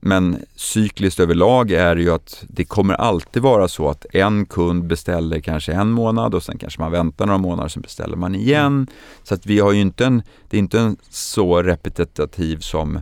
men 0.00 0.38
cykliskt 0.56 1.20
överlag 1.20 1.70
är 1.70 1.94
det 1.94 2.02
ju 2.02 2.10
att 2.10 2.44
det 2.48 2.64
kommer 2.64 2.94
alltid 2.94 3.42
vara 3.42 3.68
så 3.68 3.88
att 3.88 4.06
en 4.12 4.46
kund 4.46 4.84
beställer 4.84 5.40
kanske 5.40 5.72
en 5.72 5.90
månad 5.90 6.34
och 6.34 6.42
sen 6.42 6.58
kanske 6.58 6.80
man 6.80 6.92
väntar 6.92 7.26
några 7.26 7.38
månader 7.38 7.64
och 7.64 7.72
sen 7.72 7.82
beställer 7.82 8.16
man 8.16 8.34
igen. 8.34 8.86
Så 9.22 9.34
att 9.34 9.46
vi 9.46 9.60
har 9.60 9.72
ju 9.72 9.80
inte 9.80 10.06
en, 10.06 10.22
det 10.50 10.56
är 10.56 10.58
inte 10.58 10.80
en 10.80 10.96
så 11.10 11.62
repetitiv 11.62 12.58
som 12.58 13.00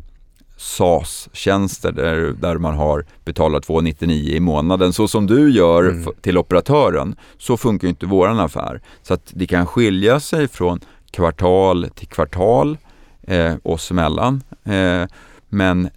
SAS-tjänster 0.57 1.93
där, 1.93 2.16
där 2.41 2.59
man 2.59 2.74
har 2.74 3.05
betalat 3.24 3.62
299 3.62 4.37
i 4.37 4.41
månaden 4.41 4.93
så 4.93 5.09
som 5.09 5.26
du 5.26 5.51
gör 5.51 5.85
mm. 5.85 6.12
till 6.20 6.39
operatören. 6.39 7.16
Så 7.39 7.57
funkar 7.57 7.89
inte 7.89 8.07
våran 8.07 8.41
affär. 8.41 8.80
Så 9.03 9.14
att 9.14 9.33
det 9.35 9.47
kan 9.47 9.66
skilja 9.66 10.20
sig 10.20 10.49
från 10.49 10.80
kvartal 11.11 11.89
till 11.95 12.09
kvartal 12.09 12.78
eh, 13.22 13.55
oss 13.62 13.91
emellan. 13.91 14.43
Eh, 14.64 15.05
men 15.49 15.91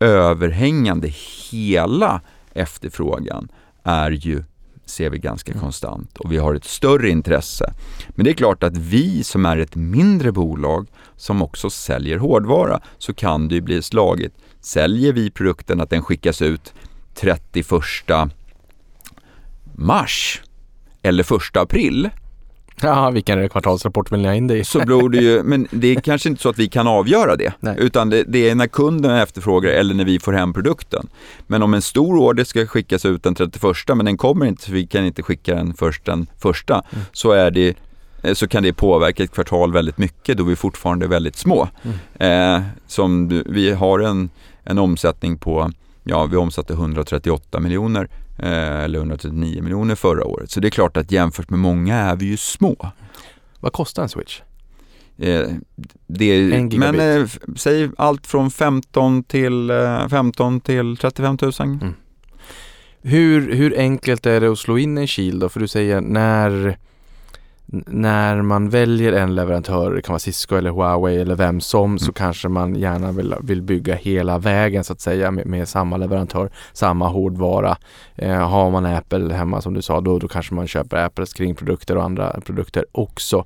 överhängande 0.00 1.12
hela 1.50 2.20
efterfrågan 2.52 3.48
är 3.82 4.10
ju 4.10 4.44
ser 4.86 5.10
vi 5.10 5.18
ganska 5.18 5.52
mm. 5.52 5.62
konstant 5.62 6.16
och 6.16 6.32
vi 6.32 6.36
har 6.36 6.54
ett 6.54 6.64
större 6.64 7.10
intresse. 7.10 7.72
Men 8.08 8.24
det 8.24 8.30
är 8.30 8.34
klart 8.34 8.62
att 8.62 8.76
vi 8.76 9.24
som 9.24 9.46
är 9.46 9.56
ett 9.56 9.76
mindre 9.76 10.32
bolag 10.32 10.86
som 11.16 11.42
också 11.42 11.70
säljer 11.70 12.18
hårdvara 12.18 12.80
så 12.98 13.14
kan 13.14 13.48
det 13.48 13.54
ju 13.54 13.60
bli 13.60 13.82
slaget. 13.82 14.32
Säljer 14.60 15.12
vi 15.12 15.30
produkten 15.30 15.80
att 15.80 15.90
den 15.90 16.02
skickas 16.02 16.42
ut 16.42 16.74
31 17.14 17.42
mars 19.74 20.42
eller 21.02 21.36
1 21.36 21.56
april 21.56 22.10
Ja, 22.82 23.10
vilken 23.10 23.48
kvartalsrapport 23.48 24.12
vill 24.12 24.20
ni 24.20 24.28
ha 24.28 24.34
in 24.34 24.46
det 24.46 24.58
i? 24.58 24.64
Så 24.64 24.78
beror 24.78 25.10
det 25.10 25.18
ju, 25.18 25.42
men 25.44 25.68
det 25.70 25.86
är 25.88 26.00
kanske 26.00 26.28
inte 26.28 26.42
så 26.42 26.48
att 26.48 26.58
vi 26.58 26.68
kan 26.68 26.86
avgöra 26.86 27.36
det. 27.36 27.52
Nej. 27.60 27.76
Utan 27.78 28.10
det, 28.10 28.24
det, 28.28 28.50
är 28.50 28.54
när 28.54 28.66
kunden 28.66 29.16
efterfrågar 29.16 29.70
eller 29.70 29.94
när 29.94 30.04
vi 30.04 30.18
får 30.18 30.32
hem 30.32 30.52
produkten. 30.52 31.08
Men 31.46 31.62
om 31.62 31.74
en 31.74 31.82
stor 31.82 32.16
order 32.16 32.44
ska 32.44 32.66
skickas 32.66 33.04
ut 33.04 33.22
den 33.22 33.34
31 33.34 33.62
men 33.88 34.04
den 34.04 34.16
kommer 34.16 34.46
inte 34.46 34.62
så 34.62 34.72
vi 34.72 34.86
kan 34.86 35.06
inte 35.06 35.22
skicka 35.22 35.54
den 35.54 35.74
först 35.74 36.04
den 36.04 36.26
första. 36.38 36.74
Mm. 36.74 37.04
Så, 37.12 37.32
är 37.32 37.50
det, 37.50 37.76
eh, 38.22 38.34
så 38.34 38.48
kan 38.48 38.62
det 38.62 38.72
påverka 38.72 39.24
ett 39.24 39.32
kvartal 39.32 39.72
väldigt 39.72 39.98
mycket 39.98 40.38
då 40.38 40.44
vi 40.44 40.56
fortfarande 40.56 41.06
är 41.06 41.10
väldigt 41.10 41.36
små. 41.36 41.68
Mm. 41.82 42.56
Eh, 42.58 42.62
som 42.86 43.42
vi 43.46 43.72
har 43.72 43.98
en, 43.98 44.30
en 44.64 44.78
omsättning 44.78 45.38
på, 45.38 45.70
ja 46.04 46.24
vi 46.24 46.36
omsatte 46.36 46.72
138 46.72 47.60
miljoner 47.60 48.08
eller 48.38 48.98
139 48.98 49.62
miljoner 49.62 49.94
förra 49.94 50.24
året. 50.24 50.50
Så 50.50 50.60
det 50.60 50.68
är 50.68 50.70
klart 50.70 50.96
att 50.96 51.12
jämfört 51.12 51.50
med 51.50 51.58
många 51.58 51.96
är 51.96 52.16
vi 52.16 52.26
ju 52.26 52.36
små. 52.36 52.90
Vad 53.60 53.72
kostar 53.72 54.02
en 54.02 54.08
switch? 54.08 54.40
Eh, 55.18 55.48
det, 56.06 56.68
men 56.78 57.00
eh, 57.00 57.28
säg 57.56 57.90
allt 57.98 58.26
från 58.26 58.50
15 58.50 59.24
till, 59.24 59.70
eh, 59.70 60.08
15 60.08 60.60
till 60.60 60.96
35 60.96 61.38
000. 61.42 61.52
Mm. 61.60 61.94
Hur, 63.02 63.54
hur 63.54 63.78
enkelt 63.78 64.26
är 64.26 64.40
det 64.40 64.52
att 64.52 64.58
slå 64.58 64.78
in 64.78 64.98
en 64.98 65.06
kil 65.06 65.38
då? 65.38 65.48
För 65.48 65.60
du 65.60 65.68
säger 65.68 66.00
när 66.00 66.78
när 67.86 68.42
man 68.42 68.68
väljer 68.68 69.12
en 69.12 69.34
leverantör, 69.34 69.94
det 69.94 70.02
kan 70.02 70.12
vara 70.12 70.18
Cisco 70.18 70.56
eller 70.56 70.70
Huawei 70.70 71.20
eller 71.20 71.34
vem 71.34 71.60
som, 71.60 71.84
mm. 71.84 71.98
så 71.98 72.12
kanske 72.12 72.48
man 72.48 72.74
gärna 72.74 73.12
vill, 73.12 73.34
vill 73.40 73.62
bygga 73.62 73.94
hela 73.94 74.38
vägen 74.38 74.84
så 74.84 74.92
att 74.92 75.00
säga 75.00 75.30
med, 75.30 75.46
med 75.46 75.68
samma 75.68 75.96
leverantör, 75.96 76.50
samma 76.72 77.08
hårdvara. 77.08 77.76
Eh, 78.14 78.48
har 78.48 78.70
man 78.70 78.86
Apple 78.86 79.34
hemma 79.34 79.60
som 79.60 79.74
du 79.74 79.82
sa, 79.82 80.00
då, 80.00 80.18
då 80.18 80.28
kanske 80.28 80.54
man 80.54 80.66
köper 80.66 80.96
Apples 80.96 81.32
kringprodukter 81.32 81.96
och 81.96 82.04
andra 82.04 82.40
produkter 82.40 82.84
också. 82.92 83.44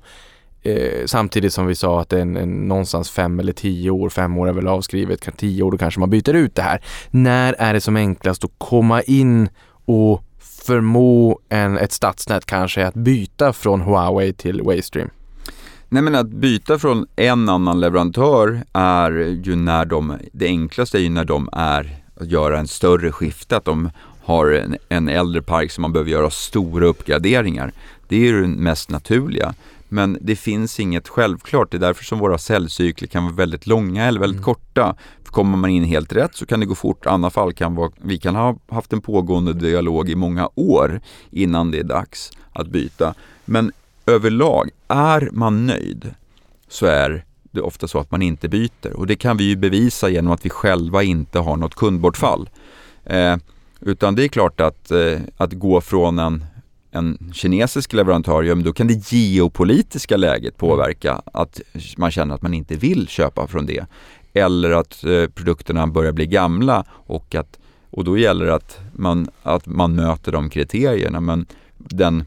Eh, 0.63 1.05
samtidigt 1.05 1.53
som 1.53 1.67
vi 1.67 1.75
sa 1.75 2.01
att 2.01 2.09
det 2.09 2.17
är 2.17 2.21
en, 2.21 2.37
en, 2.37 2.67
någonstans 2.67 3.11
fem 3.11 3.39
eller 3.39 3.53
tio 3.53 3.89
år, 3.89 4.09
fem 4.09 4.37
år 4.37 4.49
är 4.49 4.53
väl 4.53 4.67
avskrivet, 4.67 5.37
tio 5.37 5.63
år 5.63 5.71
då 5.71 5.77
kanske 5.77 5.99
man 5.99 6.09
byter 6.09 6.33
ut 6.33 6.55
det 6.55 6.61
här. 6.61 6.81
När 7.11 7.53
är 7.53 7.73
det 7.73 7.81
som 7.81 7.95
enklast 7.95 8.43
att 8.43 8.51
komma 8.57 9.01
in 9.01 9.49
och 9.85 10.23
förmå 10.63 11.39
en, 11.49 11.77
ett 11.77 11.91
stadsnät 11.91 12.45
kanske 12.45 12.87
att 12.87 12.93
byta 12.93 13.53
från 13.53 13.81
Huawei 13.81 14.33
till 14.33 14.61
Waystream? 14.61 15.09
Nej 15.89 16.03
men 16.03 16.15
att 16.15 16.29
byta 16.29 16.79
från 16.79 17.07
en 17.15 17.49
annan 17.49 17.79
leverantör 17.79 18.63
är 18.73 19.11
ju 19.43 19.55
när 19.55 19.85
de, 19.85 20.17
det 20.31 20.45
enklaste 20.45 20.97
är 20.97 21.01
ju 21.01 21.09
när 21.09 21.25
de 21.25 21.49
är 21.51 21.97
att 22.15 22.31
göra 22.31 22.59
en 22.59 22.67
större 22.67 23.11
skifte, 23.11 23.57
att 23.57 23.65
de 23.65 23.89
har 24.23 24.51
en, 24.51 24.77
en 24.89 25.09
äldre 25.09 25.41
park 25.41 25.71
som 25.71 25.81
man 25.81 25.93
behöver 25.93 26.11
göra 26.11 26.29
stora 26.29 26.85
uppgraderingar. 26.85 27.71
Det 28.07 28.15
är 28.15 28.19
ju 28.19 28.41
det 28.41 28.47
mest 28.47 28.89
naturliga. 28.89 29.53
Men 29.93 30.17
det 30.21 30.35
finns 30.35 30.79
inget 30.79 31.07
självklart. 31.07 31.71
Det 31.71 31.77
är 31.77 31.79
därför 31.79 32.03
som 32.03 32.19
våra 32.19 32.37
säljcykler 32.37 33.07
kan 33.07 33.23
vara 33.23 33.33
väldigt 33.33 33.67
långa 33.67 34.05
eller 34.05 34.19
väldigt 34.19 34.37
mm. 34.37 34.43
korta. 34.43 34.95
För 35.23 35.31
kommer 35.31 35.57
man 35.57 35.69
in 35.69 35.83
helt 35.83 36.13
rätt 36.13 36.35
så 36.35 36.45
kan 36.45 36.59
det 36.59 36.65
gå 36.65 36.75
fort. 36.75 37.05
I 37.05 37.09
andra 37.09 37.29
fall 37.29 37.53
kan 37.53 37.75
vara, 37.75 37.91
vi 38.01 38.17
kan 38.17 38.35
ha 38.35 38.57
haft 38.69 38.93
en 38.93 39.01
pågående 39.01 39.53
dialog 39.53 40.09
i 40.09 40.15
många 40.15 40.49
år 40.55 41.01
innan 41.31 41.71
det 41.71 41.79
är 41.79 41.83
dags 41.83 42.31
att 42.53 42.67
byta. 42.67 43.13
Men 43.45 43.71
överlag, 44.05 44.69
är 44.87 45.29
man 45.31 45.65
nöjd 45.65 46.13
så 46.67 46.85
är 46.85 47.25
det 47.41 47.61
ofta 47.61 47.87
så 47.87 47.99
att 47.99 48.11
man 48.11 48.21
inte 48.21 48.49
byter. 48.49 48.93
Och 48.93 49.07
det 49.07 49.15
kan 49.15 49.37
vi 49.37 49.43
ju 49.43 49.55
bevisa 49.55 50.09
genom 50.09 50.33
att 50.33 50.45
vi 50.45 50.49
själva 50.49 51.03
inte 51.03 51.39
har 51.39 51.57
något 51.57 51.75
kundbortfall. 51.75 52.49
Eh, 53.05 53.37
utan 53.79 54.15
det 54.15 54.23
är 54.23 54.27
klart 54.27 54.61
att, 54.61 54.91
eh, 54.91 55.19
att 55.37 55.53
gå 55.53 55.81
från 55.81 56.19
en 56.19 56.45
en 56.91 57.31
kinesisk 57.33 57.93
leverantör, 57.93 58.43
ja, 58.43 58.55
men 58.55 58.63
då 58.63 58.73
kan 58.73 58.87
det 58.87 59.11
geopolitiska 59.11 60.17
läget 60.17 60.57
påverka 60.57 61.21
att 61.33 61.61
man 61.97 62.11
känner 62.11 62.35
att 62.35 62.41
man 62.41 62.53
inte 62.53 62.75
vill 62.75 63.07
köpa 63.07 63.47
från 63.47 63.65
det. 63.65 63.85
Eller 64.33 64.71
att 64.71 65.03
eh, 65.03 65.27
produkterna 65.27 65.87
börjar 65.87 66.11
bli 66.11 66.27
gamla 66.27 66.85
och, 66.89 67.35
att, 67.35 67.59
och 67.89 68.03
då 68.03 68.17
gäller 68.17 68.45
det 68.45 68.55
att 68.55 68.79
man, 68.93 69.29
att 69.43 69.65
man 69.65 69.95
möter 69.95 70.31
de 70.31 70.49
kriterierna. 70.49 71.19
Men 71.19 71.45
den, 71.77 72.23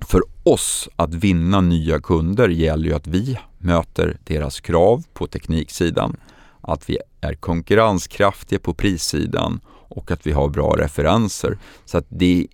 för 0.00 0.22
oss 0.42 0.88
att 0.96 1.14
vinna 1.14 1.60
nya 1.60 2.00
kunder 2.00 2.48
gäller 2.48 2.88
ju 2.88 2.94
att 2.94 3.06
vi 3.06 3.38
möter 3.58 4.18
deras 4.24 4.60
krav 4.60 5.04
på 5.12 5.26
tekniksidan, 5.26 6.16
att 6.60 6.90
vi 6.90 6.98
är 7.20 7.34
konkurrenskraftiga 7.34 8.58
på 8.58 8.74
prissidan 8.74 9.60
och 9.88 10.10
att 10.10 10.26
vi 10.26 10.32
har 10.32 10.48
bra 10.48 10.76
referenser. 10.78 11.58
Så 11.84 11.98
att 11.98 12.06
det 12.08 12.40
är 12.40 12.46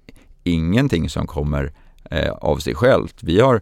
ingenting 0.45 1.09
som 1.09 1.27
kommer 1.27 1.73
eh, 2.11 2.31
av 2.31 2.57
sig 2.57 2.75
självt. 2.75 3.17
Vi 3.23 3.41
har 3.41 3.61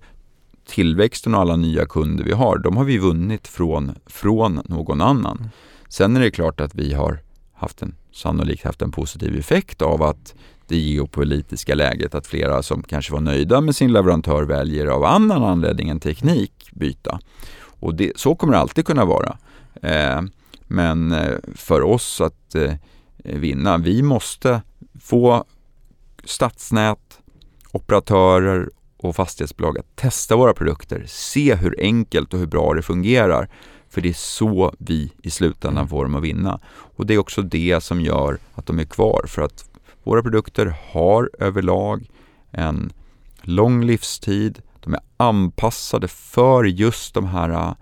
tillväxten 0.67 1.35
och 1.35 1.41
alla 1.41 1.57
nya 1.57 1.87
kunder 1.87 2.25
vi 2.25 2.33
har, 2.33 2.59
de 2.59 2.77
har 2.77 2.85
vi 2.85 2.99
vunnit 2.99 3.49
från, 3.49 3.93
från 4.07 4.63
någon 4.65 5.01
annan. 5.01 5.51
Sen 5.89 6.17
är 6.17 6.21
det 6.21 6.31
klart 6.31 6.61
att 6.61 6.75
vi 6.75 6.95
har 6.95 7.19
haft 7.55 7.83
en, 7.83 7.95
sannolikt 8.13 8.65
haft 8.65 8.83
en 8.83 8.93
positiv 8.93 9.39
effekt 9.39 9.83
av 9.83 10.03
att 10.03 10.35
det 10.67 10.77
geopolitiska 10.77 11.75
läget, 11.75 12.15
att 12.15 12.27
flera 12.27 12.63
som 12.63 12.83
kanske 12.83 13.13
var 13.13 13.21
nöjda 13.21 13.61
med 13.61 13.77
sin 13.77 13.93
leverantör 13.93 14.43
väljer 14.43 14.87
av 14.87 15.05
annan 15.05 15.45
anledning 15.45 15.89
än 15.89 16.01
teknik 16.01 16.69
byta. 16.73 17.21
Och 17.81 17.95
det, 17.95 18.13
så 18.17 18.35
kommer 18.35 18.53
det 18.53 18.59
alltid 18.59 18.87
kunna 18.87 19.05
vara. 19.05 19.37
Eh, 19.83 20.23
men 20.67 21.13
eh, 21.13 21.35
för 21.55 21.83
oss 21.83 22.21
att 22.21 22.55
eh, 22.55 22.75
vinna, 23.25 23.79
vi 23.79 24.03
måste 24.03 24.63
få 25.01 25.45
stadsnät, 26.25 27.21
operatörer 27.73 28.71
och 28.97 29.17
fastighetsbolag 29.17 29.79
att 29.79 29.97
testa 29.97 30.37
våra 30.37 30.55
produkter, 30.55 31.05
se 31.07 31.55
hur 31.55 31.75
enkelt 31.79 32.35
och 32.35 32.41
hur 32.41 32.47
bra 32.47 32.75
det 32.75 32.83
fungerar. 32.83 33.49
För 33.89 34.01
det 34.01 34.09
är 34.09 34.13
så 34.13 34.75
vi 34.79 35.13
i 35.23 35.31
slutändan 35.31 35.89
får 35.89 36.05
dem 36.05 36.15
att 36.15 36.23
vinna. 36.23 36.61
Och 36.71 37.07
det 37.07 37.15
är 37.15 37.19
också 37.19 37.43
det 37.43 37.83
som 37.83 38.01
gör 38.01 38.39
att 38.55 38.67
de 38.67 38.79
är 38.79 38.85
kvar. 38.85 39.25
För 39.27 39.43
att 39.43 39.71
våra 40.03 40.23
produkter 40.23 40.75
har 40.93 41.31
överlag 41.39 42.11
en 42.51 42.93
lång 43.43 43.85
livstid. 43.85 44.63
De 44.81 44.95
är 44.95 45.01
anpassade 45.17 46.09
för 46.09 46.65
just 46.65 47.15
de 47.15 47.27
här 47.27 47.75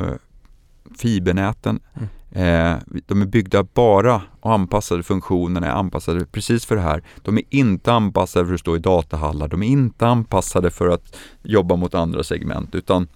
äh, 0.00 0.06
fibernäten. 0.98 1.80
Mm. 1.94 2.08
Eh, 2.32 2.78
de 3.06 3.22
är 3.22 3.26
byggda 3.26 3.62
bara 3.62 4.22
och 4.42 4.52
anpassade, 4.52 5.02
funktionerna 5.02 5.66
är 5.66 5.70
anpassade 5.70 6.26
precis 6.26 6.66
för 6.66 6.76
det 6.76 6.82
här. 6.82 7.02
De 7.22 7.38
är 7.38 7.44
inte 7.50 7.92
anpassade 7.92 8.46
för 8.46 8.54
att 8.54 8.60
stå 8.60 8.76
i 8.76 8.78
datahallar, 8.78 9.48
de 9.48 9.62
är 9.62 9.66
inte 9.66 10.06
anpassade 10.06 10.70
för 10.70 10.88
att 10.88 11.16
jobba 11.42 11.76
mot 11.76 11.94
andra 11.94 12.22
segment 12.22 12.74
utan 12.74 13.08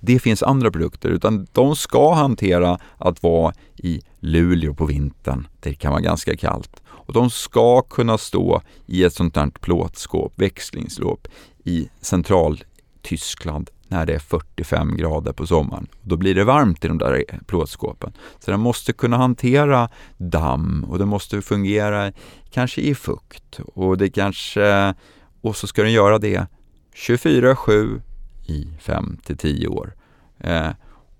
det 0.00 0.18
finns 0.18 0.42
andra 0.42 0.70
produkter 0.70 1.08
utan 1.08 1.46
de 1.52 1.76
ska 1.76 2.14
hantera 2.14 2.78
att 2.98 3.22
vara 3.22 3.52
i 3.76 4.00
Luleå 4.20 4.74
på 4.74 4.86
vintern. 4.86 5.48
Det 5.60 5.74
kan 5.74 5.90
vara 5.90 6.00
ganska 6.00 6.36
kallt. 6.36 6.82
Och 6.86 7.12
de 7.12 7.30
ska 7.30 7.82
kunna 7.82 8.18
stå 8.18 8.62
i 8.86 9.04
ett 9.04 9.14
sånt 9.14 9.36
här 9.36 9.50
plåtskåp, 9.50 10.32
växlingslåp 10.36 11.28
i 11.64 11.88
central-Tyskland 12.00 13.70
när 13.88 14.06
det 14.06 14.14
är 14.14 14.18
45 14.18 14.96
grader 14.96 15.32
på 15.32 15.46
sommaren. 15.46 15.86
Då 16.02 16.16
blir 16.16 16.34
det 16.34 16.44
varmt 16.44 16.84
i 16.84 16.88
de 16.88 16.98
där 16.98 17.24
plåtskåpen. 17.46 18.12
Så 18.38 18.50
den 18.50 18.60
måste 18.60 18.92
kunna 18.92 19.16
hantera 19.16 19.88
damm 20.16 20.86
och 20.88 20.98
den 20.98 21.08
måste 21.08 21.42
fungera 21.42 22.12
kanske 22.50 22.80
i 22.80 22.94
fukt 22.94 23.60
och 23.74 23.98
det 23.98 24.08
kanske 24.08 24.94
och 25.40 25.56
så 25.56 25.66
ska 25.66 25.82
den 25.82 25.92
göra 25.92 26.18
det 26.18 26.46
24-7 26.94 28.00
i 28.46 28.68
5 28.80 29.18
till 29.24 29.36
10 29.36 29.68
år. 29.68 29.94
Eh, 30.38 30.70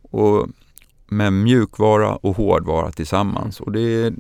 och 0.03 0.49
med 1.07 1.33
mjukvara 1.33 2.17
och 2.17 2.37
hårdvara 2.37 2.93
tillsammans. 2.93 3.61
Och 3.61 3.73
det 3.73 3.81
är, 3.81 4.14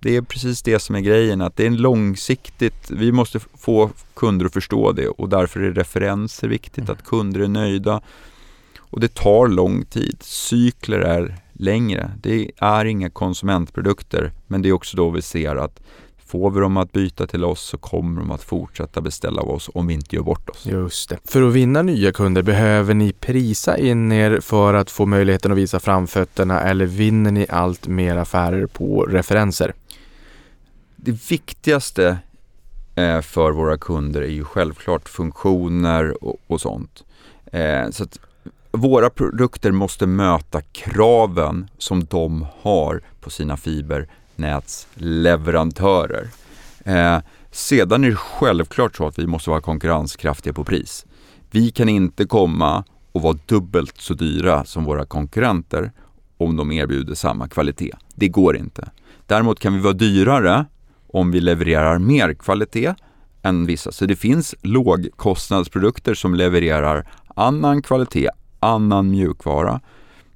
det 0.00 0.16
är 0.16 0.22
precis 0.22 0.62
det 0.62 0.78
som 0.78 0.94
är 0.94 1.00
grejen, 1.00 1.40
att 1.40 1.56
det 1.56 1.62
är 1.62 1.66
en 1.66 1.76
långsiktigt, 1.76 2.90
vi 2.90 3.12
måste 3.12 3.40
få 3.58 3.90
kunder 4.14 4.46
att 4.46 4.52
förstå 4.52 4.92
det 4.92 5.08
och 5.08 5.28
därför 5.28 5.60
är 5.60 5.72
referenser 5.72 6.48
viktigt, 6.48 6.84
mm. 6.84 6.92
att 6.92 7.04
kunder 7.04 7.40
är 7.40 7.48
nöjda. 7.48 8.00
Och 8.78 9.00
det 9.00 9.14
tar 9.14 9.48
lång 9.48 9.84
tid, 9.84 10.16
cykler 10.20 10.98
är 10.98 11.36
längre. 11.52 12.10
Det 12.22 12.50
är 12.56 12.84
inga 12.84 13.10
konsumentprodukter, 13.10 14.32
men 14.46 14.62
det 14.62 14.68
är 14.68 14.72
också 14.72 14.96
då 14.96 15.10
vi 15.10 15.22
ser 15.22 15.56
att 15.56 15.80
Får 16.30 16.50
vi 16.50 16.60
dem 16.60 16.76
att 16.76 16.92
byta 16.92 17.26
till 17.26 17.44
oss 17.44 17.60
så 17.60 17.78
kommer 17.78 18.20
de 18.20 18.30
att 18.30 18.42
fortsätta 18.42 19.00
beställa 19.00 19.42
av 19.42 19.50
oss 19.50 19.70
om 19.74 19.86
vi 19.86 19.94
inte 19.94 20.16
gör 20.16 20.22
bort 20.22 20.48
oss. 20.48 20.66
Just 20.66 21.08
det. 21.08 21.18
För 21.24 21.42
att 21.42 21.52
vinna 21.52 21.82
nya 21.82 22.12
kunder, 22.12 22.42
behöver 22.42 22.94
ni 22.94 23.12
prisa 23.12 23.78
in 23.78 24.12
er 24.12 24.40
för 24.40 24.74
att 24.74 24.90
få 24.90 25.06
möjligheten 25.06 25.52
att 25.52 25.58
visa 25.58 25.80
framfötterna 25.80 26.60
eller 26.60 26.86
vinner 26.86 27.30
ni 27.30 27.46
allt 27.48 27.88
mer 27.88 28.16
affärer 28.16 28.66
på 28.66 29.02
referenser? 29.02 29.72
Det 31.02 31.30
viktigaste 31.30 32.18
eh, 32.94 33.20
för 33.20 33.52
våra 33.52 33.78
kunder 33.78 34.22
är 34.22 34.30
ju 34.30 34.44
självklart 34.44 35.08
funktioner 35.08 36.24
och, 36.24 36.36
och 36.46 36.60
sånt. 36.60 37.04
Eh, 37.52 37.90
så 37.90 38.04
att 38.04 38.18
våra 38.70 39.10
produkter 39.10 39.70
måste 39.70 40.06
möta 40.06 40.60
kraven 40.60 41.70
som 41.78 42.04
de 42.04 42.46
har 42.60 43.00
på 43.20 43.30
sina 43.30 43.56
fibernätsleverantörer. 43.56 46.28
Eh, 46.84 47.18
sedan 47.50 48.04
är 48.04 48.10
det 48.10 48.16
självklart 48.16 48.96
så 48.96 49.06
att 49.06 49.18
vi 49.18 49.26
måste 49.26 49.50
vara 49.50 49.60
konkurrenskraftiga 49.60 50.52
på 50.52 50.64
pris. 50.64 51.06
Vi 51.50 51.70
kan 51.70 51.88
inte 51.88 52.24
komma 52.24 52.84
och 53.12 53.22
vara 53.22 53.38
dubbelt 53.46 54.00
så 54.00 54.14
dyra 54.14 54.64
som 54.64 54.84
våra 54.84 55.04
konkurrenter 55.04 55.92
om 56.36 56.56
de 56.56 56.72
erbjuder 56.72 57.14
samma 57.14 57.48
kvalitet. 57.48 57.94
Det 58.14 58.28
går 58.28 58.56
inte. 58.56 58.90
Däremot 59.26 59.60
kan 59.60 59.74
vi 59.74 59.80
vara 59.80 59.92
dyrare 59.92 60.66
om 61.12 61.30
vi 61.30 61.40
levererar 61.40 61.98
mer 61.98 62.34
kvalitet 62.34 62.94
än 63.42 63.66
vissa. 63.66 63.92
Så 63.92 64.06
det 64.06 64.16
finns 64.16 64.54
lågkostnadsprodukter 64.62 66.14
som 66.14 66.34
levererar 66.34 67.08
annan 67.34 67.82
kvalitet, 67.82 68.30
annan 68.60 69.10
mjukvara. 69.10 69.80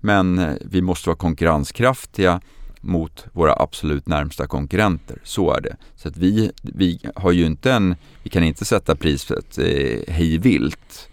Men 0.01 0.39
eh, 0.39 0.55
vi 0.61 0.83
måste 0.83 1.09
vara 1.09 1.17
konkurrenskraftiga 1.17 2.41
mot 2.85 3.27
våra 3.33 3.55
absolut 3.63 4.07
närmsta 4.09 4.47
konkurrenter. 4.47 5.19
Så 5.23 5.53
är 5.53 5.61
det. 5.61 5.77
Så 5.97 6.09
att 6.09 6.17
vi, 6.17 6.51
vi 6.63 7.01
har 7.15 7.33
ju 7.33 7.47
inte 7.47 7.73
en, 7.73 7.97
vi 8.23 8.31
kan 8.31 8.45
inte 8.45 8.65
sätta 8.65 8.95
priset 8.95 9.59
eh, 9.59 10.15
hej 10.15 10.39
vilt. 10.39 11.09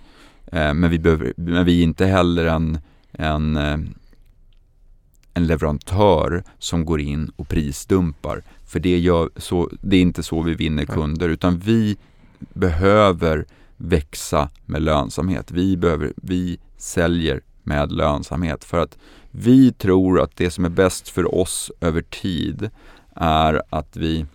Eh, 0.51 0.74
men, 0.74 0.89
vi 0.89 0.99
behöver, 0.99 1.34
men 1.36 1.66
vi 1.66 1.80
är 1.80 1.84
inte 1.84 2.05
heller 2.05 2.45
en, 2.45 2.80
en, 3.12 3.57
eh, 3.57 3.78
en 5.34 5.47
leverantör 5.47 6.43
som 6.59 6.86
går 6.86 7.01
in 7.01 7.32
och 7.36 7.49
prisdumpar. 7.49 8.43
För 8.72 8.80
det, 8.80 8.99
gör, 8.99 9.30
så, 9.36 9.69
det 9.82 9.97
är 9.97 10.01
inte 10.01 10.24
så 10.24 10.41
vi 10.41 10.53
vinner 10.53 10.86
kunder 10.86 11.30
utan 11.30 11.59
vi 11.59 11.97
behöver 12.39 13.45
växa 13.78 14.49
med 14.65 14.82
lönsamhet. 14.82 15.51
Vi, 15.51 15.78
behöver, 15.78 16.13
vi 16.15 16.59
säljer 16.78 17.41
med 17.63 17.91
lönsamhet 17.91 18.63
för 18.63 18.78
att 18.78 18.97
vi 19.32 19.72
tror 19.72 20.22
att 20.22 20.36
det 20.36 20.51
som 20.51 20.65
är 20.65 20.69
bäst 20.69 21.09
för 21.09 21.36
oss 21.36 21.72
över 21.82 22.01
tid 22.01 22.69
är 23.15 23.61
att 23.69 23.97
vi 23.97 24.26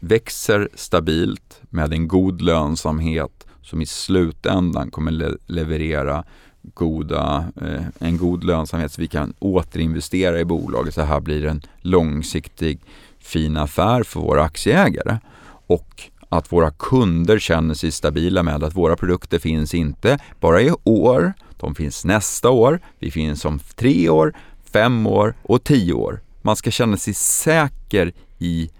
växer 0.00 0.68
stabilt 0.74 1.60
med 1.62 1.92
en 1.92 2.08
god 2.08 2.40
lönsamhet 2.40 3.46
som 3.62 3.82
i 3.82 3.86
slutändan 3.86 4.90
kommer 4.90 5.10
le 5.10 5.30
leverera 5.46 6.24
goda, 6.62 7.44
eh, 7.62 7.84
en 7.98 8.16
god 8.16 8.44
lönsamhet 8.44 8.92
så 8.92 9.00
vi 9.00 9.08
kan 9.08 9.34
återinvestera 9.38 10.40
i 10.40 10.44
bolaget. 10.44 10.94
Så 10.94 11.02
här 11.02 11.20
blir 11.20 11.46
en 11.46 11.62
långsiktig 11.80 12.80
fin 13.20 13.56
affär 13.56 14.02
för 14.02 14.20
våra 14.20 14.44
aktieägare. 14.44 15.18
Och 15.66 16.02
att 16.28 16.52
våra 16.52 16.70
kunder 16.70 17.38
känner 17.38 17.74
sig 17.74 17.92
stabila 17.92 18.42
med 18.42 18.64
att 18.64 18.76
våra 18.76 18.96
produkter 18.96 19.38
finns 19.38 19.74
inte 19.74 20.18
bara 20.40 20.62
i 20.62 20.72
år 20.84 21.32
de 21.60 21.74
finns 21.74 22.04
nästa 22.04 22.50
år, 22.50 22.80
vi 22.98 23.10
finns 23.10 23.44
om 23.44 23.58
tre 23.58 24.08
år, 24.08 24.32
fem 24.72 25.06
år 25.06 25.34
och 25.42 25.64
tio 25.64 25.92
år. 25.92 26.20
Man 26.42 26.56
ska 26.56 26.70
känna 26.70 26.96
sig 26.96 27.14
säker 27.14 28.12
i 28.38 28.70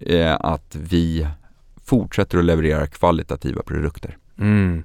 eh, 0.00 0.36
att 0.40 0.76
vi 0.76 1.26
fortsätter 1.84 2.38
att 2.38 2.44
leverera 2.44 2.86
kvalitativa 2.86 3.62
produkter. 3.62 4.16
Mm. 4.38 4.84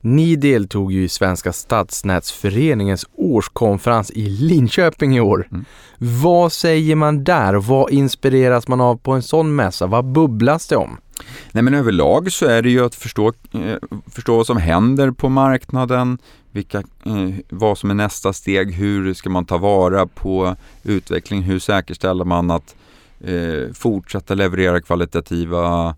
Ni 0.00 0.36
deltog 0.36 0.92
ju 0.92 1.04
i 1.04 1.08
Svenska 1.08 1.52
stadsnätsföreningens 1.52 3.06
årskonferens 3.14 4.10
i 4.10 4.28
Linköping 4.28 5.16
i 5.16 5.20
år. 5.20 5.48
Mm. 5.50 5.64
Vad 5.98 6.52
säger 6.52 6.94
man 6.94 7.24
där? 7.24 7.54
Vad 7.54 7.90
inspireras 7.90 8.68
man 8.68 8.80
av 8.80 8.96
på 8.96 9.12
en 9.12 9.22
sån 9.22 9.56
mässa? 9.56 9.86
Vad 9.86 10.04
bubblas 10.04 10.66
det 10.66 10.76
om? 10.76 10.96
Nej 11.52 11.62
men 11.62 11.74
överlag 11.74 12.32
så 12.32 12.46
är 12.46 12.62
det 12.62 12.70
ju 12.70 12.84
att 12.84 12.94
förstå, 12.94 13.32
eh, 13.52 13.76
förstå 14.12 14.36
vad 14.36 14.46
som 14.46 14.56
händer 14.56 15.10
på 15.10 15.28
marknaden, 15.28 16.18
vilka, 16.50 16.78
eh, 16.78 17.34
vad 17.48 17.78
som 17.78 17.90
är 17.90 17.94
nästa 17.94 18.32
steg, 18.32 18.74
hur 18.74 19.14
ska 19.14 19.30
man 19.30 19.44
ta 19.44 19.58
vara 19.58 20.06
på 20.06 20.56
utveckling, 20.82 21.42
hur 21.42 21.58
säkerställer 21.58 22.24
man 22.24 22.50
att 22.50 22.76
eh, 23.20 23.72
fortsätta 23.74 24.34
leverera 24.34 24.80
kvalitativa 24.80 25.94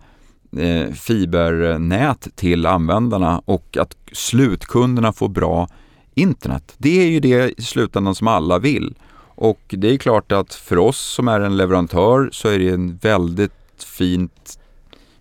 eh, 0.56 0.92
fibernät 0.92 2.28
till 2.34 2.66
användarna 2.66 3.42
och 3.44 3.76
att 3.76 3.96
slutkunderna 4.12 5.12
får 5.12 5.28
bra 5.28 5.68
internet. 6.14 6.74
Det 6.78 7.02
är 7.02 7.06
ju 7.06 7.20
det 7.20 7.60
i 7.60 7.62
slutändan 7.62 8.14
som 8.14 8.28
alla 8.28 8.58
vill. 8.58 8.94
Och 9.34 9.60
det 9.68 9.94
är 9.94 9.98
klart 9.98 10.32
att 10.32 10.54
för 10.54 10.78
oss 10.78 10.98
som 10.98 11.28
är 11.28 11.40
en 11.40 11.56
leverantör 11.56 12.28
så 12.32 12.48
är 12.48 12.58
det 12.58 12.68
en 12.68 12.96
väldigt 12.96 13.52
fint 13.78 14.60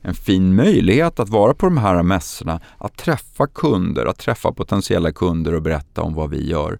en 0.01 0.15
fin 0.15 0.55
möjlighet 0.55 1.19
att 1.19 1.29
vara 1.29 1.53
på 1.53 1.65
de 1.65 1.77
här 1.77 2.03
mässorna, 2.03 2.59
att 2.77 2.97
träffa 2.97 3.47
kunder, 3.47 4.05
att 4.05 4.17
träffa 4.17 4.51
potentiella 4.51 5.11
kunder 5.11 5.53
och 5.53 5.61
berätta 5.61 6.01
om 6.01 6.13
vad 6.13 6.29
vi 6.29 6.49
gör. 6.49 6.79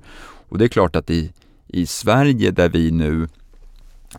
Och 0.50 0.58
det 0.58 0.66
är 0.66 0.70
klart 0.70 0.96
att 0.96 1.10
i, 1.10 1.34
i 1.68 1.86
Sverige 1.86 2.52
där 2.52 2.70
vi 2.70 2.92
nu 2.92 3.28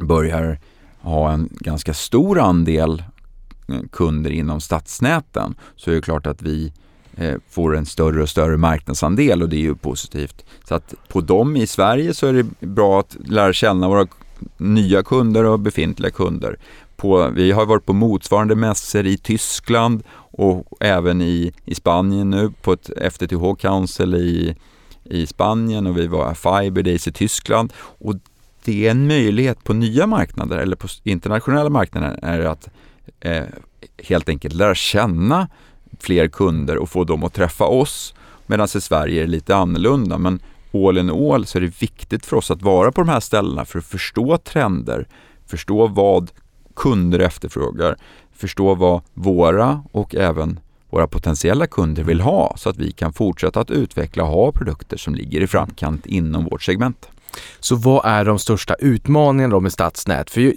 börjar 0.00 0.58
ha 1.00 1.32
en 1.32 1.48
ganska 1.50 1.94
stor 1.94 2.38
andel 2.38 3.02
Eh, 3.70 3.80
kunder 3.92 4.30
inom 4.30 4.60
stadsnäten 4.60 5.54
så 5.76 5.90
är 5.90 5.94
det 5.94 6.00
klart 6.00 6.26
att 6.26 6.42
vi 6.42 6.72
eh, 7.16 7.34
får 7.50 7.76
en 7.76 7.86
större 7.86 8.22
och 8.22 8.28
större 8.28 8.56
marknadsandel 8.56 9.42
och 9.42 9.48
det 9.48 9.56
är 9.56 9.60
ju 9.60 9.74
positivt. 9.74 10.44
Så 10.68 10.74
att 10.74 10.94
på 11.08 11.20
dem 11.20 11.56
i 11.56 11.66
Sverige 11.66 12.14
så 12.14 12.26
är 12.26 12.32
det 12.32 12.66
bra 12.66 13.00
att 13.00 13.16
lära 13.24 13.52
känna 13.52 13.88
våra 13.88 14.06
nya 14.56 15.02
kunder 15.02 15.44
och 15.44 15.60
befintliga 15.60 16.10
kunder. 16.10 16.58
På, 16.96 17.30
vi 17.34 17.52
har 17.52 17.66
varit 17.66 17.86
på 17.86 17.92
motsvarande 17.92 18.54
mässor 18.54 19.06
i 19.06 19.16
Tyskland 19.16 20.02
och 20.16 20.66
även 20.80 21.22
i, 21.22 21.52
i 21.64 21.74
Spanien 21.74 22.30
nu 22.30 22.52
på 22.62 22.72
ett 22.72 22.90
FTTH 23.12 23.54
Council 23.58 24.14
i, 24.14 24.56
i 25.04 25.26
Spanien 25.26 25.86
och 25.86 25.98
vi 25.98 26.06
var 26.06 26.34
Fiber 26.34 26.82
Days 26.82 27.08
i 27.08 27.12
Tyskland. 27.12 27.72
Och 27.76 28.14
det 28.64 28.86
är 28.86 28.90
en 28.90 29.06
möjlighet 29.06 29.64
på 29.64 29.72
nya 29.72 30.06
marknader 30.06 30.58
eller 30.58 30.76
på 30.76 30.88
internationella 31.04 31.70
marknader 31.70 32.18
är 32.22 32.40
att 32.40 32.68
eh, 33.20 33.44
helt 33.98 34.28
enkelt 34.28 34.54
lära 34.54 34.74
känna 34.74 35.48
fler 35.98 36.28
kunder 36.28 36.76
och 36.76 36.88
få 36.88 37.04
dem 37.04 37.24
att 37.24 37.34
träffa 37.34 37.64
oss. 37.64 38.14
Medan 38.46 38.68
i 38.76 38.80
Sverige 38.80 39.20
är 39.20 39.24
det 39.24 39.30
lite 39.30 39.56
annorlunda. 39.56 40.18
Men 40.18 40.40
all 40.72 40.98
in 40.98 41.10
all 41.10 41.46
så 41.46 41.58
är 41.58 41.62
det 41.62 41.82
viktigt 41.82 42.26
för 42.26 42.36
oss 42.36 42.50
att 42.50 42.62
vara 42.62 42.92
på 42.92 43.00
de 43.00 43.08
här 43.08 43.20
ställena 43.20 43.64
för 43.64 43.78
att 43.78 43.84
förstå 43.84 44.38
trender, 44.38 45.06
förstå 45.46 45.86
vad 45.86 46.30
kunder 46.76 47.18
efterfrågar, 47.18 47.96
förstå 48.32 48.74
vad 48.74 49.02
våra 49.14 49.82
och 49.92 50.14
även 50.14 50.60
våra 50.90 51.06
potentiella 51.06 51.66
kunder 51.66 52.02
vill 52.02 52.20
ha 52.20 52.54
så 52.56 52.68
att 52.68 52.76
vi 52.76 52.92
kan 52.92 53.12
fortsätta 53.12 53.60
att 53.60 53.70
utveckla 53.70 54.22
och 54.22 54.28
ha 54.28 54.52
produkter 54.52 54.96
som 54.96 55.14
ligger 55.14 55.40
i 55.40 55.46
framkant 55.46 56.06
inom 56.06 56.44
vårt 56.44 56.62
segment. 56.62 57.08
Så 57.60 57.76
vad 57.76 58.04
är 58.04 58.24
de 58.24 58.38
största 58.38 58.74
utmaningarna 58.74 59.54
då 59.54 59.60
med 59.60 59.72
stadsnät? 59.72 60.30
För 60.30 60.54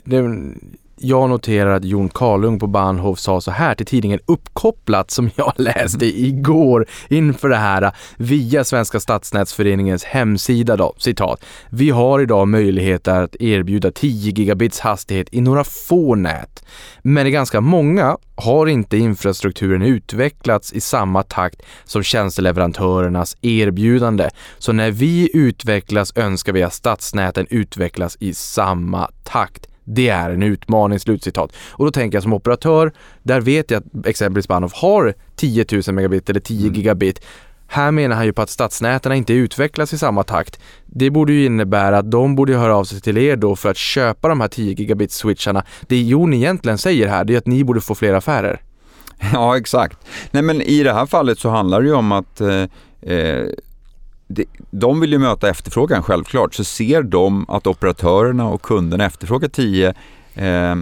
jag 1.04 1.30
noterar 1.30 1.76
att 1.76 1.84
Jon 1.84 2.10
Karlung 2.10 2.60
på 2.60 2.68
Bahnhof 2.68 3.20
sa 3.20 3.42
så 3.42 3.52
här 3.52 3.76
till 3.76 3.86
tidningen 3.86 4.20
Uppkopplat 4.26 5.12
som 5.12 5.30
jag 5.36 5.54
läste 5.58 6.06
igår 6.06 6.86
inför 7.08 7.50
det 7.50 7.56
här 7.56 7.92
via 8.18 8.64
Svenska 8.64 9.00
stadsnätsföreningens 9.00 10.04
hemsida 10.04 10.78
då, 10.78 10.96
citat. 10.98 11.46
Vi 11.70 11.90
har 11.90 12.20
idag 12.20 12.48
möjlighet 12.48 13.08
att 13.08 13.36
erbjuda 13.36 13.92
10 13.92 14.32
gigabits 14.32 14.80
hastighet 14.80 15.28
i 15.32 15.42
några 15.42 15.64
få 15.64 16.16
nät. 16.16 16.66
Men 17.02 17.28
i 17.28 17.32
ganska 17.32 17.62
många 17.62 18.18
har 18.36 18.68
inte 18.68 18.98
infrastrukturen 18.98 19.82
utvecklats 19.82 20.74
i 20.74 20.82
samma 20.82 21.24
takt 21.24 21.62
som 21.84 22.04
tjänsteleverantörernas 22.04 23.38
erbjudande. 23.42 24.30
Så 24.58 24.72
när 24.72 24.92
vi 24.92 25.30
utvecklas 25.34 26.14
önskar 26.16 26.54
vi 26.54 26.64
att 26.64 26.74
stadsnäten 26.74 27.48
utvecklas 27.50 28.18
i 28.20 28.34
samma 28.34 29.10
takt. 29.24 29.68
Det 29.84 30.10
är 30.10 30.30
en 30.30 30.44
utmaning, 30.44 31.00
slutcitat. 31.00 31.52
Och 31.72 31.86
då 31.86 31.92
tänker 31.92 32.16
jag 32.16 32.24
som 32.24 32.34
operatör, 32.34 32.92
där 33.24 33.42
vet 33.42 33.72
jag 33.72 33.84
att 33.84 34.08
exempelvis 34.08 34.48
Bahnhof 34.48 34.74
har 34.74 35.14
10 35.36 35.66
000 35.72 35.96
megabit 35.96 36.30
eller 36.30 36.40
10 36.40 36.62
mm. 36.62 36.74
gigabit. 36.74 37.26
Här 37.68 37.92
menar 37.92 38.16
han 38.16 38.26
ju 38.26 38.34
på 38.34 38.42
att 38.42 38.50
stadsnäten 38.50 39.12
inte 39.12 39.34
utvecklas 39.34 39.94
i 39.94 39.98
samma 39.98 40.24
takt. 40.24 40.60
Det 40.86 41.10
borde 41.10 41.34
ju 41.34 41.46
innebära 41.46 41.98
att 41.98 42.12
de 42.12 42.36
borde 42.36 42.56
höra 42.56 42.76
av 42.76 42.84
sig 42.84 43.02
till 43.02 43.18
er 43.18 43.36
då 43.36 43.56
för 43.56 43.70
att 43.70 43.78
köpa 43.78 44.28
de 44.28 44.42
här 44.42 44.48
10 44.48 44.74
gigabit 44.74 45.12
switcharna. 45.12 45.66
Det 45.88 46.02
Jon 46.02 46.34
egentligen 46.34 46.78
säger 46.78 47.08
här, 47.08 47.24
det 47.26 47.34
är 47.34 47.38
att 47.38 47.48
ni 47.48 47.64
borde 47.64 47.82
få 47.82 47.96
fler 47.96 48.14
affärer. 48.14 48.62
Ja, 49.34 49.58
exakt. 49.58 49.98
Nej, 50.32 50.44
men 50.44 50.62
i 50.62 50.84
det 50.84 50.94
här 50.94 51.06
fallet 51.06 51.40
så 51.40 51.50
handlar 51.50 51.82
det 51.82 51.88
ju 51.88 51.94
om 51.94 52.12
att 52.12 52.42
eh, 52.42 52.64
eh 53.02 53.46
de 54.72 55.00
vill 55.00 55.12
ju 55.12 55.20
möta 55.20 55.50
efterfrågan 55.50 56.04
självklart, 56.04 56.54
så 56.54 56.64
ser 56.64 57.04
de 57.04 57.50
att 57.50 57.68
operatörerna 57.68 58.48
och 58.48 58.62
kunderna 58.62 59.06
efterfrågar 59.06 59.50
10 59.50 59.94
eh, 60.36 60.76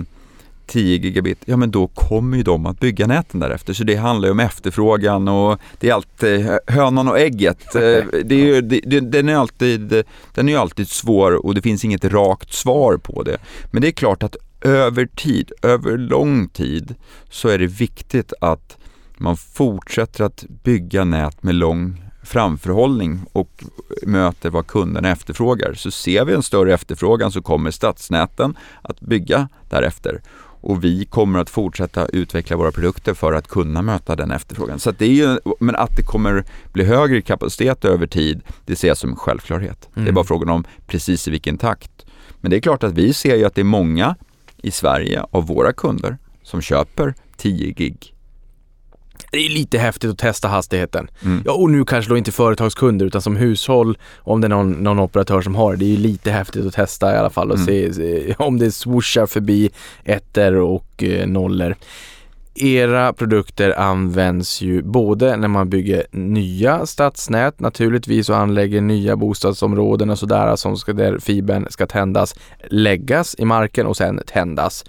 10 0.71 0.97
gigabit, 0.97 1.41
ja 1.45 1.57
men 1.57 1.71
då 1.71 1.87
kommer 1.87 2.37
ju 2.37 2.43
de 2.43 2.65
att 2.65 2.79
bygga 2.79 3.07
näten 3.07 3.39
därefter. 3.39 3.73
Så 3.73 3.83
det 3.83 3.95
handlar 3.95 4.27
ju 4.27 4.31
om 4.31 4.39
efterfrågan 4.39 5.27
och 5.27 5.59
det 5.79 5.89
är 5.89 5.93
alltid 5.93 6.49
hönan 6.67 7.07
och 7.07 7.19
ägget. 7.19 7.75
Eh, 7.75 7.81
det 8.23 8.35
är 8.35 8.45
ju, 8.45 8.61
det, 8.61 8.99
den, 8.99 9.29
är 9.29 9.35
alltid, 9.35 10.03
den 10.33 10.47
är 10.47 10.53
ju 10.53 10.57
alltid 10.57 10.87
svår 10.87 11.45
och 11.45 11.55
det 11.55 11.61
finns 11.61 11.85
inget 11.85 12.05
rakt 12.05 12.53
svar 12.53 12.97
på 12.97 13.23
det. 13.23 13.37
Men 13.71 13.81
det 13.81 13.87
är 13.87 13.91
klart 13.91 14.23
att 14.23 14.35
över 14.61 15.05
tid, 15.05 15.51
över 15.61 15.97
lång 15.97 16.47
tid, 16.47 16.95
så 17.29 17.49
är 17.49 17.59
det 17.59 17.67
viktigt 17.67 18.33
att 18.41 18.77
man 19.17 19.37
fortsätter 19.37 20.23
att 20.23 20.45
bygga 20.63 21.03
nät 21.03 21.43
med 21.43 21.55
lång 21.55 22.00
framförhållning 22.23 23.19
och 23.33 23.63
möter 24.03 24.49
vad 24.49 24.67
kunderna 24.67 25.09
efterfrågar. 25.09 25.73
Så 25.73 25.91
ser 25.91 26.25
vi 26.25 26.33
en 26.33 26.43
större 26.43 26.73
efterfrågan 26.73 27.31
så 27.31 27.41
kommer 27.41 27.71
stadsnäten 27.71 28.57
att 28.81 28.99
bygga 28.99 29.49
därefter 29.69 30.21
och 30.61 30.83
vi 30.83 31.05
kommer 31.05 31.39
att 31.39 31.49
fortsätta 31.49 32.05
utveckla 32.05 32.57
våra 32.57 32.71
produkter 32.71 33.13
för 33.13 33.33
att 33.33 33.47
kunna 33.47 33.81
möta 33.81 34.15
den 34.15 34.31
efterfrågan. 34.31 34.79
Så 34.79 34.91
det 34.91 35.05
är 35.05 35.09
ju, 35.09 35.37
men 35.59 35.75
att 35.75 35.95
det 35.95 36.03
kommer 36.03 36.45
bli 36.73 36.83
högre 36.83 37.21
kapacitet 37.21 37.85
över 37.85 38.07
tid, 38.07 38.41
det 38.65 38.75
ser 38.75 38.87
jag 38.87 38.97
som 38.97 39.09
en 39.09 39.15
självklarhet. 39.15 39.89
Mm. 39.93 39.93
Det 39.93 39.99
är 39.99 40.01
mm. 40.01 40.15
bara 40.15 40.25
frågan 40.25 40.49
om 40.49 40.63
precis 40.87 41.27
i 41.27 41.31
vilken 41.31 41.57
takt. 41.57 42.05
Men 42.41 42.51
det 42.51 42.57
är 42.57 42.61
klart 42.61 42.83
att 42.83 42.93
vi 42.93 43.13
ser 43.13 43.35
ju 43.35 43.45
att 43.45 43.55
det 43.55 43.61
är 43.61 43.65
många 43.65 44.15
i 44.57 44.71
Sverige 44.71 45.25
av 45.31 45.47
våra 45.47 45.73
kunder 45.73 46.17
som 46.43 46.61
köper 46.61 47.13
10 47.37 47.71
gig 47.71 48.13
det 49.31 49.37
är 49.37 49.49
lite 49.49 49.77
häftigt 49.77 50.11
att 50.11 50.17
testa 50.17 50.47
hastigheten. 50.47 51.07
Mm. 51.23 51.41
Ja, 51.45 51.53
och 51.53 51.69
nu 51.69 51.85
kanske 51.85 52.11
då 52.11 52.17
inte 52.17 52.31
företagskunder 52.31 53.05
utan 53.05 53.21
som 53.21 53.35
hushåll, 53.35 53.97
om 54.19 54.41
det 54.41 54.47
är 54.47 54.49
någon, 54.49 54.71
någon 54.71 54.99
operatör 54.99 55.41
som 55.41 55.55
har 55.55 55.75
det, 55.75 55.85
det 55.85 55.93
är 55.93 55.97
lite 55.97 56.31
häftigt 56.31 56.65
att 56.65 56.73
testa 56.73 57.15
i 57.15 57.17
alla 57.17 57.29
fall 57.29 57.51
och 57.51 57.57
mm. 57.57 57.67
se, 57.67 57.93
se, 57.93 58.35
om 58.37 58.59
det 58.59 58.71
swooshar 58.71 59.25
förbi 59.25 59.69
ettor 60.03 60.55
och 60.55 61.03
eh, 61.03 61.27
nollor. 61.27 61.75
Era 62.55 63.13
produkter 63.13 63.79
används 63.79 64.61
ju 64.61 64.81
både 64.81 65.37
när 65.37 65.47
man 65.47 65.69
bygger 65.69 66.05
nya 66.11 66.85
stadsnät 66.85 67.59
naturligtvis 67.59 68.29
och 68.29 68.37
anlägger 68.37 68.81
nya 68.81 69.15
bostadsområden 69.15 70.09
och 70.09 70.19
sådär 70.19 70.55
som 70.55 70.77
ska, 70.77 70.93
där 70.93 71.19
fibern 71.19 71.67
ska 71.69 71.87
tändas, 71.87 72.35
läggas 72.69 73.35
i 73.37 73.45
marken 73.45 73.87
och 73.87 73.97
sen 73.97 74.21
tändas. 74.27 74.85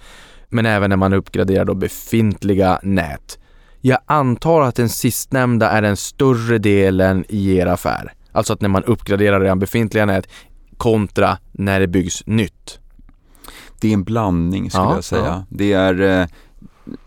Men 0.49 0.65
även 0.65 0.89
när 0.89 0.97
man 0.97 1.13
uppgraderar 1.13 1.65
då 1.65 1.73
befintliga 1.73 2.79
nät. 2.83 3.37
Jag 3.85 3.99
antar 4.05 4.61
att 4.61 4.75
den 4.75 4.89
sistnämnda 4.89 5.69
är 5.69 5.81
den 5.81 5.97
större 5.97 6.57
delen 6.57 7.25
i 7.29 7.55
er 7.55 7.65
affär. 7.65 8.13
Alltså 8.31 8.53
att 8.53 8.61
när 8.61 8.69
man 8.69 8.83
uppgraderar 8.83 9.41
redan 9.41 9.59
befintliga 9.59 10.05
nät 10.05 10.27
kontra 10.77 11.37
när 11.51 11.79
det 11.79 11.87
byggs 11.87 12.23
nytt. 12.25 12.79
Det 13.81 13.87
är 13.89 13.93
en 13.93 14.03
blandning 14.03 14.69
skulle 14.69 14.83
ja, 14.83 14.95
jag 14.95 15.03
säga. 15.03 15.25
Ja. 15.25 15.45
Det 15.49 15.73
är 15.73 16.01
eh, 16.01 16.27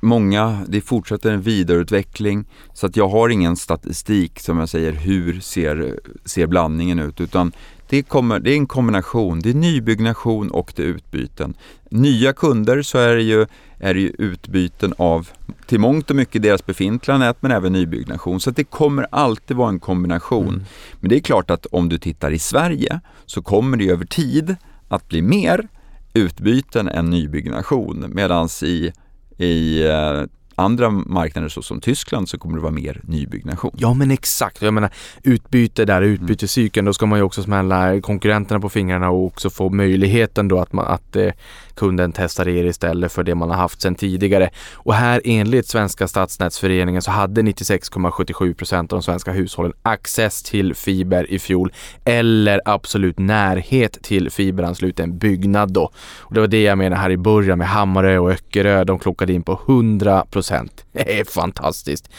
många, 0.01 0.59
det 0.69 0.81
fortsätter 0.81 1.32
en 1.32 1.43
vidareutveckling 1.43 2.44
så 2.74 2.86
att 2.86 2.97
jag 2.97 3.09
har 3.09 3.28
ingen 3.28 3.57
statistik 3.57 4.40
som 4.40 4.59
jag 4.59 4.69
säger 4.69 4.93
hur 4.93 5.40
ser, 5.40 6.01
ser 6.24 6.47
blandningen 6.47 6.98
ut 6.98 7.20
utan 7.20 7.53
det, 7.88 8.02
kommer, 8.02 8.40
det 8.40 8.52
är 8.52 8.56
en 8.56 8.66
kombination. 8.66 9.40
Det 9.40 9.50
är 9.50 9.54
nybyggnation 9.54 10.50
och 10.50 10.72
det 10.76 10.82
är 10.82 10.86
utbyten. 10.86 11.54
Nya 11.90 12.32
kunder 12.32 12.82
så 12.82 12.98
är 12.98 13.16
det 13.16 13.22
ju, 13.22 13.46
är 13.78 13.94
det 13.94 14.00
ju 14.00 14.12
utbyten 14.18 14.94
av 14.98 15.28
till 15.66 15.80
mångt 15.80 16.10
och 16.10 16.16
mycket 16.16 16.42
deras 16.42 16.66
befintliga 16.66 17.18
nät 17.18 17.36
men 17.40 17.50
även 17.50 17.72
nybyggnation. 17.72 18.40
Så 18.40 18.50
det 18.50 18.64
kommer 18.64 19.06
alltid 19.10 19.56
vara 19.56 19.68
en 19.68 19.80
kombination. 19.80 20.48
Mm. 20.48 20.64
Men 21.00 21.08
det 21.08 21.16
är 21.16 21.20
klart 21.20 21.50
att 21.50 21.66
om 21.66 21.88
du 21.88 21.98
tittar 21.98 22.30
i 22.30 22.38
Sverige 22.38 23.00
så 23.26 23.42
kommer 23.42 23.76
det 23.76 23.90
över 23.90 24.04
tid 24.04 24.56
att 24.88 25.08
bli 25.08 25.22
mer 25.22 25.68
utbyten 26.14 26.88
än 26.88 27.10
nybyggnation. 27.10 28.04
Medan 28.08 28.48
i, 28.62 28.92
i 29.38 29.86
eh, 29.86 30.22
andra 30.56 30.90
marknader 30.90 31.48
såsom 31.48 31.80
Tyskland 31.80 32.28
så 32.28 32.38
kommer 32.38 32.56
det 32.56 32.62
vara 32.62 32.72
mer 32.72 33.00
nybyggnation. 33.04 33.74
Ja 33.78 33.94
men 33.94 34.10
exakt, 34.10 34.62
jag 34.62 34.74
menar 34.74 34.90
utbyte 35.22 35.84
där, 35.84 36.02
utbytescykeln, 36.02 36.86
då 36.86 36.92
ska 36.92 37.06
man 37.06 37.18
ju 37.18 37.22
också 37.22 37.42
smälla 37.42 38.00
konkurrenterna 38.00 38.60
på 38.60 38.68
fingrarna 38.68 39.10
och 39.10 39.26
också 39.26 39.50
få 39.50 39.70
möjligheten 39.70 40.48
då 40.48 40.60
att, 40.60 40.72
man, 40.72 40.86
att 40.86 41.16
eh, 41.16 41.32
kunden 41.77 42.12
testar 42.12 42.48
er 42.48 42.65
istället 42.65 43.12
för 43.12 43.23
det 43.23 43.35
man 43.35 43.51
har 43.51 43.57
haft 43.57 43.81
sedan 43.81 43.94
tidigare. 43.94 44.51
Och 44.74 44.94
här 44.94 45.23
enligt 45.24 45.69
Svenska 45.69 46.09
stadsnätsföreningen 46.09 47.03
så 47.03 47.11
hade 47.11 47.43
96,77 47.43 48.55
procent 48.55 48.93
av 48.93 48.98
de 48.98 49.03
svenska 49.03 49.32
hushållen 49.32 49.73
access 49.82 50.43
till 50.43 50.74
fiber 50.74 51.31
i 51.31 51.39
fjol 51.39 51.73
eller 52.05 52.61
absolut 52.65 53.19
närhet 53.19 54.03
till 54.03 54.31
fiberansluten 54.31 55.19
byggnad 55.19 55.73
då. 55.73 55.90
Och 56.19 56.35
det 56.35 56.40
var 56.40 56.47
det 56.47 56.62
jag 56.62 56.78
menar 56.78 56.97
här 56.97 57.11
i 57.11 57.16
början 57.16 57.59
med 57.59 57.69
Hammarö 57.69 58.19
och 58.19 58.31
Öckerö. 58.31 58.85
De 58.85 58.98
klockade 58.98 59.32
in 59.32 59.43
på 59.43 59.61
100 59.66 60.24
procent. 60.31 60.85
Det 60.93 61.20
är 61.20 61.24
fantastiskt. 61.24 62.11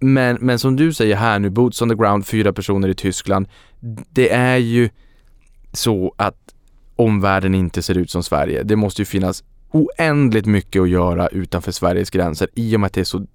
Men, 0.00 0.38
men 0.40 0.58
som 0.58 0.76
du 0.76 0.92
säger 0.92 1.16
här 1.16 1.38
nu, 1.38 1.50
boots 1.50 1.82
on 1.82 1.88
the 1.88 1.94
ground, 1.94 2.26
fyra 2.26 2.52
personer 2.52 2.88
i 2.88 2.94
Tyskland. 2.94 3.48
Det 4.10 4.32
är 4.32 4.56
ju 4.56 4.90
så 5.72 6.14
att 6.16 6.54
omvärlden 6.98 7.54
inte 7.54 7.82
ser 7.82 7.98
ut 7.98 8.10
som 8.10 8.22
Sverige. 8.22 8.62
Det 8.62 8.76
måste 8.76 9.02
ju 9.02 9.06
finnas 9.06 9.44
oändligt 9.70 10.46
mycket 10.46 10.82
att 10.82 10.88
göra 10.88 11.28
utanför 11.28 11.72
Sveriges 11.72 12.10
gränser 12.10 12.48
i 12.54 12.76
och 12.76 12.80
med 12.80 12.86
att 12.86 12.92
det 12.92 13.00
är 13.00 13.04
så 13.04 13.26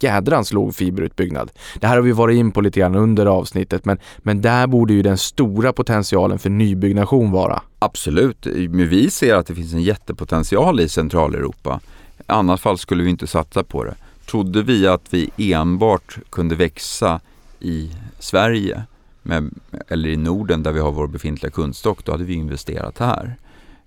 jädrans 0.00 0.52
låg 0.52 0.74
fiberutbyggnad. 0.74 1.50
Det 1.80 1.86
här 1.86 1.96
har 1.96 2.02
vi 2.02 2.12
varit 2.12 2.36
in 2.36 2.52
på 2.52 2.60
lite 2.60 2.80
grann 2.80 2.94
under 2.94 3.26
avsnittet 3.26 3.84
men, 3.84 3.98
men 4.18 4.42
där 4.42 4.66
borde 4.66 4.92
ju 4.92 5.02
den 5.02 5.18
stora 5.18 5.72
potentialen 5.72 6.38
för 6.38 6.50
nybyggnation 6.50 7.30
vara. 7.30 7.62
Absolut, 7.78 8.46
men 8.46 8.88
vi 8.88 9.10
ser 9.10 9.34
att 9.34 9.46
det 9.46 9.54
finns 9.54 9.72
en 9.72 9.82
jättepotential 9.82 10.80
i 10.80 10.88
Centraleuropa. 10.88 11.80
I 12.18 12.22
annat 12.26 12.60
fall 12.60 12.78
skulle 12.78 13.02
vi 13.02 13.10
inte 13.10 13.26
satsa 13.26 13.64
på 13.64 13.84
det. 13.84 13.94
Trodde 14.30 14.62
vi 14.62 14.86
att 14.86 15.04
vi 15.10 15.30
enbart 15.36 16.18
kunde 16.30 16.54
växa 16.54 17.20
i 17.60 17.90
Sverige 18.18 18.82
med, 19.22 19.50
eller 19.88 20.08
i 20.08 20.16
Norden 20.16 20.62
där 20.62 20.72
vi 20.72 20.80
har 20.80 20.92
vår 20.92 21.06
befintliga 21.06 21.50
kundstock, 21.50 22.04
då 22.04 22.12
hade 22.12 22.24
vi 22.24 22.34
investerat 22.34 22.98
här. 22.98 23.36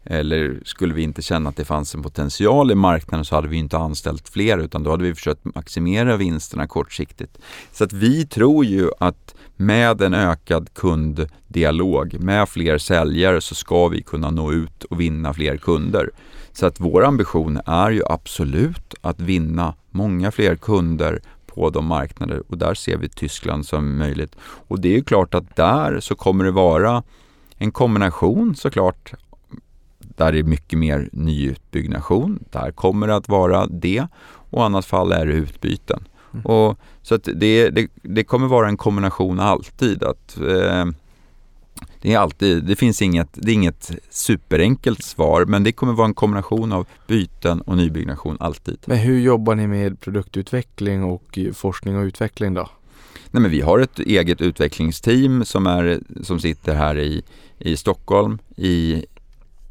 Eller 0.05 0.59
skulle 0.65 0.93
vi 0.93 1.01
inte 1.01 1.21
känna 1.21 1.49
att 1.49 1.55
det 1.55 1.65
fanns 1.65 1.95
en 1.95 2.03
potential 2.03 2.71
i 2.71 2.75
marknaden 2.75 3.25
så 3.25 3.35
hade 3.35 3.47
vi 3.47 3.57
inte 3.57 3.77
anställt 3.77 4.29
fler 4.29 4.57
utan 4.57 4.83
då 4.83 4.91
hade 4.91 5.03
vi 5.03 5.15
försökt 5.15 5.45
maximera 5.55 6.17
vinsterna 6.17 6.67
kortsiktigt. 6.67 7.37
Så 7.71 7.83
att 7.83 7.93
vi 7.93 8.25
tror 8.25 8.65
ju 8.65 8.89
att 8.99 9.35
med 9.55 10.01
en 10.01 10.13
ökad 10.13 10.73
kunddialog, 10.73 12.19
med 12.19 12.49
fler 12.49 12.77
säljare 12.77 13.41
så 13.41 13.55
ska 13.55 13.87
vi 13.87 14.01
kunna 14.01 14.31
nå 14.31 14.53
ut 14.53 14.83
och 14.83 15.01
vinna 15.01 15.33
fler 15.33 15.57
kunder. 15.57 16.09
Så 16.51 16.65
att 16.65 16.79
vår 16.79 17.03
ambition 17.03 17.59
är 17.65 17.91
ju 17.91 18.01
absolut 18.09 18.95
att 19.01 19.19
vinna 19.19 19.73
många 19.89 20.31
fler 20.31 20.55
kunder 20.55 21.21
på 21.55 21.69
de 21.69 21.85
marknader 21.85 22.43
och 22.47 22.57
där 22.57 22.73
ser 22.73 22.97
vi 22.97 23.09
Tyskland 23.09 23.65
som 23.65 23.97
möjligt. 23.97 24.35
Och 24.67 24.79
det 24.79 24.89
är 24.89 24.93
ju 24.93 25.03
klart 25.03 25.33
att 25.33 25.55
där 25.55 25.99
så 25.99 26.15
kommer 26.15 26.45
det 26.45 26.51
vara 26.51 27.03
en 27.57 27.71
kombination 27.71 28.55
såklart 28.55 29.13
där 29.99 30.31
det 30.31 30.39
är 30.39 30.43
mycket 30.43 30.79
mer 30.79 31.09
nyutbyggnation. 31.11 32.39
Där 32.51 32.71
kommer 32.71 33.07
det 33.07 33.15
att 33.15 33.29
vara 33.29 33.67
det 33.67 34.07
och 34.49 34.61
i 34.61 34.65
annat 34.65 34.85
fall 34.85 35.11
är 35.11 35.25
det 35.25 35.33
utbyten. 35.33 36.07
Mm. 36.33 36.45
Och, 36.45 36.79
så 37.01 37.17
det, 37.17 37.69
det, 37.69 37.87
det, 38.01 38.23
kommer 38.23 38.47
vara 38.47 38.67
en 38.67 38.77
kombination 38.77 39.39
alltid. 39.39 40.03
Att, 40.03 40.37
eh, 40.37 40.85
det, 42.03 42.13
är 42.13 42.17
alltid, 42.17 42.63
det 42.63 42.75
finns 42.75 43.01
inget, 43.01 43.29
det 43.31 43.51
är 43.51 43.53
inget 43.53 43.91
superenkelt 44.09 45.03
svar 45.03 45.45
men 45.45 45.63
det 45.63 45.71
kommer 45.71 45.93
vara 45.93 46.07
en 46.07 46.13
kombination 46.13 46.71
av 46.71 46.87
byten 47.07 47.61
och 47.61 47.77
nybyggnation 47.77 48.37
alltid. 48.39 48.77
Men 48.85 48.97
hur 48.97 49.19
jobbar 49.19 49.55
ni 49.55 49.67
med 49.67 49.99
produktutveckling 49.99 51.03
och 51.03 51.39
forskning 51.53 51.97
och 51.97 52.03
utveckling 52.03 52.53
då? 52.53 52.69
Nej, 53.31 53.41
men 53.41 53.51
vi 53.51 53.61
har 53.61 53.79
ett 53.79 53.99
eget 53.99 54.41
utvecklingsteam 54.41 55.45
som, 55.45 55.67
är, 55.67 55.99
som 56.23 56.39
sitter 56.39 56.75
här 56.75 56.99
i, 56.99 57.23
i 57.59 57.77
Stockholm, 57.77 58.39
i, 58.55 59.05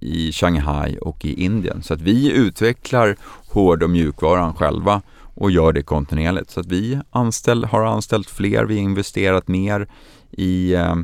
i 0.00 0.32
Shanghai 0.32 0.98
och 1.00 1.24
i 1.24 1.44
Indien. 1.44 1.82
Så 1.82 1.94
att 1.94 2.00
vi 2.00 2.32
utvecklar 2.32 3.16
hård 3.48 3.82
och 3.82 3.90
mjukvaran 3.90 4.54
själva 4.54 5.02
och 5.34 5.50
gör 5.50 5.72
det 5.72 5.82
kontinuerligt. 5.82 6.50
Så 6.50 6.60
att 6.60 6.66
vi 6.66 6.98
anställ, 7.10 7.64
har 7.64 7.84
anställt 7.84 8.30
fler, 8.30 8.64
vi 8.64 8.74
har 8.74 8.82
investerat 8.82 9.48
mer 9.48 9.88
i, 10.30 10.74
eh, 10.74 10.94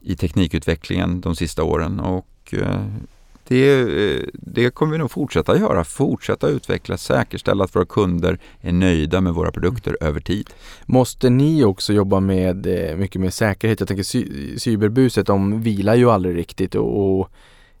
i 0.00 0.16
teknikutvecklingen 0.16 1.20
de 1.20 1.36
sista 1.36 1.62
åren 1.64 2.00
och 2.00 2.26
eh, 2.52 2.84
det, 3.48 3.80
eh, 3.80 4.22
det 4.32 4.70
kommer 4.70 4.92
vi 4.92 4.98
nog 4.98 5.10
fortsätta 5.10 5.58
göra. 5.58 5.84
Fortsätta 5.84 6.48
utveckla, 6.48 6.96
säkerställa 6.96 7.64
att 7.64 7.76
våra 7.76 7.86
kunder 7.86 8.38
är 8.60 8.72
nöjda 8.72 9.20
med 9.20 9.34
våra 9.34 9.52
produkter 9.52 9.96
över 10.00 10.20
tid. 10.20 10.50
Måste 10.86 11.30
ni 11.30 11.64
också 11.64 11.92
jobba 11.92 12.20
med 12.20 12.66
mycket 12.98 13.20
mer 13.20 13.30
säkerhet? 13.30 13.80
Jag 13.80 13.88
tänker 13.88 14.58
cyberbuset, 14.58 15.26
de 15.26 15.62
vilar 15.62 15.94
ju 15.94 16.10
aldrig 16.10 16.36
riktigt 16.36 16.74
och, 16.74 17.20
och 17.20 17.30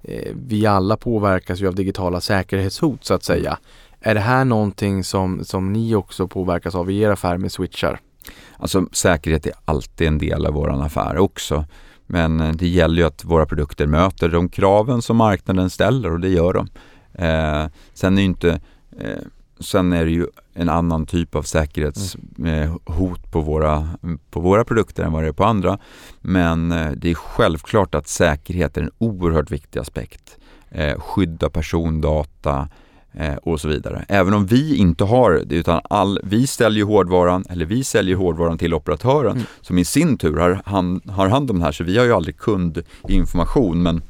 Eh, 0.02 0.32
vi 0.34 0.66
alla 0.66 0.96
påverkas 0.96 1.60
ju 1.60 1.68
av 1.68 1.74
digitala 1.74 2.20
säkerhetshot 2.20 3.04
så 3.04 3.14
att 3.14 3.24
säga. 3.24 3.58
Är 4.00 4.14
det 4.14 4.20
här 4.20 4.44
någonting 4.44 5.04
som, 5.04 5.44
som 5.44 5.72
ni 5.72 5.94
också 5.94 6.28
påverkas 6.28 6.74
av 6.74 6.90
i 6.90 7.00
er 7.00 7.10
affär 7.10 7.38
med 7.38 7.52
switchar? 7.52 8.00
Alltså 8.56 8.86
säkerhet 8.92 9.46
är 9.46 9.52
alltid 9.64 10.06
en 10.06 10.18
del 10.18 10.46
av 10.46 10.54
vår 10.54 10.82
affär 10.82 11.18
också. 11.18 11.64
Men 12.10 12.40
eh, 12.40 12.52
det 12.52 12.68
gäller 12.68 12.96
ju 12.96 13.06
att 13.06 13.24
våra 13.24 13.46
produkter 13.46 13.86
möter 13.86 14.28
de 14.28 14.48
kraven 14.48 15.02
som 15.02 15.16
marknaden 15.16 15.70
ställer 15.70 16.12
och 16.12 16.20
det 16.20 16.28
gör 16.28 16.52
de. 16.52 16.68
Eh, 17.24 17.70
sen 17.94 18.18
är 18.18 18.22
ju 18.22 18.26
inte 18.26 18.60
eh, 19.00 19.18
Sen 19.60 19.92
är 19.92 20.04
det 20.04 20.10
ju 20.10 20.26
en 20.54 20.68
annan 20.68 21.06
typ 21.06 21.34
av 21.34 21.42
säkerhetshot 21.42 23.24
eh, 23.24 23.30
på 23.30 23.40
våra, 23.40 23.88
på 24.30 24.40
våra 24.40 24.64
produkter 24.64 25.04
än 25.04 25.12
vad 25.12 25.22
det 25.22 25.28
är 25.28 25.32
på 25.32 25.44
andra. 25.44 25.78
Men 26.20 26.72
eh, 26.72 26.90
det 26.90 27.10
är 27.10 27.14
självklart 27.14 27.94
att 27.94 28.08
säkerhet 28.08 28.76
är 28.76 28.82
en 28.82 28.90
oerhört 28.98 29.50
viktig 29.50 29.80
aspekt. 29.80 30.38
Eh, 30.70 31.00
skydda 31.00 31.50
persondata 31.50 32.68
och 33.42 33.60
så 33.60 33.68
vidare. 33.68 34.04
Även 34.08 34.34
om 34.34 34.46
vi 34.46 34.76
inte 34.76 35.04
har 35.04 35.42
det, 35.46 35.54
utan 35.54 35.80
all, 35.84 36.20
vi 36.22 36.46
ställer 36.46 36.82
hårdvaran, 36.82 37.44
eller 37.50 37.64
vi 37.64 37.84
säljer 37.84 38.16
hårdvaran 38.16 38.58
till 38.58 38.74
operatören 38.74 39.32
mm. 39.32 39.46
som 39.60 39.78
i 39.78 39.84
sin 39.84 40.18
tur 40.18 40.36
har 40.36 40.62
hand, 40.64 41.10
har 41.10 41.28
hand 41.28 41.50
om 41.50 41.58
det 41.58 41.64
här. 41.64 41.72
Så 41.72 41.84
vi 41.84 41.98
har 41.98 42.04
ju 42.04 42.12
aldrig 42.12 42.36
kundinformation 42.36 43.82
men 43.82 44.02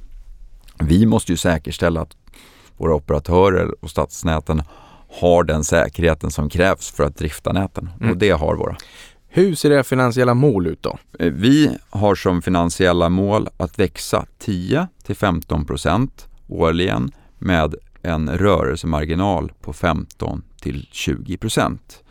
vi 0.78 1.06
måste 1.06 1.32
ju 1.32 1.36
säkerställa 1.36 2.00
att 2.00 2.16
våra 2.76 2.94
operatörer 2.94 3.84
och 3.84 3.90
stadsnäten 3.90 4.62
har 5.20 5.44
den 5.44 5.64
säkerheten 5.64 6.30
som 6.30 6.48
krävs 6.48 6.90
för 6.90 7.04
att 7.04 7.16
drifta 7.16 7.52
näten 7.52 7.90
mm. 8.00 8.10
och 8.10 8.16
det 8.16 8.30
har 8.30 8.56
våra. 8.56 8.76
Hur 9.28 9.54
ser 9.54 9.70
era 9.70 9.84
finansiella 9.84 10.34
mål 10.34 10.66
ut 10.66 10.82
då? 10.82 10.98
Eh, 11.18 11.32
vi 11.32 11.70
har 11.90 12.14
som 12.14 12.42
finansiella 12.42 13.08
mål 13.08 13.48
att 13.56 13.78
växa 13.78 14.26
10 14.38 14.88
till 15.02 15.16
15 15.16 15.64
procent 15.64 16.28
årligen 16.48 17.12
med 17.38 17.74
en 18.02 18.38
rörelsemarginal 18.38 19.52
på 19.60 19.72
15 19.72 20.42
till 20.60 20.88
20 20.90 21.36
procent. 21.36 22.02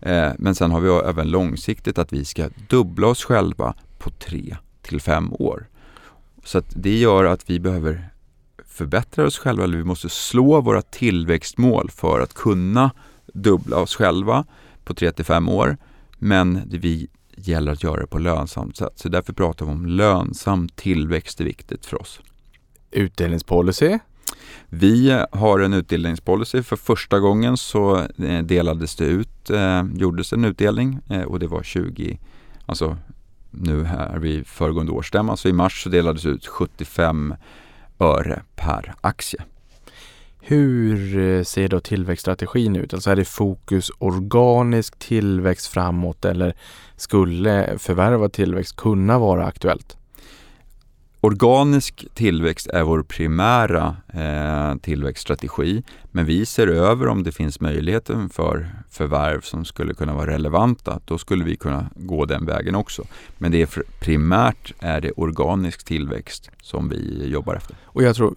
Eh, 0.00 0.32
men 0.38 0.54
sen 0.54 0.70
har 0.70 0.80
vi 0.80 0.88
även 0.88 1.30
långsiktigt 1.30 1.98
att 1.98 2.12
vi 2.12 2.24
ska 2.24 2.48
dubbla 2.68 3.06
oss 3.06 3.24
själva 3.24 3.74
på 3.98 4.10
3 4.10 4.56
till 4.82 5.00
5 5.00 5.32
år. 5.32 5.66
Så 6.44 6.62
det 6.74 6.98
gör 6.98 7.24
att 7.24 7.50
vi 7.50 7.60
behöver 7.60 8.10
förbättra 8.64 9.26
oss 9.26 9.38
själva 9.38 9.64
eller 9.64 9.78
vi 9.78 9.84
måste 9.84 10.08
slå 10.08 10.60
våra 10.60 10.82
tillväxtmål 10.82 11.90
för 11.90 12.20
att 12.20 12.34
kunna 12.34 12.90
dubbla 13.34 13.76
oss 13.76 13.96
själva 13.96 14.44
på 14.84 14.94
3-5 14.94 15.50
år. 15.50 15.76
Men 16.18 16.62
det 16.66 16.78
vi 16.78 17.08
gäller 17.36 17.72
att 17.72 17.82
göra 17.82 18.00
det 18.00 18.06
på 18.06 18.18
lönsamt 18.18 18.76
sätt. 18.76 18.92
Så 18.94 19.08
därför 19.08 19.32
pratar 19.32 19.66
vi 19.66 19.72
om 19.72 19.86
lönsam 19.86 20.68
tillväxt 20.68 21.40
är 21.40 21.44
viktigt 21.44 21.86
för 21.86 22.00
oss. 22.00 22.20
Utdelningspolicy? 22.90 23.98
Vi 24.70 25.24
har 25.32 25.60
en 25.60 25.74
utdelningspolicy. 25.74 26.62
För 26.62 26.76
första 26.76 27.18
gången 27.18 27.56
så 27.56 27.96
eh, 27.98 28.42
delades 28.42 28.96
det 28.96 29.04
ut, 29.04 29.50
eh, 29.50 29.84
gjordes 29.94 30.32
en 30.32 30.44
utdelning 30.44 30.98
eh, 31.10 31.22
och 31.22 31.38
det 31.38 31.46
var 31.46 31.62
20, 31.62 32.18
alltså 32.66 32.96
nu 33.50 33.84
här 33.84 34.18
vid 34.18 34.46
föregående 34.46 34.92
årsstämma, 34.92 35.36
så 35.36 35.48
i 35.48 35.52
mars 35.52 35.82
så 35.82 35.88
delades 35.88 36.26
ut 36.26 36.46
75 36.46 37.34
öre 37.98 38.42
per 38.56 38.94
aktie. 39.00 39.40
Hur 40.40 41.18
eh, 41.18 41.42
ser 41.42 41.68
då 41.68 41.80
tillväxtstrategin 41.80 42.76
ut? 42.76 42.94
Alltså 42.94 43.10
är 43.10 43.16
det 43.16 43.24
fokus 43.24 43.90
organisk 43.98 44.98
tillväxt 44.98 45.66
framåt 45.66 46.24
eller 46.24 46.54
skulle 46.96 47.78
förvärvad 47.78 48.32
tillväxt 48.32 48.76
kunna 48.76 49.18
vara 49.18 49.46
aktuellt? 49.46 49.96
Organisk 51.28 52.06
tillväxt 52.14 52.66
är 52.66 52.82
vår 52.82 53.02
primära 53.02 53.96
eh, 54.14 54.76
tillväxtstrategi 54.78 55.82
men 56.04 56.24
vi 56.24 56.46
ser 56.46 56.66
över 56.66 57.08
om 57.08 57.22
det 57.22 57.32
finns 57.32 57.60
möjligheten 57.60 58.28
för 58.28 58.68
förvärv 58.90 59.40
som 59.40 59.64
skulle 59.64 59.94
kunna 59.94 60.14
vara 60.14 60.30
relevanta. 60.30 61.00
Då 61.04 61.18
skulle 61.18 61.44
vi 61.44 61.56
kunna 61.56 61.90
gå 61.96 62.24
den 62.24 62.46
vägen 62.46 62.74
också. 62.74 63.04
Men 63.38 63.52
det 63.52 63.62
är 63.62 63.66
för, 63.66 63.84
primärt 64.00 64.72
är 64.78 65.00
det 65.00 65.10
organisk 65.10 65.84
tillväxt 65.84 66.50
som 66.62 66.88
vi 66.88 67.28
jobbar 67.28 67.54
efter. 67.54 67.76
Och 67.84 68.02
jag 68.02 68.16
tror 68.16 68.34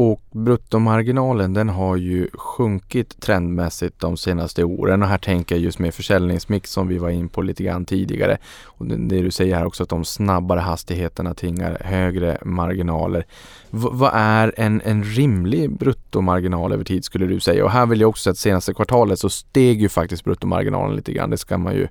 och 0.00 0.22
bruttomarginalen 0.30 1.54
den 1.54 1.68
har 1.68 1.96
ju 1.96 2.28
sjunkit 2.34 3.20
trendmässigt 3.20 4.00
de 4.00 4.16
senaste 4.16 4.64
åren 4.64 5.02
och 5.02 5.08
här 5.08 5.18
tänker 5.18 5.54
jag 5.54 5.64
just 5.64 5.78
med 5.78 5.94
försäljningsmix 5.94 6.70
som 6.70 6.88
vi 6.88 6.98
var 6.98 7.10
in 7.10 7.28
på 7.28 7.42
lite 7.42 7.62
grann 7.62 7.84
tidigare. 7.84 8.38
Och 8.64 8.86
det, 8.86 9.22
du 9.22 9.30
säger 9.30 9.56
här 9.56 9.66
också 9.66 9.82
att 9.82 9.88
de 9.88 10.04
snabbare 10.04 10.60
hastigheterna 10.60 11.34
tingar 11.34 11.78
högre 11.84 12.38
marginaler. 12.44 13.26
V 13.70 13.88
vad 13.92 14.10
är 14.14 14.54
en, 14.56 14.82
en 14.84 15.04
rimlig 15.04 15.78
bruttomarginal 15.78 16.72
över 16.72 16.84
tid 16.84 17.04
skulle 17.04 17.26
du 17.26 17.40
säga? 17.40 17.64
Och 17.64 17.70
här 17.70 17.86
vill 17.86 18.00
jag 18.00 18.10
också 18.10 18.22
säga 18.22 18.32
att 18.32 18.38
senaste 18.38 18.74
kvartalet 18.74 19.18
så 19.18 19.30
steg 19.30 19.82
ju 19.82 19.88
faktiskt 19.88 20.24
bruttomarginalen 20.24 20.96
lite 20.96 21.12
grann. 21.12 21.30
Det 21.30 21.38
ska 21.38 21.58
man 21.58 21.74
ju, 21.74 21.88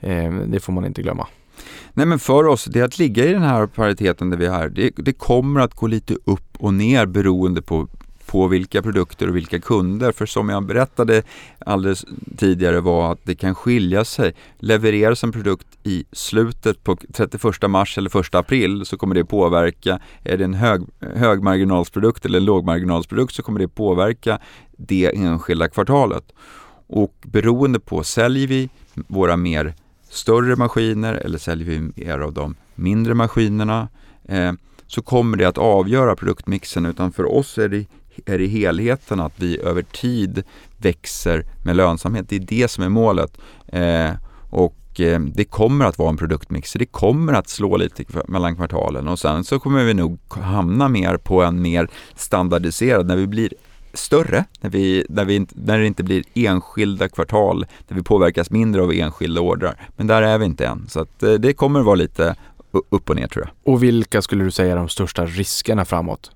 eh, 0.00 0.32
det 0.32 0.60
får 0.60 0.72
man 0.72 0.84
inte 0.84 1.02
glömma. 1.02 1.26
Nej 1.96 2.06
men 2.06 2.18
för 2.18 2.46
oss, 2.46 2.64
det 2.64 2.80
är 2.80 2.84
att 2.84 2.98
ligga 2.98 3.24
i 3.24 3.32
den 3.32 3.42
här 3.42 3.66
pariteten 3.66 4.30
där 4.30 4.36
vi 4.36 4.46
är, 4.46 4.68
det, 4.68 4.90
det 4.96 5.12
kommer 5.12 5.60
att 5.60 5.74
gå 5.74 5.86
lite 5.86 6.14
upp 6.24 6.56
och 6.58 6.74
ner 6.74 7.06
beroende 7.06 7.62
på 7.62 7.88
på 8.26 8.46
vilka 8.46 8.82
produkter 8.82 9.28
och 9.28 9.36
vilka 9.36 9.60
kunder. 9.60 10.12
För 10.12 10.26
som 10.26 10.48
jag 10.48 10.66
berättade 10.66 11.22
alldeles 11.58 12.04
tidigare 12.36 12.80
var 12.80 13.12
att 13.12 13.18
det 13.22 13.34
kan 13.34 13.54
skilja 13.54 14.04
sig. 14.04 14.34
Levereras 14.58 15.24
en 15.24 15.32
produkt 15.32 15.66
i 15.82 16.04
slutet 16.12 16.84
på 16.84 16.96
31 17.12 17.70
mars 17.70 17.98
eller 17.98 18.20
1 18.20 18.34
april 18.34 18.86
så 18.86 18.96
kommer 18.96 19.14
det 19.14 19.24
påverka. 19.24 19.98
Är 20.24 20.36
det 20.36 20.44
en 20.44 20.54
hög, 20.54 20.82
högmarginalsprodukt 21.00 22.24
eller 22.24 22.38
en 22.38 22.44
lågmarginalsprodukt 22.44 23.34
så 23.34 23.42
kommer 23.42 23.60
det 23.60 23.68
påverka 23.68 24.38
det 24.76 25.16
enskilda 25.16 25.68
kvartalet. 25.68 26.24
Och 26.86 27.14
beroende 27.22 27.80
på, 27.80 28.04
säljer 28.04 28.46
vi 28.46 28.68
våra 28.94 29.36
mer 29.36 29.74
större 30.14 30.56
maskiner 30.56 31.14
eller 31.14 31.38
säljer 31.38 31.66
vi 31.66 31.80
mer 31.80 32.18
av 32.18 32.32
de 32.32 32.54
mindre 32.74 33.14
maskinerna 33.14 33.88
eh, 34.28 34.52
så 34.86 35.02
kommer 35.02 35.36
det 35.36 35.44
att 35.44 35.58
avgöra 35.58 36.16
produktmixen 36.16 36.86
utan 36.86 37.12
för 37.12 37.32
oss 37.32 37.58
är 37.58 37.68
det, 37.68 37.86
är 38.26 38.38
det 38.38 38.46
helheten 38.46 39.20
att 39.20 39.32
vi 39.36 39.58
över 39.58 39.82
tid 39.82 40.42
växer 40.76 41.44
med 41.64 41.76
lönsamhet. 41.76 42.28
Det 42.28 42.36
är 42.36 42.40
det 42.40 42.70
som 42.70 42.84
är 42.84 42.88
målet. 42.88 43.38
Eh, 43.66 44.10
och 44.50 45.00
eh, 45.00 45.20
det 45.20 45.44
kommer 45.44 45.84
att 45.84 45.98
vara 45.98 46.08
en 46.08 46.16
produktmix. 46.16 46.72
Det 46.72 46.86
kommer 46.86 47.32
att 47.32 47.48
slå 47.48 47.76
lite 47.76 48.04
mellan 48.28 48.56
kvartalen 48.56 49.08
och 49.08 49.18
sen 49.18 49.44
så 49.44 49.58
kommer 49.58 49.84
vi 49.84 49.94
nog 49.94 50.18
hamna 50.28 50.88
mer 50.88 51.16
på 51.16 51.42
en 51.42 51.62
mer 51.62 51.88
standardiserad, 52.16 53.06
när 53.06 53.16
vi 53.16 53.26
blir 53.26 53.52
större, 53.94 54.44
när, 54.60 54.70
vi, 54.70 55.06
när, 55.08 55.24
vi, 55.24 55.46
när 55.50 55.78
det 55.78 55.86
inte 55.86 56.02
blir 56.02 56.24
enskilda 56.34 57.08
kvartal, 57.08 57.66
där 57.88 57.96
vi 57.96 58.02
påverkas 58.02 58.50
mindre 58.50 58.82
av 58.82 58.92
enskilda 58.92 59.40
ordrar. 59.40 59.88
Men 59.96 60.06
där 60.06 60.22
är 60.22 60.38
vi 60.38 60.44
inte 60.44 60.66
än, 60.66 60.86
så 60.88 61.00
att 61.00 61.22
eh, 61.22 61.32
det 61.32 61.52
kommer 61.52 61.80
vara 61.80 61.94
lite 61.94 62.36
upp 62.90 63.10
och 63.10 63.16
ner 63.16 63.26
tror 63.26 63.44
jag. 63.44 63.74
Och 63.74 63.82
vilka 63.82 64.22
skulle 64.22 64.44
du 64.44 64.50
säga 64.50 64.72
är 64.72 64.76
de 64.76 64.88
största 64.88 65.26
riskerna 65.26 65.84
framåt? 65.84 66.30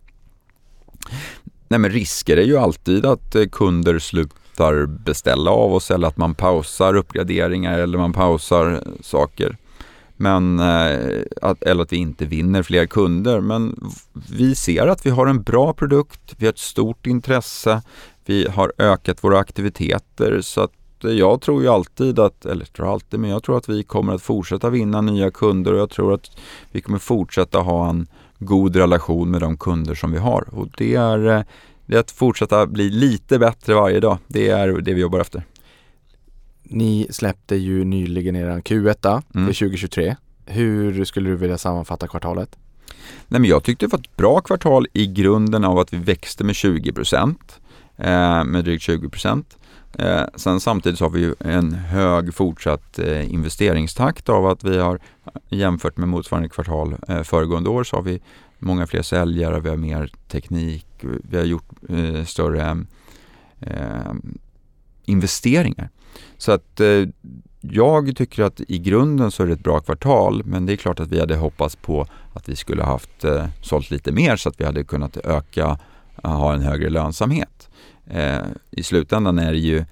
Nej 1.68 1.80
men 1.80 1.90
risker 1.90 2.36
är 2.36 2.44
ju 2.44 2.59
alltid 2.59 3.06
att 3.06 3.35
eh, 3.35 3.44
kunder 3.44 3.98
slutar 3.98 4.86
beställa 4.86 5.51
av 5.51 5.74
oss 5.74 5.90
eller 5.90 6.09
att 6.09 6.16
man 6.16 6.35
pausar 6.35 6.97
uppgraderingar 6.97 7.78
eller 7.78 7.98
man 7.98 8.12
pausar 8.12 8.85
saker. 9.01 9.56
Men, 10.20 10.59
eh, 10.59 11.23
att, 11.43 11.62
eller 11.62 11.82
att 11.82 11.93
vi 11.93 11.97
inte 11.97 12.24
vinner 12.24 12.62
fler 12.62 12.86
kunder. 12.86 13.40
Men 13.40 13.90
vi 14.31 14.55
ser 14.55 14.86
att 14.86 15.07
vi 15.07 15.11
har 15.11 15.27
en 15.27 15.43
bra 15.43 15.73
produkt, 15.73 16.35
vi 16.36 16.47
har 16.47 16.53
ett 16.53 16.59
stort 16.59 17.07
intresse, 17.07 17.82
vi 18.24 18.49
har 18.49 18.73
ökat 18.78 19.24
våra 19.24 19.39
aktiviteter 19.39 20.40
så 20.40 20.61
att 20.61 21.05
eh, 21.05 21.11
jag 21.11 21.40
tror 21.40 21.62
ju 21.62 21.69
alltid 21.69 22.19
att, 22.19 22.47
eller 22.47 22.65
tror 22.65 22.93
alltid, 22.93 23.20
men 23.20 23.31
jag 23.31 23.43
tror 23.43 23.57
att 23.57 23.69
vi 23.69 23.82
kommer 23.82 24.15
att 24.15 24.23
fortsätta 24.23 24.70
vinna 24.70 25.01
nya 25.01 25.31
kunder 25.31 25.73
och 25.73 25.81
jag 25.81 25.90
tror 25.90 26.15
att 26.15 26.31
vi 26.73 26.81
kommer 26.81 26.99
fortsätta 26.99 27.59
ha 27.59 27.89
en 27.89 28.07
god 28.39 28.77
relation 28.77 29.31
med 29.31 29.40
de 29.40 29.57
kunder 29.57 29.95
som 29.95 30.12
vi 30.12 30.19
har. 30.19 30.49
Och 30.53 30.69
det 30.77 30.95
är, 30.95 31.27
eh, 31.27 31.43
det 31.86 31.97
är 31.97 32.01
att 32.01 32.11
fortsätta 32.11 32.66
bli 32.66 32.90
lite 32.90 33.39
bättre 33.39 33.74
varje 33.74 34.01
dag. 34.01 34.19
Det 34.27 34.49
är 34.49 34.69
det 34.69 34.95
vi 34.95 35.01
jobbar 35.01 35.20
efter. 35.20 35.43
Ni 36.69 37.07
släppte 37.11 37.57
ju 37.57 37.85
nyligen 37.85 38.36
er 38.36 38.49
Q1 38.49 39.23
mm. 39.35 39.47
för 39.47 39.55
2023. 39.55 40.16
Hur 40.47 41.05
skulle 41.05 41.31
du 41.31 41.36
vilja 41.36 41.59
sammanfatta 41.59 42.09
kvartalet? 42.09 42.57
Nej, 43.28 43.40
men 43.40 43.51
jag 43.51 43.65
tyckte 43.65 43.86
det 43.86 43.93
var 43.93 43.99
ett 43.99 44.16
bra 44.16 44.40
kvartal 44.40 44.86
i 44.93 45.07
grunden 45.07 45.65
av 45.65 45.78
att 45.78 45.93
vi 45.93 45.97
växte 45.97 46.45
med 46.45 46.55
20 46.55 46.93
eh, 47.97 48.45
med 48.45 48.65
drygt 48.65 48.82
20 48.82 49.11
Eh, 49.99 50.24
sen 50.35 50.61
samtidigt 50.61 50.99
så 50.99 51.05
har 51.05 51.11
vi 51.11 51.20
ju 51.20 51.35
en 51.40 51.73
hög 51.74 52.35
fortsatt 52.35 52.99
eh, 52.99 53.32
investeringstakt 53.32 54.28
av 54.28 54.47
att 54.47 54.65
vi 54.65 54.78
har 54.78 54.99
jämfört 55.49 55.97
med 55.97 56.09
motsvarande 56.09 56.49
kvartal 56.49 56.97
eh, 57.09 57.23
föregående 57.23 57.70
år 57.70 57.85
så 57.85 57.97
har 57.97 58.03
vi 58.03 58.20
många 58.59 58.86
fler 58.86 59.03
säljare, 59.03 59.61
vi 59.61 59.69
har 59.69 59.77
mer 59.77 60.12
teknik, 60.28 60.86
vi 61.01 61.36
har 61.36 61.45
gjort 61.45 61.69
eh, 61.89 62.24
större 62.24 62.85
eh, 63.61 64.12
investeringar. 65.05 65.90
Så 66.39 66.52
att 66.52 66.80
eh, 66.80 67.05
jag 67.60 68.16
tycker 68.16 68.43
att 68.43 68.60
i 68.68 68.78
grunden 68.78 69.30
så 69.30 69.43
är 69.43 69.47
det 69.47 69.52
ett 69.52 69.64
bra 69.64 69.80
kvartal 69.80 70.43
men 70.44 70.66
det 70.66 70.72
är 70.72 70.76
klart 70.76 71.01
att 71.01 71.09
vi 71.09 71.20
hade 71.20 71.36
hoppats 71.36 71.76
på 71.76 72.06
att 72.35 72.48
vi 72.48 72.56
skulle 72.56 72.82
haft 72.82 73.24
eh, 73.24 73.47
sålt 73.62 73.90
lite 73.90 74.12
mer 74.12 74.36
så 74.36 74.48
att 74.48 74.60
vi 74.60 74.64
hade 74.64 74.85
kunnat 74.85 75.16
öka, 75.16 75.78
eh, 76.24 76.30
ha 76.30 76.55
en 76.55 76.62
högre 76.62 76.90
lönsamhet. 76.90 77.68
Eh, 78.06 78.40
I 78.70 78.82
slutändan 78.82 79.39
är 79.39 79.52
det 79.52 79.59
ju 79.59 79.85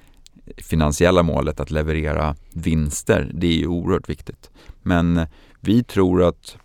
finansiella 0.56 1.22
målet 1.22 1.60
att 1.60 1.70
leverera 1.70 2.36
vinster. 2.52 3.30
Det 3.34 3.46
är 3.46 3.58
ju 3.58 3.66
oerhört 3.66 4.08
viktigt. 4.08 4.50
Men 4.82 5.26
vi 5.60 5.84
tror 5.84 6.22
att 6.22 6.56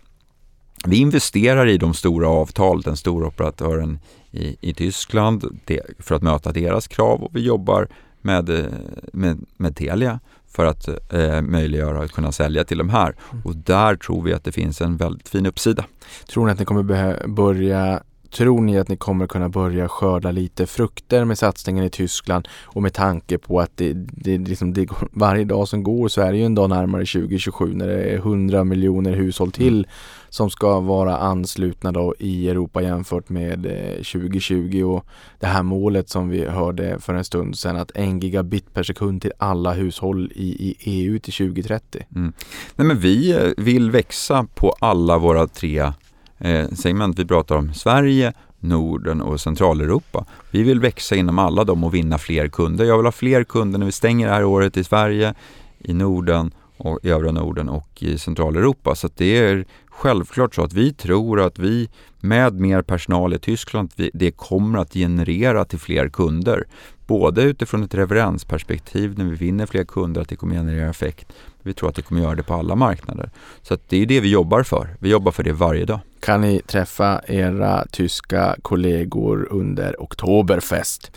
vi 0.86 0.96
investerar 0.96 1.66
i 1.66 1.78
de 1.78 1.94
stora 1.94 2.28
avtal, 2.28 2.82
den 2.82 2.96
stora 2.96 3.26
operatören 3.26 3.98
i, 4.30 4.56
i 4.60 4.74
Tyskland 4.74 5.60
för 5.98 6.14
att 6.14 6.22
möta 6.22 6.52
deras 6.52 6.88
krav 6.88 7.22
och 7.22 7.36
vi 7.36 7.40
jobbar 7.40 7.88
med, 8.22 8.68
med, 9.12 9.44
med 9.56 9.76
Telia 9.76 10.20
för 10.48 10.64
att 10.66 10.88
eh, 11.12 11.42
möjliggöra 11.42 12.04
att 12.04 12.12
kunna 12.12 12.32
sälja 12.32 12.64
till 12.64 12.78
de 12.78 12.90
här. 12.90 13.16
Mm. 13.32 13.42
Och 13.44 13.56
där 13.56 13.96
tror 13.96 14.22
vi 14.22 14.32
att 14.32 14.44
det 14.44 14.52
finns 14.52 14.80
en 14.80 14.96
väldigt 14.96 15.28
fin 15.28 15.46
uppsida. 15.46 15.84
Tror 16.26 16.46
ni 16.46 16.52
att 16.52 16.58
ni 16.58 16.64
kommer 16.64 17.26
börja 17.26 18.02
Tror 18.32 18.60
ni 18.60 18.78
att 18.78 18.88
ni 18.88 18.96
kommer 18.96 19.26
kunna 19.26 19.48
börja 19.48 19.88
skörda 19.88 20.30
lite 20.30 20.66
frukter 20.66 21.24
med 21.24 21.38
satsningen 21.38 21.84
i 21.84 21.90
Tyskland 21.90 22.48
och 22.64 22.82
med 22.82 22.92
tanke 22.92 23.38
på 23.38 23.60
att 23.60 23.70
det, 23.74 23.92
det, 23.94 24.38
liksom, 24.38 24.72
det 24.72 24.88
varje 25.12 25.44
dag 25.44 25.68
som 25.68 25.82
går 25.82 26.08
så 26.08 26.20
är 26.20 26.32
det 26.32 26.38
ju 26.38 26.44
en 26.44 26.54
dag 26.54 26.70
närmare 26.70 27.06
2027 27.06 27.74
när 27.74 27.88
det 27.88 28.02
är 28.02 28.16
100 28.16 28.64
miljoner 28.64 29.12
hushåll 29.12 29.52
till 29.52 29.78
mm 29.78 29.90
som 30.32 30.50
ska 30.50 30.80
vara 30.80 31.16
anslutna 31.16 31.92
då 31.92 32.14
i 32.18 32.48
Europa 32.48 32.82
jämfört 32.82 33.28
med 33.28 33.66
eh, 33.66 33.94
2020 33.94 34.82
och 34.82 35.06
det 35.40 35.46
här 35.46 35.62
målet 35.62 36.08
som 36.08 36.28
vi 36.28 36.44
hörde 36.44 36.98
för 37.00 37.14
en 37.14 37.24
stund 37.24 37.58
sedan 37.58 37.76
att 37.76 37.90
en 37.94 38.20
gigabit 38.20 38.74
per 38.74 38.82
sekund 38.82 39.22
till 39.22 39.32
alla 39.38 39.72
hushåll 39.72 40.32
i, 40.34 40.48
i 40.48 40.76
EU 40.80 41.18
till 41.18 41.32
2030. 41.32 42.06
Mm. 42.16 42.32
Nej, 42.76 42.86
men 42.86 42.98
vi 42.98 43.32
eh, 43.32 43.50
vill 43.56 43.90
växa 43.90 44.46
på 44.54 44.74
alla 44.80 45.18
våra 45.18 45.46
tre 45.46 45.92
eh, 46.38 46.68
segment. 46.68 47.18
Vi 47.18 47.24
pratar 47.24 47.56
om 47.56 47.74
Sverige, 47.74 48.32
Norden 48.60 49.20
och 49.20 49.40
Centraleuropa. 49.40 50.24
Vi 50.50 50.62
vill 50.62 50.80
växa 50.80 51.16
inom 51.16 51.38
alla 51.38 51.64
dem 51.64 51.84
och 51.84 51.94
vinna 51.94 52.18
fler 52.18 52.48
kunder. 52.48 52.84
Jag 52.84 52.96
vill 52.96 53.06
ha 53.06 53.12
fler 53.12 53.44
kunder 53.44 53.78
när 53.78 53.86
vi 53.86 53.92
stänger 53.92 54.26
det 54.26 54.32
här 54.32 54.44
året 54.44 54.76
i 54.76 54.84
Sverige, 54.84 55.34
i 55.78 55.92
Norden 55.92 56.50
och 56.76 56.98
i 57.02 57.10
övriga 57.10 57.32
Norden 57.32 57.68
och 57.68 58.02
i 58.02 58.18
Centraleuropa. 58.18 58.94
Så 58.94 59.08
det 59.16 59.38
är 59.38 59.64
självklart 59.92 60.54
så 60.54 60.62
att 60.62 60.72
vi 60.72 60.92
tror 60.92 61.40
att 61.40 61.58
vi 61.58 61.88
med 62.20 62.54
mer 62.54 62.82
personal 62.82 63.34
i 63.34 63.38
Tyskland, 63.38 63.92
det 64.12 64.30
kommer 64.30 64.78
att 64.78 64.92
generera 64.92 65.64
till 65.64 65.78
fler 65.78 66.08
kunder. 66.08 66.64
Både 67.06 67.42
utifrån 67.42 67.82
ett 67.82 67.94
referensperspektiv 67.94 69.18
när 69.18 69.24
vi 69.24 69.34
vinner 69.34 69.66
fler 69.66 69.84
kunder, 69.84 70.20
att 70.20 70.28
det 70.28 70.36
kommer 70.36 70.54
generera 70.54 70.90
effekt. 70.90 71.26
Vi 71.62 71.74
tror 71.74 71.88
att 71.88 71.94
det 71.94 72.02
kommer 72.02 72.20
göra 72.20 72.34
det 72.34 72.42
på 72.42 72.54
alla 72.54 72.74
marknader. 72.74 73.30
Så 73.62 73.78
det 73.88 73.96
är 73.96 74.06
det 74.06 74.20
vi 74.20 74.30
jobbar 74.30 74.62
för. 74.62 74.96
Vi 75.00 75.10
jobbar 75.10 75.32
för 75.32 75.42
det 75.42 75.52
varje 75.52 75.84
dag. 75.84 76.00
Kan 76.20 76.40
ni 76.40 76.60
träffa 76.66 77.20
era 77.26 77.86
tyska 77.86 78.56
kollegor 78.62 79.48
under 79.50 80.02
Oktoberfest? 80.02 81.12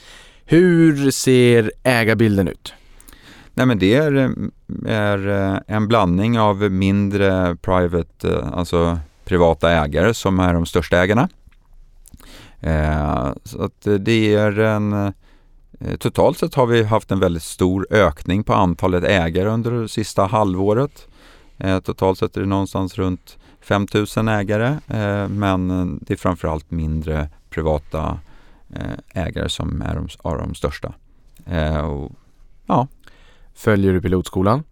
Hur 0.45 1.11
ser 1.11 1.71
ägarbilden 1.83 2.47
ut? 2.47 2.73
Nej 3.57 3.65
men 3.65 3.79
det 3.79 3.95
är, 3.95 4.35
är 4.85 5.27
eh, 5.27 5.59
en 5.67 5.87
blandning 5.87 6.39
av 6.39 6.71
mindre 6.71 7.55
private, 7.55 8.29
eh, 8.29 8.53
alltså 8.53 8.99
privata 9.25 9.71
ägare 9.71 10.13
som 10.13 10.39
är 10.39 10.53
de 10.53 10.65
största 10.65 10.97
ägarna. 10.97 11.29
Eh, 12.59 13.33
så 13.43 13.63
att 13.63 13.87
det 13.99 14.35
är 14.35 14.59
en 14.59 14.93
eh, 15.79 15.95
totalt 15.99 16.37
sett 16.37 16.55
har 16.55 16.65
vi 16.65 16.83
haft 16.83 17.11
en 17.11 17.19
väldigt 17.19 17.43
stor 17.43 17.87
ökning 17.89 18.43
på 18.43 18.53
antalet 18.53 19.03
ägare 19.03 19.49
under 19.49 19.71
det 19.71 19.89
sista 19.89 20.25
halvåret. 20.25 21.07
Eh, 21.57 21.79
totalt 21.79 22.19
sett 22.19 22.37
är 22.37 22.41
det 22.41 22.47
någonstans 22.47 22.97
runt 22.97 23.37
5000 23.61 24.27
ägare 24.27 24.67
eh, 24.87 25.27
men 25.27 25.99
det 26.01 26.13
är 26.13 26.17
framförallt 26.17 26.71
mindre 26.71 27.29
privata 27.49 28.19
ägare 29.13 29.49
som 29.49 29.81
är 29.81 29.95
de, 29.95 30.29
är 30.29 30.37
de 30.37 30.55
största. 30.55 30.93
ja. 32.65 32.87
Följer 33.55 33.93
du 33.93 34.01
pilotskolan? 34.01 34.63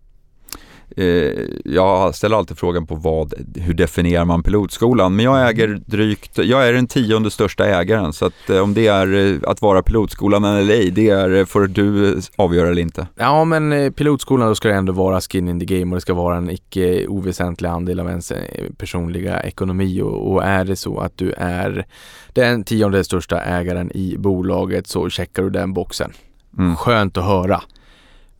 Eh, 0.98 1.32
jag 1.66 2.16
ställer 2.16 2.38
alltid 2.38 2.58
frågan 2.58 2.88
på 2.88 2.96
vad, 2.96 3.34
hur 3.56 3.74
definierar 3.74 4.26
man 4.26 4.44
pilotskolan? 4.44 5.16
Men 5.16 5.26
jag 5.26 5.50
äger 5.50 5.82
drygt, 5.86 6.38
jag 6.38 6.68
är 6.68 6.74
den 6.74 6.88
tionde 6.88 7.32
största 7.32 7.66
ägaren 7.66 8.14
så 8.14 8.26
att 8.26 8.50
eh, 8.50 8.58
om 8.58 8.74
det 8.74 8.88
är 8.88 9.14
eh, 9.14 9.40
att 9.48 9.62
vara 9.62 9.84
pilotskolan 9.84 10.44
eller 10.44 10.74
ej, 10.74 10.92
det 10.92 11.10
är, 11.10 11.46
får 11.46 11.68
du 11.68 12.20
avgöra 12.36 12.70
eller 12.70 12.82
inte. 12.82 13.08
Ja 13.16 13.46
men 13.46 13.94
pilotskolan 13.94 14.48
då 14.48 14.56
ska 14.56 14.68
det 14.68 14.76
ändå 14.76 14.94
vara 14.94 15.22
skin 15.22 15.48
in 15.48 15.60
the 15.60 15.66
game 15.66 15.92
och 15.92 15.98
det 15.98 16.02
ska 16.02 16.14
vara 16.14 16.38
en 16.38 16.50
icke 16.50 17.08
oväsentlig 17.08 17.70
andel 17.70 18.00
av 18.00 18.10
ens 18.10 18.34
personliga 18.78 19.44
ekonomi 19.44 20.02
och, 20.02 20.32
och 20.32 20.44
är 20.44 20.66
det 20.66 20.76
så 20.76 21.00
att 21.00 21.18
du 21.18 21.32
är 21.38 21.86
den 22.34 22.64
tionde 22.64 23.04
största 23.04 23.42
ägaren 23.42 23.92
i 23.92 24.16
bolaget 24.18 24.88
så 24.88 25.10
checkar 25.10 25.44
du 25.44 25.50
den 25.50 25.74
boxen. 25.74 26.12
Mm. 26.58 26.76
Skönt 26.76 27.18
att 27.18 27.26
höra. 27.26 27.62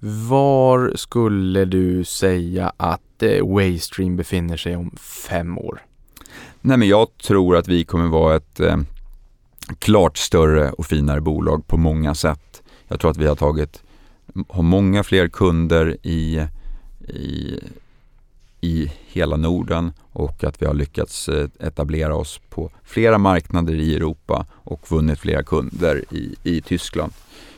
Var 0.06 0.92
skulle 0.96 1.66
du 1.66 2.04
säga 2.04 2.74
att 2.78 3.24
eh, 3.24 3.48
Waystream 3.48 4.16
befinner 4.16 4.58
sig 4.58 4.76
om 4.76 4.92
fem 4.98 5.58
år? 5.58 5.82
Nej, 6.62 6.78
men 6.78 6.88
jag 6.88 7.08
tror 7.18 7.58
att 7.58 7.68
vi 7.68 7.86
kommer 7.86 8.08
vara 8.08 8.36
ett 8.36 8.60
eh, 8.60 8.78
klart 9.80 10.18
större 10.18 10.72
och 10.72 10.86
finare 10.86 11.22
bolag 11.22 11.68
på 11.68 11.78
många 11.78 12.16
sätt. 12.16 12.64
Jag 12.88 13.00
tror 13.00 13.12
att 13.12 13.18
vi 13.18 13.26
har 13.26 13.36
tagit, 13.36 13.84
har 14.50 14.64
många 14.64 15.04
fler 15.04 15.28
kunder 15.28 15.98
i, 16.04 16.48
i, 17.08 17.60
i 18.62 18.92
hela 19.08 19.38
Norden 19.38 19.94
och 20.12 20.44
att 20.44 20.62
vi 20.62 20.66
har 20.66 20.74
lyckats 20.74 21.30
eh, 21.30 21.50
etablera 21.60 22.16
oss 22.16 22.42
på 22.50 22.70
flera 22.84 23.18
marknader 23.18 23.74
i 23.74 23.96
Europa 23.96 24.46
och 24.52 24.92
vunnit 24.92 25.20
flera 25.20 25.44
kunder 25.44 26.04
i, 26.10 26.36
i 26.44 26.62
Tyskland. 26.62 27.14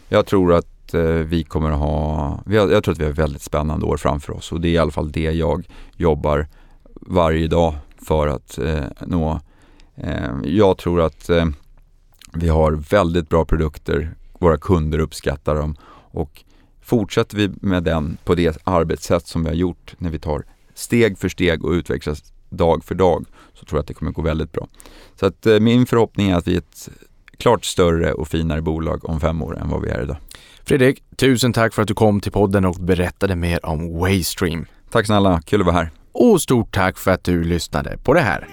Jag 0.09 0.25
tror 0.25 0.53
att 0.53 0.74
Eh, 0.95 1.01
vi 1.03 1.43
kommer 1.43 1.71
att 1.71 1.79
ha, 1.79 2.39
vi 2.45 2.57
har, 2.57 2.69
jag 2.69 2.83
tror 2.83 2.91
att 2.91 2.99
vi 2.99 3.05
har 3.05 3.11
väldigt 3.11 3.41
spännande 3.41 3.85
år 3.85 3.97
framför 3.97 4.33
oss 4.33 4.51
och 4.51 4.61
det 4.61 4.67
är 4.67 4.71
i 4.71 4.77
alla 4.77 4.91
fall 4.91 5.11
det 5.11 5.31
jag 5.31 5.67
jobbar 5.95 6.47
varje 7.01 7.47
dag 7.47 7.75
för 8.07 8.27
att 8.27 8.57
eh, 8.57 8.83
nå. 9.01 9.39
Eh, 9.95 10.31
jag 10.43 10.77
tror 10.77 11.01
att 11.01 11.29
eh, 11.29 11.45
vi 12.33 12.47
har 12.47 12.71
väldigt 12.71 13.29
bra 13.29 13.45
produkter, 13.45 14.15
våra 14.39 14.57
kunder 14.57 14.99
uppskattar 14.99 15.55
dem 15.55 15.75
och 16.11 16.43
fortsätter 16.81 17.37
vi 17.37 17.51
med 17.61 17.83
den 17.83 18.17
på 18.23 18.35
det 18.35 18.57
arbetssätt 18.63 19.27
som 19.27 19.43
vi 19.43 19.49
har 19.49 19.55
gjort 19.55 19.95
när 19.97 20.09
vi 20.09 20.19
tar 20.19 20.43
steg 20.73 21.17
för 21.17 21.29
steg 21.29 21.65
och 21.65 21.71
utvecklas 21.71 22.33
dag 22.49 22.83
för 22.83 22.95
dag 22.95 23.25
så 23.53 23.65
tror 23.65 23.77
jag 23.77 23.81
att 23.81 23.87
det 23.87 23.93
kommer 23.93 24.11
gå 24.11 24.21
väldigt 24.21 24.51
bra. 24.51 24.67
Så 25.19 25.25
att 25.25 25.45
eh, 25.45 25.59
min 25.59 25.85
förhoppning 25.85 26.29
är 26.29 26.35
att 26.35 26.47
vi 26.47 26.53
är 26.53 26.57
ett 26.57 26.89
klart 27.37 27.65
större 27.65 28.13
och 28.13 28.27
finare 28.27 28.61
bolag 28.61 29.09
om 29.09 29.19
fem 29.19 29.41
år 29.41 29.57
än 29.57 29.69
vad 29.69 29.81
vi 29.81 29.89
är 29.89 30.03
idag. 30.03 30.17
Fredrik, 30.67 31.03
tusen 31.17 31.53
tack 31.53 31.73
för 31.73 31.81
att 31.81 31.87
du 31.87 31.93
kom 31.93 32.21
till 32.21 32.31
podden 32.31 32.65
och 32.65 32.75
berättade 32.75 33.35
mer 33.35 33.65
om 33.65 33.99
Waystream. 33.99 34.65
Tack 34.91 35.05
snälla, 35.05 35.41
kul 35.45 35.59
att 35.59 35.65
vara 35.65 35.75
här. 35.75 35.91
Och 36.11 36.41
stort 36.41 36.73
tack 36.73 36.97
för 36.97 37.11
att 37.11 37.23
du 37.23 37.43
lyssnade 37.43 37.97
på 37.97 38.13
det 38.13 38.21
här. 38.21 38.47